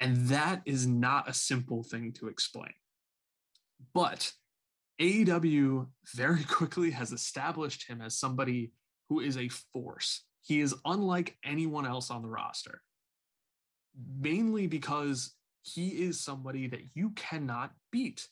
And 0.00 0.28
that 0.28 0.62
is 0.64 0.86
not 0.86 1.28
a 1.28 1.34
simple 1.34 1.82
thing 1.82 2.12
to 2.14 2.28
explain. 2.28 2.72
But 3.94 4.32
AEW 5.00 5.86
very 6.14 6.44
quickly 6.48 6.90
has 6.92 7.12
established 7.12 7.88
him 7.88 8.00
as 8.00 8.18
somebody 8.18 8.72
who 9.08 9.20
is 9.20 9.36
a 9.36 9.48
force. 9.48 10.24
He 10.42 10.60
is 10.60 10.74
unlike 10.84 11.36
anyone 11.44 11.86
else 11.86 12.10
on 12.10 12.22
the 12.22 12.28
roster, 12.28 12.82
mainly 14.20 14.66
because 14.66 15.34
he 15.62 15.88
is 15.88 16.20
somebody 16.20 16.68
that 16.68 16.82
you 16.94 17.10
cannot 17.10 17.72
beat. 17.90 18.28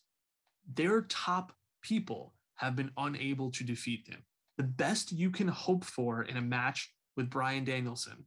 Their 0.73 1.03
top 1.03 1.53
people 1.83 2.35
have 2.57 2.77
been 2.77 2.93
unable 2.97 3.51
to 3.51 3.65
defeat 3.65 4.07
him. 4.07 4.23
The 4.57 4.65
best 4.65 5.11
you 5.11 5.31
can 5.31 5.49
hope 5.49 5.85
for 5.85 6.23
in 6.23 6.37
a 6.37 6.43
match 6.43 6.93
with 7.17 7.31
Bryan 7.31 7.65
Danielson 7.65 8.27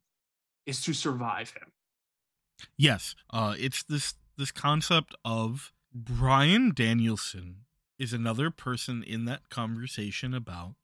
is 0.66 0.82
to 0.84 0.94
survive 0.94 1.52
him. 1.52 1.72
Yes, 2.78 3.16
uh, 3.32 3.56
it's 3.58 3.84
this 3.84 4.16
this 4.38 4.52
concept 4.52 5.16
of 5.26 5.72
Bryan 6.00 6.74
Danielson 6.76 7.62
is 7.98 8.14
another 8.14 8.52
person 8.52 9.02
in 9.02 9.26
that 9.26 9.50
conversation 9.50 10.32
about 10.36 10.76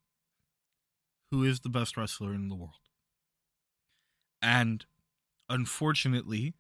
who 1.30 1.44
is 1.44 1.60
the 1.60 1.70
best 1.70 1.96
wrestler 1.96 2.34
in 2.34 2.50
the 2.50 2.56
world. 2.56 2.90
And 4.42 4.88
unfortunately, 5.48 6.56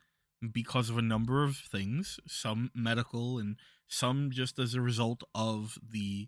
because 0.52 0.92
of 0.92 1.00
a 1.00 1.02
number 1.02 1.44
of 1.44 1.58
things, 1.58 2.20
some 2.28 2.70
medical 2.76 3.40
and 3.40 3.56
some 3.88 4.30
just 4.30 4.60
as 4.60 4.76
a 4.76 4.82
result 4.82 5.24
of 5.34 5.80
the 5.82 6.28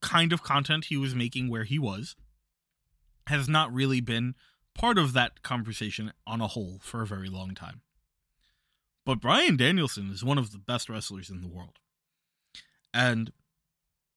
kind 0.00 0.32
of 0.32 0.44
content 0.44 0.84
he 0.84 0.96
was 0.96 1.16
making 1.16 1.50
where 1.50 1.64
he 1.64 1.80
was, 1.80 2.14
has 3.26 3.48
not 3.48 3.74
really 3.74 4.00
been 4.00 4.36
part 4.72 4.98
of 4.98 5.14
that 5.14 5.42
conversation 5.42 6.12
on 6.28 6.40
a 6.40 6.46
whole 6.46 6.78
for 6.80 7.02
a 7.02 7.06
very 7.06 7.28
long 7.28 7.56
time. 7.56 7.80
But 9.06 9.20
Bryan 9.20 9.56
Danielson 9.56 10.10
is 10.10 10.24
one 10.24 10.36
of 10.36 10.50
the 10.50 10.58
best 10.58 10.90
wrestlers 10.90 11.30
in 11.30 11.40
the 11.40 11.48
world. 11.48 11.78
And 12.92 13.32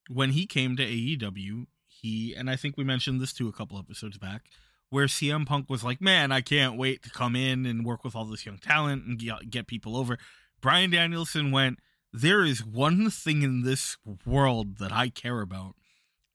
when 0.10 0.32
he 0.32 0.48
came 0.48 0.76
to 0.76 0.84
AEW, 0.84 1.68
he, 1.88 2.34
and 2.34 2.49
I 2.49 2.56
think 2.56 2.76
we 2.76 2.84
mentioned 2.84 3.22
this 3.22 3.32
too 3.32 3.48
a 3.48 3.53
couple 3.53 3.78
episodes 3.78 4.18
back, 4.18 4.45
where 4.90 5.06
CM 5.06 5.45
Punk 5.45 5.70
was 5.70 5.84
like, 5.84 6.02
man, 6.02 6.32
I 6.32 6.41
can't 6.41 6.76
wait 6.76 7.03
to 7.03 7.11
come 7.11 7.36
in 7.36 7.68
and 7.68 7.86
work 7.86 8.03
with 8.03 8.16
all 8.16 8.26
this 8.26 8.48
young 8.48 8.57
talent 8.57 9.06
and 9.06 9.20
get, 9.52 9.68
people 9.68 9.95
over. 9.95 10.18
Bryan 10.60 10.90
Danielson 10.90 11.52
went, 11.52 11.78
there 12.11 12.44
is 12.44 12.66
one 12.66 13.11
thing 13.11 13.44
in 13.44 13.61
this 13.61 13.95
world 14.26 14.80
that 14.80 14.91
I 14.91 15.10
care 15.10 15.41
about, 15.41 15.76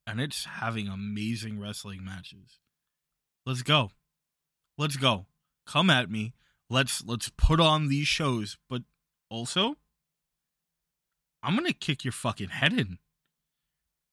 and 0.06 0.20
it's 0.20 0.44
having 0.44 0.86
amazing 0.86 1.58
wrestling 1.58 2.04
matches. 2.04 2.60
Let's 3.44 3.62
go. 3.62 3.90
Let's 4.78 4.96
go. 4.96 5.26
Come 5.66 5.90
at 5.90 6.08
me. 6.08 6.34
Let's 6.70 7.04
let's 7.04 7.30
put 7.36 7.60
on 7.60 7.88
these 7.88 8.08
shows, 8.08 8.56
but 8.68 8.82
also 9.28 9.76
I'm 11.42 11.54
going 11.56 11.66
to 11.66 11.74
kick 11.74 12.04
your 12.04 12.12
fucking 12.12 12.48
head 12.48 12.72
in. 12.72 12.98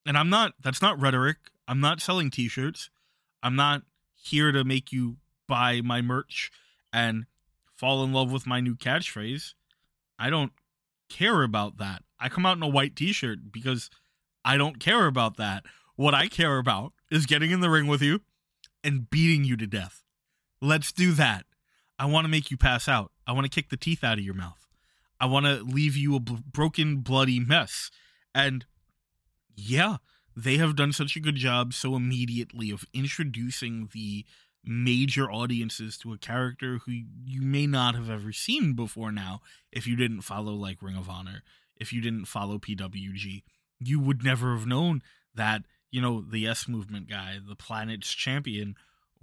And 0.04 0.18
I'm 0.18 0.28
not 0.28 0.54
that's 0.62 0.82
not 0.82 1.00
rhetoric. 1.00 1.36
I'm 1.66 1.80
not 1.80 2.00
selling 2.00 2.30
t-shirts. 2.30 2.90
I'm 3.42 3.56
not 3.56 3.82
here 4.14 4.52
to 4.52 4.64
make 4.64 4.92
you 4.92 5.16
buy 5.48 5.80
my 5.80 6.02
merch 6.02 6.50
and 6.92 7.24
fall 7.74 8.04
in 8.04 8.12
love 8.12 8.30
with 8.30 8.46
my 8.46 8.60
new 8.60 8.76
catchphrase. 8.76 9.54
I 10.18 10.30
don't 10.30 10.52
care 11.08 11.42
about 11.42 11.78
that. 11.78 12.02
I 12.20 12.28
come 12.28 12.46
out 12.46 12.56
in 12.56 12.62
a 12.62 12.68
white 12.68 12.94
t-shirt 12.94 13.52
because 13.52 13.90
I 14.44 14.56
don't 14.56 14.78
care 14.78 15.06
about 15.06 15.36
that. 15.36 15.64
What 15.96 16.14
I 16.14 16.28
care 16.28 16.58
about 16.58 16.92
is 17.10 17.26
getting 17.26 17.50
in 17.50 17.60
the 17.60 17.70
ring 17.70 17.86
with 17.86 18.02
you 18.02 18.20
and 18.84 19.08
beating 19.08 19.44
you 19.44 19.56
to 19.56 19.66
death. 19.66 20.02
Let's 20.60 20.92
do 20.92 21.12
that. 21.12 21.44
I 22.02 22.06
want 22.06 22.24
to 22.24 22.28
make 22.28 22.50
you 22.50 22.56
pass 22.56 22.88
out. 22.88 23.12
I 23.28 23.32
want 23.32 23.44
to 23.44 23.48
kick 23.48 23.70
the 23.70 23.76
teeth 23.76 24.02
out 24.02 24.18
of 24.18 24.24
your 24.24 24.34
mouth. 24.34 24.66
I 25.20 25.26
want 25.26 25.46
to 25.46 25.62
leave 25.62 25.96
you 25.96 26.16
a 26.16 26.18
b- 26.18 26.42
broken, 26.52 26.96
bloody 26.96 27.38
mess. 27.38 27.92
And 28.34 28.66
yeah, 29.54 29.98
they 30.36 30.56
have 30.56 30.74
done 30.74 30.92
such 30.92 31.14
a 31.14 31.20
good 31.20 31.36
job 31.36 31.72
so 31.72 31.94
immediately 31.94 32.72
of 32.72 32.84
introducing 32.92 33.88
the 33.92 34.24
major 34.64 35.30
audiences 35.30 35.96
to 35.98 36.12
a 36.12 36.18
character 36.18 36.80
who 36.84 36.90
you 37.24 37.40
may 37.40 37.68
not 37.68 37.94
have 37.94 38.10
ever 38.10 38.32
seen 38.32 38.72
before 38.72 39.12
now 39.12 39.40
if 39.70 39.86
you 39.86 39.94
didn't 39.94 40.22
follow 40.22 40.54
like 40.54 40.82
Ring 40.82 40.96
of 40.96 41.08
Honor, 41.08 41.44
if 41.76 41.92
you 41.92 42.00
didn't 42.00 42.24
follow 42.24 42.58
PWG. 42.58 43.44
You 43.78 44.00
would 44.00 44.24
never 44.24 44.56
have 44.56 44.66
known 44.66 45.02
that, 45.36 45.62
you 45.92 46.00
know, 46.00 46.20
the 46.20 46.40
Yes 46.40 46.66
Movement 46.66 47.08
guy, 47.08 47.38
the 47.48 47.54
planet's 47.54 48.12
champion, 48.12 48.74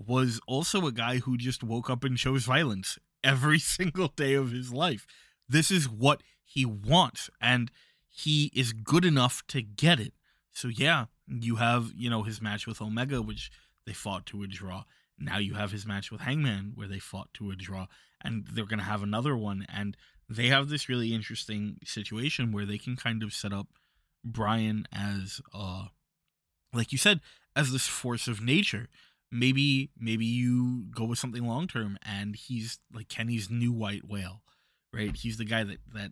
was 0.08 0.40
also 0.48 0.88
a 0.88 0.92
guy 0.92 1.18
who 1.18 1.38
just 1.38 1.64
woke 1.64 1.90
up 1.90 2.04
and 2.04 2.18
chose 2.18 2.46
violence 2.46 2.98
every 3.24 3.60
single 3.78 4.08
day 4.08 4.34
of 4.34 4.52
his 4.52 4.72
life. 4.72 5.06
This 5.48 5.72
is 5.72 5.90
what 5.90 6.22
he 6.44 6.66
wants, 6.66 7.30
and 7.42 7.72
he 8.08 8.52
is 8.56 8.74
good 8.74 9.06
enough 9.06 9.44
to 9.48 9.62
get 9.62 10.00
it. 10.00 10.14
So, 10.52 10.68
yeah, 10.68 11.06
you 11.28 11.58
have, 11.58 11.92
you 11.96 12.10
know, 12.10 12.24
his 12.24 12.42
match 12.42 12.66
with 12.66 12.82
Omega, 12.82 13.22
which 13.22 13.52
they 13.86 13.94
fought 13.94 14.26
to 14.28 14.44
a 14.44 14.48
draw. 14.48 14.84
Now 15.18 15.38
you 15.38 15.56
have 15.56 15.72
his 15.72 15.86
match 15.86 16.12
with 16.12 16.22
Hangman, 16.22 16.74
where 16.76 16.88
they 16.88 17.00
fought 17.00 17.34
to 17.36 17.52
a 17.52 17.56
draw, 17.56 17.88
and 18.22 18.48
they're 18.52 18.66
going 18.66 18.80
to 18.80 18.86
have 18.86 19.04
another 19.04 19.36
one. 19.36 19.66
And 19.74 19.98
they 20.30 20.48
have 20.48 20.70
this 20.70 20.88
really 20.88 21.14
interesting 21.14 21.78
situation 21.84 22.52
where 22.52 22.66
they 22.66 22.78
can 22.78 22.96
kind 22.96 23.24
of 23.24 23.34
set 23.34 23.52
up 23.52 23.68
Bryan 24.24 24.88
as, 24.94 25.42
uh, 25.54 25.86
like 26.74 26.92
you 26.92 26.98
said, 26.98 27.20
as 27.56 27.72
this 27.72 27.88
force 27.88 28.28
of 28.28 28.42
nature 28.42 28.88
maybe 29.32 29.90
maybe 29.98 30.26
you 30.26 30.86
go 30.96 31.06
with 31.06 31.20
something 31.20 31.46
long 31.46 31.68
term 31.68 31.98
and 32.02 32.36
he's 32.36 32.80
like 32.94 33.10
Kenny's 33.10 33.50
new 33.50 33.72
white 33.72 34.08
whale, 34.08 34.42
right? 34.94 35.16
He's 35.16 35.38
the 35.38 35.46
guy 35.46 35.64
that 35.64 35.80
that 35.94 36.12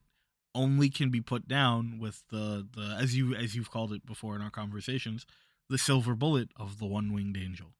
only 0.53 0.89
can 0.89 1.09
be 1.09 1.21
put 1.21 1.47
down 1.47 1.99
with 1.99 2.23
the 2.29 2.67
the 2.75 2.97
as 2.99 3.15
you 3.15 3.35
as 3.35 3.55
you've 3.55 3.71
called 3.71 3.93
it 3.93 4.05
before 4.05 4.35
in 4.35 4.41
our 4.41 4.49
conversations, 4.49 5.25
the 5.69 5.77
silver 5.77 6.15
bullet 6.15 6.49
of 6.55 6.79
the 6.79 6.85
one 6.85 7.13
winged 7.13 7.37
angel. 7.37 7.75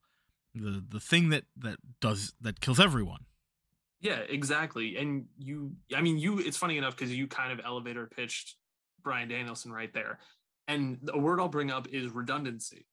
The 0.53 0.83
the 0.87 0.99
thing 0.99 1.29
that 1.29 1.43
that 1.57 1.77
does 2.01 2.33
that 2.41 2.61
kills 2.61 2.79
everyone. 2.79 3.25
Yeah, 3.99 4.19
exactly. 4.29 4.97
And 4.97 5.25
you 5.37 5.73
I 5.95 6.01
mean 6.01 6.17
you 6.17 6.39
it's 6.39 6.57
funny 6.57 6.77
enough 6.77 6.95
because 6.95 7.13
you 7.13 7.27
kind 7.27 7.51
of 7.51 7.63
elevator 7.65 8.07
pitched 8.07 8.55
Bryan 9.03 9.29
Danielson 9.29 9.71
right 9.71 9.93
there. 9.93 10.19
And 10.67 11.09
a 11.13 11.17
word 11.17 11.39
I'll 11.39 11.47
bring 11.47 11.71
up 11.71 11.87
is 11.91 12.11
redundancy. 12.11 12.85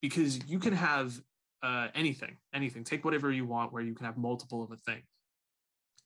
Because 0.00 0.44
you 0.48 0.58
can 0.58 0.72
have 0.72 1.22
uh, 1.62 1.88
anything, 1.94 2.36
anything. 2.54 2.84
Take 2.84 3.04
whatever 3.04 3.30
you 3.30 3.46
want 3.46 3.72
where 3.72 3.82
you 3.82 3.94
can 3.94 4.06
have 4.06 4.16
multiple 4.16 4.62
of 4.62 4.70
a 4.72 4.76
thing. 4.76 5.02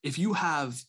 If 0.02 0.18
you 0.18 0.34
have 0.34 0.80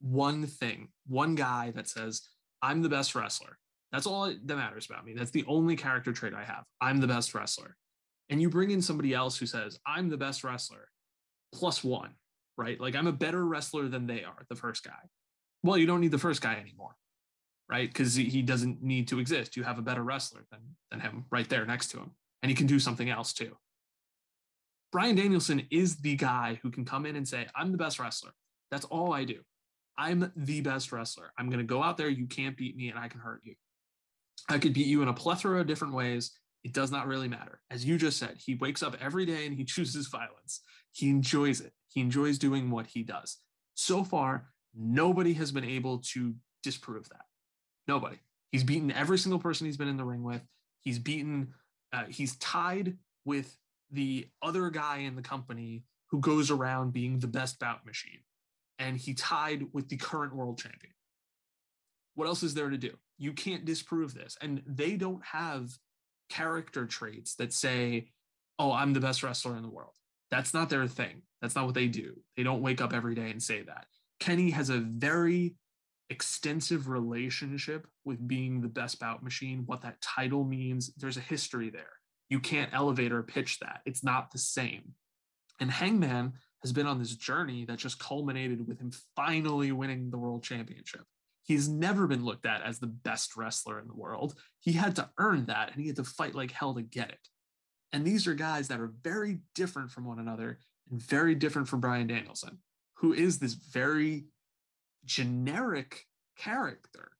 one 0.00 0.46
thing, 0.46 0.88
one 1.06 1.34
guy 1.34 1.72
that 1.74 1.88
says, 1.88 2.22
I'm 2.62 2.82
the 2.82 2.88
best 2.88 3.14
wrestler, 3.14 3.58
that's 3.92 4.06
all 4.06 4.26
that 4.26 4.56
matters 4.56 4.86
about 4.88 5.04
me. 5.04 5.14
That's 5.14 5.30
the 5.30 5.44
only 5.46 5.76
character 5.76 6.12
trait 6.12 6.34
I 6.34 6.44
have. 6.44 6.64
I'm 6.80 7.00
the 7.00 7.06
best 7.06 7.34
wrestler. 7.34 7.76
And 8.28 8.42
you 8.42 8.50
bring 8.50 8.70
in 8.70 8.82
somebody 8.82 9.14
else 9.14 9.38
who 9.38 9.46
says, 9.46 9.78
I'm 9.86 10.10
the 10.10 10.16
best 10.16 10.44
wrestler, 10.44 10.88
plus 11.54 11.82
one, 11.82 12.10
right? 12.58 12.78
Like 12.78 12.94
I'm 12.94 13.06
a 13.06 13.12
better 13.12 13.44
wrestler 13.44 13.88
than 13.88 14.06
they 14.06 14.24
are, 14.24 14.44
the 14.50 14.56
first 14.56 14.84
guy. 14.84 15.08
Well, 15.62 15.78
you 15.78 15.86
don't 15.86 16.00
need 16.00 16.10
the 16.10 16.18
first 16.18 16.42
guy 16.42 16.56
anymore, 16.56 16.94
right? 17.70 17.88
Because 17.88 18.14
he 18.14 18.42
doesn't 18.42 18.82
need 18.82 19.08
to 19.08 19.18
exist. 19.18 19.56
You 19.56 19.62
have 19.64 19.78
a 19.78 19.82
better 19.82 20.02
wrestler 20.02 20.44
than, 20.50 20.60
than 20.90 21.00
him 21.00 21.24
right 21.30 21.48
there 21.48 21.64
next 21.64 21.88
to 21.88 21.98
him. 21.98 22.10
And 22.42 22.50
he 22.50 22.54
can 22.54 22.66
do 22.66 22.78
something 22.78 23.08
else 23.08 23.32
too. 23.32 23.56
Bryan 24.90 25.16
Danielson 25.16 25.66
is 25.70 25.96
the 25.96 26.16
guy 26.16 26.58
who 26.62 26.70
can 26.70 26.84
come 26.84 27.04
in 27.04 27.16
and 27.16 27.26
say, 27.26 27.46
I'm 27.54 27.72
the 27.72 27.78
best 27.78 27.98
wrestler. 27.98 28.32
That's 28.70 28.86
all 28.86 29.12
I 29.12 29.24
do. 29.24 29.40
I'm 29.96 30.32
the 30.36 30.60
best 30.60 30.92
wrestler. 30.92 31.32
I'm 31.38 31.48
going 31.48 31.58
to 31.58 31.64
go 31.64 31.82
out 31.82 31.96
there. 31.96 32.08
You 32.08 32.26
can't 32.26 32.56
beat 32.56 32.76
me 32.76 32.88
and 32.88 32.98
I 32.98 33.08
can 33.08 33.20
hurt 33.20 33.40
you. 33.44 33.54
I 34.48 34.58
could 34.58 34.72
beat 34.72 34.86
you 34.86 35.02
in 35.02 35.08
a 35.08 35.12
plethora 35.12 35.60
of 35.60 35.66
different 35.66 35.94
ways. 35.94 36.32
It 36.64 36.72
does 36.72 36.90
not 36.90 37.06
really 37.06 37.28
matter. 37.28 37.60
As 37.70 37.84
you 37.84 37.98
just 37.98 38.18
said, 38.18 38.36
he 38.38 38.54
wakes 38.54 38.82
up 38.82 38.96
every 39.00 39.26
day 39.26 39.46
and 39.46 39.54
he 39.54 39.64
chooses 39.66 40.06
violence. 40.06 40.62
He 40.92 41.10
enjoys 41.10 41.60
it. 41.60 41.72
He 41.88 42.00
enjoys 42.00 42.38
doing 42.38 42.70
what 42.70 42.86
he 42.86 43.02
does. 43.02 43.38
So 43.74 44.04
far, 44.04 44.48
nobody 44.74 45.34
has 45.34 45.52
been 45.52 45.64
able 45.64 45.98
to 46.12 46.34
disprove 46.62 47.08
that. 47.10 47.26
Nobody. 47.86 48.18
He's 48.50 48.64
beaten 48.64 48.90
every 48.90 49.18
single 49.18 49.38
person 49.38 49.66
he's 49.66 49.76
been 49.76 49.88
in 49.88 49.96
the 49.96 50.04
ring 50.04 50.22
with. 50.22 50.42
He's 50.82 50.98
beaten, 50.98 51.54
uh, 51.92 52.04
he's 52.08 52.36
tied 52.36 52.96
with 53.24 53.54
the 53.90 54.28
other 54.42 54.70
guy 54.70 54.98
in 54.98 55.16
the 55.16 55.22
company 55.22 55.84
who 56.10 56.20
goes 56.20 56.50
around 56.50 56.92
being 56.92 57.18
the 57.18 57.26
best 57.26 57.58
bout 57.58 57.84
machine. 57.86 58.20
And 58.78 58.96
he 58.96 59.14
tied 59.14 59.64
with 59.72 59.88
the 59.88 59.96
current 59.96 60.34
world 60.34 60.58
champion. 60.58 60.94
What 62.14 62.28
else 62.28 62.42
is 62.42 62.54
there 62.54 62.70
to 62.70 62.78
do? 62.78 62.92
You 63.18 63.32
can't 63.32 63.64
disprove 63.64 64.14
this. 64.14 64.36
And 64.40 64.62
they 64.66 64.96
don't 64.96 65.24
have 65.24 65.70
character 66.30 66.86
traits 66.86 67.34
that 67.36 67.52
say, 67.52 68.08
oh, 68.58 68.72
I'm 68.72 68.92
the 68.92 69.00
best 69.00 69.22
wrestler 69.22 69.56
in 69.56 69.62
the 69.62 69.68
world. 69.68 69.94
That's 70.30 70.54
not 70.54 70.68
their 70.68 70.86
thing. 70.86 71.22
That's 71.40 71.54
not 71.54 71.66
what 71.66 71.74
they 71.74 71.86
do. 71.86 72.14
They 72.36 72.42
don't 72.42 72.62
wake 72.62 72.80
up 72.80 72.92
every 72.92 73.14
day 73.14 73.30
and 73.30 73.42
say 73.42 73.62
that. 73.62 73.86
Kenny 74.20 74.50
has 74.50 74.70
a 74.70 74.78
very 74.78 75.54
extensive 76.10 76.88
relationship 76.88 77.86
with 78.04 78.26
being 78.26 78.60
the 78.60 78.68
best 78.68 78.98
bout 78.98 79.22
machine, 79.22 79.62
what 79.66 79.82
that 79.82 80.00
title 80.00 80.44
means. 80.44 80.92
There's 80.96 81.16
a 81.16 81.20
history 81.20 81.70
there. 81.70 81.97
You 82.28 82.40
can't 82.40 82.72
elevate 82.72 83.12
or 83.12 83.22
pitch 83.22 83.58
that. 83.60 83.80
It's 83.86 84.04
not 84.04 84.30
the 84.30 84.38
same. 84.38 84.94
And 85.60 85.70
Hangman 85.70 86.34
has 86.62 86.72
been 86.72 86.86
on 86.86 86.98
this 86.98 87.14
journey 87.14 87.64
that 87.64 87.78
just 87.78 87.98
culminated 87.98 88.66
with 88.66 88.80
him 88.80 88.92
finally 89.16 89.72
winning 89.72 90.10
the 90.10 90.18
world 90.18 90.42
championship. 90.42 91.04
He's 91.44 91.68
never 91.68 92.06
been 92.06 92.24
looked 92.24 92.44
at 92.44 92.62
as 92.62 92.78
the 92.78 92.86
best 92.86 93.36
wrestler 93.36 93.78
in 93.80 93.88
the 93.88 93.94
world. 93.94 94.34
He 94.60 94.72
had 94.72 94.96
to 94.96 95.08
earn 95.18 95.46
that 95.46 95.72
and 95.72 95.80
he 95.80 95.86
had 95.86 95.96
to 95.96 96.04
fight 96.04 96.34
like 96.34 96.50
hell 96.50 96.74
to 96.74 96.82
get 96.82 97.08
it. 97.08 97.28
And 97.92 98.04
these 98.04 98.26
are 98.26 98.34
guys 98.34 98.68
that 98.68 98.80
are 98.80 98.92
very 99.02 99.38
different 99.54 99.90
from 99.90 100.04
one 100.04 100.18
another 100.18 100.58
and 100.90 101.00
very 101.00 101.34
different 101.34 101.68
from 101.68 101.80
Bryan 101.80 102.06
Danielson, 102.06 102.58
who 102.96 103.14
is 103.14 103.38
this 103.38 103.54
very 103.54 104.26
generic 105.04 106.04
character. 106.36 107.12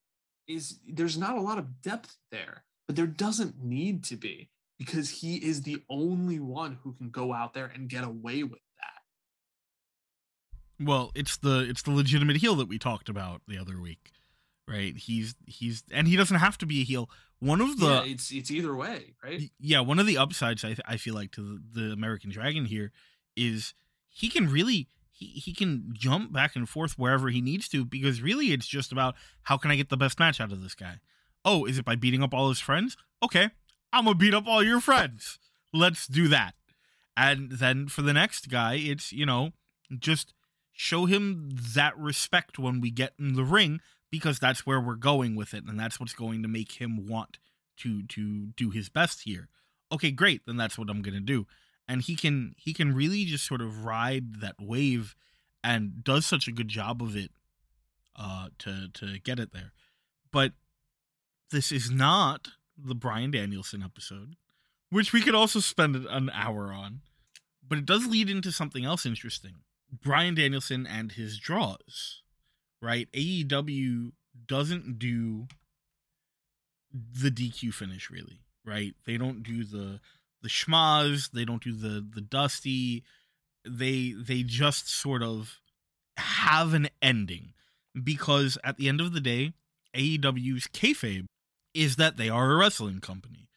Is 0.46 0.78
there's 0.86 1.18
not 1.18 1.36
a 1.36 1.42
lot 1.42 1.58
of 1.58 1.82
depth 1.82 2.16
there, 2.30 2.64
but 2.86 2.96
there 2.96 3.06
doesn't 3.06 3.62
need 3.62 4.04
to 4.04 4.16
be 4.16 4.50
because 4.78 5.10
he 5.10 5.36
is 5.36 5.62
the 5.62 5.82
only 5.90 6.38
one 6.38 6.78
who 6.82 6.92
can 6.92 7.10
go 7.10 7.32
out 7.32 7.52
there 7.52 7.70
and 7.74 7.88
get 7.88 8.04
away 8.04 8.44
with 8.44 8.60
that. 8.78 10.86
Well, 10.86 11.10
it's 11.14 11.36
the 11.36 11.66
it's 11.68 11.82
the 11.82 11.90
legitimate 11.90 12.36
heel 12.36 12.54
that 12.56 12.68
we 12.68 12.78
talked 12.78 13.08
about 13.08 13.42
the 13.48 13.58
other 13.58 13.80
week, 13.80 14.12
right? 14.68 14.96
He's 14.96 15.34
he's 15.46 15.82
and 15.90 16.06
he 16.06 16.16
doesn't 16.16 16.38
have 16.38 16.56
to 16.58 16.66
be 16.66 16.82
a 16.82 16.84
heel. 16.84 17.10
One 17.40 17.60
of 17.60 17.80
the 17.80 17.86
yeah, 17.86 18.02
it's 18.04 18.32
it's 18.32 18.50
either 18.50 18.74
way, 18.74 19.14
right? 19.22 19.50
Yeah, 19.58 19.80
one 19.80 19.98
of 19.98 20.06
the 20.06 20.18
upsides 20.18 20.64
I 20.64 20.76
I 20.86 20.96
feel 20.96 21.14
like 21.14 21.32
to 21.32 21.60
the, 21.74 21.80
the 21.80 21.92
American 21.92 22.30
Dragon 22.30 22.64
here 22.64 22.92
is 23.36 23.74
he 24.08 24.28
can 24.28 24.50
really 24.50 24.88
he, 25.10 25.26
he 25.26 25.52
can 25.52 25.90
jump 25.92 26.32
back 26.32 26.54
and 26.54 26.68
forth 26.68 26.98
wherever 26.98 27.28
he 27.28 27.40
needs 27.40 27.68
to 27.70 27.84
because 27.84 28.22
really 28.22 28.52
it's 28.52 28.68
just 28.68 28.92
about 28.92 29.16
how 29.42 29.56
can 29.56 29.72
I 29.72 29.76
get 29.76 29.88
the 29.88 29.96
best 29.96 30.20
match 30.20 30.40
out 30.40 30.52
of 30.52 30.62
this 30.62 30.76
guy. 30.76 31.00
Oh, 31.44 31.64
is 31.64 31.78
it 31.78 31.84
by 31.84 31.96
beating 31.96 32.22
up 32.22 32.34
all 32.34 32.48
his 32.48 32.60
friends? 32.60 32.96
Okay, 33.22 33.50
I'm 33.92 34.04
gonna 34.04 34.16
beat 34.16 34.34
up 34.34 34.46
all 34.46 34.62
your 34.62 34.80
friends. 34.80 35.38
Let's 35.72 36.06
do 36.06 36.28
that. 36.28 36.54
And 37.16 37.52
then 37.52 37.88
for 37.88 38.02
the 38.02 38.12
next 38.12 38.48
guy, 38.48 38.74
it's 38.74 39.12
you 39.12 39.26
know 39.26 39.50
just 39.98 40.34
show 40.72 41.06
him 41.06 41.50
that 41.74 41.98
respect 41.98 42.58
when 42.58 42.80
we 42.80 42.90
get 42.90 43.12
in 43.18 43.34
the 43.34 43.44
ring 43.44 43.80
because 44.10 44.38
that's 44.38 44.64
where 44.64 44.80
we're 44.80 44.94
going 44.94 45.34
with 45.34 45.52
it 45.52 45.64
and 45.64 45.78
that's 45.78 45.98
what's 45.98 46.14
going 46.14 46.42
to 46.42 46.48
make 46.48 46.80
him 46.80 47.06
want 47.06 47.38
to 47.78 48.02
to 48.04 48.46
do 48.56 48.70
his 48.70 48.88
best 48.88 49.22
here. 49.22 49.48
Okay, 49.90 50.10
great. 50.10 50.42
Then 50.46 50.56
that's 50.56 50.78
what 50.78 50.90
I'm 50.90 51.02
going 51.02 51.14
to 51.14 51.20
do 51.20 51.46
and 51.88 52.02
he 52.02 52.14
can 52.14 52.54
he 52.58 52.72
can 52.72 52.94
really 52.94 53.24
just 53.24 53.46
sort 53.46 53.62
of 53.62 53.84
ride 53.84 54.40
that 54.40 54.56
wave 54.60 55.16
and 55.64 56.04
does 56.04 56.26
such 56.26 56.46
a 56.46 56.52
good 56.52 56.68
job 56.68 57.02
of 57.02 57.16
it 57.16 57.30
uh 58.14 58.48
to 58.58 58.88
to 58.92 59.18
get 59.18 59.40
it 59.40 59.52
there 59.52 59.72
but 60.30 60.52
this 61.50 61.72
is 61.72 61.90
not 61.90 62.48
the 62.82 62.94
Bryan 62.94 63.30
Danielson 63.30 63.82
episode 63.82 64.36
which 64.90 65.12
we 65.12 65.20
could 65.20 65.34
also 65.34 65.60
spend 65.60 65.96
an 65.96 66.30
hour 66.30 66.72
on 66.72 67.00
but 67.66 67.78
it 67.78 67.86
does 67.86 68.06
lead 68.06 68.30
into 68.30 68.52
something 68.52 68.84
else 68.84 69.04
interesting 69.04 69.56
Bryan 69.92 70.34
Danielson 70.34 70.86
and 70.86 71.12
his 71.12 71.38
draws 71.38 72.22
right 72.80 73.08
AEW 73.12 74.12
doesn't 74.46 74.98
do 74.98 75.46
the 76.92 77.30
DQ 77.30 77.74
finish 77.74 78.10
really 78.10 78.40
right 78.64 78.94
they 79.06 79.16
don't 79.16 79.42
do 79.42 79.64
the 79.64 80.00
the 80.42 80.48
schmozz. 80.48 81.30
They 81.30 81.44
don't 81.44 81.62
do 81.62 81.72
the 81.72 82.04
the 82.08 82.20
dusty. 82.20 83.04
They 83.68 84.14
they 84.16 84.42
just 84.42 84.88
sort 84.88 85.22
of 85.22 85.60
have 86.16 86.74
an 86.74 86.88
ending 87.02 87.52
because 88.02 88.58
at 88.64 88.76
the 88.76 88.88
end 88.88 89.00
of 89.00 89.12
the 89.12 89.20
day, 89.20 89.52
AEW's 89.94 90.66
kayfabe 90.68 91.26
is 91.78 91.96
that 91.96 92.16
they 92.16 92.28
are 92.28 92.52
a 92.52 92.56
wrestling 92.56 93.00
company, 93.00 93.48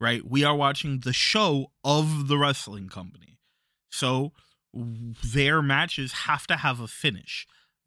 right? 0.00 0.22
We 0.24 0.44
are 0.44 0.54
watching 0.54 1.00
the 1.00 1.12
show 1.12 1.72
of 1.82 2.28
the 2.28 2.36
wrestling 2.36 2.88
company, 2.88 3.38
so 3.90 4.32
their 4.72 5.62
matches 5.62 6.12
have 6.12 6.46
to 6.46 6.56
have 6.56 6.78
a 6.78 6.86
finish. 6.86 7.46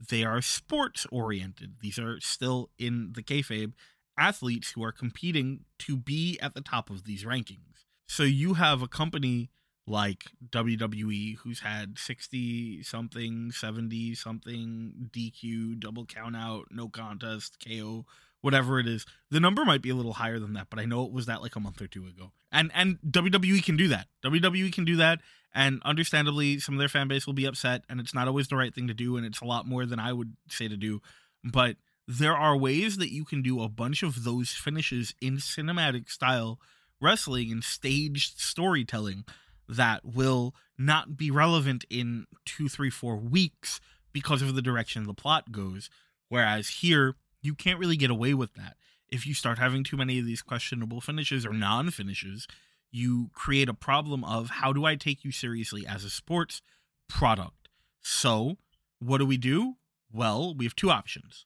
They 0.10 0.24
are 0.24 0.42
sports 0.42 1.06
oriented. 1.12 1.76
These 1.82 2.00
are 2.00 2.20
still 2.20 2.70
in 2.78 3.14
the 3.14 3.24
kayfabe 3.24 3.74
athletes 4.18 4.72
who 4.72 4.84
are 4.84 4.92
competing 4.92 5.62
to 5.80 5.96
be 5.96 6.38
at 6.42 6.54
the 6.54 6.62
top 6.62 6.90
of 6.90 7.06
these 7.06 7.24
rankings. 7.24 7.86
So 8.08 8.24
you 8.24 8.56
have 8.56 8.82
a 8.82 8.88
company 8.88 9.50
like 9.88 10.26
WWE 10.50 11.38
who's 11.38 11.60
had 11.62 11.98
60 11.98 12.84
something, 12.84 13.52
70 13.52 14.16
something 14.16 15.10
DQ, 15.12 15.80
double 15.80 16.06
count 16.06 16.36
out, 16.36 16.66
no 16.72 16.90
contest, 16.90 17.58
KO, 17.66 18.06
whatever 18.44 18.78
it 18.78 18.88
is. 18.88 19.06
The 19.32 19.40
number 19.40 19.64
might 19.64 19.82
be 19.82 19.90
a 19.90 19.96
little 19.96 20.14
higher 20.14 20.38
than 20.38 20.54
that, 20.54 20.68
but 20.70 20.78
I 20.78 20.86
know 20.86 21.06
it 21.06 21.14
was 21.14 21.28
that 21.28 21.42
like 21.42 21.56
a 21.56 21.62
month 21.62 21.82
or 21.82 21.88
two 21.88 22.06
ago. 22.06 22.34
And 22.52 22.70
and 22.76 23.00
WWE 23.00 23.64
can 23.64 23.78
do 23.78 23.88
that. 23.88 24.08
WWE 24.24 24.72
can 24.72 24.86
do 24.86 24.98
that 24.98 25.22
and 25.56 25.82
understandably 25.86 26.60
some 26.60 26.76
of 26.76 26.80
their 26.80 26.90
fan 26.90 27.08
base 27.08 27.26
will 27.26 27.34
be 27.34 27.46
upset 27.46 27.84
and 27.90 28.00
it's 28.00 28.14
not 28.14 28.28
always 28.28 28.48
the 28.50 28.56
right 28.56 28.76
thing 28.76 28.88
to 28.88 28.94
do 28.94 29.16
and 29.18 29.26
it's 29.26 29.42
a 29.42 29.46
lot 29.46 29.66
more 29.66 29.86
than 29.86 30.00
I 30.00 30.12
would 30.12 30.36
say 30.50 30.68
to 30.68 30.76
do, 30.76 31.02
but 31.44 31.78
there 32.06 32.36
are 32.36 32.58
ways 32.58 32.98
that 32.98 33.14
you 33.14 33.24
can 33.24 33.42
do 33.42 33.62
a 33.62 33.70
bunch 33.70 34.04
of 34.04 34.26
those 34.26 34.50
finishes 34.50 35.16
in 35.22 35.38
cinematic 35.38 36.10
style 36.10 36.60
wrestling 37.00 37.52
and 37.52 37.64
staged 37.64 38.40
storytelling 38.40 39.24
that 39.70 40.04
will 40.04 40.54
not 40.78 41.16
be 41.16 41.32
relevant 41.32 41.86
in 41.90 42.26
two, 42.46 42.68
three, 42.68 42.90
four 42.90 43.16
weeks 43.16 43.80
because 44.12 44.42
of 44.42 44.54
the 44.54 44.62
direction 44.62 45.06
the 45.06 45.14
plot 45.14 45.52
goes. 45.52 45.90
Whereas 46.30 46.68
here, 46.68 47.16
you 47.44 47.54
can't 47.54 47.80
really 47.80 47.98
get 47.98 48.10
away 48.10 48.34
with 48.34 48.56
that. 48.56 48.78
If 49.10 49.28
you 49.28 49.36
start 49.36 49.60
having 49.60 49.84
too 49.84 49.98
many 49.98 50.18
of 50.18 50.26
these 50.26 50.42
questionable 50.42 51.02
finishes 51.02 51.46
or 51.46 51.54
non 51.54 51.92
finishes, 51.92 52.48
you 52.92 53.30
create 53.34 53.70
a 53.70 53.74
problem 53.74 54.24
of 54.24 54.50
how 54.50 54.74
do 54.74 54.86
I 54.86 54.96
take 54.96 55.24
you 55.24 55.32
seriously 55.32 55.86
as 55.86 56.04
a 56.04 56.10
sports 56.10 56.62
product? 57.08 57.70
So, 58.02 58.58
what 59.00 59.20
do 59.20 59.26
we 59.26 59.38
do? 59.38 59.76
Well, 60.12 60.56
we 60.56 60.66
have 60.66 60.76
two 60.76 60.90
options. 60.90 61.46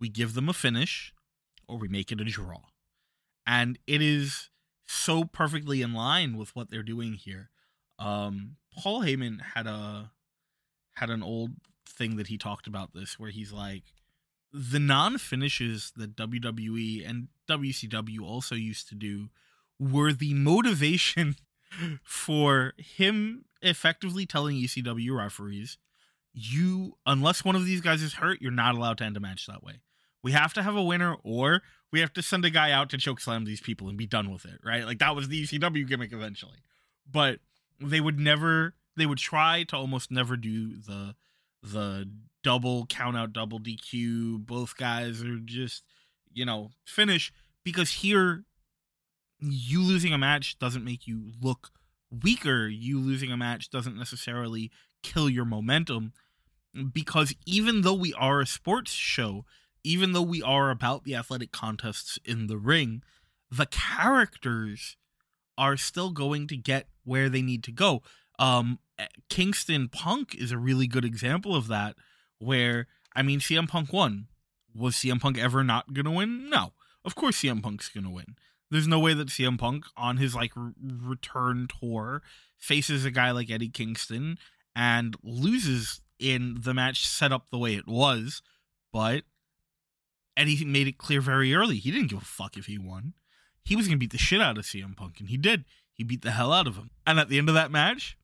We 0.00 0.08
give 0.08 0.34
them 0.34 0.48
a 0.48 0.52
finish 0.52 1.14
or 1.68 1.78
we 1.78 1.88
make 1.88 2.12
it 2.12 2.20
a 2.20 2.24
draw. 2.24 2.60
And 3.46 3.78
it 3.86 4.02
is 4.02 4.50
so 4.86 5.24
perfectly 5.24 5.82
in 5.82 5.94
line 5.94 6.36
with 6.36 6.54
what 6.54 6.70
they're 6.70 6.82
doing 6.82 7.14
here. 7.14 7.50
Um, 7.98 8.56
Paul 8.76 9.02
Heyman 9.02 9.40
had 9.54 9.66
a 9.66 10.10
had 10.94 11.10
an 11.10 11.22
old 11.22 11.52
thing 11.86 12.16
that 12.16 12.28
he 12.28 12.38
talked 12.38 12.66
about 12.66 12.94
this 12.94 13.18
where 13.18 13.30
he's 13.30 13.52
like 13.52 13.84
the 14.56 14.78
non 14.78 15.18
finishes 15.18 15.92
that 15.96 16.16
WWE 16.16 17.08
and 17.08 17.28
WCW 17.46 18.22
also 18.22 18.54
used 18.54 18.88
to 18.88 18.94
do 18.94 19.28
were 19.78 20.14
the 20.14 20.32
motivation 20.32 21.36
for 22.02 22.72
him 22.78 23.44
effectively 23.60 24.24
telling 24.24 24.56
ECW 24.56 25.14
referees, 25.14 25.76
you 26.32 26.96
unless 27.04 27.44
one 27.44 27.54
of 27.54 27.66
these 27.66 27.82
guys 27.82 28.00
is 28.00 28.14
hurt, 28.14 28.40
you're 28.40 28.50
not 28.50 28.74
allowed 28.74 28.96
to 28.98 29.04
end 29.04 29.16
a 29.16 29.20
match 29.20 29.46
that 29.46 29.62
way. 29.62 29.80
We 30.22 30.32
have 30.32 30.54
to 30.54 30.62
have 30.62 30.74
a 30.74 30.82
winner 30.82 31.16
or 31.22 31.62
we 31.92 32.00
have 32.00 32.14
to 32.14 32.22
send 32.22 32.44
a 32.46 32.50
guy 32.50 32.70
out 32.72 32.88
to 32.90 32.98
choke 32.98 33.20
slam 33.20 33.44
these 33.44 33.60
people 33.60 33.88
and 33.88 33.98
be 33.98 34.06
done 34.06 34.30
with 34.30 34.46
it, 34.46 34.58
right? 34.64 34.86
Like 34.86 34.98
that 34.98 35.14
was 35.14 35.28
the 35.28 35.42
ECW 35.44 35.86
gimmick 35.86 36.12
eventually. 36.12 36.58
But 37.10 37.40
they 37.78 38.00
would 38.00 38.18
never 38.18 38.74
they 38.96 39.04
would 39.04 39.18
try 39.18 39.64
to 39.64 39.76
almost 39.76 40.10
never 40.10 40.36
do 40.36 40.78
the 40.78 41.14
the 41.72 42.10
double 42.42 42.86
count 42.86 43.16
out 43.16 43.32
double 43.32 43.58
DQ 43.58 44.46
both 44.46 44.76
guys 44.76 45.22
are 45.22 45.38
just 45.38 45.82
you 46.32 46.44
know 46.44 46.70
finish 46.84 47.32
because 47.64 47.90
here 47.90 48.44
you 49.40 49.82
losing 49.82 50.12
a 50.12 50.18
match 50.18 50.58
doesn't 50.58 50.84
make 50.84 51.06
you 51.06 51.32
look 51.42 51.70
weaker 52.22 52.68
you 52.68 53.00
losing 53.00 53.32
a 53.32 53.36
match 53.36 53.68
doesn't 53.70 53.98
necessarily 53.98 54.70
kill 55.02 55.28
your 55.28 55.44
momentum 55.44 56.12
because 56.92 57.34
even 57.46 57.82
though 57.82 57.94
we 57.94 58.12
are 58.14 58.40
a 58.40 58.46
sports 58.46 58.92
show 58.92 59.44
even 59.86 60.12
though 60.12 60.22
we 60.22 60.42
are 60.42 60.70
about 60.70 61.04
the 61.04 61.14
athletic 61.14 61.52
contests 61.52 62.18
in 62.24 62.48
the 62.48 62.58
ring, 62.58 63.04
the 63.52 63.66
characters 63.66 64.96
are 65.56 65.76
still 65.76 66.10
going 66.10 66.48
to 66.48 66.56
get 66.56 66.88
where 67.04 67.28
they 67.28 67.40
need 67.40 67.62
to 67.62 67.70
go. 67.70 68.02
Um, 68.38 68.78
eh, 68.98 69.06
Kingston 69.28 69.88
Punk 69.88 70.34
is 70.34 70.52
a 70.52 70.58
really 70.58 70.86
good 70.86 71.04
example 71.04 71.54
of 71.54 71.68
that. 71.68 71.96
Where 72.38 72.86
I 73.14 73.22
mean, 73.22 73.40
CM 73.40 73.68
Punk 73.68 73.92
won. 73.92 74.26
Was 74.74 74.94
CM 74.94 75.20
Punk 75.20 75.38
ever 75.38 75.64
not 75.64 75.94
gonna 75.94 76.12
win? 76.12 76.50
No, 76.50 76.72
of 77.04 77.14
course 77.14 77.40
CM 77.40 77.62
Punk's 77.62 77.88
gonna 77.88 78.10
win. 78.10 78.36
There's 78.70 78.88
no 78.88 78.98
way 78.98 79.14
that 79.14 79.28
CM 79.28 79.58
Punk 79.58 79.84
on 79.96 80.18
his 80.18 80.34
like 80.34 80.52
r- 80.56 80.72
return 80.82 81.68
tour 81.80 82.22
faces 82.58 83.04
a 83.04 83.10
guy 83.10 83.30
like 83.30 83.50
Eddie 83.50 83.68
Kingston 83.68 84.38
and 84.74 85.16
loses 85.22 86.00
in 86.18 86.58
the 86.60 86.74
match 86.74 87.06
set 87.06 87.32
up 87.32 87.48
the 87.50 87.58
way 87.58 87.74
it 87.74 87.86
was, 87.86 88.42
but 88.92 89.24
Eddie 90.36 90.64
made 90.64 90.88
it 90.88 90.98
clear 90.98 91.20
very 91.20 91.54
early 91.54 91.76
he 91.76 91.90
didn't 91.90 92.10
give 92.10 92.20
a 92.20 92.24
fuck 92.24 92.56
if 92.56 92.66
he 92.66 92.76
won. 92.76 93.14
He 93.64 93.76
was 93.76 93.86
gonna 93.86 93.98
beat 93.98 94.12
the 94.12 94.18
shit 94.18 94.40
out 94.42 94.58
of 94.58 94.64
CM 94.64 94.94
Punk, 94.96 95.20
and 95.20 95.28
he 95.28 95.36
did. 95.36 95.64
He 95.92 96.04
beat 96.04 96.22
the 96.22 96.32
hell 96.32 96.52
out 96.52 96.66
of 96.66 96.76
him. 96.76 96.90
And 97.06 97.18
at 97.18 97.30
the 97.30 97.38
end 97.38 97.48
of 97.48 97.54
that 97.54 97.70
match, 97.70 98.18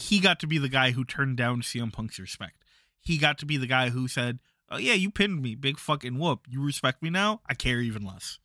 he 0.00 0.20
got 0.20 0.40
to 0.40 0.46
be 0.46 0.58
the 0.58 0.68
guy 0.68 0.92
who 0.92 1.04
turned 1.04 1.36
down 1.36 1.62
CM 1.62 1.92
Punk's 1.92 2.18
respect. 2.18 2.64
He 3.00 3.18
got 3.18 3.38
to 3.38 3.46
be 3.46 3.56
the 3.56 3.66
guy 3.66 3.90
who 3.90 4.08
said, 4.08 4.38
"Oh 4.70 4.78
yeah, 4.78 4.94
you 4.94 5.10
pinned 5.10 5.42
me, 5.42 5.54
big 5.54 5.78
fucking 5.78 6.18
whoop. 6.18 6.46
You 6.48 6.62
respect 6.62 7.02
me 7.02 7.10
now? 7.10 7.40
I 7.48 7.54
care 7.54 7.80
even 7.80 8.04
less." 8.04 8.38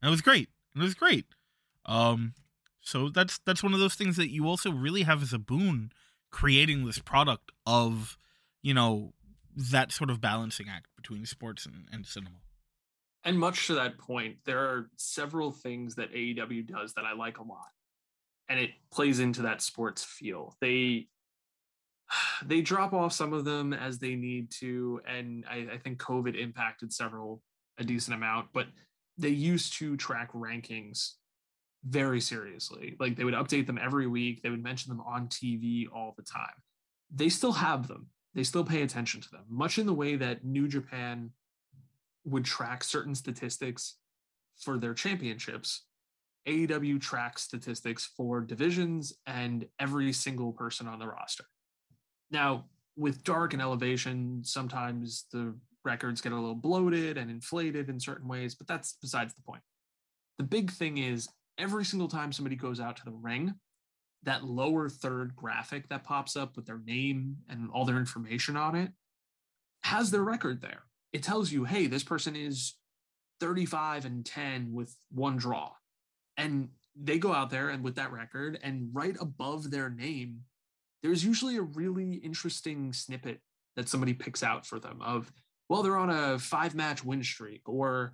And 0.00 0.08
it 0.08 0.10
was 0.10 0.22
great. 0.22 0.48
It 0.74 0.80
was 0.80 0.94
great. 0.94 1.26
Um, 1.86 2.34
so 2.80 3.08
that's 3.08 3.38
that's 3.46 3.62
one 3.62 3.74
of 3.74 3.80
those 3.80 3.94
things 3.94 4.16
that 4.16 4.30
you 4.30 4.46
also 4.48 4.70
really 4.72 5.02
have 5.02 5.22
as 5.22 5.32
a 5.32 5.38
boon 5.38 5.92
creating 6.30 6.84
this 6.84 6.98
product 6.98 7.52
of, 7.66 8.18
you 8.62 8.74
know, 8.74 9.12
that 9.54 9.92
sort 9.92 10.10
of 10.10 10.20
balancing 10.20 10.66
act 10.68 10.86
between 10.96 11.26
sports 11.26 11.66
and, 11.66 11.86
and 11.92 12.06
cinema. 12.06 12.36
And 13.24 13.38
much 13.38 13.68
to 13.68 13.74
that 13.74 13.98
point, 13.98 14.38
there 14.44 14.58
are 14.58 14.90
several 14.96 15.52
things 15.52 15.94
that 15.94 16.12
AEW 16.12 16.66
does 16.66 16.94
that 16.94 17.04
I 17.04 17.12
like 17.12 17.38
a 17.38 17.44
lot. 17.44 17.68
And 18.48 18.60
it 18.60 18.70
plays 18.92 19.20
into 19.20 19.42
that 19.42 19.62
sports 19.62 20.04
feel. 20.04 20.56
They 20.60 21.08
they 22.44 22.60
drop 22.60 22.92
off 22.92 23.12
some 23.12 23.32
of 23.32 23.44
them 23.44 23.72
as 23.72 23.98
they 23.98 24.14
need 24.14 24.50
to. 24.60 25.00
And 25.06 25.44
I, 25.50 25.68
I 25.74 25.78
think 25.78 25.98
COVID 25.98 26.38
impacted 26.40 26.92
several 26.92 27.42
a 27.78 27.84
decent 27.84 28.14
amount, 28.14 28.48
but 28.52 28.66
they 29.18 29.28
used 29.28 29.74
to 29.74 29.96
track 29.96 30.32
rankings 30.32 31.12
very 31.84 32.20
seriously. 32.20 32.96
Like 33.00 33.16
they 33.16 33.24
would 33.24 33.34
update 33.34 33.66
them 33.66 33.78
every 33.78 34.06
week, 34.06 34.42
they 34.42 34.50
would 34.50 34.62
mention 34.62 34.90
them 34.90 35.04
on 35.06 35.28
TV 35.28 35.86
all 35.92 36.14
the 36.16 36.22
time. 36.22 36.54
They 37.14 37.28
still 37.28 37.52
have 37.52 37.88
them, 37.88 38.08
they 38.34 38.42
still 38.42 38.64
pay 38.64 38.82
attention 38.82 39.20
to 39.20 39.30
them, 39.30 39.44
much 39.48 39.78
in 39.78 39.86
the 39.86 39.94
way 39.94 40.16
that 40.16 40.44
New 40.44 40.68
Japan 40.68 41.30
would 42.24 42.44
track 42.44 42.84
certain 42.84 43.14
statistics 43.14 43.96
for 44.60 44.78
their 44.78 44.94
championships. 44.94 45.82
AEW 46.46 47.00
tracks 47.00 47.42
statistics 47.42 48.10
for 48.16 48.40
divisions 48.40 49.14
and 49.26 49.66
every 49.78 50.12
single 50.12 50.52
person 50.52 50.86
on 50.88 50.98
the 50.98 51.06
roster. 51.06 51.44
Now, 52.30 52.66
with 52.96 53.24
Dark 53.24 53.52
and 53.52 53.62
Elevation, 53.62 54.42
sometimes 54.44 55.26
the 55.32 55.54
records 55.84 56.20
get 56.20 56.32
a 56.32 56.36
little 56.36 56.54
bloated 56.54 57.16
and 57.16 57.30
inflated 57.30 57.88
in 57.88 57.98
certain 57.98 58.28
ways, 58.28 58.54
but 58.54 58.66
that's 58.66 58.96
besides 59.00 59.34
the 59.34 59.42
point. 59.42 59.62
The 60.38 60.44
big 60.44 60.70
thing 60.70 60.98
is 60.98 61.28
every 61.58 61.84
single 61.84 62.08
time 62.08 62.32
somebody 62.32 62.56
goes 62.56 62.80
out 62.80 62.96
to 62.96 63.04
the 63.04 63.12
ring, 63.12 63.54
that 64.24 64.44
lower 64.44 64.88
third 64.88 65.34
graphic 65.34 65.88
that 65.88 66.04
pops 66.04 66.36
up 66.36 66.56
with 66.56 66.66
their 66.66 66.80
name 66.84 67.36
and 67.48 67.68
all 67.72 67.84
their 67.84 67.98
information 67.98 68.56
on 68.56 68.76
it 68.76 68.90
has 69.82 70.10
their 70.10 70.22
record 70.22 70.60
there. 70.60 70.84
It 71.12 71.22
tells 71.22 71.50
you, 71.50 71.64
hey, 71.64 71.86
this 71.86 72.04
person 72.04 72.36
is 72.36 72.74
35 73.40 74.04
and 74.04 74.24
10 74.24 74.72
with 74.72 74.96
one 75.10 75.36
draw. 75.36 75.72
And 76.36 76.68
they 77.00 77.18
go 77.18 77.32
out 77.32 77.50
there 77.50 77.70
and 77.70 77.82
with 77.82 77.96
that 77.96 78.12
record, 78.12 78.58
and 78.62 78.90
right 78.92 79.16
above 79.20 79.70
their 79.70 79.88
name, 79.90 80.40
there's 81.02 81.24
usually 81.24 81.56
a 81.56 81.62
really 81.62 82.14
interesting 82.14 82.92
snippet 82.92 83.40
that 83.76 83.88
somebody 83.88 84.14
picks 84.14 84.42
out 84.42 84.66
for 84.66 84.78
them 84.78 85.00
of, 85.02 85.32
well, 85.68 85.82
they're 85.82 85.96
on 85.96 86.10
a 86.10 86.38
five 86.38 86.74
match 86.74 87.04
win 87.04 87.22
streak, 87.22 87.62
or 87.66 88.12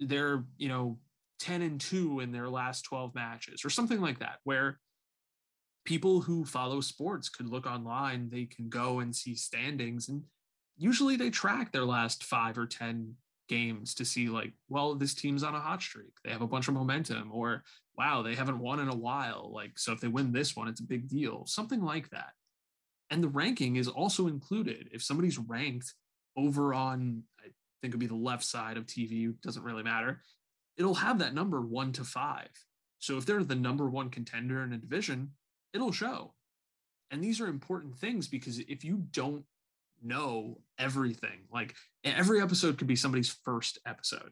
they're, 0.00 0.44
you 0.56 0.68
know, 0.68 0.98
10 1.38 1.62
and 1.62 1.80
2 1.80 2.20
in 2.20 2.32
their 2.32 2.48
last 2.48 2.82
12 2.82 3.14
matches 3.14 3.64
or 3.64 3.70
something 3.70 4.00
like 4.00 4.18
that 4.18 4.38
where 4.44 4.78
people 5.84 6.20
who 6.20 6.44
follow 6.44 6.80
sports 6.80 7.28
could 7.28 7.48
look 7.48 7.66
online 7.66 8.28
they 8.28 8.44
can 8.44 8.68
go 8.68 9.00
and 9.00 9.14
see 9.14 9.34
standings 9.34 10.08
and 10.08 10.22
usually 10.76 11.16
they 11.16 11.30
track 11.30 11.72
their 11.72 11.84
last 11.84 12.24
5 12.24 12.58
or 12.58 12.66
10 12.66 13.14
games 13.48 13.94
to 13.94 14.04
see 14.04 14.28
like 14.28 14.52
well 14.68 14.94
this 14.94 15.14
team's 15.14 15.42
on 15.42 15.54
a 15.54 15.60
hot 15.60 15.82
streak. 15.82 16.12
They 16.24 16.30
have 16.30 16.42
a 16.42 16.46
bunch 16.46 16.68
of 16.68 16.74
momentum 16.74 17.30
or 17.32 17.64
wow 17.96 18.22
they 18.22 18.34
haven't 18.34 18.60
won 18.60 18.80
in 18.80 18.88
a 18.88 18.96
while. 18.96 19.50
Like 19.52 19.78
so 19.78 19.92
if 19.92 20.00
they 20.00 20.08
win 20.08 20.32
this 20.32 20.54
one 20.54 20.68
it's 20.68 20.80
a 20.80 20.84
big 20.84 21.08
deal. 21.08 21.44
Something 21.46 21.82
like 21.82 22.10
that. 22.10 22.32
And 23.10 23.22
the 23.22 23.28
ranking 23.28 23.76
is 23.76 23.88
also 23.88 24.26
included. 24.26 24.90
If 24.92 25.02
somebody's 25.02 25.38
ranked 25.38 25.94
over 26.36 26.72
on 26.72 27.24
i 27.40 27.48
think 27.80 27.90
it'd 27.92 28.00
be 28.00 28.06
the 28.06 28.14
left 28.14 28.44
side 28.44 28.76
of 28.76 28.86
tv 28.86 29.34
doesn't 29.40 29.64
really 29.64 29.82
matter 29.82 30.20
it'll 30.78 30.94
have 30.94 31.18
that 31.18 31.34
number 31.34 31.60
one 31.60 31.92
to 31.92 32.04
five. 32.04 32.48
So 33.00 33.18
if 33.18 33.26
they're 33.26 33.44
the 33.44 33.54
number 33.54 33.88
one 33.88 34.10
contender 34.10 34.62
in 34.62 34.72
a 34.72 34.78
division, 34.78 35.32
it'll 35.74 35.92
show. 35.92 36.34
And 37.10 37.22
these 37.22 37.40
are 37.40 37.46
important 37.46 37.98
things 37.98 38.28
because 38.28 38.60
if 38.60 38.84
you 38.84 39.02
don't 39.10 39.44
know 40.02 40.60
everything, 40.78 41.46
like 41.52 41.74
every 42.04 42.40
episode 42.40 42.78
could 42.78 42.86
be 42.86 42.96
somebody's 42.96 43.36
first 43.44 43.78
episode. 43.86 44.30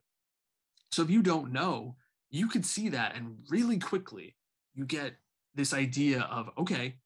So 0.92 1.02
if 1.02 1.10
you 1.10 1.22
don't 1.22 1.52
know, 1.52 1.96
you 2.30 2.48
could 2.48 2.66
see 2.66 2.88
that 2.90 3.14
and 3.14 3.36
really 3.48 3.78
quickly 3.78 4.36
you 4.74 4.84
get 4.84 5.14
this 5.54 5.72
idea 5.72 6.22
of 6.30 6.50
okay, 6.58 6.96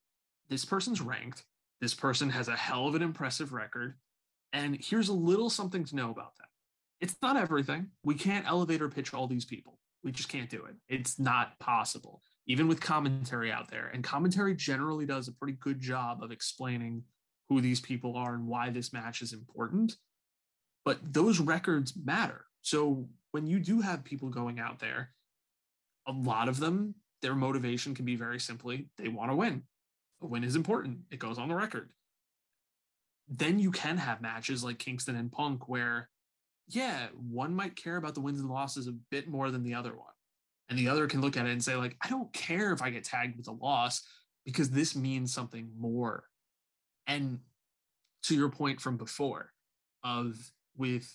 this 0.49 0.65
person's 0.65 1.01
ranked, 1.01 1.45
this 1.81 1.95
person 1.95 2.31
has 2.31 2.49
a 2.49 2.57
hell 2.57 2.87
of 2.87 2.95
an 2.95 3.03
impressive 3.03 3.53
record, 3.53 3.95
and 4.53 4.77
here's 4.81 5.09
a 5.09 5.15
little 5.15 5.51
something 5.51 5.85
to 5.85 5.97
know 5.97 6.11
about 6.11 6.37
them 6.37 6.47
it's 7.01 7.17
not 7.23 7.37
everything. 7.37 7.89
We 8.05 8.15
can't 8.15 8.47
elevator 8.47 8.89
pitch 8.89 9.15
all 9.15 9.27
these 9.27 9.45
people. 9.45 9.79
We 10.05 10.13
just 10.13 10.29
can't 10.29 10.51
do 10.51 10.65
it. 10.67 10.75
It's 10.89 11.19
not 11.19 11.59
possible, 11.59 12.23
even 12.47 12.69
with 12.69 12.81
commentary 12.81 13.51
out 13.51 13.71
there. 13.71 13.91
And 13.93 14.05
commentary 14.05 14.55
generally 14.55 15.07
does 15.07 15.29
a 15.29 15.33
pretty 15.33 15.57
good 15.61 15.81
job 15.81 16.23
of 16.23 16.31
explaining 16.31 17.03
who 17.51 17.61
these 17.61 17.81
people 17.81 18.17
are 18.17 18.33
and 18.33 18.47
why 18.47 18.71
this 18.71 18.93
match 18.93 19.21
is 19.21 19.35
important. 19.35 19.97
But 20.85 21.01
those 21.03 21.41
records 21.41 21.95
matter. 22.03 22.47
So 22.63 23.09
when 23.33 23.47
you 23.47 23.59
do 23.59 23.81
have 23.81 24.05
people 24.05 24.31
going 24.31 24.61
out 24.61 24.79
there, 24.79 25.11
a 26.07 26.13
lot 26.13 26.49
of 26.49 26.61
them, 26.61 26.95
their 27.23 27.35
motivation 27.35 27.95
can 27.95 28.07
be 28.07 28.17
very 28.17 28.39
simply 28.39 28.87
they 28.97 29.09
want 29.09 29.33
to 29.33 29.37
win. 29.37 29.65
A 30.23 30.27
win 30.27 30.45
is 30.45 30.57
important, 30.57 31.01
it 31.11 31.19
goes 31.19 31.39
on 31.39 31.49
the 31.49 31.55
record. 31.55 31.91
Then 33.29 33.59
you 33.59 33.73
can 33.73 33.99
have 33.99 34.23
matches 34.23 34.63
like 34.63 34.79
Kingston 34.79 35.17
and 35.17 35.31
Punk 35.31 35.69
where 35.69 36.09
yeah, 36.69 37.09
one 37.17 37.53
might 37.53 37.75
care 37.75 37.97
about 37.97 38.15
the 38.15 38.21
wins 38.21 38.39
and 38.39 38.49
losses 38.49 38.87
a 38.87 38.95
bit 39.11 39.29
more 39.29 39.51
than 39.51 39.65
the 39.65 39.75
other 39.75 39.91
one. 39.91 40.07
And 40.69 40.79
the 40.79 40.89
other 40.89 41.09
can 41.09 41.21
look 41.21 41.37
at 41.37 41.47
it 41.47 41.51
and 41.51 41.63
say, 41.63 41.75
like, 41.75 41.97
I 42.01 42.09
don't 42.09 42.33
care 42.33 42.73
if 42.73 42.81
I 42.81 42.91
get 42.91 43.03
tagged 43.03 43.37
with 43.37 43.49
a 43.49 43.53
loss 43.53 44.03
because 44.45 44.71
this 44.71 44.95
means 44.95 45.35
something 45.35 45.69
more. 45.77 46.30
And 47.11 47.41
to 48.25 48.37
your 48.37 48.51
point 48.51 48.81
from 48.81 48.97
before, 48.97 49.53
of 50.05 50.37
with 50.77 51.13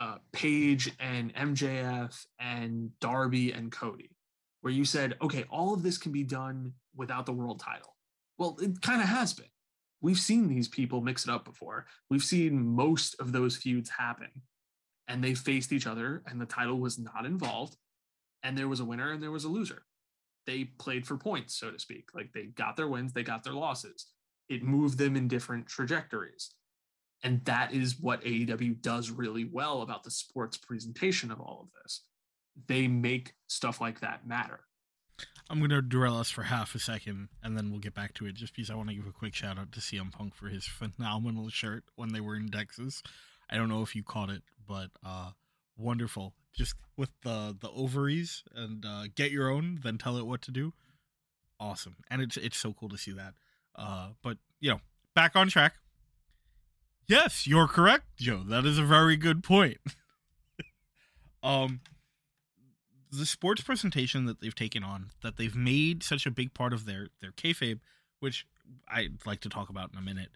uh, 0.00 0.16
Page 0.32 0.92
and 0.98 1.32
MJF 1.34 2.26
and 2.40 2.90
Darby 3.00 3.52
and 3.52 3.70
Cody, 3.70 4.10
where 4.62 4.72
you 4.72 4.84
said, 4.84 5.16
okay, 5.22 5.44
all 5.48 5.72
of 5.72 5.82
this 5.82 5.96
can 5.96 6.10
be 6.10 6.24
done 6.24 6.72
without 6.96 7.24
the 7.24 7.32
world 7.32 7.60
title. 7.60 7.96
Well, 8.36 8.56
it 8.60 8.80
kind 8.82 9.00
of 9.00 9.08
has 9.08 9.32
been 9.32 9.46
we've 10.00 10.18
seen 10.18 10.48
these 10.48 10.68
people 10.68 11.00
mix 11.00 11.24
it 11.24 11.30
up 11.30 11.44
before. 11.44 11.86
We've 12.08 12.24
seen 12.24 12.74
most 12.74 13.16
of 13.20 13.32
those 13.32 13.56
feuds 13.56 13.90
happen 13.90 14.30
and 15.08 15.22
they 15.22 15.34
faced 15.34 15.72
each 15.72 15.86
other 15.86 16.22
and 16.26 16.40
the 16.40 16.46
title 16.46 16.78
was 16.78 16.98
not 16.98 17.26
involved 17.26 17.76
and 18.42 18.56
there 18.56 18.68
was 18.68 18.80
a 18.80 18.84
winner 18.84 19.12
and 19.12 19.22
there 19.22 19.30
was 19.30 19.44
a 19.44 19.48
loser. 19.48 19.82
They 20.46 20.64
played 20.64 21.06
for 21.06 21.16
points, 21.16 21.54
so 21.58 21.70
to 21.70 21.78
speak. 21.78 22.08
Like 22.14 22.32
they 22.32 22.44
got 22.44 22.76
their 22.76 22.88
wins, 22.88 23.12
they 23.12 23.22
got 23.22 23.44
their 23.44 23.52
losses. 23.52 24.06
It 24.50 24.62
moved 24.62 24.98
them 24.98 25.16
in 25.16 25.28
different 25.28 25.66
trajectories. 25.66 26.50
And 27.22 27.44
that 27.44 27.72
is 27.72 27.98
what 28.00 28.22
AEW 28.24 28.82
does 28.82 29.10
really 29.10 29.44
well 29.44 29.82
about 29.82 30.04
the 30.04 30.10
sports 30.10 30.56
presentation 30.56 31.30
of 31.30 31.40
all 31.40 31.60
of 31.62 31.82
this. 31.82 32.02
They 32.66 32.88
make 32.88 33.34
stuff 33.46 33.80
like 33.80 34.00
that 34.00 34.26
matter. 34.26 34.60
I'm 35.48 35.58
going 35.58 35.70
to 35.70 35.82
derail 35.82 36.16
us 36.16 36.30
for 36.30 36.44
half 36.44 36.74
a 36.74 36.78
second 36.78 37.28
and 37.42 37.56
then 37.56 37.70
we'll 37.70 37.80
get 37.80 37.94
back 37.94 38.14
to 38.14 38.26
it 38.26 38.34
just 38.34 38.54
because 38.54 38.70
I 38.70 38.74
want 38.74 38.88
to 38.88 38.94
give 38.94 39.06
a 39.06 39.12
quick 39.12 39.34
shout 39.34 39.58
out 39.58 39.72
to 39.72 39.80
CM 39.80 40.10
Punk 40.10 40.34
for 40.34 40.48
his 40.48 40.64
phenomenal 40.66 41.48
shirt 41.48 41.84
when 41.94 42.12
they 42.12 42.20
were 42.20 42.36
in 42.36 42.48
Texas. 42.48 43.02
I 43.50 43.56
don't 43.56 43.68
know 43.68 43.82
if 43.82 43.94
you 43.94 44.02
caught 44.02 44.30
it, 44.30 44.42
but 44.66 44.90
uh 45.04 45.30
wonderful. 45.76 46.34
Just 46.54 46.74
with 46.96 47.10
the 47.22 47.56
the 47.58 47.70
ovaries 47.70 48.44
and 48.54 48.84
uh 48.86 49.04
get 49.14 49.30
your 49.30 49.50
own, 49.50 49.80
then 49.82 49.98
tell 49.98 50.16
it 50.16 50.26
what 50.26 50.42
to 50.42 50.50
do. 50.50 50.72
Awesome. 51.58 51.96
And 52.10 52.22
it's 52.22 52.36
it's 52.36 52.56
so 52.56 52.72
cool 52.72 52.88
to 52.88 52.98
see 52.98 53.12
that. 53.12 53.34
Uh 53.74 54.10
but 54.22 54.38
you 54.60 54.70
know, 54.70 54.80
back 55.14 55.36
on 55.36 55.48
track. 55.48 55.74
Yes, 57.06 57.46
you're 57.46 57.66
correct, 57.66 58.04
Joe. 58.18 58.42
That 58.46 58.64
is 58.64 58.78
a 58.78 58.84
very 58.84 59.16
good 59.16 59.42
point. 59.42 59.78
um 61.42 61.80
the 63.12 63.26
sports 63.26 63.60
presentation 63.62 64.26
that 64.26 64.40
they've 64.40 64.54
taken 64.54 64.84
on, 64.84 65.10
that 65.22 65.36
they've 65.36 65.56
made 65.56 66.02
such 66.02 66.26
a 66.26 66.30
big 66.30 66.54
part 66.54 66.72
of 66.72 66.86
their 66.86 67.08
their 67.20 67.32
kayfabe, 67.32 67.80
which 68.20 68.46
I'd 68.88 69.26
like 69.26 69.40
to 69.40 69.48
talk 69.48 69.68
about 69.68 69.92
in 69.92 69.98
a 69.98 70.02
minute, 70.02 70.30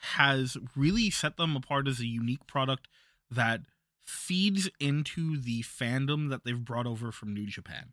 has 0.00 0.56
really 0.74 1.10
set 1.10 1.36
them 1.36 1.56
apart 1.56 1.88
as 1.88 2.00
a 2.00 2.06
unique 2.06 2.46
product 2.46 2.88
that 3.30 3.60
feeds 4.04 4.68
into 4.78 5.38
the 5.40 5.62
fandom 5.62 6.30
that 6.30 6.44
they've 6.44 6.64
brought 6.64 6.86
over 6.86 7.10
from 7.10 7.34
New 7.34 7.46
Japan. 7.46 7.92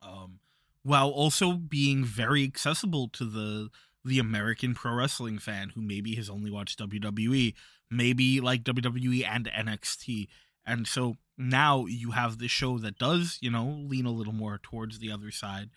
Um, 0.00 0.40
while 0.82 1.10
also 1.10 1.54
being 1.54 2.04
very 2.04 2.44
accessible 2.44 3.08
to 3.08 3.24
the 3.24 3.70
the 4.04 4.18
American 4.18 4.74
pro 4.74 4.94
wrestling 4.94 5.38
fan 5.38 5.70
who 5.70 5.82
maybe 5.82 6.14
has 6.14 6.30
only 6.30 6.50
watched 6.50 6.78
WWE, 6.78 7.54
maybe 7.90 8.40
like 8.40 8.64
WWE 8.64 9.26
and 9.26 9.46
NXT. 9.46 10.28
And 10.66 10.86
so 10.86 11.16
now 11.36 11.86
you 11.86 12.12
have 12.12 12.38
this 12.38 12.50
show 12.50 12.78
that 12.78 12.98
does, 12.98 13.38
you 13.40 13.50
know, 13.50 13.66
lean 13.66 14.06
a 14.06 14.12
little 14.12 14.32
more 14.32 14.58
towards 14.62 14.98
the 14.98 15.10
other 15.10 15.30
side, 15.30 15.70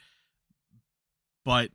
but 1.46 1.72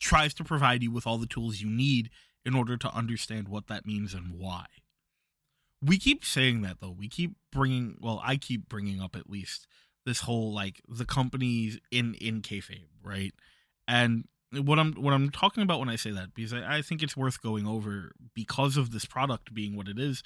tries 0.00 0.34
to 0.34 0.44
provide 0.44 0.82
you 0.82 0.90
with 0.90 1.06
all 1.06 1.18
the 1.18 1.26
tools 1.26 1.60
you 1.60 1.70
need 1.70 2.10
in 2.44 2.54
order 2.54 2.76
to 2.76 2.94
understand 2.94 3.48
what 3.48 3.68
that 3.68 3.86
means 3.86 4.14
and 4.14 4.38
why. 4.38 4.66
We 5.82 5.98
keep 5.98 6.24
saying 6.24 6.62
that 6.62 6.80
though. 6.80 6.94
We 6.96 7.08
keep 7.08 7.36
bringing, 7.52 7.96
well, 8.00 8.20
I 8.24 8.36
keep 8.36 8.68
bringing 8.68 9.00
up 9.00 9.16
at 9.16 9.30
least 9.30 9.66
this 10.06 10.20
whole 10.20 10.52
like 10.52 10.82
the 10.88 11.04
companies 11.04 11.78
in 11.90 12.14
in 12.14 12.42
kayfabe, 12.42 12.88
right? 13.02 13.32
And 13.88 14.26
what 14.58 14.78
I'm 14.78 14.92
what 14.94 15.12
I'm 15.14 15.30
talking 15.30 15.62
about 15.62 15.78
when 15.78 15.88
I 15.88 15.96
say 15.96 16.10
that 16.10 16.34
because 16.34 16.52
I, 16.52 16.78
I 16.78 16.82
think 16.82 17.02
it's 17.02 17.16
worth 17.16 17.42
going 17.42 17.66
over 17.66 18.12
because 18.34 18.76
of 18.76 18.90
this 18.90 19.04
product 19.04 19.54
being 19.54 19.76
what 19.76 19.88
it 19.88 19.98
is 19.98 20.22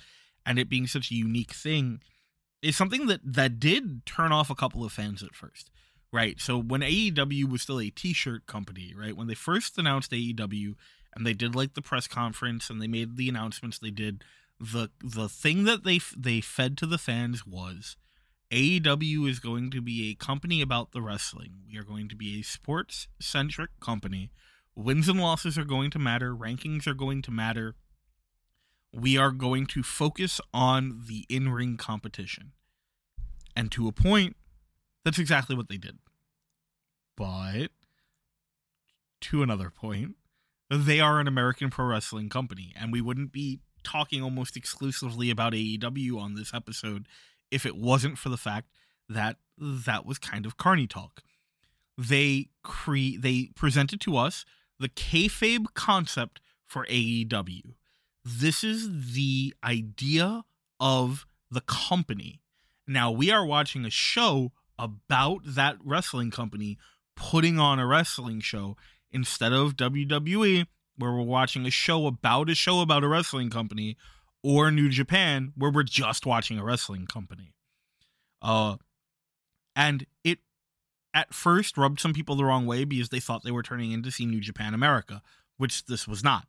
and 0.46 0.58
it 0.58 0.68
being 0.68 0.86
such 0.86 1.10
a 1.10 1.14
unique 1.14 1.52
thing 1.52 2.00
is 2.62 2.76
something 2.76 3.06
that 3.06 3.20
that 3.24 3.60
did 3.60 4.04
turn 4.06 4.32
off 4.32 4.50
a 4.50 4.54
couple 4.54 4.84
of 4.84 4.92
fans 4.92 5.22
at 5.22 5.34
first 5.34 5.70
right? 6.10 6.40
So 6.40 6.58
when 6.58 6.80
AEW 6.80 7.50
was 7.50 7.60
still 7.62 7.80
a 7.80 7.90
t-shirt 7.90 8.46
company 8.46 8.94
right? 8.96 9.16
When 9.16 9.26
they 9.26 9.34
first 9.34 9.78
announced 9.78 10.10
AEW 10.12 10.74
and 11.14 11.26
they 11.26 11.34
did 11.34 11.54
like 11.54 11.74
the 11.74 11.82
press 11.82 12.06
conference 12.06 12.70
and 12.70 12.80
they 12.80 12.86
made 12.86 13.16
the 13.16 13.28
announcements 13.28 13.78
they 13.78 13.90
did 13.90 14.24
the 14.60 14.90
the 15.02 15.28
thing 15.28 15.64
that 15.64 15.84
they 15.84 16.00
they 16.16 16.40
fed 16.40 16.76
to 16.78 16.86
the 16.86 16.98
fans 16.98 17.46
was 17.46 17.96
AEW 18.50 19.28
is 19.28 19.40
going 19.40 19.70
to 19.70 19.82
be 19.82 20.10
a 20.10 20.14
company 20.14 20.62
about 20.62 20.92
the 20.92 21.02
wrestling. 21.02 21.52
We 21.70 21.78
are 21.78 21.84
going 21.84 22.08
to 22.08 22.16
be 22.16 22.40
a 22.40 22.42
sports 22.42 23.08
centric 23.20 23.70
company. 23.80 24.30
Wins 24.74 25.08
and 25.08 25.20
losses 25.20 25.58
are 25.58 25.64
going 25.64 25.90
to 25.90 25.98
matter, 25.98 26.34
rankings 26.34 26.86
are 26.86 26.94
going 26.94 27.20
to 27.22 27.30
matter. 27.30 27.74
We 28.92 29.18
are 29.18 29.32
going 29.32 29.66
to 29.66 29.82
focus 29.82 30.40
on 30.54 31.02
the 31.08 31.26
in 31.28 31.50
ring 31.50 31.76
competition. 31.76 32.52
And 33.54 33.70
to 33.72 33.86
a 33.86 33.92
point, 33.92 34.36
that's 35.04 35.18
exactly 35.18 35.54
what 35.54 35.68
they 35.68 35.76
did. 35.76 35.98
But 37.16 37.68
to 39.22 39.42
another 39.42 39.68
point, 39.70 40.14
they 40.70 41.00
are 41.00 41.20
an 41.20 41.28
American 41.28 41.68
pro 41.68 41.86
wrestling 41.86 42.28
company, 42.28 42.72
and 42.76 42.92
we 42.92 43.00
wouldn't 43.00 43.32
be 43.32 43.60
talking 43.82 44.22
almost 44.22 44.56
exclusively 44.56 45.28
about 45.28 45.52
AEW 45.52 46.18
on 46.18 46.34
this 46.34 46.54
episode 46.54 47.06
if 47.50 47.66
it 47.66 47.76
wasn't 47.76 48.18
for 48.18 48.28
the 48.28 48.36
fact 48.36 48.68
that 49.08 49.36
that 49.58 50.06
was 50.06 50.18
kind 50.18 50.46
of 50.46 50.56
carny 50.56 50.86
talk. 50.86 51.22
They 51.96 52.48
cre- 52.62 53.18
they 53.18 53.50
presented 53.54 54.00
to 54.02 54.16
us 54.16 54.44
the 54.78 54.88
kayfabe 54.88 55.66
concept 55.74 56.40
for 56.66 56.86
AEW. 56.86 57.74
This 58.24 58.62
is 58.62 59.14
the 59.14 59.54
idea 59.64 60.44
of 60.78 61.26
the 61.50 61.62
company. 61.62 62.40
Now 62.86 63.10
we 63.10 63.30
are 63.30 63.44
watching 63.44 63.84
a 63.84 63.90
show 63.90 64.52
about 64.78 65.40
that 65.44 65.76
wrestling 65.82 66.30
company 66.30 66.78
putting 67.16 67.58
on 67.58 67.78
a 67.78 67.86
wrestling 67.86 68.40
show 68.40 68.76
instead 69.10 69.52
of 69.52 69.76
WWE, 69.76 70.66
where 70.96 71.12
we're 71.12 71.22
watching 71.22 71.66
a 71.66 71.70
show 71.70 72.06
about 72.06 72.50
a 72.50 72.54
show 72.54 72.80
about 72.80 73.02
a 73.02 73.08
wrestling 73.08 73.50
company 73.50 73.96
or 74.42 74.70
New 74.70 74.88
Japan 74.88 75.52
where 75.56 75.70
we're 75.70 75.82
just 75.82 76.26
watching 76.26 76.58
a 76.58 76.64
wrestling 76.64 77.06
company. 77.06 77.54
Uh 78.40 78.76
and 79.74 80.06
it 80.24 80.40
at 81.14 81.32
first 81.32 81.78
rubbed 81.78 82.00
some 82.00 82.12
people 82.12 82.36
the 82.36 82.44
wrong 82.44 82.66
way 82.66 82.84
because 82.84 83.08
they 83.08 83.20
thought 83.20 83.42
they 83.44 83.50
were 83.50 83.62
turning 83.62 83.92
in 83.92 84.02
to 84.02 84.10
see 84.10 84.26
New 84.26 84.40
Japan 84.40 84.74
America, 84.74 85.22
which 85.56 85.86
this 85.86 86.06
was 86.06 86.22
not. 86.22 86.46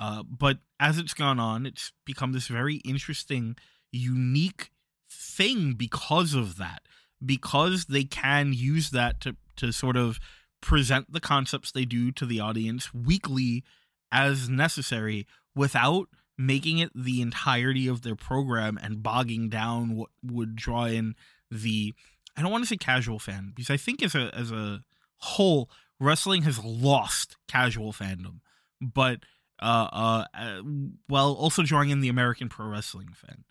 Uh, 0.00 0.22
but 0.22 0.58
as 0.80 0.98
it's 0.98 1.14
gone 1.14 1.40
on, 1.40 1.66
it's 1.66 1.92
become 2.04 2.32
this 2.32 2.46
very 2.46 2.76
interesting, 2.76 3.56
unique 3.90 4.70
thing 5.10 5.74
because 5.74 6.34
of 6.34 6.56
that. 6.56 6.82
Because 7.24 7.86
they 7.86 8.04
can 8.04 8.52
use 8.52 8.90
that 8.90 9.20
to 9.22 9.36
to 9.56 9.72
sort 9.72 9.96
of 9.96 10.20
present 10.60 11.12
the 11.12 11.20
concepts 11.20 11.72
they 11.72 11.84
do 11.84 12.12
to 12.12 12.24
the 12.24 12.38
audience 12.38 12.94
weekly 12.94 13.64
as 14.12 14.48
necessary 14.48 15.26
without 15.54 16.08
making 16.38 16.78
it 16.78 16.92
the 16.94 17.20
entirety 17.20 17.88
of 17.88 18.02
their 18.02 18.14
program 18.14 18.78
and 18.80 19.02
bogging 19.02 19.48
down 19.48 19.96
what 19.96 20.10
would 20.22 20.54
draw 20.54 20.84
in 20.84 21.16
the 21.50 21.92
I 22.36 22.42
don't 22.42 22.52
want 22.52 22.62
to 22.62 22.68
say 22.68 22.76
casual 22.76 23.18
fan 23.18 23.52
because 23.54 23.68
I 23.68 23.76
think 23.76 24.02
as 24.02 24.14
a 24.14 24.32
as 24.32 24.52
a 24.52 24.84
whole 25.16 25.68
wrestling 25.98 26.42
has 26.42 26.62
lost 26.64 27.36
casual 27.48 27.92
fandom, 27.92 28.40
but 28.80 29.20
uh, 29.60 29.88
uh, 29.92 30.24
uh 30.32 30.62
while 31.08 31.32
also 31.32 31.62
drawing 31.62 31.90
in 31.90 32.00
the 32.00 32.08
American 32.08 32.48
pro 32.48 32.66
wrestling 32.66 33.08
fan. 33.12 33.44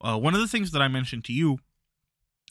Uh, 0.00 0.18
one 0.18 0.34
of 0.34 0.40
the 0.40 0.48
things 0.48 0.72
that 0.72 0.82
I 0.82 0.88
mentioned 0.88 1.24
to 1.26 1.32
you, 1.32 1.58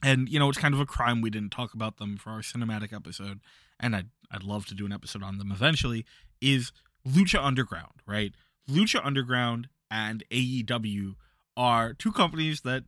and 0.02 0.30
you 0.30 0.40
know, 0.40 0.48
it's 0.48 0.58
kind 0.58 0.74
of 0.74 0.80
a 0.80 0.86
crime 0.86 1.20
we 1.20 1.30
didn't 1.30 1.52
talk 1.52 1.74
about 1.74 1.98
them 1.98 2.16
for 2.16 2.30
our 2.30 2.40
cinematic 2.40 2.94
episode, 2.94 3.42
and 3.78 3.94
I'd 3.94 4.08
I'd 4.32 4.44
love 4.44 4.66
to 4.68 4.74
do 4.74 4.86
an 4.86 4.94
episode 4.94 5.24
on 5.24 5.38
them 5.38 5.52
eventually. 5.52 6.06
Is 6.40 6.72
Lucha 7.06 7.44
Underground, 7.44 8.02
right? 8.08 8.34
Lucha 8.70 9.06
Underground 9.06 9.68
and 9.92 10.24
AEW 10.32 11.16
are 11.58 11.94
two 11.94 12.14
companies 12.14 12.62
that, 12.62 12.86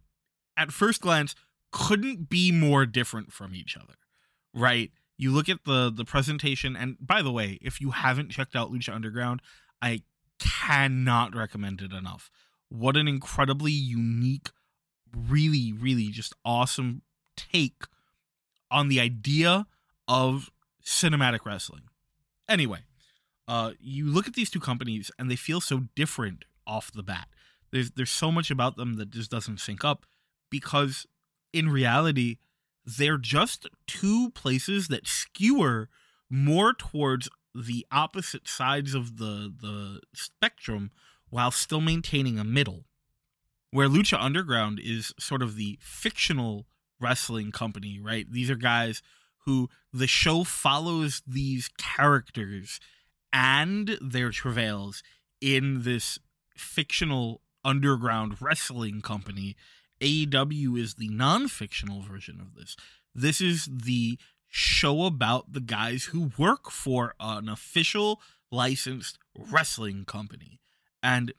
at 0.56 0.72
first 0.72 1.02
glance, 1.02 1.36
couldn't 1.72 2.30
be 2.30 2.52
more 2.52 2.86
different 2.86 3.34
from 3.34 3.54
each 3.54 3.76
other, 3.76 3.96
right? 4.54 4.92
You 5.18 5.32
look 5.32 5.50
at 5.50 5.66
the 5.66 5.92
the 5.94 6.06
presentation, 6.06 6.76
and 6.76 6.96
by 7.00 7.22
the 7.22 7.32
way, 7.32 7.60
if 7.62 7.82
you 7.82 7.92
haven't 7.92 8.32
checked 8.32 8.56
out 8.56 8.72
Lucha 8.72 8.96
Underground, 8.96 9.42
I 9.82 10.04
cannot 10.40 11.36
recommend 11.36 11.82
it 11.82 11.92
enough. 11.92 12.32
What 12.70 12.98
an 12.98 13.08
incredibly 13.08 13.72
unique, 13.72 14.50
really, 15.16 15.74
really 15.74 16.08
just 16.08 16.34
awesome 16.46 17.02
take 17.36 17.84
on 18.72 18.88
the 18.88 19.00
idea 19.00 19.68
of 20.08 20.52
cinematic 20.84 21.46
wrestling. 21.46 21.84
Anyway, 22.50 22.80
uh, 23.48 23.72
you 23.80 24.08
look 24.08 24.28
at 24.28 24.34
these 24.34 24.50
two 24.50 24.60
companies 24.60 25.12
and 25.20 25.30
they 25.30 25.36
feel 25.36 25.62
so 25.62 25.84
different 25.96 26.46
off 26.65 26.91
the 26.91 27.03
bat. 27.03 27.27
There's 27.72 27.91
there's 27.91 28.11
so 28.11 28.31
much 28.31 28.52
about 28.52 28.76
them 28.77 28.95
that 28.95 29.10
just 29.10 29.31
doesn't 29.31 29.60
sync 29.60 29.84
up 29.84 30.06
because 30.49 31.07
in 31.52 31.69
reality 31.69 32.38
they're 32.85 33.18
just 33.18 33.68
two 33.88 34.30
places 34.31 34.88
that 34.90 35.07
skewer 35.07 35.90
more 36.30 36.73
towards 36.73 37.30
the 37.56 37.85
opposite 37.91 38.48
sides 38.48 38.94
of 38.94 39.18
the 39.18 39.53
the 39.60 40.02
spectrum 40.14 40.91
while 41.30 41.52
still 41.52 41.81
maintaining 41.81 42.38
a 42.38 42.44
middle. 42.44 42.85
Where 43.72 43.90
Lucha 43.90 44.22
Underground 44.22 44.80
is 44.80 45.14
sort 45.19 45.41
of 45.41 45.56
the 45.56 45.80
fictional 45.81 46.68
wrestling 46.99 47.52
company, 47.52 47.99
right? 47.99 48.31
These 48.31 48.52
are 48.52 48.56
guys 48.56 49.02
who 49.45 49.69
the 49.91 50.07
show 50.07 50.44
follows 50.44 51.22
these 51.26 51.69
characters 51.77 52.80
and 53.31 53.98
their 53.99 54.30
travails 54.30 55.02
in 55.41 55.81
this 55.84 56.19
fictional 56.56 57.42
underground 57.64 58.42
wrestling 58.42 59.02
company. 59.02 59.56
AEW 60.02 60.78
is 60.78 60.96
the 60.96 61.08
non 61.10 61.48
fictional 61.48 62.02
version 62.02 62.40
of 62.40 62.56
this. 62.56 62.76
This 63.16 63.40
is 63.40 63.70
the 63.72 64.18
show 64.50 65.06
about 65.06 65.54
the 65.54 65.62
guys 65.62 66.06
who 66.06 66.32
work 66.38 66.70
for 66.70 67.16
an 67.20 67.50
official 67.50 68.22
licensed 68.52 69.18
wrestling 69.38 70.06
company. 70.06 70.60
And 71.02 71.34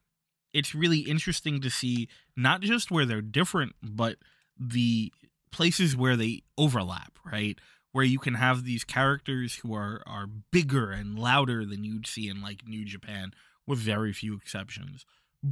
it's 0.52 0.74
really 0.74 1.00
interesting 1.00 1.60
to 1.60 1.70
see 1.70 2.08
not 2.36 2.60
just 2.60 2.90
where 2.90 3.04
they're 3.04 3.22
different, 3.22 3.74
but 3.82 4.16
the 4.58 5.12
places 5.52 5.96
where 5.96 6.16
they 6.16 6.42
overlap, 6.58 7.18
right? 7.24 7.58
Where 7.92 8.04
you 8.04 8.18
can 8.18 8.34
have 8.34 8.64
these 8.64 8.82
characters 8.84 9.56
who 9.56 9.74
are 9.74 10.02
are 10.06 10.26
bigger 10.26 10.90
and 10.90 11.18
louder 11.18 11.64
than 11.64 11.84
you'd 11.84 12.06
see 12.06 12.28
in 12.28 12.42
like 12.42 12.66
New 12.66 12.84
Japan, 12.84 13.32
with 13.66 13.78
very 13.78 14.12
few 14.12 14.34
exceptions 14.34 15.04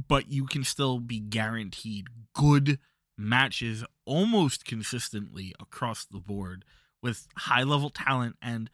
but 0.07 0.31
you 0.31 0.45
can 0.45 0.63
still 0.63 0.99
be 0.99 1.19
guaranteed 1.19 2.07
good 2.33 2.79
matches 3.17 3.83
almost 4.05 4.65
consistently 4.65 5.53
across 5.59 6.05
the 6.05 6.19
board 6.19 6.65
with 7.01 7.27
high 7.37 7.63
level 7.63 7.91
talent 7.91 8.35
and 8.41 8.69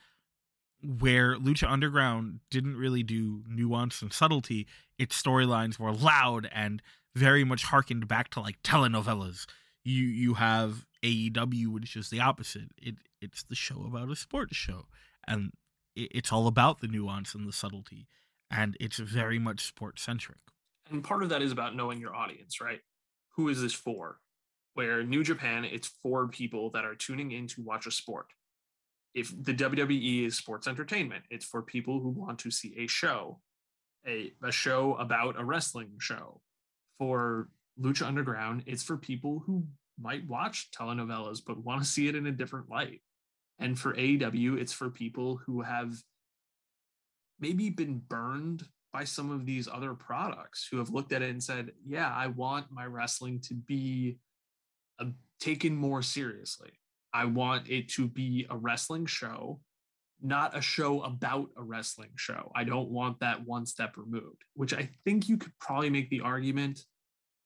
where 0.82 1.36
Lucha 1.36 1.70
Underground 1.70 2.40
didn't 2.50 2.78
really 2.78 3.04
do 3.04 3.44
nuance 3.50 4.02
and 4.02 4.14
subtlety, 4.14 4.66
its 4.98 5.22
storylines 5.22 5.78
were 5.78 5.92
loud 5.92 6.50
and 6.54 6.82
very 7.16 7.44
much 7.44 7.64
harkened 7.64 8.08
back 8.08 8.30
to 8.30 8.40
like 8.40 8.62
telenovelas. 8.64 9.46
You 9.84 10.04
you 10.04 10.36
have 10.36 10.86
AEW, 11.04 11.68
which 11.68 11.98
is 11.98 12.10
the 12.10 12.22
opposite. 12.22 12.70
It 12.78 12.96
it's 13.20 13.44
the 13.44 13.56
show 13.56 13.84
about 13.86 14.10
a 14.10 14.16
sports 14.16 14.56
show, 14.56 14.86
and 15.28 15.52
it, 15.96 16.12
it's 16.12 16.32
all 16.32 16.48
about 16.48 16.80
the 16.80 16.88
nuance 16.88 17.34
and 17.34 17.46
the 17.46 17.54
subtlety, 17.54 18.08
and 18.52 18.76
it's 18.80 18.98
very 18.98 19.40
much 19.40 19.66
sports 19.66 20.02
centric. 20.02 20.40
And 20.90 21.04
part 21.04 21.24
of 21.24 21.30
that 21.30 21.42
is 21.42 21.52
about 21.52 21.76
knowing 21.76 22.00
your 22.00 22.16
audience, 22.16 22.60
right? 22.62 22.80
Who 23.36 23.50
is 23.50 23.62
this 23.62 23.74
for? 23.74 24.20
Where 24.74 25.04
New 25.04 25.24
Japan, 25.24 25.66
it's 25.66 25.88
for 26.02 26.28
people 26.28 26.72
that 26.72 26.86
are 26.86 26.96
tuning 26.96 27.32
in 27.32 27.48
to 27.48 27.62
watch 27.62 27.86
a 27.86 27.92
sport. 27.92 28.28
If 29.14 29.32
the 29.44 29.54
WWE 29.54 30.26
is 30.26 30.38
sports 30.38 30.68
entertainment, 30.68 31.24
it's 31.30 31.46
for 31.46 31.62
people 31.62 32.00
who 32.00 32.10
want 32.10 32.40
to 32.40 32.52
see 32.52 32.76
a 32.78 32.88
show, 32.88 33.40
a, 34.08 34.32
a 34.44 34.52
show 34.52 34.96
about 34.96 35.40
a 35.40 35.44
wrestling 35.44 35.94
show. 36.00 36.42
For 36.98 37.50
Lucha 37.80 38.06
Underground, 38.06 38.64
it's 38.66 38.84
for 38.84 38.98
people 38.98 39.44
who 39.46 39.66
might 40.00 40.28
watch 40.28 40.70
telenovelas 40.72 41.42
but 41.46 41.64
want 41.64 41.82
to 41.82 41.88
see 41.88 42.08
it 42.08 42.16
in 42.16 42.28
a 42.28 42.32
different 42.32 42.70
light. 42.70 43.02
And 43.58 43.78
for 43.78 43.94
AEW, 43.94 44.60
it's 44.60 44.74
for 44.74 44.90
people 44.90 45.38
who 45.46 45.62
have 45.62 46.02
maybe 47.40 47.70
been 47.70 48.02
burned 48.08 48.64
by 48.92 49.04
some 49.04 49.32
of 49.32 49.46
these 49.46 49.68
other 49.68 49.94
products 49.94 50.68
who 50.70 50.78
have 50.78 50.90
looked 50.90 51.14
at 51.14 51.22
it 51.22 51.30
and 51.30 51.44
said, 51.44 51.72
yeah, 51.86 52.12
I 52.14 52.28
want 52.28 52.72
my 52.72 52.86
wrestling 52.86 53.40
to 53.42 53.54
be 53.54 54.18
a, 55.00 55.08
taken 55.40 55.76
more 55.76 56.02
seriously. 56.02 56.72
I 57.14 57.26
want 57.26 57.70
it 57.70 57.90
to 57.90 58.08
be 58.08 58.46
a 58.50 58.58
wrestling 58.58 59.06
show, 59.06 59.60
not 60.22 60.58
a 60.58 60.62
show 60.62 61.02
about 61.02 61.50
a 61.58 61.64
wrestling 61.64 62.12
show. 62.16 62.52
I 62.56 62.64
don't 62.64 62.90
want 62.90 63.20
that 63.20 63.46
one 63.46 63.66
step 63.66 63.96
removed, 63.98 64.44
which 64.54 64.74
I 64.74 64.90
think 65.06 65.30
you 65.30 65.38
could 65.38 65.54
probably 65.60 65.90
make 65.90 66.10
the 66.10 66.22
argument 66.22 66.86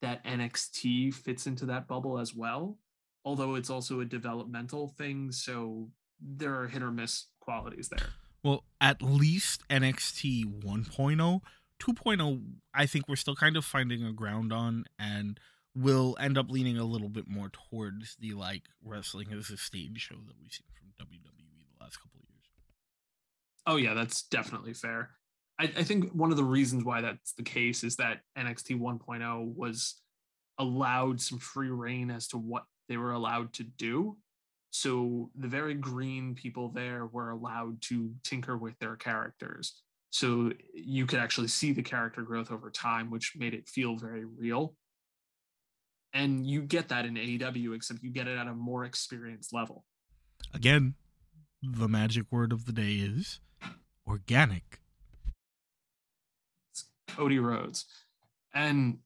that 0.02 0.24
NXT 0.26 1.14
fits 1.14 1.48
into 1.48 1.66
that 1.68 1.88
bubble 1.88 2.20
as 2.20 2.34
well, 2.34 2.78
although 3.24 3.56
it's 3.56 3.70
also 3.70 4.02
a 4.02 4.06
developmental 4.06 4.90
thing. 4.98 5.32
So 5.32 5.90
there 6.22 6.60
are 6.60 6.68
hit 6.68 6.84
or 6.84 6.92
miss 6.92 7.28
qualities 7.40 7.90
there. 7.90 8.10
Well, 8.44 8.66
at 8.82 9.02
least 9.02 9.68
NXT 9.70 10.64
1.0. 10.64 11.42
2.0, 11.82 12.42
I 12.74 12.86
think 12.86 13.08
we're 13.08 13.16
still 13.16 13.36
kind 13.36 13.58
of 13.58 13.66
finding 13.66 14.04
a 14.04 14.14
ground 14.14 14.54
on, 14.54 14.86
and 14.98 15.40
will 15.76 16.16
end 16.20 16.38
up 16.38 16.50
leaning 16.50 16.78
a 16.78 16.84
little 16.84 17.10
bit 17.10 17.28
more 17.28 17.50
towards 17.50 18.16
the 18.20 18.34
like 18.34 18.64
wrestling 18.84 19.34
as 19.34 19.50
a 19.50 19.58
stage 19.58 20.00
show 20.00 20.16
that 20.16 20.36
we've 20.40 20.52
seen 20.52 20.68
from 20.78 21.06
WWE 21.06 21.68
the 21.78 21.84
last 21.84 21.98
couple 21.98 22.20
of 22.20 22.30
years. 22.30 22.46
Oh 23.66 23.76
yeah, 23.78 23.94
that's 23.94 24.24
definitely 24.24 24.74
fair. 24.74 25.12
I, 25.60 25.64
I 25.64 25.84
think 25.84 26.12
one 26.12 26.32
of 26.32 26.38
the 26.38 26.44
reasons 26.44 26.84
why 26.84 27.02
that's 27.02 27.34
the 27.34 27.44
case 27.44 27.84
is 27.84 27.96
that 27.98 28.22
NXT 28.38 28.80
1.0 28.80 29.56
was 29.56 29.96
allowed 30.60 31.20
some 31.22 31.40
free 31.40 31.70
reign 31.70 32.12
as 32.12 32.28
to 32.30 32.38
what 32.38 32.64
they 32.88 32.98
were 32.98 33.12
allowed 33.12 33.54
to 33.54 33.64
do. 33.64 34.18
So 34.74 35.30
the 35.36 35.48
very 35.48 35.76
green 35.76 36.34
people 36.34 36.70
there 36.70 37.06
were 37.06 37.30
allowed 37.30 37.80
to 37.84 38.12
tinker 38.24 38.58
with 38.58 38.78
their 38.80 38.96
characters. 38.96 39.84
So 40.10 40.52
you 40.74 41.06
could 41.06 41.20
actually 41.20 41.50
see 41.50 41.74
the 41.74 41.84
character 41.84 42.24
growth 42.24 42.52
over 42.52 42.72
time, 42.72 43.12
which 43.12 43.34
made 43.38 43.54
it 43.54 43.70
feel 43.70 43.98
very 43.98 44.26
real. 44.26 44.74
And 46.12 46.48
you 46.48 46.64
get 46.64 46.88
that 46.90 47.06
in 47.06 47.14
AEW, 47.14 47.76
except 47.76 48.02
you 48.02 48.10
get 48.10 48.28
it 48.28 48.36
at 48.36 48.48
a 48.48 48.54
more 48.56 48.84
experienced 48.84 49.54
level. 49.54 49.86
Again, 50.56 50.96
the 51.62 51.88
magic 51.88 52.26
word 52.32 52.52
of 52.52 52.66
the 52.66 52.74
day 52.74 52.94
is 52.94 53.42
organic. 54.08 54.80
It's 56.72 56.86
Cody 57.08 57.38
Rhodes. 57.38 57.86
And 58.56 58.98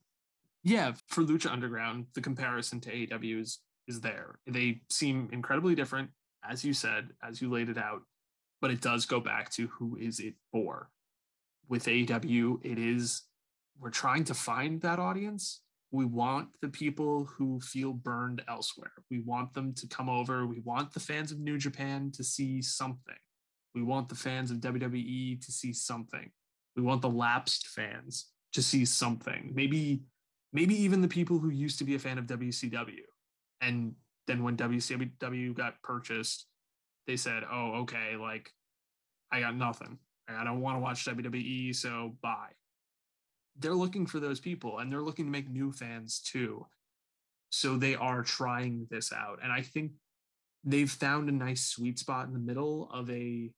yeah, 0.64 0.92
for 1.08 1.22
Lucha 1.22 1.52
Underground, 1.52 2.06
the 2.14 2.22
comparison 2.22 2.80
to 2.80 2.90
AEW 2.90 3.42
is, 3.42 3.58
is 3.88 4.00
there. 4.00 4.38
They 4.46 4.82
seem 4.90 5.28
incredibly 5.32 5.74
different, 5.74 6.10
as 6.48 6.64
you 6.64 6.72
said, 6.72 7.08
as 7.26 7.42
you 7.42 7.50
laid 7.50 7.68
it 7.68 7.78
out, 7.78 8.02
but 8.60 8.70
it 8.70 8.80
does 8.80 9.06
go 9.06 9.18
back 9.18 9.50
to 9.52 9.66
who 9.68 9.96
is 10.00 10.20
it 10.20 10.34
for. 10.52 10.90
With 11.68 11.86
AEW, 11.86 12.64
it 12.64 12.78
is, 12.78 13.22
we're 13.80 13.90
trying 13.90 14.24
to 14.24 14.34
find 14.34 14.80
that 14.82 14.98
audience. 14.98 15.62
We 15.90 16.04
want 16.04 16.48
the 16.60 16.68
people 16.68 17.24
who 17.24 17.60
feel 17.60 17.94
burned 17.94 18.42
elsewhere. 18.46 18.92
We 19.10 19.20
want 19.20 19.54
them 19.54 19.72
to 19.74 19.86
come 19.86 20.10
over. 20.10 20.46
We 20.46 20.60
want 20.60 20.92
the 20.92 21.00
fans 21.00 21.32
of 21.32 21.40
New 21.40 21.56
Japan 21.56 22.12
to 22.14 22.22
see 22.22 22.60
something. 22.60 23.16
We 23.74 23.82
want 23.82 24.08
the 24.08 24.14
fans 24.14 24.50
of 24.50 24.58
WWE 24.58 25.44
to 25.44 25.52
see 25.52 25.72
something. 25.72 26.30
We 26.76 26.82
want 26.82 27.00
the 27.00 27.08
lapsed 27.08 27.68
fans 27.68 28.26
to 28.52 28.62
see 28.62 28.84
something. 28.84 29.52
Maybe, 29.54 30.02
maybe 30.52 30.74
even 30.82 31.00
the 31.00 31.08
people 31.08 31.38
who 31.38 31.50
used 31.50 31.78
to 31.78 31.84
be 31.84 31.94
a 31.94 31.98
fan 31.98 32.18
of 32.18 32.26
WCW. 32.26 33.00
And 33.60 33.94
then 34.26 34.42
when 34.42 34.56
WCW 34.56 35.54
got 35.54 35.80
purchased, 35.82 36.46
they 37.06 37.16
said, 37.16 37.44
oh, 37.50 37.80
okay, 37.80 38.16
like 38.16 38.52
I 39.32 39.40
got 39.40 39.56
nothing. 39.56 39.98
I 40.28 40.44
don't 40.44 40.60
want 40.60 40.76
to 40.76 40.80
watch 40.80 41.06
WWE, 41.06 41.74
so 41.74 42.16
bye. 42.22 42.52
They're 43.58 43.74
looking 43.74 44.06
for 44.06 44.20
those 44.20 44.40
people 44.40 44.78
and 44.78 44.92
they're 44.92 45.02
looking 45.02 45.24
to 45.24 45.30
make 45.30 45.48
new 45.48 45.72
fans 45.72 46.20
too. 46.20 46.66
So 47.50 47.76
they 47.76 47.94
are 47.94 48.22
trying 48.22 48.86
this 48.90 49.12
out. 49.12 49.38
And 49.42 49.50
I 49.50 49.62
think 49.62 49.92
they've 50.64 50.90
found 50.90 51.28
a 51.28 51.32
nice 51.32 51.64
sweet 51.64 51.98
spot 51.98 52.26
in 52.26 52.34
the 52.34 52.38
middle 52.38 52.90
of 52.92 53.10
a 53.10 53.50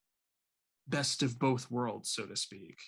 best 0.86 1.22
of 1.22 1.38
both 1.38 1.70
worlds, 1.70 2.08
so 2.08 2.24
to 2.24 2.36
speak. 2.36 2.78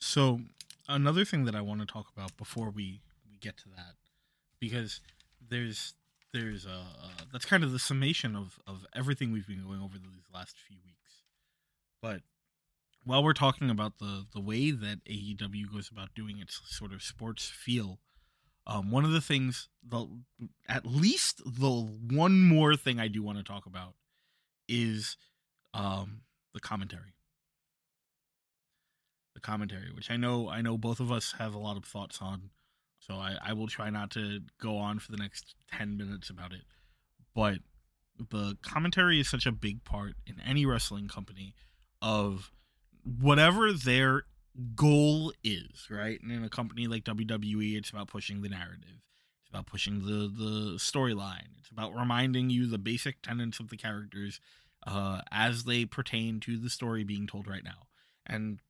So 0.00 0.40
another 0.88 1.24
thing 1.24 1.44
that 1.44 1.54
I 1.54 1.60
want 1.60 1.80
to 1.80 1.86
talk 1.86 2.06
about 2.16 2.36
before 2.36 2.70
we 2.70 3.00
we 3.28 3.36
get 3.38 3.56
to 3.58 3.68
that, 3.70 3.94
because 4.60 5.00
there's 5.48 5.94
there's 6.32 6.66
a 6.66 6.70
uh, 6.70 7.24
that's 7.32 7.44
kind 7.44 7.64
of 7.64 7.72
the 7.72 7.78
summation 7.78 8.36
of 8.36 8.58
of 8.66 8.86
everything 8.94 9.32
we've 9.32 9.46
been 9.46 9.64
going 9.64 9.80
over 9.80 9.98
these 9.98 10.24
last 10.32 10.56
few 10.68 10.76
weeks. 10.84 11.22
But 12.02 12.22
while 13.04 13.22
we're 13.22 13.32
talking 13.32 13.70
about 13.70 13.98
the 13.98 14.26
the 14.32 14.40
way 14.40 14.70
that 14.70 15.04
AEW 15.04 15.72
goes 15.72 15.90
about 15.90 16.14
doing 16.14 16.38
its 16.38 16.60
sort 16.66 16.92
of 16.92 17.02
sports 17.02 17.48
feel, 17.48 17.98
um, 18.66 18.90
one 18.90 19.04
of 19.04 19.12
the 19.12 19.20
things 19.20 19.68
the 19.86 20.06
at 20.68 20.86
least 20.86 21.42
the 21.44 21.70
one 21.70 22.42
more 22.42 22.76
thing 22.76 23.00
I 23.00 23.08
do 23.08 23.22
want 23.22 23.38
to 23.38 23.44
talk 23.44 23.66
about 23.66 23.94
is 24.68 25.16
um, 25.74 26.22
the 26.52 26.60
commentary 26.60 27.16
the 29.36 29.40
commentary, 29.40 29.92
which 29.92 30.10
I 30.10 30.16
know 30.16 30.48
I 30.48 30.62
know 30.62 30.76
both 30.76 30.98
of 30.98 31.12
us 31.12 31.34
have 31.38 31.54
a 31.54 31.58
lot 31.58 31.76
of 31.76 31.84
thoughts 31.84 32.20
on. 32.20 32.50
So 33.06 33.14
I, 33.14 33.36
I 33.42 33.52
will 33.52 33.68
try 33.68 33.90
not 33.90 34.10
to 34.12 34.40
go 34.60 34.76
on 34.76 34.98
for 34.98 35.12
the 35.12 35.18
next 35.18 35.54
ten 35.72 35.96
minutes 35.96 36.30
about 36.30 36.52
it. 36.52 36.62
But 37.34 37.58
the 38.18 38.56
commentary 38.62 39.20
is 39.20 39.28
such 39.28 39.46
a 39.46 39.52
big 39.52 39.84
part 39.84 40.14
in 40.26 40.40
any 40.44 40.66
wrestling 40.66 41.08
company 41.08 41.54
of 42.02 42.50
whatever 43.04 43.72
their 43.72 44.24
goal 44.74 45.32
is, 45.44 45.88
right? 45.90 46.18
And 46.22 46.32
in 46.32 46.42
a 46.42 46.48
company 46.48 46.86
like 46.86 47.04
WWE, 47.04 47.76
it's 47.76 47.90
about 47.90 48.08
pushing 48.08 48.42
the 48.42 48.48
narrative. 48.48 49.02
It's 49.42 49.50
about 49.50 49.66
pushing 49.66 50.00
the 50.00 50.28
the 50.28 50.76
storyline. 50.76 51.58
It's 51.58 51.70
about 51.70 51.94
reminding 51.94 52.50
you 52.50 52.66
the 52.66 52.78
basic 52.78 53.22
tenets 53.22 53.60
of 53.60 53.68
the 53.68 53.76
characters 53.76 54.40
uh, 54.86 55.20
as 55.30 55.64
they 55.64 55.84
pertain 55.84 56.40
to 56.40 56.56
the 56.56 56.70
story 56.70 57.04
being 57.04 57.26
told 57.26 57.46
right 57.46 57.64
now. 57.64 57.86
And 58.24 58.60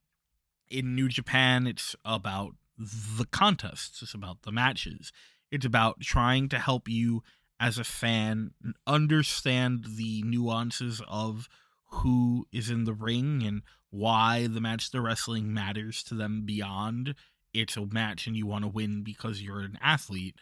in 0.68 0.94
New 0.94 1.08
Japan, 1.08 1.66
it's 1.66 1.94
about 2.04 2.54
the 2.78 3.26
contests, 3.26 4.02
it's 4.02 4.14
about 4.14 4.42
the 4.42 4.52
matches, 4.52 5.12
it's 5.50 5.66
about 5.66 6.00
trying 6.00 6.48
to 6.50 6.58
help 6.58 6.88
you 6.88 7.22
as 7.58 7.78
a 7.78 7.84
fan 7.84 8.50
understand 8.86 9.86
the 9.96 10.22
nuances 10.22 11.00
of 11.08 11.48
who 11.86 12.46
is 12.52 12.68
in 12.68 12.84
the 12.84 12.92
ring 12.92 13.42
and 13.42 13.62
why 13.90 14.46
the 14.46 14.60
match 14.60 14.90
the 14.90 15.00
wrestling 15.00 15.54
matters 15.54 16.02
to 16.02 16.14
them 16.14 16.42
beyond 16.44 17.14
it's 17.54 17.76
a 17.76 17.86
match 17.86 18.26
and 18.26 18.36
you 18.36 18.46
want 18.46 18.64
to 18.64 18.68
win 18.68 19.02
because 19.02 19.40
you're 19.40 19.60
an 19.60 19.78
athlete. 19.80 20.36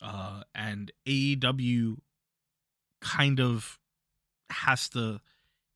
Uh, 0.00 0.42
and 0.54 0.92
AEW 1.06 1.96
kind 3.00 3.40
of 3.40 3.78
has 4.50 4.88
to 4.90 5.20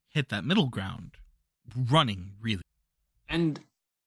hit 0.07 0.29
that 0.29 0.45
middle 0.45 0.69
ground 0.69 1.17
running 1.75 2.31
really 2.41 2.61
and 3.29 3.59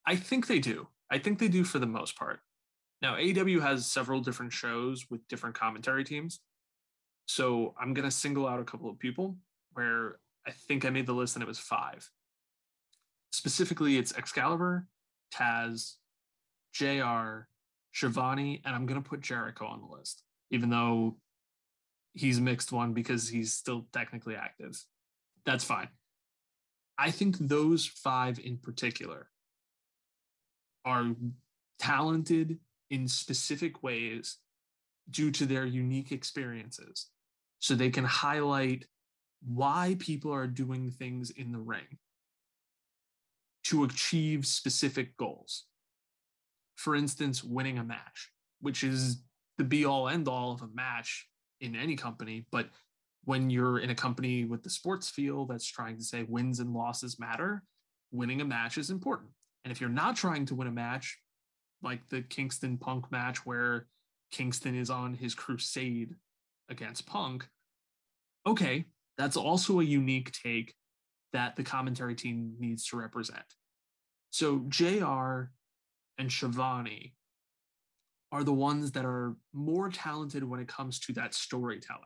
I 0.06 0.16
think 0.16 0.46
they 0.46 0.58
do. 0.58 0.88
I 1.10 1.18
think 1.18 1.38
they 1.38 1.48
do 1.48 1.64
for 1.64 1.78
the 1.78 1.86
most 1.86 2.16
part. 2.16 2.40
Now, 3.02 3.16
AEW 3.16 3.60
has 3.60 3.86
several 3.86 4.20
different 4.20 4.52
shows 4.52 5.06
with 5.10 5.26
different 5.28 5.54
commentary 5.54 6.04
teams. 6.04 6.40
So 7.26 7.74
I'm 7.80 7.92
going 7.92 8.08
to 8.08 8.14
single 8.14 8.46
out 8.46 8.60
a 8.60 8.64
couple 8.64 8.88
of 8.88 8.98
people 8.98 9.36
where 9.72 10.18
I 10.46 10.52
think 10.52 10.84
I 10.84 10.90
made 10.90 11.06
the 11.06 11.12
list 11.12 11.36
and 11.36 11.42
it 11.42 11.48
was 11.48 11.58
five. 11.58 12.08
Specifically, 13.32 13.98
it's 13.98 14.16
Excalibur, 14.16 14.86
Taz, 15.34 15.94
JR, 16.72 17.48
Schiavone, 17.92 18.62
and 18.64 18.74
I'm 18.74 18.86
going 18.86 19.02
to 19.02 19.08
put 19.08 19.20
Jericho 19.20 19.66
on 19.66 19.80
the 19.80 19.94
list, 19.94 20.22
even 20.50 20.70
though 20.70 21.16
he's 22.14 22.40
mixed 22.40 22.72
one 22.72 22.94
because 22.94 23.28
he's 23.28 23.52
still 23.52 23.86
technically 23.92 24.36
active. 24.36 24.82
That's 25.44 25.64
fine. 25.64 25.88
I 26.98 27.10
think 27.10 27.36
those 27.38 27.86
five 27.86 28.38
in 28.38 28.56
particular 28.56 29.28
are 30.86 31.14
talented 31.78 32.58
in 32.90 33.08
specific 33.08 33.82
ways 33.82 34.38
due 35.10 35.30
to 35.32 35.44
their 35.44 35.66
unique 35.66 36.12
experiences. 36.12 37.08
So 37.58 37.74
they 37.74 37.90
can 37.90 38.04
highlight 38.04 38.86
why 39.46 39.96
people 39.98 40.32
are 40.32 40.46
doing 40.46 40.90
things 40.90 41.30
in 41.30 41.52
the 41.52 41.58
ring 41.58 41.98
to 43.64 43.84
achieve 43.84 44.46
specific 44.46 45.16
goals. 45.16 45.64
For 46.76 46.94
instance, 46.94 47.42
winning 47.42 47.78
a 47.78 47.84
match, 47.84 48.30
which 48.60 48.84
is 48.84 49.22
the 49.58 49.64
be 49.64 49.84
all 49.84 50.08
end 50.08 50.28
all 50.28 50.52
of 50.52 50.62
a 50.62 50.68
match 50.74 51.28
in 51.60 51.74
any 51.74 51.96
company. 51.96 52.46
But 52.52 52.68
when 53.24 53.50
you're 53.50 53.80
in 53.80 53.90
a 53.90 53.94
company 53.94 54.44
with 54.44 54.62
the 54.62 54.70
sports 54.70 55.08
feel 55.08 55.46
that's 55.46 55.66
trying 55.66 55.96
to 55.98 56.04
say 56.04 56.22
wins 56.28 56.60
and 56.60 56.72
losses 56.72 57.18
matter, 57.18 57.64
winning 58.12 58.40
a 58.40 58.44
match 58.44 58.78
is 58.78 58.90
important. 58.90 59.30
And 59.66 59.72
if 59.72 59.80
you're 59.80 59.90
not 59.90 60.14
trying 60.14 60.46
to 60.46 60.54
win 60.54 60.68
a 60.68 60.70
match, 60.70 61.18
like 61.82 62.08
the 62.08 62.22
Kingston 62.22 62.78
Punk 62.78 63.10
match 63.10 63.44
where 63.44 63.88
Kingston 64.30 64.76
is 64.76 64.90
on 64.90 65.12
his 65.12 65.34
crusade 65.34 66.14
against 66.68 67.04
Punk, 67.04 67.48
okay, 68.46 68.84
that's 69.18 69.36
also 69.36 69.80
a 69.80 69.84
unique 69.84 70.30
take 70.30 70.72
that 71.32 71.56
the 71.56 71.64
commentary 71.64 72.14
team 72.14 72.54
needs 72.60 72.86
to 72.86 72.96
represent. 72.96 73.42
So 74.30 74.62
JR 74.68 75.50
and 76.16 76.30
Schiavone 76.30 77.14
are 78.30 78.44
the 78.44 78.52
ones 78.52 78.92
that 78.92 79.04
are 79.04 79.34
more 79.52 79.90
talented 79.90 80.44
when 80.44 80.60
it 80.60 80.68
comes 80.68 81.00
to 81.00 81.12
that 81.14 81.34
storytelling. 81.34 82.04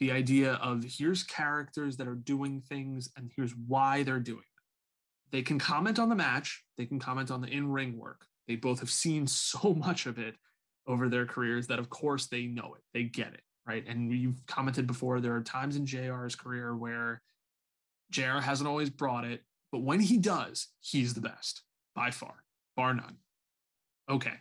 The 0.00 0.10
idea 0.10 0.54
of 0.54 0.82
here's 0.82 1.22
characters 1.22 1.96
that 1.98 2.08
are 2.08 2.16
doing 2.16 2.62
things 2.68 3.10
and 3.16 3.30
here's 3.36 3.54
why 3.54 4.02
they're 4.02 4.18
doing. 4.18 4.42
They 5.30 5.42
can 5.42 5.58
comment 5.58 5.98
on 5.98 6.08
the 6.08 6.14
match, 6.14 6.62
they 6.76 6.86
can 6.86 6.98
comment 6.98 7.30
on 7.30 7.40
the 7.40 7.48
in 7.48 7.70
ring 7.70 7.98
work. 7.98 8.26
They 8.46 8.56
both 8.56 8.80
have 8.80 8.90
seen 8.90 9.26
so 9.26 9.74
much 9.74 10.06
of 10.06 10.18
it 10.18 10.34
over 10.86 11.08
their 11.08 11.26
careers 11.26 11.66
that, 11.68 11.78
of 11.78 11.88
course, 11.88 12.26
they 12.26 12.46
know 12.46 12.74
it, 12.76 12.82
they 12.92 13.04
get 13.04 13.34
it, 13.34 13.42
right? 13.66 13.84
And 13.86 14.12
you've 14.12 14.44
commented 14.46 14.86
before, 14.86 15.20
there 15.20 15.34
are 15.34 15.42
times 15.42 15.76
in 15.76 15.86
JR's 15.86 16.36
career 16.36 16.76
where 16.76 17.22
JR 18.10 18.38
hasn't 18.38 18.68
always 18.68 18.90
brought 18.90 19.24
it, 19.24 19.42
but 19.72 19.82
when 19.82 20.00
he 20.00 20.18
does, 20.18 20.68
he's 20.80 21.14
the 21.14 21.20
best 21.20 21.62
by 21.94 22.10
far, 22.10 22.44
bar 22.76 22.94
none. 22.94 23.16
Okay. 24.10 24.34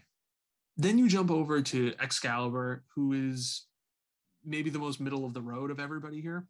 Then 0.75 0.97
you 0.97 1.07
jump 1.07 1.31
over 1.31 1.61
to 1.61 1.93
Excalibur, 1.99 2.83
who 2.95 3.13
is 3.13 3.65
maybe 4.43 4.69
the 4.69 4.79
most 4.79 4.99
middle 4.99 5.25
of 5.25 5.33
the 5.33 5.41
road 5.41 5.71
of 5.71 5.79
everybody 5.79 6.19
here. 6.19 6.45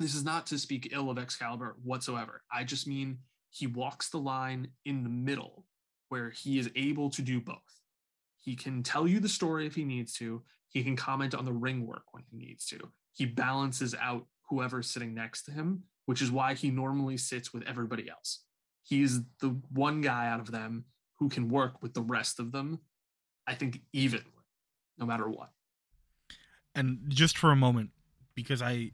This 0.00 0.14
is 0.14 0.24
not 0.24 0.46
to 0.46 0.58
speak 0.58 0.90
ill 0.92 1.10
of 1.10 1.18
Excalibur 1.18 1.76
whatsoever. 1.82 2.42
I 2.52 2.64
just 2.64 2.86
mean 2.86 3.18
he 3.50 3.66
walks 3.66 4.08
the 4.08 4.18
line 4.18 4.68
in 4.84 5.02
the 5.02 5.10
middle 5.10 5.66
where 6.08 6.30
he 6.30 6.58
is 6.58 6.70
able 6.76 7.10
to 7.10 7.22
do 7.22 7.40
both. 7.40 7.56
He 8.42 8.56
can 8.56 8.82
tell 8.82 9.06
you 9.06 9.20
the 9.20 9.28
story 9.28 9.66
if 9.66 9.74
he 9.74 9.84
needs 9.84 10.14
to, 10.14 10.42
he 10.68 10.82
can 10.82 10.96
comment 10.96 11.34
on 11.34 11.44
the 11.44 11.52
ring 11.52 11.86
work 11.86 12.04
when 12.12 12.24
he 12.30 12.36
needs 12.36 12.66
to. 12.66 12.78
He 13.12 13.26
balances 13.26 13.94
out 14.00 14.26
whoever's 14.48 14.90
sitting 14.90 15.14
next 15.14 15.44
to 15.44 15.50
him, 15.50 15.82
which 16.06 16.22
is 16.22 16.30
why 16.30 16.54
he 16.54 16.70
normally 16.70 17.16
sits 17.16 17.52
with 17.52 17.62
everybody 17.64 18.08
else. 18.08 18.44
He's 18.82 19.20
the 19.40 19.58
one 19.72 20.00
guy 20.00 20.28
out 20.28 20.40
of 20.40 20.50
them 20.50 20.84
who 21.18 21.28
can 21.28 21.48
work 21.48 21.82
with 21.82 21.94
the 21.94 22.02
rest 22.02 22.40
of 22.40 22.52
them, 22.52 22.80
I 23.46 23.54
think, 23.54 23.80
evenly, 23.92 24.24
no 24.96 25.04
matter 25.04 25.28
what. 25.28 25.50
And 26.74 27.00
just 27.08 27.36
for 27.36 27.50
a 27.50 27.56
moment, 27.56 27.90
because 28.34 28.62
I 28.62 28.92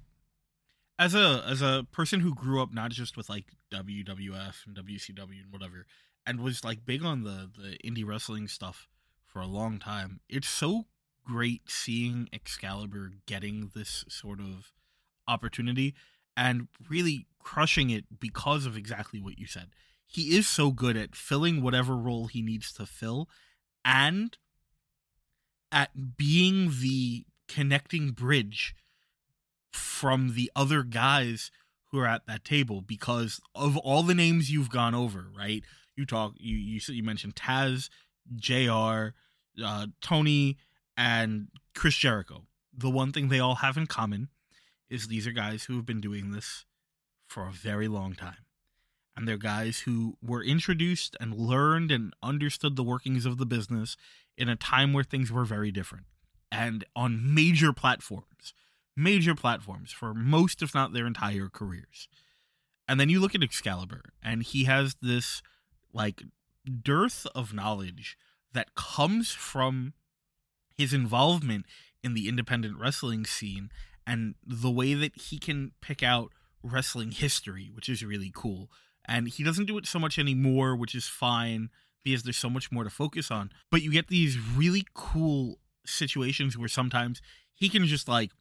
as 0.98 1.14
a 1.14 1.44
as 1.46 1.62
a 1.62 1.86
person 1.92 2.20
who 2.20 2.34
grew 2.34 2.62
up 2.62 2.72
not 2.72 2.90
just 2.90 3.16
with 3.16 3.28
like 3.28 3.46
WWF 3.72 4.66
and 4.66 4.76
WCW 4.76 5.42
and 5.42 5.52
whatever, 5.52 5.86
and 6.26 6.40
was 6.40 6.64
like 6.64 6.86
big 6.86 7.04
on 7.04 7.22
the 7.22 7.50
the 7.56 7.76
indie 7.84 8.06
wrestling 8.06 8.48
stuff 8.48 8.88
for 9.26 9.40
a 9.40 9.46
long 9.46 9.78
time. 9.78 10.20
It's 10.28 10.48
so 10.48 10.86
great 11.24 11.70
seeing 11.70 12.28
Excalibur 12.32 13.12
getting 13.26 13.70
this 13.74 14.04
sort 14.08 14.40
of 14.40 14.72
opportunity 15.26 15.94
and 16.36 16.68
really 16.88 17.26
crushing 17.38 17.90
it 17.90 18.20
because 18.20 18.66
of 18.66 18.76
exactly 18.76 19.20
what 19.20 19.38
you 19.38 19.46
said. 19.46 19.68
He 20.06 20.36
is 20.36 20.46
so 20.46 20.70
good 20.70 20.96
at 20.96 21.16
filling 21.16 21.62
whatever 21.62 21.96
role 21.96 22.26
he 22.26 22.42
needs 22.42 22.72
to 22.74 22.86
fill 22.86 23.28
and 23.84 24.36
at 25.72 26.16
being 26.16 26.70
the 26.80 27.24
connecting 27.48 28.10
bridge 28.10 28.74
from 29.74 30.34
the 30.34 30.50
other 30.54 30.82
guys 30.82 31.50
who 31.90 31.98
are 31.98 32.06
at 32.06 32.26
that 32.26 32.44
table 32.44 32.80
because 32.80 33.40
of 33.54 33.76
all 33.78 34.02
the 34.02 34.14
names 34.14 34.50
you've 34.50 34.70
gone 34.70 34.94
over, 34.94 35.26
right? 35.36 35.62
You 35.96 36.06
talk 36.06 36.34
you 36.38 36.56
you 36.56 36.80
you 36.88 37.02
mentioned 37.02 37.36
Taz, 37.36 37.88
JR, 38.36 39.14
uh, 39.64 39.86
Tony 40.00 40.58
and 40.96 41.48
Chris 41.74 41.96
Jericho. 41.96 42.46
The 42.76 42.90
one 42.90 43.12
thing 43.12 43.28
they 43.28 43.40
all 43.40 43.56
have 43.56 43.76
in 43.76 43.86
common 43.86 44.28
is 44.88 45.06
these 45.06 45.26
are 45.26 45.32
guys 45.32 45.64
who 45.64 45.76
have 45.76 45.86
been 45.86 46.00
doing 46.00 46.30
this 46.30 46.64
for 47.26 47.46
a 47.46 47.52
very 47.52 47.88
long 47.88 48.14
time. 48.14 48.46
And 49.16 49.28
they're 49.28 49.36
guys 49.36 49.80
who 49.80 50.16
were 50.20 50.42
introduced 50.42 51.16
and 51.20 51.34
learned 51.34 51.92
and 51.92 52.12
understood 52.20 52.74
the 52.74 52.82
workings 52.82 53.26
of 53.26 53.38
the 53.38 53.46
business 53.46 53.96
in 54.36 54.48
a 54.48 54.56
time 54.56 54.92
where 54.92 55.04
things 55.04 55.30
were 55.30 55.44
very 55.44 55.70
different 55.70 56.06
and 56.54 56.84
on 56.94 57.34
major 57.34 57.72
platforms, 57.72 58.54
major 58.96 59.34
platforms 59.34 59.92
for 59.92 60.14
most, 60.14 60.62
if 60.62 60.74
not 60.74 60.92
their 60.92 61.06
entire 61.06 61.48
careers. 61.48 62.08
And 62.86 63.00
then 63.00 63.08
you 63.08 63.20
look 63.20 63.34
at 63.34 63.42
Excalibur, 63.42 64.02
and 64.22 64.42
he 64.42 64.64
has 64.64 64.96
this 65.00 65.42
like 65.92 66.22
dearth 66.82 67.26
of 67.34 67.54
knowledge 67.54 68.16
that 68.52 68.74
comes 68.74 69.30
from 69.32 69.94
his 70.76 70.92
involvement 70.92 71.66
in 72.02 72.14
the 72.14 72.28
independent 72.28 72.78
wrestling 72.78 73.24
scene 73.24 73.70
and 74.06 74.34
the 74.44 74.70
way 74.70 74.94
that 74.94 75.16
he 75.16 75.38
can 75.38 75.72
pick 75.80 76.02
out 76.02 76.32
wrestling 76.62 77.10
history, 77.10 77.70
which 77.72 77.88
is 77.88 78.04
really 78.04 78.30
cool. 78.34 78.70
And 79.06 79.28
he 79.28 79.42
doesn't 79.42 79.66
do 79.66 79.78
it 79.78 79.86
so 79.86 79.98
much 79.98 80.18
anymore, 80.18 80.76
which 80.76 80.94
is 80.94 81.06
fine 81.06 81.70
because 82.02 82.22
there's 82.22 82.36
so 82.36 82.50
much 82.50 82.70
more 82.70 82.84
to 82.84 82.90
focus 82.90 83.30
on. 83.30 83.50
But 83.70 83.82
you 83.82 83.90
get 83.90 84.08
these 84.08 84.38
really 84.38 84.86
cool 84.94 85.58
situations 85.86 86.56
where 86.56 86.68
sometimes 86.68 87.22
he 87.54 87.68
can 87.68 87.86
just 87.86 88.08
like 88.08 88.32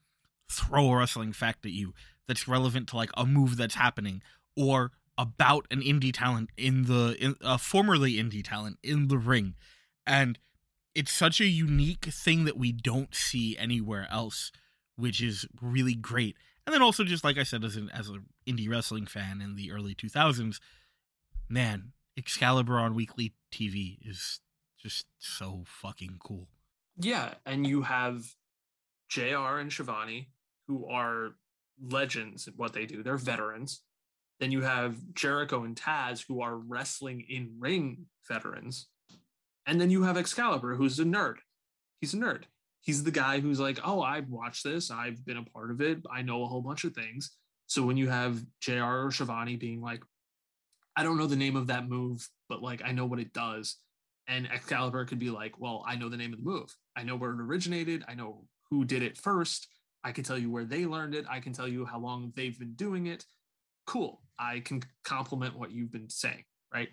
throw 0.49 0.90
a 0.90 0.98
wrestling 0.98 1.34
fact 1.34 1.65
at 1.65 1.72
you 1.72 1.94
that's 2.28 2.48
relevant 2.48 2.88
to 2.90 2.95
like 2.95 3.11
a 3.15 3.26
move 3.26 3.57
that's 3.57 3.76
happening 3.76 4.22
or 4.56 4.91
about 5.18 5.65
an 5.70 5.82
indie 5.82 6.14
talent 6.14 6.49
in 6.57 6.86
the 6.86 7.15
in, 7.20 7.36
formerly 7.57 8.14
indie 8.14 8.44
talent 8.44 8.78
in 8.84 9.07
the 9.07 9.18
ring. 9.18 9.56
And 10.06 10.40
it's 10.95 11.11
such 11.11 11.40
a 11.41 11.45
unique 11.45 12.06
thing 12.06 12.45
that 12.45 12.57
we 12.57 12.72
don't 12.72 13.14
see 13.14 13.57
anywhere 13.57 14.07
else 14.11 14.52
which 14.95 15.22
is 15.22 15.45
really 15.61 15.95
great. 15.95 16.38
And 16.65 16.74
then 16.74 16.82
also 16.82 17.03
just 17.03 17.24
like 17.24 17.38
i 17.38 17.44
said 17.44 17.64
as 17.64 17.76
an 17.76 17.90
as 17.94 18.10
an 18.10 18.26
indie 18.48 18.70
wrestling 18.70 19.06
fan 19.06 19.41
in 19.41 19.56
the 19.56 19.72
early 19.72 19.94
2000s 19.94 20.60
man 21.49 21.91
excalibur 22.18 22.78
on 22.78 22.95
weekly 22.95 23.34
tv 23.52 23.98
is 24.06 24.40
just 24.78 25.06
so 25.18 25.64
fucking 25.65 26.18
cool. 26.20 26.48
Yeah 26.98 27.34
and 27.45 27.68
you 27.68 27.82
have 27.82 28.36
jr 29.14 29.60
and 29.60 29.72
Schiavone 29.72 30.30
who 30.68 30.88
are 30.88 31.35
legends 31.81 32.48
at 32.48 32.56
what 32.57 32.73
they 32.73 32.85
do 32.85 33.03
they're 33.03 33.18
veterans 33.18 33.81
then 34.40 34.52
you 34.52 34.61
have 34.61 34.95
jericho 35.14 35.64
and 35.64 35.76
taz 35.76 36.23
who 36.27 36.41
are 36.41 36.57
wrestling 36.57 37.26
in 37.30 37.56
ring 37.60 38.06
veterans 38.27 38.88
and 39.65 39.80
then 39.80 39.90
you 39.90 40.03
have 40.03 40.18
Excalibur, 40.18 40.76
who's 40.76 40.99
a 40.99 41.06
nerd. 41.06 41.35
He's 42.02 42.14
a 42.14 42.18
nerd. 42.18 42.44
He's 42.81 43.03
the 43.03 43.11
guy 43.11 43.40
who's 43.40 43.60
like, 43.60 43.80
oh, 43.84 44.02
I've 44.02 44.30
watched 44.30 44.64
this. 44.64 44.91
I've 44.91 45.26
been 45.26 45.38
a 45.38 45.44
part 45.44 45.72
of 45.72 45.80
it. 45.80 45.99
I 46.11 46.22
know 46.22 46.44
a 46.44 46.48
whole 46.48 46.61
bunch 46.61 46.84
of 46.84 46.94
things. 46.94 47.31
So 47.68 47.84
when 47.84 47.95
you 47.95 48.10
have 48.10 48.44
JR 48.61 49.06
or 49.06 49.11
Schiavone 49.11 49.56
being 49.56 49.81
like, 49.81 50.03
I 50.98 51.03
don't 51.03 51.18
know 51.18 51.27
the 51.27 51.38
name 51.38 51.56
of 51.56 51.68
that 51.68 51.88
move, 51.88 52.27
but 52.49 52.61
like 52.61 52.81
I 52.84 52.91
know 52.91 53.06
what 53.06 53.19
it 53.19 53.34
does. 53.34 53.77
And 54.27 54.49
Excalibur 54.52 55.06
could 55.06 55.19
be 55.19 55.30
like, 55.30 55.60
well, 55.60 55.84
I 55.88 55.95
know 55.95 56.10
the 56.10 56.18
name 56.18 56.34
of 56.34 56.40
the 56.40 56.49
move. 56.49 56.76
I 56.95 57.03
know 57.03 57.15
where 57.15 57.31
it 57.31 57.41
originated. 57.41 58.03
I 58.07 58.15
know 58.15 58.45
who 58.69 58.85
did 58.85 59.03
it 59.03 59.18
first. 59.18 59.68
I 60.03 60.11
can 60.11 60.23
tell 60.23 60.38
you 60.38 60.49
where 60.49 60.65
they 60.65 60.85
learned 60.85 61.15
it. 61.15 61.26
I 61.30 61.40
can 61.40 61.53
tell 61.53 61.68
you 61.68 61.85
how 61.85 61.99
long 61.99 62.34
they've 62.35 62.57
been 62.57 62.73
doing 62.73 63.07
it. 63.07 63.26
Cool. 63.85 64.22
I 64.40 64.60
can 64.60 64.84
compliment 65.03 65.57
what 65.57 65.72
you've 65.72 65.91
been 65.91 66.10
saying, 66.10 66.44
right? 66.73 66.90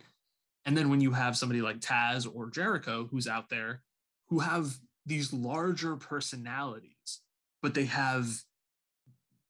And 0.66 0.76
then 0.76 0.90
when 0.90 1.00
you 1.00 1.12
have 1.12 1.36
somebody 1.36 1.62
like 1.62 1.80
Taz 1.80 2.28
or 2.32 2.50
Jericho 2.50 3.08
who's 3.10 3.26
out 3.26 3.48
there 3.48 3.82
who 4.28 4.40
have 4.40 4.76
these 5.06 5.32
larger 5.32 5.96
personalities, 5.96 7.20
but 7.62 7.74
they 7.74 7.86
have 7.86 8.28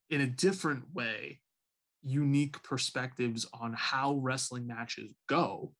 in 0.08 0.20
a 0.20 0.26
different 0.26 0.84
way 0.94 1.40
unique 2.02 2.62
perspectives 2.62 3.46
on 3.52 3.74
how 3.76 4.14
wrestling 4.14 4.66
matches 4.66 5.10
go. 5.28 5.72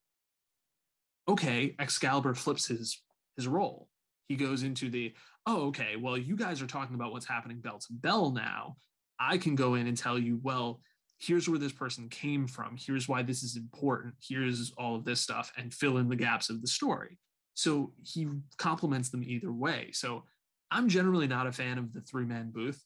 Okay, 1.29 1.75
Excalibur 1.79 2.35
flips 2.35 2.67
his 2.67 3.01
his 3.37 3.47
role. 3.47 3.89
He 4.29 4.37
goes 4.37 4.63
into 4.63 4.91
the, 4.91 5.13
oh, 5.47 5.69
okay, 5.69 5.97
well, 5.97 6.17
you 6.17 6.37
guys 6.37 6.63
are 6.63 6.67
talking 6.67 6.95
about 6.95 7.13
what's 7.13 7.27
happening 7.27 7.61
bell 7.61 7.79
to 7.79 7.87
bell 7.91 8.31
now. 8.31 8.77
I 9.19 9.39
can 9.39 9.55
go 9.55 9.75
in 9.75 9.87
and 9.87 9.97
tell 9.97 10.19
you, 10.19 10.41
well, 10.43 10.81
here's 11.19 11.49
where 11.49 11.59
this 11.59 11.73
person 11.73 12.09
came 12.09 12.47
from 12.47 12.79
here's 12.79 13.07
why 13.07 13.23
this 13.23 13.43
is 13.43 13.55
important 13.55 14.15
here's 14.27 14.73
all 14.79 14.97
of 14.97 15.05
this 15.05 15.21
stuff 15.21 15.53
and 15.59 15.75
fill 15.75 15.99
in 15.99 16.09
the 16.09 16.17
gaps 16.17 16.49
of 16.49 16.63
the 16.63 16.67
story 16.67 17.19
So 17.61 17.93
he 18.03 18.27
compliments 18.57 19.11
them 19.11 19.23
either 19.23 19.53
way. 19.53 19.91
So 19.93 20.25
I'm 20.71 20.89
generally 20.89 21.27
not 21.27 21.47
a 21.47 21.53
fan 21.53 21.77
of 21.77 21.93
the 21.93 22.01
three 22.01 22.25
man 22.25 22.51
booth. 22.51 22.83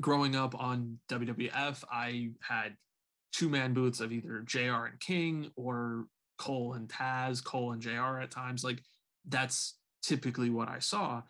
Growing 0.00 0.36
up 0.36 0.54
on 0.54 0.98
WWF, 1.10 1.82
I 1.90 2.30
had 2.40 2.76
two 3.32 3.48
man 3.48 3.74
booths 3.74 4.00
of 4.00 4.12
either 4.12 4.40
JR 4.46 4.86
and 4.86 5.00
King 5.00 5.50
or 5.56 6.06
Cole 6.38 6.74
and 6.74 6.88
Taz, 6.88 7.42
Cole 7.42 7.72
and 7.72 7.82
JR 7.82 8.20
at 8.20 8.30
times. 8.30 8.62
Like 8.62 8.82
that's 9.28 9.76
typically 10.02 10.50
what 10.50 10.68
I 10.68 10.78
saw. 10.78 11.22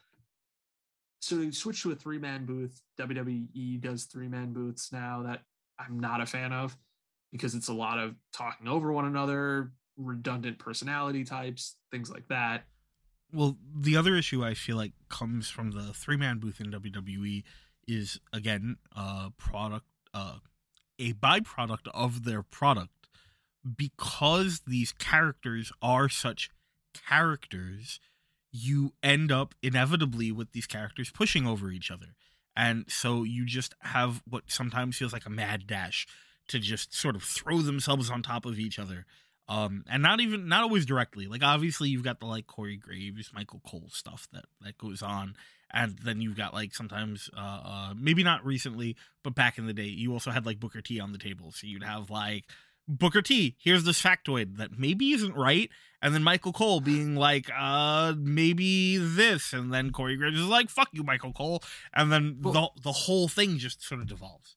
So 1.22 1.36
to 1.36 1.52
switched 1.52 1.82
to 1.82 1.92
a 1.92 1.94
three 1.94 2.18
man 2.18 2.44
booth, 2.44 2.82
WWE 3.00 3.80
does 3.80 4.04
three 4.04 4.28
man 4.28 4.52
booths 4.52 4.92
now 4.92 5.22
that 5.24 5.42
I'm 5.78 5.98
not 6.00 6.20
a 6.20 6.26
fan 6.26 6.52
of 6.52 6.76
because 7.30 7.54
it's 7.54 7.68
a 7.68 7.72
lot 7.72 7.98
of 7.98 8.16
talking 8.32 8.66
over 8.66 8.92
one 8.92 9.06
another, 9.06 9.72
redundant 9.96 10.58
personality 10.58 11.24
types, 11.24 11.76
things 11.92 12.10
like 12.10 12.26
that. 12.28 12.64
Well, 13.32 13.56
the 13.74 13.96
other 13.96 14.16
issue 14.16 14.44
I 14.44 14.54
feel 14.54 14.76
like 14.76 14.92
comes 15.08 15.48
from 15.48 15.70
the 15.70 15.92
three 15.94 16.16
man 16.16 16.38
booth 16.38 16.60
in 16.60 16.72
WWE 16.72 17.44
is 17.86 18.20
again 18.32 18.76
a 18.94 19.30
product, 19.38 19.86
uh, 20.12 20.38
a 20.98 21.12
byproduct 21.14 21.88
of 21.94 22.24
their 22.24 22.42
product 22.42 22.90
because 23.76 24.62
these 24.66 24.92
characters 24.92 25.72
are 25.80 26.08
such 26.08 26.50
characters. 27.08 28.00
You 28.52 28.92
end 29.02 29.32
up 29.32 29.54
inevitably 29.62 30.30
with 30.30 30.52
these 30.52 30.66
characters 30.66 31.10
pushing 31.10 31.46
over 31.46 31.70
each 31.70 31.90
other. 31.90 32.14
And 32.54 32.84
so 32.88 33.22
you 33.22 33.46
just 33.46 33.74
have 33.80 34.22
what 34.28 34.44
sometimes 34.46 34.96
feels 34.96 35.12
like 35.12 35.26
a 35.26 35.30
mad 35.30 35.66
dash 35.66 36.06
to 36.48 36.58
just 36.58 36.94
sort 36.94 37.16
of 37.16 37.22
throw 37.22 37.62
themselves 37.62 38.10
on 38.10 38.22
top 38.22 38.44
of 38.44 38.58
each 38.58 38.78
other. 38.78 39.06
Um, 39.48 39.84
and 39.90 40.02
not 40.02 40.20
even 40.20 40.48
not 40.48 40.62
always 40.62 40.86
directly. 40.86 41.26
Like 41.26 41.42
obviously 41.42 41.88
you've 41.88 42.04
got 42.04 42.20
the 42.20 42.26
like 42.26 42.46
Corey 42.46 42.76
Graves, 42.76 43.30
Michael 43.34 43.60
Cole 43.66 43.88
stuff 43.90 44.28
that 44.32 44.44
that 44.60 44.78
goes 44.78 45.02
on, 45.02 45.34
and 45.70 45.98
then 45.98 46.20
you've 46.20 46.36
got 46.36 46.54
like 46.54 46.74
sometimes 46.74 47.28
uh, 47.36 47.60
uh 47.64 47.94
maybe 47.96 48.22
not 48.22 48.44
recently, 48.44 48.96
but 49.22 49.34
back 49.34 49.58
in 49.58 49.66
the 49.66 49.72
day, 49.72 49.86
you 49.86 50.12
also 50.12 50.30
had 50.30 50.46
like 50.46 50.60
Booker 50.60 50.80
T 50.80 51.00
on 51.00 51.12
the 51.12 51.18
table. 51.18 51.50
So 51.52 51.66
you'd 51.66 51.82
have 51.82 52.08
like 52.08 52.44
Booker 52.88 53.22
T, 53.22 53.56
here's 53.58 53.84
this 53.84 54.02
factoid 54.02 54.56
that 54.56 54.78
maybe 54.78 55.12
isn't 55.12 55.34
right, 55.36 55.70
and 56.02 56.14
then 56.14 56.22
Michael 56.22 56.52
Cole 56.52 56.80
being 56.80 57.14
like, 57.14 57.48
uh, 57.56 58.14
maybe 58.18 58.96
this, 58.98 59.52
and 59.52 59.72
then 59.72 59.90
Corey 59.90 60.16
Graves 60.16 60.38
is 60.38 60.46
like, 60.46 60.68
fuck 60.68 60.88
you, 60.92 61.04
Michael 61.04 61.32
Cole, 61.32 61.62
and 61.94 62.10
then 62.10 62.38
well, 62.40 62.52
the 62.52 62.82
the 62.82 62.92
whole 62.92 63.28
thing 63.28 63.58
just 63.58 63.82
sort 63.82 64.00
of 64.00 64.08
devolves. 64.08 64.56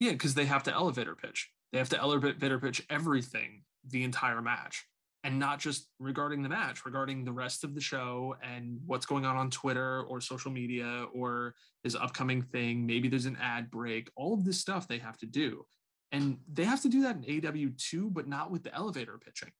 Yeah, 0.00 0.12
because 0.12 0.34
they 0.34 0.46
have 0.46 0.62
to 0.64 0.72
elevator 0.72 1.14
pitch. 1.14 1.50
They 1.72 1.78
have 1.78 1.90
to 1.90 1.98
elevator 1.98 2.58
pitch 2.58 2.84
everything 2.90 3.62
the 3.86 4.02
entire 4.02 4.40
match, 4.40 4.86
and 5.22 5.38
not 5.38 5.60
just 5.60 5.88
regarding 6.00 6.42
the 6.42 6.48
match, 6.48 6.84
regarding 6.84 7.24
the 7.24 7.32
rest 7.32 7.64
of 7.64 7.74
the 7.74 7.80
show 7.80 8.34
and 8.42 8.80
what's 8.86 9.06
going 9.06 9.24
on 9.26 9.36
on 9.36 9.50
Twitter 9.50 10.02
or 10.04 10.20
social 10.20 10.50
media 10.50 11.06
or 11.14 11.54
this 11.84 11.94
upcoming 11.94 12.42
thing. 12.42 12.86
Maybe 12.86 13.08
there's 13.08 13.26
an 13.26 13.38
ad 13.40 13.70
break. 13.70 14.10
All 14.16 14.34
of 14.34 14.44
this 14.44 14.58
stuff 14.58 14.88
they 14.88 14.98
have 14.98 15.18
to 15.18 15.26
do, 15.26 15.66
and 16.12 16.38
they 16.52 16.64
have 16.64 16.82
to 16.82 16.88
do 16.88 17.02
that 17.02 17.16
in 17.16 17.22
AEW 17.22 17.76
too, 17.76 18.10
but 18.10 18.28
not 18.28 18.50
with 18.50 18.62
the 18.62 18.74
elevator 18.74 19.18
pitching, 19.18 19.52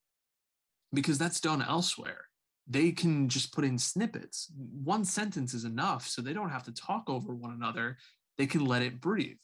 because 0.93 1.17
that's 1.17 1.41
done 1.41 1.61
elsewhere 1.61 2.25
they 2.67 2.91
can 2.91 3.27
just 3.27 3.53
put 3.53 3.65
in 3.65 3.77
snippets. 3.77 4.51
One 4.55 5.05
sentence 5.05 5.53
is 5.53 5.65
enough, 5.65 6.07
so 6.07 6.21
they 6.21 6.33
don't 6.33 6.49
have 6.49 6.63
to 6.63 6.73
talk 6.73 7.09
over 7.09 7.35
one 7.35 7.51
another. 7.51 7.97
They 8.37 8.45
can 8.45 8.65
let 8.65 8.81
it 8.81 9.01
breathe. 9.01 9.37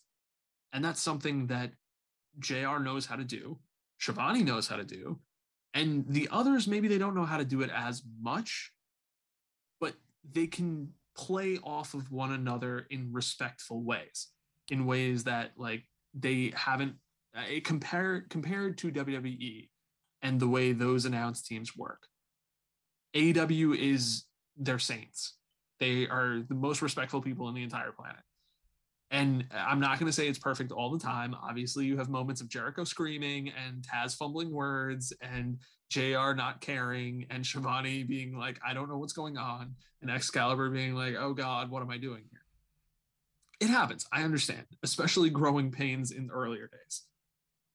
And 0.71 0.83
that's 0.83 1.01
something 1.01 1.47
that 1.47 1.71
JR 2.39 2.79
knows 2.79 3.05
how 3.05 3.15
to 3.15 3.23
do, 3.23 3.59
Schiavone 3.97 4.43
knows 4.43 4.67
how 4.67 4.77
to 4.77 4.85
do, 4.85 5.19
and 5.73 6.05
the 6.07 6.29
others 6.31 6.67
maybe 6.67 6.87
they 6.87 6.97
don't 6.97 7.15
know 7.15 7.25
how 7.25 7.37
to 7.37 7.45
do 7.45 7.61
it 7.61 7.71
as 7.75 8.03
much, 8.21 8.71
but 9.81 9.95
they 10.31 10.47
can 10.47 10.89
play 11.17 11.57
off 11.63 11.95
of 11.95 12.11
one 12.11 12.31
another 12.31 12.85
in 12.91 13.11
respectful 13.11 13.83
ways, 13.83 14.27
in 14.69 14.85
ways 14.85 15.25
that 15.25 15.51
like 15.57 15.83
they 16.13 16.53
haven't 16.55 16.95
uh, 17.35 17.41
compared 17.63 18.29
compared 18.29 18.77
to 18.79 18.91
WWE 18.91 19.69
and 20.21 20.39
the 20.39 20.47
way 20.47 20.71
those 20.71 21.05
announced 21.05 21.47
teams 21.47 21.75
work. 21.75 22.07
AEW 23.15 23.77
is 23.77 24.25
their 24.57 24.79
saints. 24.79 25.35
They 25.79 26.07
are 26.07 26.41
the 26.47 26.55
most 26.55 26.81
respectful 26.81 27.21
people 27.21 27.47
in 27.47 27.55
the 27.55 27.63
entire 27.63 27.91
planet. 27.91 28.21
And 29.11 29.45
I'm 29.51 29.79
not 29.79 29.97
going 29.97 30.09
to 30.09 30.15
say 30.15 30.27
it's 30.27 30.37
perfect 30.37 30.71
all 30.71 30.91
the 30.91 30.99
time. 30.99 31.35
Obviously, 31.41 31.85
you 31.85 31.97
have 31.97 32.09
moments 32.09 32.41
of 32.41 32.49
Jericho 32.49 32.83
screaming 32.83 33.51
and 33.65 33.83
Taz 33.83 34.15
fumbling 34.15 34.51
words 34.51 35.11
and 35.21 35.57
JR 35.89 36.33
not 36.33 36.61
caring 36.61 37.25
and 37.31 37.43
Schiavone 37.43 38.03
being 38.03 38.37
like, 38.37 38.59
I 38.65 38.73
don't 38.75 38.87
know 38.87 38.99
what's 38.99 39.13
going 39.13 39.37
on. 39.37 39.73
And 40.01 40.11
Excalibur 40.11 40.69
being 40.69 40.93
like, 40.93 41.15
oh 41.17 41.33
God, 41.33 41.71
what 41.71 41.81
am 41.81 41.89
I 41.89 41.97
doing 41.97 42.23
here? 42.29 42.38
It 43.59 43.69
happens. 43.69 44.05
I 44.11 44.23
understand, 44.23 44.65
especially 44.83 45.29
growing 45.29 45.71
pains 45.71 46.11
in 46.11 46.29
earlier 46.31 46.67
days. 46.67 47.03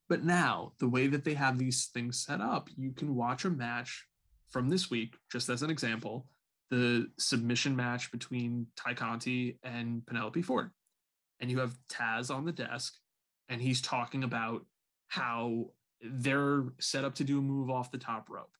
But 0.09 0.25
now, 0.25 0.73
the 0.79 0.89
way 0.89 1.07
that 1.09 1.25
they 1.25 1.35
have 1.35 1.59
these 1.59 1.87
things 1.87 2.25
set 2.25 2.41
up, 2.41 2.69
you 2.77 2.93
can 2.93 3.15
watch 3.15 3.45
a 3.45 3.51
match 3.51 4.07
from 4.51 4.69
this 4.69 4.91
week, 4.91 5.17
just 5.31 5.49
as 5.49 5.63
an 5.63 5.71
example, 5.71 6.27
the 6.71 7.09
submission 7.19 7.75
match 7.77 8.13
between 8.13 8.67
Tay 8.77 8.95
Conti 8.95 9.59
and 9.63 10.07
Penelope 10.07 10.43
Ford 10.43 10.71
and 11.41 11.51
you 11.51 11.61
have 11.61 11.77
Taz 11.89 12.35
on 12.35 12.45
the 12.45 12.53
desk, 12.53 12.95
and 13.49 13.61
he's 13.61 13.83
talking 13.83 14.25
about 14.25 14.65
how 15.09 15.67
they're 16.01 16.65
set 16.81 17.05
up 17.05 17.15
to 17.17 17.25
do 17.25 17.39
a 17.39 17.43
move 17.43 17.71
off 17.71 17.91
the 17.91 17.99
top 17.99 18.29
rope. 18.31 18.57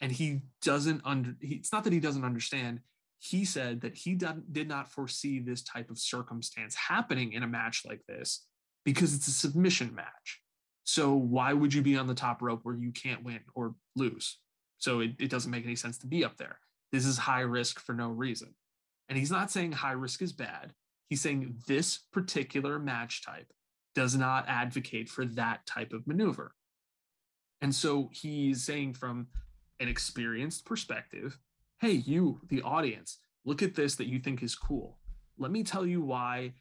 And 0.00 0.10
he 0.10 0.40
doesn't 0.62 1.02
under 1.04 1.36
he, 1.40 1.54
it's 1.54 1.72
not 1.72 1.84
that 1.84 1.92
he 1.92 2.00
doesn't 2.00 2.24
understand. 2.24 2.80
He 3.24 3.46
said 3.46 3.80
that 3.80 3.96
he 3.96 4.14
did, 4.14 4.68
not 4.68 4.92
foresee 4.92 5.38
this 5.38 5.62
type 5.62 5.88
of 5.88 5.98
circumstance 5.98 6.74
happening 6.74 7.32
in 7.32 7.42
a 7.42 7.48
match 7.48 7.82
like 7.86 8.02
this 8.06 8.44
because 8.84 9.14
it's 9.14 9.28
a 9.28 9.32
submission 9.32 9.94
match. 9.94 10.42
So 10.84 11.14
why 11.14 11.54
would 11.54 11.72
you 11.72 11.80
be 11.80 11.96
on 11.96 12.06
the 12.06 12.14
top 12.14 12.42
rope 12.42 12.60
where 12.64 12.74
you 12.74 12.92
can't 12.92 13.24
win 13.24 13.40
or 13.54 13.76
lose? 13.96 14.38
So 14.76 15.00
it, 15.00 15.12
it 15.18 15.30
doesn't 15.30 15.50
make 15.50 15.64
any 15.64 15.74
sense 15.74 15.96
to 15.98 16.06
be 16.06 16.22
up 16.22 16.36
there. 16.36 16.58
This 16.92 17.06
is 17.06 17.16
high 17.16 17.40
risk 17.40 17.80
for 17.80 17.94
no 17.94 18.08
reason. 18.08 18.54
And 19.08 19.16
he's 19.16 19.30
not 19.30 19.50
saying 19.50 19.72
high 19.72 19.92
risk 19.92 20.20
is 20.20 20.34
bad. 20.34 20.74
He's 21.08 21.22
saying 21.22 21.62
this 21.66 22.00
particular 22.12 22.78
match 22.78 23.24
type 23.24 23.50
does 23.94 24.14
not 24.14 24.44
advocate 24.48 25.08
for 25.08 25.24
that 25.24 25.64
type 25.64 25.94
of 25.94 26.06
maneuver. 26.06 26.54
And 27.62 27.74
so 27.74 28.10
he's 28.12 28.64
saying 28.64 28.94
from 28.94 29.28
an 29.80 29.88
experienced 29.88 30.66
perspective, 30.66 31.38
hey, 31.78 31.92
you, 31.92 32.40
the 32.48 32.62
audience, 32.62 33.18
look 33.44 33.62
at 33.62 33.74
this 33.74 33.96
that 33.96 34.06
you 34.06 34.18
think 34.18 34.42
is 34.42 34.54
cool. 34.54 34.98
Let 35.38 35.50
me 35.50 35.62
tell 35.64 35.86
you 35.86 36.00
why 36.00 36.54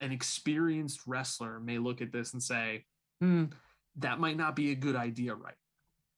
an 0.00 0.12
experienced 0.12 1.00
wrestler 1.06 1.60
may 1.60 1.78
look 1.78 2.00
at 2.00 2.12
this 2.12 2.32
and 2.32 2.42
say, 2.42 2.84
hmm, 3.20 3.44
that 3.96 4.20
might 4.20 4.36
not 4.36 4.56
be 4.56 4.70
a 4.70 4.74
good 4.74 4.96
idea, 4.96 5.34
right? 5.34 5.54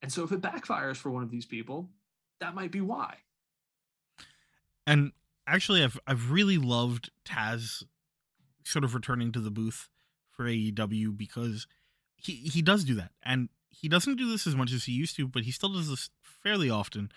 And 0.03 0.13
so 0.13 0.25
if 0.25 0.33
it 0.33 0.41
backfires 0.41 0.97
for 0.97 1.11
one 1.11 1.23
of 1.23 1.31
these 1.31 1.47
people, 1.47 1.91
that 2.41 2.55
might 2.55 2.73
be 2.73 2.81
why. 2.81 3.17
And 4.87 5.13
actually 5.47 5.83
I've 5.83 5.99
I've 6.07 6.31
really 6.31 6.59
loved 6.59 7.11
Taz 7.25 7.83
sort 8.65 8.85
of 8.85 8.95
returning 8.95 9.33
to 9.33 9.41
the 9.41 9.51
booth 9.51 9.89
for 10.31 10.45
AEW 10.45 11.17
because 11.17 11.67
he 12.17 12.33
he 12.33 12.63
does 12.63 12.85
do 12.85 12.95
that 12.95 13.13
and 13.23 13.49
he 13.69 13.89
doesn't 13.89 14.17
do 14.17 14.31
this 14.31 14.47
as 14.47 14.57
much 14.57 14.73
as 14.73 14.85
he 14.85 14.93
used 14.93 15.17
to, 15.17 15.29
but 15.29 15.43
he 15.43 15.51
still 15.51 15.73
does 15.73 15.89
this 15.89 16.11
fairly 16.23 16.71
often 16.71 17.11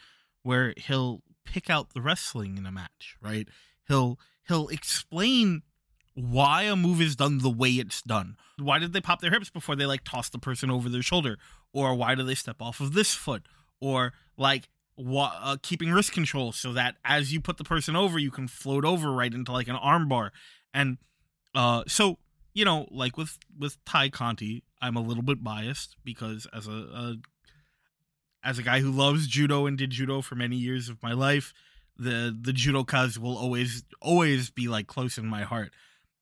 where 0.44 0.74
he'll 0.78 1.22
pick 1.46 1.70
out 1.70 1.94
the 1.94 2.02
wrestling 2.02 2.58
in 2.58 2.66
a 2.66 2.72
match, 2.72 3.16
right? 3.22 3.48
He'll 3.88 4.20
he'll 4.48 4.68
explain 4.68 5.64
why 6.14 6.64
a 6.64 6.76
move 6.76 7.02
is 7.02 7.16
done 7.16 7.40
the 7.40 7.50
way 7.50 7.72
it's 7.72 8.02
done. 8.02 8.36
Why 8.58 8.80
did 8.80 8.94
they 8.94 9.02
pop 9.02 9.22
their 9.22 9.32
hips 9.32 9.50
before 9.50 9.76
they 9.76 9.86
like 9.86 10.04
toss 10.04 10.30
the 10.30 10.40
person 10.40 10.70
over 10.70 10.90
their 10.90 11.02
shoulder? 11.02 11.38
Or 11.72 11.96
why 11.96 12.16
do 12.16 12.24
they 12.24 12.36
step 12.36 12.62
off 12.62 12.80
of 12.80 12.94
this 12.94 13.14
foot? 13.14 13.44
Or 13.80 14.14
like 14.38 14.70
uh, 14.98 15.58
keeping 15.62 15.92
wrist 15.92 16.12
control 16.12 16.52
so 16.52 16.74
that 16.74 16.96
as 17.06 17.32
you 17.32 17.40
put 17.40 17.58
the 17.58 17.64
person 17.64 17.96
over, 17.96 18.20
you 18.20 18.32
can 18.32 18.48
float 18.48 18.84
over 18.84 19.12
right 19.12 19.34
into 19.34 19.52
like 19.52 19.68
an 19.68 19.78
armbar. 19.78 20.32
And 20.74 20.98
uh, 21.56 21.84
so 21.88 22.18
you 22.54 22.66
know, 22.66 22.88
like 22.92 23.18
with 23.18 23.38
with 23.58 23.78
Tay 23.86 24.10
Conti, 24.10 24.64
I'm 24.82 24.98
a 24.98 25.02
little 25.02 25.24
bit 25.24 25.44
biased 25.44 25.96
because 26.04 26.48
as 26.54 26.68
a, 26.68 26.72
a 26.72 27.16
as 28.44 28.58
a 28.58 28.64
guy 28.64 28.80
who 28.80 28.92
loves 28.92 29.28
judo 29.28 29.66
and 29.66 29.78
did 29.78 29.92
judo 29.92 30.22
for 30.22 30.36
many 30.36 30.56
years 30.56 30.90
of 30.90 31.02
my 31.04 31.14
life, 31.14 31.54
the 31.98 32.36
the 32.40 32.54
judokas 32.54 33.18
will 33.18 33.38
always 33.38 33.84
always 34.02 34.50
be 34.50 34.68
like 34.68 34.88
close 34.88 35.18
in 35.18 35.26
my 35.26 35.44
heart. 35.44 35.72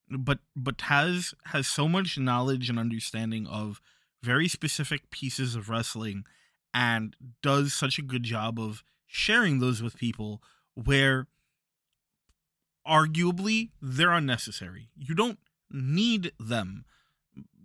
But 0.09 0.39
but 0.55 0.77
Taz 0.77 1.33
has 1.45 1.67
so 1.67 1.87
much 1.87 2.17
knowledge 2.17 2.69
and 2.69 2.79
understanding 2.79 3.45
of 3.45 3.81
very 4.23 4.47
specific 4.47 5.09
pieces 5.11 5.55
of 5.55 5.69
wrestling 5.69 6.25
and 6.73 7.15
does 7.41 7.73
such 7.73 7.99
a 7.99 8.03
good 8.03 8.23
job 8.23 8.59
of 8.59 8.83
sharing 9.05 9.59
those 9.59 9.81
with 9.81 9.97
people 9.97 10.41
where 10.73 11.27
arguably 12.87 13.69
they're 13.81 14.11
unnecessary. 14.11 14.89
You 14.95 15.13
don't 15.13 15.39
need 15.71 16.31
them. 16.39 16.85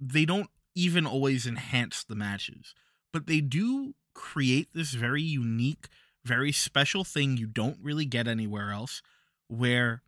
They 0.00 0.24
don't 0.24 0.50
even 0.74 1.06
always 1.06 1.46
enhance 1.46 2.04
the 2.04 2.14
matches, 2.14 2.74
but 3.12 3.26
they 3.26 3.40
do 3.40 3.94
create 4.14 4.68
this 4.74 4.92
very 4.92 5.22
unique, 5.22 5.88
very 6.24 6.52
special 6.52 7.04
thing 7.04 7.36
you 7.36 7.46
don't 7.46 7.78
really 7.82 8.04
get 8.04 8.28
anywhere 8.28 8.70
else 8.70 9.02
where 9.48 10.02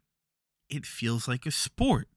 it 0.69 0.87
feels 0.87 1.29
like 1.29 1.47
a 1.47 1.51
sport. 1.51 2.09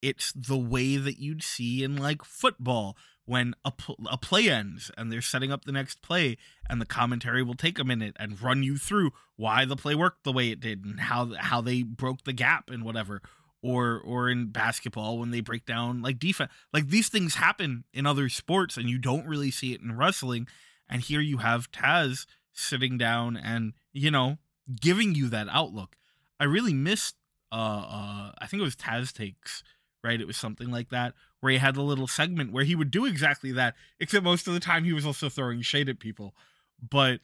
It's 0.00 0.32
the 0.32 0.58
way 0.58 0.96
that 0.96 1.18
you'd 1.18 1.42
see 1.42 1.84
in 1.84 1.96
like 1.96 2.24
football 2.24 2.96
when 3.24 3.54
a, 3.64 3.70
pl- 3.70 3.98
a 4.10 4.18
play 4.18 4.50
ends 4.50 4.90
and 4.96 5.12
they're 5.12 5.22
setting 5.22 5.52
up 5.52 5.64
the 5.64 5.72
next 5.72 6.02
play 6.02 6.36
and 6.68 6.80
the 6.80 6.86
commentary 6.86 7.42
will 7.42 7.54
take 7.54 7.78
a 7.78 7.84
minute 7.84 8.16
and 8.18 8.42
run 8.42 8.62
you 8.62 8.76
through 8.76 9.12
why 9.36 9.64
the 9.64 9.76
play 9.76 9.94
worked 9.94 10.24
the 10.24 10.32
way 10.32 10.50
it 10.50 10.60
did 10.60 10.84
and 10.84 11.00
how 11.00 11.32
how 11.38 11.60
they 11.60 11.82
broke 11.82 12.24
the 12.24 12.32
gap 12.32 12.68
and 12.68 12.84
whatever 12.84 13.22
or 13.62 14.00
or 14.04 14.28
in 14.28 14.46
basketball 14.48 15.18
when 15.18 15.30
they 15.30 15.40
break 15.40 15.64
down 15.64 16.02
like 16.02 16.18
defense 16.18 16.50
like 16.72 16.88
these 16.88 17.08
things 17.08 17.36
happen 17.36 17.84
in 17.94 18.06
other 18.06 18.28
sports 18.28 18.76
and 18.76 18.90
you 18.90 18.98
don't 18.98 19.26
really 19.26 19.50
see 19.50 19.72
it 19.72 19.80
in 19.80 19.96
wrestling 19.96 20.46
and 20.92 21.02
here 21.02 21.20
you 21.20 21.38
have 21.38 21.72
Taz 21.72 22.26
sitting 22.52 22.98
down 22.98 23.36
and 23.36 23.72
you 23.92 24.10
know 24.10 24.38
giving 24.80 25.14
you 25.14 25.28
that 25.28 25.48
outlook 25.50 25.96
i 26.38 26.44
really 26.44 26.74
missed 26.74 27.16
uh 27.50 27.54
uh 27.54 28.32
i 28.38 28.46
think 28.46 28.60
it 28.60 28.64
was 28.64 28.76
Taz 28.76 29.12
takes 29.12 29.64
right 30.04 30.20
it 30.20 30.26
was 30.26 30.36
something 30.36 30.70
like 30.70 30.90
that 30.90 31.14
where 31.42 31.50
he 31.50 31.58
had 31.58 31.76
a 31.76 31.82
little 31.82 32.06
segment 32.06 32.52
where 32.52 32.62
he 32.62 32.76
would 32.76 32.92
do 32.92 33.04
exactly 33.04 33.50
that, 33.50 33.74
except 33.98 34.22
most 34.22 34.46
of 34.46 34.54
the 34.54 34.60
time 34.60 34.84
he 34.84 34.92
was 34.92 35.04
also 35.04 35.28
throwing 35.28 35.60
shade 35.60 35.88
at 35.88 35.98
people. 35.98 36.36
But 36.80 37.20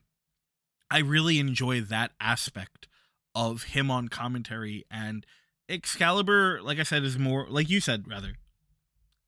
I 0.90 0.98
really 0.98 1.38
enjoy 1.38 1.82
that 1.82 2.10
aspect 2.20 2.88
of 3.32 3.62
him 3.62 3.92
on 3.92 4.08
commentary 4.08 4.84
and 4.90 5.24
Excalibur, 5.68 6.60
like 6.62 6.80
I 6.80 6.82
said, 6.82 7.04
is 7.04 7.16
more 7.16 7.46
like 7.48 7.70
you 7.70 7.80
said, 7.80 8.08
rather. 8.08 8.32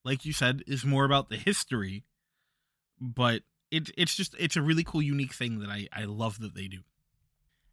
Like 0.04 0.24
you 0.24 0.32
said, 0.32 0.64
is 0.66 0.84
more 0.84 1.04
about 1.04 1.28
the 1.28 1.36
history, 1.36 2.04
but 3.00 3.42
it 3.70 3.90
it's 3.96 4.14
just 4.14 4.34
it's 4.38 4.56
a 4.56 4.62
really 4.62 4.84
cool, 4.84 5.02
unique 5.02 5.34
thing 5.34 5.60
that 5.60 5.68
I, 5.68 5.88
I 5.92 6.04
love 6.04 6.38
that 6.40 6.54
they 6.54 6.68
do. 6.68 6.80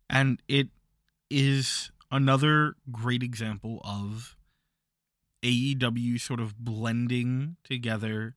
And 0.09 0.41
it 0.47 0.69
is 1.29 1.91
another 2.11 2.75
great 2.91 3.23
example 3.23 3.81
of 3.83 4.35
AEW 5.43 6.19
sort 6.19 6.39
of 6.39 6.57
blending 6.57 7.57
together 7.63 8.35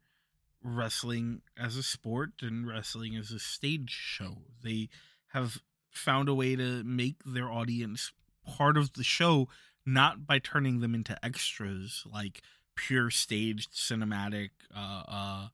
wrestling 0.62 1.42
as 1.56 1.76
a 1.76 1.82
sport 1.82 2.30
and 2.42 2.66
wrestling 2.66 3.16
as 3.16 3.30
a 3.30 3.38
stage 3.38 3.90
show. 3.90 4.38
They 4.62 4.88
have 5.28 5.58
found 5.90 6.28
a 6.28 6.34
way 6.34 6.56
to 6.56 6.82
make 6.84 7.16
their 7.24 7.50
audience 7.50 8.12
part 8.46 8.76
of 8.76 8.92
the 8.94 9.04
show, 9.04 9.48
not 9.86 10.26
by 10.26 10.38
turning 10.38 10.80
them 10.80 10.94
into 10.94 11.22
extras 11.24 12.04
like 12.12 12.42
pure 12.74 13.10
staged 13.10 13.72
cinematic, 13.72 14.50
uh, 14.74 15.02
uh, 15.08 15.48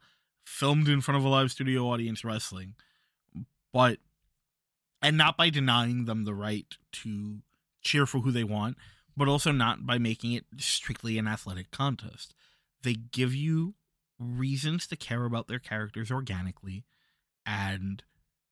filmed 0.46 0.88
in 0.88 1.00
front 1.00 1.18
of 1.18 1.24
a 1.24 1.28
live 1.28 1.50
studio 1.50 1.88
audience 1.88 2.24
wrestling, 2.24 2.74
but 3.72 3.98
and 5.02 5.16
not 5.16 5.36
by 5.36 5.50
denying 5.50 6.06
them 6.06 6.24
the 6.24 6.34
right 6.34 6.76
to 6.92 7.40
cheer 7.82 8.06
for 8.06 8.20
who 8.20 8.30
they 8.30 8.44
want, 8.44 8.76
but 9.16 9.28
also 9.28 9.52
not 9.52 9.84
by 9.84 9.98
making 9.98 10.32
it 10.32 10.44
strictly 10.56 11.18
an 11.18 11.28
athletic 11.28 11.70
contest. 11.70 12.34
They 12.82 12.94
give 12.94 13.34
you 13.34 13.74
reasons 14.18 14.86
to 14.86 14.96
care 14.96 15.24
about 15.24 15.48
their 15.48 15.58
characters 15.58 16.10
organically 16.10 16.84
and 17.44 18.02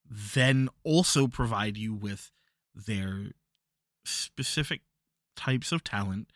then 0.09 0.69
also 0.83 1.27
provide 1.27 1.77
you 1.77 1.93
with 1.93 2.31
their 2.75 3.31
specific 4.03 4.81
types 5.35 5.71
of 5.71 5.83
talent 5.83 6.27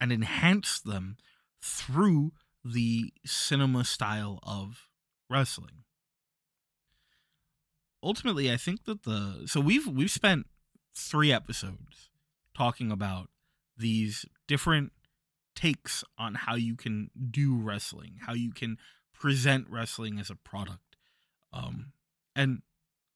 and 0.00 0.12
enhance 0.12 0.80
them 0.80 1.16
through 1.62 2.32
the 2.64 3.12
cinema 3.26 3.84
style 3.84 4.38
of 4.42 4.87
wrestling. 5.30 5.84
Ultimately, 8.02 8.50
I 8.50 8.56
think 8.56 8.84
that 8.84 9.02
the 9.02 9.44
so 9.46 9.60
we've 9.60 9.86
we've 9.86 10.10
spent 10.10 10.46
3 10.96 11.32
episodes 11.32 12.10
talking 12.56 12.90
about 12.90 13.28
these 13.76 14.24
different 14.46 14.92
takes 15.54 16.04
on 16.16 16.34
how 16.34 16.54
you 16.54 16.76
can 16.76 17.10
do 17.30 17.56
wrestling, 17.56 18.18
how 18.26 18.34
you 18.34 18.52
can 18.52 18.78
present 19.12 19.66
wrestling 19.68 20.18
as 20.18 20.30
a 20.30 20.36
product. 20.36 20.96
Um, 21.52 21.92
and 22.36 22.62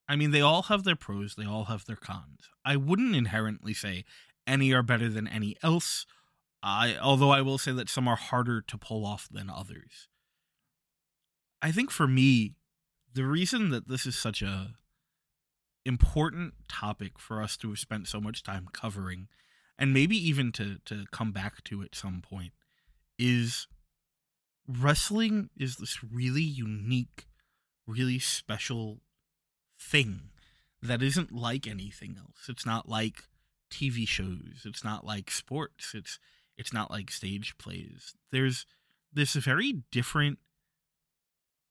I 0.09 0.16
mean, 0.16 0.32
they 0.32 0.40
all 0.40 0.62
have 0.64 0.84
their 0.84 0.97
pros, 0.97 1.36
they 1.36 1.47
all 1.47 1.66
have 1.66 1.84
their 1.84 1.97
cons. 1.97 2.51
I 2.64 2.76
wouldn't 2.76 3.14
inherently 3.14 3.74
say 3.74 4.05
any 4.47 4.72
are 4.72 4.82
better 4.82 5.09
than 5.09 5.28
any 5.28 5.56
else. 5.62 6.06
I, 6.62 6.97
although 7.01 7.30
I 7.30 7.40
will 7.43 7.59
say 7.59 7.72
that 7.72 7.89
some 7.89 8.09
are 8.09 8.16
harder 8.16 8.60
to 8.60 8.78
pull 8.78 9.05
off 9.06 9.28
than 9.30 9.48
others. 9.48 10.09
I 11.62 11.70
think 11.70 11.90
for 11.90 12.09
me, 12.09 12.55
the 13.14 13.24
reason 13.24 13.70
that 13.70 13.89
this 13.89 14.05
is 14.05 14.16
such 14.16 14.43
a 14.43 14.74
important 15.84 16.55
topic 16.68 17.18
for 17.18 17.40
us 17.40 17.56
to 17.56 17.68
have 17.68 17.78
spent 17.78 18.09
so 18.09 18.20
much 18.20 18.43
time 18.43 18.68
covering 18.72 19.28
and 19.78 19.93
maybe 19.93 20.16
even 20.16 20.52
to 20.52 20.78
to 20.84 21.05
come 21.10 21.32
back 21.32 21.62
to 21.64 21.82
at 21.82 21.94
some 21.94 22.22
point 22.22 22.52
is 23.18 23.66
wrestling 24.68 25.51
is 25.56 25.76
this 25.76 26.05
really 26.05 26.43
unique 26.43 27.26
really 27.86 28.18
special 28.18 29.01
thing 29.78 30.30
that 30.80 31.02
isn't 31.02 31.32
like 31.32 31.66
anything 31.66 32.16
else. 32.18 32.48
It's 32.48 32.66
not 32.66 32.89
like 32.89 33.24
tv 33.70 34.06
shows. 34.06 34.62
It's 34.64 34.84
not 34.84 35.05
like 35.05 35.30
sports. 35.30 35.93
It's 35.94 36.18
it's 36.56 36.72
not 36.72 36.90
like 36.90 37.10
stage 37.10 37.56
plays. 37.59 38.14
There's 38.30 38.66
this 39.12 39.34
very 39.34 39.82
different 39.90 40.39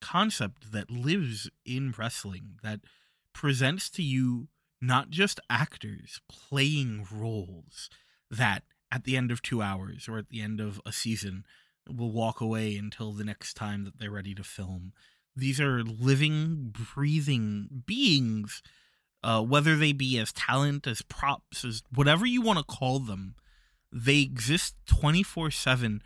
concept 0.01 0.71
that 0.71 0.91
lives 0.91 1.49
in 1.65 1.93
wrestling 1.97 2.59
that 2.63 2.81
presents 3.33 3.89
to 3.89 4.03
you 4.03 4.47
not 4.81 5.09
just 5.09 5.39
actors 5.49 6.19
playing 6.27 7.05
roles 7.11 7.89
that 8.29 8.63
at 8.91 9.03
the 9.03 9.15
end 9.15 9.31
of 9.31 9.41
two 9.41 9.61
hours 9.61 10.07
or 10.09 10.17
at 10.17 10.29
the 10.29 10.41
end 10.41 10.59
of 10.59 10.81
a 10.85 10.91
season 10.91 11.45
will 11.87 12.11
walk 12.11 12.41
away 12.41 12.75
until 12.75 13.11
the 13.11 13.23
next 13.23 13.53
time 13.53 13.83
that 13.83 13.99
they're 13.99 14.11
ready 14.11 14.35
to 14.35 14.43
film. 14.43 14.93
These 15.35 15.61
are 15.61 15.83
living, 15.83 16.73
breathing 16.93 17.83
beings, 17.85 18.61
uh, 19.23 19.41
whether 19.41 19.75
they 19.75 19.93
be 19.93 20.17
as 20.17 20.33
talent, 20.33 20.87
as 20.87 21.01
props, 21.01 21.63
as 21.63 21.83
whatever 21.93 22.25
you 22.25 22.41
want 22.41 22.59
to 22.59 22.65
call 22.65 22.99
them. 22.99 23.35
They 23.91 24.19
exist 24.19 24.75
24 24.87 25.51
7, 25.51 26.01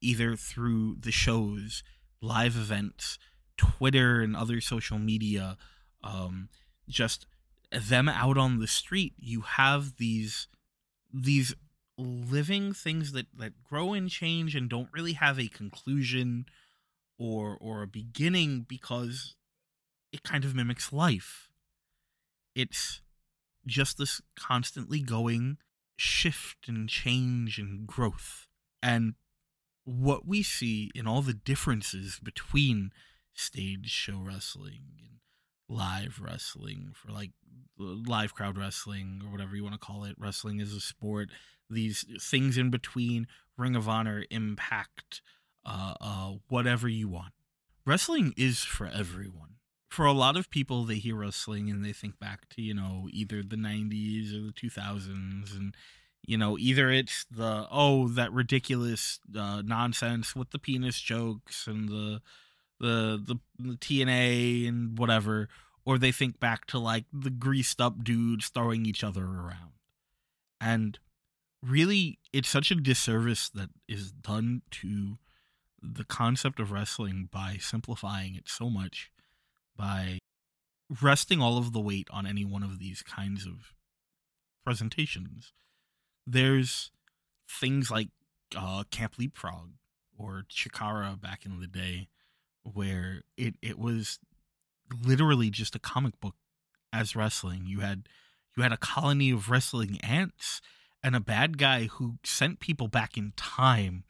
either 0.00 0.36
through 0.36 0.96
the 1.00 1.12
shows, 1.12 1.82
live 2.22 2.56
events, 2.56 3.18
Twitter, 3.60 4.20
and 4.20 4.34
other 4.34 4.60
social 4.60 4.98
media, 4.98 5.56
um, 6.02 6.48
just 6.88 7.26
them 7.70 8.08
out 8.08 8.38
on 8.38 8.58
the 8.58 8.66
street, 8.66 9.14
you 9.18 9.42
have 9.42 9.96
these 9.96 10.48
these 11.12 11.54
living 11.98 12.72
things 12.72 13.12
that 13.12 13.26
that 13.36 13.62
grow 13.62 13.92
and 13.92 14.08
change 14.08 14.56
and 14.56 14.70
don't 14.70 14.88
really 14.92 15.12
have 15.12 15.38
a 15.38 15.48
conclusion 15.48 16.46
or 17.18 17.56
or 17.60 17.82
a 17.82 17.86
beginning 17.86 18.64
because 18.68 19.34
it 20.12 20.22
kind 20.22 20.44
of 20.44 20.54
mimics 20.54 20.92
life. 20.92 21.50
It's 22.54 23.02
just 23.66 23.98
this 23.98 24.20
constantly 24.36 25.00
going 25.00 25.58
shift 25.96 26.66
and 26.66 26.88
change 26.88 27.58
and 27.58 27.86
growth. 27.86 28.48
And 28.82 29.14
what 29.84 30.26
we 30.26 30.42
see 30.42 30.90
in 30.94 31.06
all 31.06 31.22
the 31.22 31.34
differences 31.34 32.18
between 32.22 32.90
stage 33.34 33.90
show 33.90 34.20
wrestling 34.22 34.82
and 34.98 35.20
live 35.68 36.20
wrestling 36.22 36.92
for 36.94 37.12
like 37.12 37.30
live 37.78 38.34
crowd 38.34 38.58
wrestling 38.58 39.22
or 39.24 39.30
whatever 39.30 39.56
you 39.56 39.62
want 39.62 39.74
to 39.74 39.78
call 39.78 40.04
it. 40.04 40.16
Wrestling 40.18 40.60
is 40.60 40.74
a 40.74 40.80
sport. 40.80 41.30
These 41.68 42.04
things 42.20 42.58
in 42.58 42.70
between 42.70 43.26
Ring 43.56 43.76
of 43.76 43.88
Honor, 43.88 44.24
Impact, 44.30 45.22
uh, 45.64 45.94
uh, 46.00 46.32
whatever 46.48 46.88
you 46.88 47.08
want. 47.08 47.32
Wrestling 47.86 48.34
is 48.36 48.60
for 48.60 48.86
everyone. 48.86 49.54
For 49.88 50.04
a 50.04 50.12
lot 50.12 50.36
of 50.36 50.50
people, 50.50 50.84
they 50.84 50.96
hear 50.96 51.16
wrestling 51.16 51.68
and 51.70 51.84
they 51.84 51.92
think 51.92 52.18
back 52.18 52.48
to, 52.50 52.62
you 52.62 52.74
know, 52.74 53.08
either 53.10 53.42
the 53.42 53.56
90s 53.56 54.32
or 54.32 54.46
the 54.46 54.52
2000s. 54.52 55.56
And, 55.56 55.74
you 56.24 56.38
know, 56.38 56.56
either 56.58 56.90
it's 56.90 57.26
the, 57.30 57.66
oh, 57.70 58.08
that 58.08 58.32
ridiculous 58.32 59.18
uh, 59.36 59.62
nonsense 59.64 60.36
with 60.36 60.50
the 60.50 60.58
penis 60.58 61.00
jokes 61.00 61.66
and 61.66 61.88
the, 61.88 62.20
the, 62.80 63.22
the, 63.24 63.36
the 63.58 63.76
TNA 63.76 64.68
and 64.68 64.98
whatever, 64.98 65.48
or 65.84 65.98
they 65.98 66.12
think 66.12 66.40
back 66.40 66.66
to 66.66 66.78
like 66.78 67.04
the 67.12 67.30
greased 67.30 67.80
up 67.80 68.02
dudes 68.02 68.48
throwing 68.48 68.86
each 68.86 69.04
other 69.04 69.24
around. 69.24 69.72
And 70.60 70.98
really, 71.62 72.18
it's 72.32 72.48
such 72.48 72.70
a 72.70 72.74
disservice 72.74 73.48
that 73.50 73.70
is 73.88 74.12
done 74.12 74.62
to 74.72 75.18
the 75.82 76.04
concept 76.04 76.60
of 76.60 76.72
wrestling 76.72 77.28
by 77.30 77.56
simplifying 77.58 78.34
it 78.34 78.48
so 78.48 78.68
much, 78.68 79.10
by 79.76 80.18
resting 81.00 81.40
all 81.40 81.56
of 81.56 81.72
the 81.72 81.80
weight 81.80 82.08
on 82.10 82.26
any 82.26 82.44
one 82.44 82.62
of 82.62 82.78
these 82.78 83.02
kinds 83.02 83.46
of 83.46 83.72
presentations. 84.64 85.52
There's 86.26 86.90
things 87.48 87.90
like 87.90 88.08
uh, 88.56 88.84
Camp 88.90 89.14
Leapfrog 89.18 89.70
or 90.18 90.44
Chikara 90.50 91.20
back 91.20 91.46
in 91.46 91.60
the 91.60 91.66
day, 91.66 92.08
where 92.62 93.22
it, 93.36 93.54
it 93.62 93.78
was 93.78 94.18
literally 95.04 95.50
just 95.50 95.74
a 95.74 95.80
comic 95.80 96.18
book 96.20 96.34
as 96.92 97.14
wrestling. 97.16 97.64
You 97.66 97.80
had 97.80 98.08
You 98.56 98.62
had 98.62 98.72
a 98.72 98.76
colony 98.76 99.30
of 99.30 99.48
wrestling 99.50 99.98
ants 100.02 100.60
and 101.02 101.14
a 101.16 101.20
bad 101.20 101.56
guy 101.58 101.84
who 101.84 102.16
sent 102.24 102.60
people 102.60 102.88
back 102.88 103.16
in 103.16 103.32
time. 103.36 104.04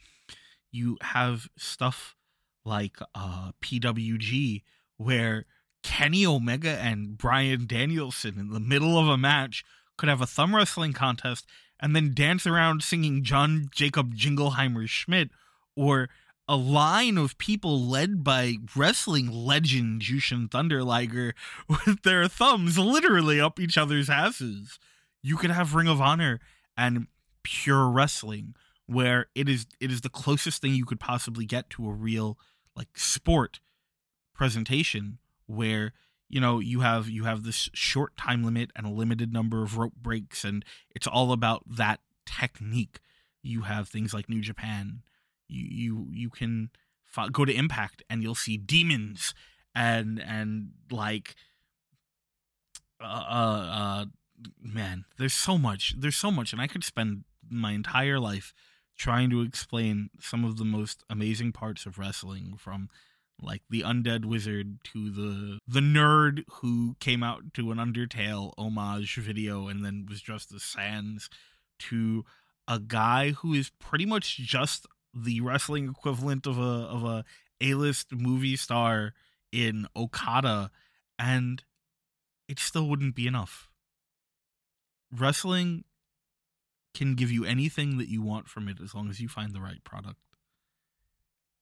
You 0.73 0.97
have 1.03 1.49
stuff 1.57 2.17
like 2.65 2.99
uh, 3.15 3.53
PWG 3.63 4.63
where 4.97 5.47
Kenny 5.83 6.27
Omega 6.27 6.71
and 6.71 7.17
Bryan 7.17 7.67
Danielson 7.67 8.39
in 8.39 8.51
the 8.51 8.61
middle 8.61 8.99
of 8.99 9.09
a 9.09 9.17
match 9.17 9.65
could 9.97 10.09
have 10.09 10.21
a 10.21 10.27
thumb 10.27 10.55
wrestling 10.55 10.93
contest 10.93 11.47
and 11.81 11.97
then 11.97 12.13
dance 12.15 12.47
around 12.47 12.83
singing 12.83 13.23
John 13.23 13.67
Jacob 13.71 14.15
Jingleheimer 14.15 14.89
Schmidt 14.89 15.31
or 15.77 16.09
a 16.51 16.57
line 16.57 17.17
of 17.17 17.39
people 17.39 17.81
led 17.81 18.25
by 18.25 18.57
wrestling 18.75 19.31
legend 19.31 20.03
Jushin 20.03 20.51
Thunder 20.51 20.83
Liger 20.83 21.33
with 21.69 22.03
their 22.03 22.27
thumbs 22.27 22.77
literally 22.77 23.41
up 23.41 23.61
each 23.61 23.79
other's 23.79 24.11
asses. 24.11 24.81
You 25.23 25.37
could 25.37 25.53
have 25.53 25.77
Ring 25.77 25.87
of 25.87 26.01
Honor 26.01 26.41
and 26.77 27.07
pure 27.45 27.89
wrestling 27.89 28.57
where 28.87 29.27
it 29.37 29.49
is 29.49 29.65
it 29.79 29.93
is 29.93 30.01
the 30.01 30.09
closest 30.09 30.61
thing 30.61 30.75
you 30.75 30.85
could 30.85 30.99
possibly 30.99 31.47
get 31.47 31.71
to 31.71 31.89
a 31.89 31.93
real 31.93 32.37
like 32.75 32.99
sport 32.99 33.61
presentation 34.35 35.19
where 35.47 35.93
you 36.29 36.41
know 36.41 36.59
you 36.59 36.81
have 36.81 37.09
you 37.09 37.25
have 37.25 37.45
this 37.45 37.71
short 37.73 38.17
time 38.17 38.43
limit 38.43 38.73
and 38.75 38.87
a 38.87 38.91
limited 38.91 39.33
number 39.33 39.63
of 39.63 39.79
rope 39.79 39.95
breaks 39.95 40.45
and 40.45 40.65
it's 40.97 41.07
all 41.07 41.31
about 41.31 41.63
that 41.67 42.01
technique 42.27 42.99
you 43.41 43.63
have 43.63 43.89
things 43.89 44.13
like 44.13 44.29
new 44.29 44.41
japan 44.41 45.03
you 45.51 46.09
you 46.13 46.31
can 46.31 46.71
f- 47.17 47.33
go 47.33 47.45
to 47.45 47.53
impact 47.53 48.03
and 48.09 48.23
you'll 48.23 48.35
see 48.35 48.57
demons 48.57 49.35
and 49.75 50.21
and 50.21 50.71
like 50.91 51.35
uh, 53.03 53.05
uh 53.05 53.69
uh 53.71 54.05
man 54.63 55.05
there's 55.19 55.35
so 55.35 55.59
much 55.59 55.95
there's 55.99 56.17
so 56.17 56.31
much 56.31 56.53
and 56.53 56.61
i 56.61 56.67
could 56.67 56.85
spend 56.85 57.25
my 57.49 57.73
entire 57.73 58.19
life 58.19 58.55
trying 58.97 59.31
to 59.31 59.41
explain 59.41 60.11
some 60.21 60.45
of 60.45 60.59
the 60.59 60.65
most 60.65 61.03
amazing 61.09 61.53
parts 61.53 61.87
of 61.87 61.99
wrestling 61.99 62.55
from 62.59 62.89
like 63.43 63.63
the 63.71 63.81
undead 63.81 64.25
wizard 64.25 64.79
to 64.85 65.11
the 65.11 65.59
the 65.67 65.81
nerd 65.81 66.45
who 66.61 66.95
came 67.01 67.23
out 67.23 67.55
to 67.55 67.71
an 67.71 67.79
Undertale 67.79 68.53
homage 68.59 69.17
video 69.17 69.69
and 69.69 69.85
then 69.85 70.07
was 70.09 70.21
dressed 70.21 70.53
as 70.53 70.63
Sans 70.63 71.31
to 71.79 72.25
a 72.69 72.79
guy 72.79 73.31
who 73.31 73.55
is 73.55 73.71
pretty 73.79 74.07
much 74.07 74.37
just 74.37 74.87
the 75.15 75.41
wrestling 75.41 75.89
equivalent 75.89 76.47
of 76.47 76.59
a 76.59 76.63
of 76.63 77.05
a 77.05 77.25
A-list 77.61 78.13
movie 78.13 78.57
star 78.57 79.13
in 79.53 79.87
Okada 79.97 80.71
and 81.19 81.63
it 82.49 82.59
still 82.59 82.89
wouldn't 82.89 83.15
be 83.15 83.27
enough. 83.27 83.69
Wrestling 85.13 85.85
can 86.95 87.15
give 87.15 87.31
you 87.31 87.45
anything 87.45 87.99
that 87.99 88.09
you 88.09 88.23
want 88.23 88.49
from 88.49 88.69
it 88.69 88.81
as 88.83 88.95
long 88.95 89.09
as 89.11 89.21
you 89.21 89.29
find 89.29 89.53
the 89.53 89.61
right 89.61 89.83
product. 89.85 90.19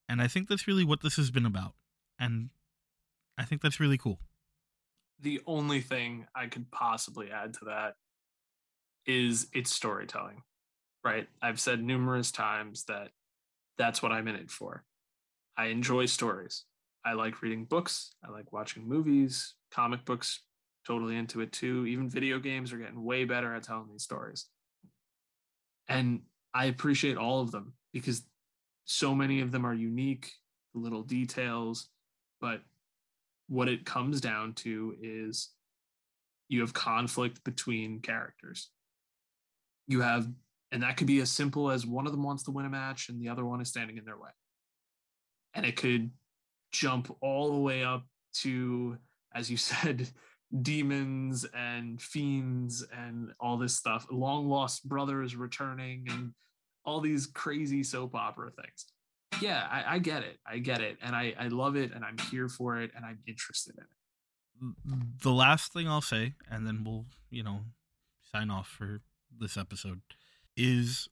And 0.09 0.23
I 0.23 0.29
think 0.29 0.49
that's 0.49 0.67
really 0.67 0.85
what 0.85 1.03
this 1.03 1.17
has 1.17 1.31
been 1.31 1.45
about. 1.45 1.75
And 2.19 2.51
I 3.37 3.45
think 3.45 3.61
that's 3.61 3.81
really 3.81 3.99
cool. 3.99 4.19
The 5.21 5.41
only 5.47 5.81
thing 5.81 6.27
I 6.35 6.47
could 6.47 6.71
possibly 6.71 7.31
add 7.31 7.55
to 7.55 7.67
that 7.67 7.97
is 9.05 9.49
its 9.53 9.73
storytelling, 9.73 10.43
right? 11.05 11.29
I've 11.43 11.61
said 11.61 11.83
numerous 11.83 12.31
times 12.31 12.85
that 12.85 13.11
that's 13.79 14.03
what 14.03 14.13
I'm 14.13 14.29
in 14.29 14.37
it 14.37 14.51
for. 14.51 14.85
I 15.57 15.67
enjoy 15.67 16.07
stories. 16.07 16.65
I 17.05 17.15
like 17.15 17.43
reading 17.43 17.65
books. 17.65 18.13
I 18.25 18.31
like 18.31 18.53
watching 18.53 18.87
movies, 18.87 19.55
comic 19.71 20.05
books, 20.05 20.41
totally 20.87 21.17
into 21.17 21.41
it 21.41 21.53
too. 21.53 21.87
Even 21.87 22.11
video 22.11 22.39
games 22.39 22.73
are 22.73 22.79
getting 22.79 23.05
way 23.05 23.25
better 23.25 23.55
at 23.55 23.63
telling 23.63 23.89
these 23.91 24.03
stories. 24.03 24.47
And 25.89 26.23
I 26.53 26.67
appreciate 26.67 27.17
all 27.17 27.41
of 27.41 27.51
them 27.51 27.75
because 27.93 28.23
so 28.85 29.15
many 29.15 29.41
of 29.41 29.53
them 29.53 29.65
are 29.65 29.75
unique, 29.75 30.33
little 30.75 31.03
details, 31.03 31.89
but 32.41 32.63
what 33.49 33.69
it 33.69 33.85
comes 33.85 34.21
down 34.21 34.55
to 34.55 34.95
is 35.03 35.51
you 36.49 36.61
have 36.61 36.73
conflict 36.73 37.45
between 37.45 38.01
characters. 38.01 38.71
You 39.87 40.01
have, 40.01 40.29
and 40.73 40.83
that 40.83 40.97
could 40.97 41.07
be 41.07 41.21
as 41.21 41.31
simple 41.31 41.71
as 41.71 41.87
one 41.87 42.07
of 42.07 42.13
them 42.13 42.23
wants 42.23 42.43
to 42.45 42.51
win 42.51 42.67
a 42.67 42.71
match 42.71 43.09
and 43.09 43.21
the 43.21 43.29
other 43.29 43.45
one 43.45 43.61
is 43.61 43.69
standing 43.69 43.97
in 43.97 44.05
their 44.05 44.19
way. 44.19 44.31
And 45.55 45.65
it 45.65 45.77
could 45.77 46.11
jump 46.73 47.15
all 47.21 47.53
the 47.53 47.61
way 47.61 47.83
up 47.83 48.05
to, 48.41 48.99
as 49.35 49.51
you 49.51 49.57
said, 49.57 50.09
demons 50.63 51.47
and 51.55 52.01
fiends 52.01 52.87
and 52.97 53.33
all 53.41 53.57
this 53.57 53.77
stuff, 53.77 54.07
long 54.11 54.49
lost 54.49 54.89
brothers 54.89 55.37
returning 55.37 56.07
and 56.11 56.33
all 56.85 57.01
these 57.01 57.27
crazy 57.27 57.83
soap 57.83 58.15
opera 58.15 58.51
things. 58.51 58.87
Yeah, 59.43 59.67
I, 59.71 59.97
I 59.97 59.99
get 59.99 60.23
it. 60.23 60.39
I 60.47 60.59
get 60.59 60.81
it. 60.81 60.97
And 61.03 61.15
I, 61.15 61.35
I 61.39 61.49
love 61.49 61.77
it 61.77 61.93
and 61.93 62.05
I'm 62.05 62.17
here 62.31 62.49
for 62.49 62.81
it 62.81 62.91
and 62.97 63.05
I'm 63.05 63.19
interested 63.27 63.75
in 63.77 63.85
it. 63.85 64.75
Mm, 64.91 65.21
the 65.23 65.33
last 65.33 65.73
thing 65.73 65.87
I'll 65.87 66.01
say, 66.01 66.35
and 66.51 66.67
then 66.67 66.83
we'll, 66.85 67.05
you 67.31 67.43
know, 67.43 67.61
sign 68.33 68.51
off 68.51 68.69
for 68.69 69.01
this 69.39 69.57
episode, 69.57 70.01
is 70.59 71.09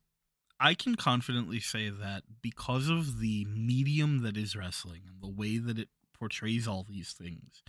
I 0.59 0.74
can 0.74 0.97
confidently 0.97 1.60
say 1.60 1.89
that 1.89 2.24
because 2.43 2.89
of 2.89 3.20
the 3.20 3.47
medium 3.47 4.23
that 4.23 4.36
is 4.36 4.56
wrestling 4.56 5.02
and 5.06 5.23
the 5.23 5.35
way 5.35 5.59
that 5.59 5.78
it 5.78 5.89
portrays 6.12 6.66
all 6.66 6.85
these 6.86 7.12
things, 7.12 7.62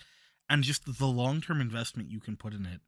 and 0.49 0.64
just 0.64 0.98
the 0.98 1.06
long 1.06 1.40
term 1.40 1.62
investment 1.62 2.12
you 2.12 2.20
can 2.20 2.36
put 2.36 2.54
in 2.54 2.66
it. 2.66 2.82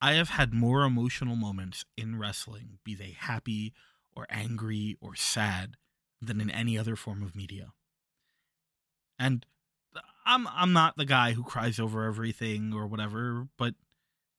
I 0.00 0.14
have 0.14 0.30
had 0.30 0.52
more 0.52 0.82
emotional 0.82 1.36
moments 1.36 1.84
in 1.96 2.18
wrestling, 2.18 2.78
be 2.82 2.94
they 2.96 3.14
happy 3.16 3.72
or 4.16 4.26
angry 4.28 4.96
or 5.00 5.14
sad, 5.14 5.76
than 6.20 6.40
in 6.40 6.50
any 6.50 6.76
other 6.76 6.96
form 6.96 7.22
of 7.22 7.36
media. 7.36 7.72
And 9.18 9.46
I'm 10.24 10.48
I'm 10.48 10.72
not 10.72 10.96
the 10.96 11.04
guy 11.04 11.32
who 11.32 11.44
cries 11.44 11.78
over 11.78 12.04
everything 12.04 12.72
or 12.72 12.86
whatever, 12.86 13.48
but 13.56 13.74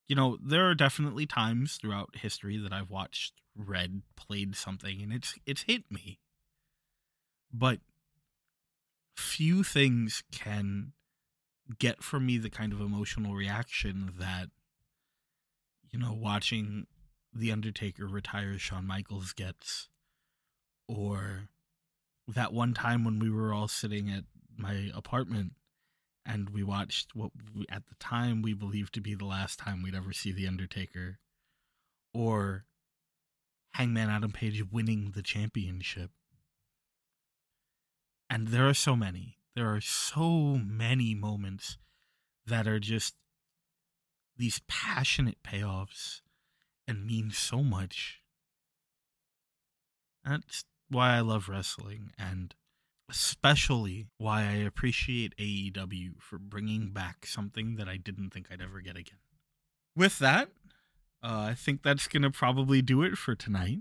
you 0.07 0.15
know, 0.15 0.37
there 0.41 0.69
are 0.69 0.75
definitely 0.75 1.25
times 1.25 1.77
throughout 1.77 2.15
history 2.15 2.57
that 2.57 2.73
I've 2.73 2.89
watched, 2.89 3.41
read, 3.55 4.01
played 4.15 4.55
something 4.55 5.01
and 5.01 5.13
it's 5.13 5.35
it's 5.45 5.63
hit 5.63 5.83
me. 5.91 6.19
But 7.51 7.79
few 9.15 9.63
things 9.63 10.23
can 10.31 10.93
get 11.79 12.03
from 12.03 12.25
me 12.25 12.37
the 12.37 12.49
kind 12.49 12.73
of 12.73 12.81
emotional 12.81 13.33
reaction 13.33 14.13
that 14.17 14.49
you 15.91 15.99
know 15.99 16.13
watching 16.13 16.87
the 17.33 17.51
undertaker 17.51 18.05
retire 18.05 18.57
shawn 18.57 18.85
michaels 18.85 19.33
gets 19.33 19.89
or 20.87 21.47
that 22.27 22.53
one 22.53 22.73
time 22.73 23.03
when 23.03 23.19
we 23.19 23.29
were 23.29 23.53
all 23.53 23.67
sitting 23.67 24.09
at 24.09 24.23
my 24.57 24.91
apartment 24.93 25.53
and 26.25 26.49
we 26.49 26.63
watched 26.63 27.15
what 27.15 27.31
we, 27.55 27.65
at 27.69 27.87
the 27.87 27.95
time 27.95 28.41
we 28.41 28.53
believed 28.53 28.93
to 28.93 29.01
be 29.01 29.13
the 29.13 29.25
last 29.25 29.59
time 29.59 29.81
we'd 29.81 29.95
ever 29.95 30.13
see 30.13 30.31
the 30.31 30.47
undertaker 30.47 31.19
or 32.13 32.65
hangman 33.73 34.09
adam 34.09 34.31
page 34.31 34.63
winning 34.71 35.11
the 35.15 35.21
championship 35.21 36.11
and 38.29 38.49
there 38.49 38.67
are 38.67 38.73
so 38.73 38.95
many 38.95 39.37
there 39.55 39.71
are 39.73 39.81
so 39.81 40.59
many 40.63 41.13
moments 41.13 41.77
that 42.45 42.67
are 42.67 42.79
just 42.79 43.15
these 44.37 44.61
passionate 44.67 45.37
payoffs 45.43 46.21
and 46.87 47.05
mean 47.05 47.31
so 47.31 47.63
much. 47.63 48.21
That's 50.25 50.65
why 50.89 51.15
I 51.15 51.19
love 51.21 51.49
wrestling 51.49 52.11
and 52.17 52.55
especially 53.09 54.07
why 54.17 54.41
I 54.41 54.53
appreciate 54.53 55.37
AEW 55.37 56.21
for 56.21 56.39
bringing 56.39 56.91
back 56.91 57.25
something 57.25 57.75
that 57.75 57.87
I 57.87 57.97
didn't 57.97 58.31
think 58.31 58.47
I'd 58.51 58.61
ever 58.61 58.81
get 58.81 58.97
again. 58.97 59.19
With 59.95 60.17
that, 60.19 60.49
uh, 61.23 61.47
I 61.49 61.53
think 61.53 61.83
that's 61.83 62.07
going 62.07 62.23
to 62.23 62.29
probably 62.29 62.81
do 62.81 63.01
it 63.01 63.17
for 63.17 63.33
tonight. 63.33 63.79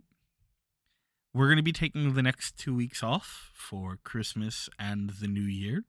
We're 1.34 1.48
going 1.48 1.56
to 1.56 1.62
be 1.62 1.72
taking 1.72 2.14
the 2.14 2.22
next 2.22 2.56
two 2.56 2.74
weeks 2.74 3.02
off 3.02 3.50
for 3.54 3.98
Christmas 4.04 4.68
and 4.78 5.10
the 5.10 5.26
New 5.26 5.40
Year, 5.42 5.84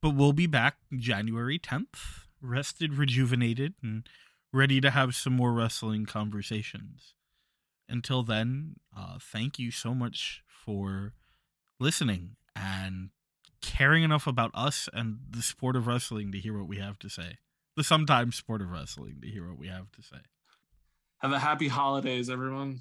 but 0.00 0.10
we'll 0.10 0.32
be 0.32 0.46
back 0.46 0.76
January 0.96 1.58
10th, 1.58 2.26
rested, 2.40 2.94
rejuvenated, 2.94 3.74
and 3.82 4.06
ready 4.52 4.80
to 4.80 4.90
have 4.90 5.16
some 5.16 5.32
more 5.32 5.52
wrestling 5.52 6.06
conversations. 6.06 7.14
Until 7.88 8.22
then, 8.22 8.76
uh, 8.96 9.18
thank 9.20 9.58
you 9.58 9.70
so 9.70 9.94
much 9.94 10.42
for 10.46 11.12
listening 11.80 12.36
and 12.54 13.10
caring 13.60 14.04
enough 14.04 14.26
about 14.26 14.50
us 14.54 14.88
and 14.92 15.18
the 15.28 15.42
sport 15.42 15.74
of 15.74 15.86
wrestling 15.86 16.30
to 16.30 16.38
hear 16.38 16.56
what 16.56 16.68
we 16.68 16.76
have 16.76 16.98
to 17.00 17.08
say. 17.08 17.38
The 17.76 17.82
sometimes 17.82 18.36
sport 18.36 18.62
of 18.62 18.70
wrestling 18.70 19.16
to 19.22 19.28
hear 19.28 19.48
what 19.48 19.58
we 19.58 19.66
have 19.68 19.90
to 19.92 20.02
say. 20.02 20.20
Have 21.24 21.32
a 21.32 21.38
happy 21.38 21.68
holidays, 21.68 22.28
everyone 22.28 22.80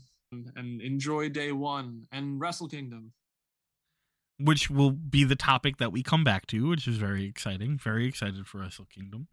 and 0.57 0.81
enjoy 0.81 1.29
day 1.29 1.53
one 1.53 2.07
and 2.11 2.41
Wrestle 2.41 2.67
Kingdom. 2.67 3.13
Which 4.37 4.69
will 4.69 4.91
be 4.91 5.23
the 5.23 5.37
topic 5.37 5.77
that 5.77 5.93
we 5.93 6.03
come 6.03 6.25
back 6.25 6.45
to, 6.47 6.67
which 6.67 6.85
is 6.85 6.97
very 6.97 7.23
exciting. 7.23 7.77
Very 7.77 8.05
excited 8.05 8.45
for 8.45 8.57
Wrestle 8.57 8.87
Kingdom. 8.93 9.29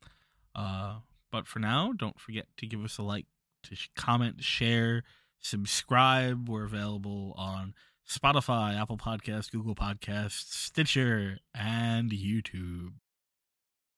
Uh, 0.55 1.01
But 1.33 1.49
for 1.49 1.59
now, 1.59 1.93
don't 1.93 2.21
forget 2.21 2.47
to 2.59 2.67
give 2.67 2.85
us 2.85 2.99
a 2.99 3.03
like, 3.03 3.27
to 3.65 3.77
comment, 3.97 4.45
share, 4.45 5.03
subscribe. 5.41 6.49
We're 6.49 6.67
available 6.67 7.35
on 7.37 7.75
Spotify, 8.09 8.81
Apple 8.81 8.97
Podcasts, 8.97 9.51
Google 9.51 9.75
Podcasts, 9.75 10.53
Stitcher, 10.53 11.39
and 11.53 12.13
YouTube. 12.13 12.93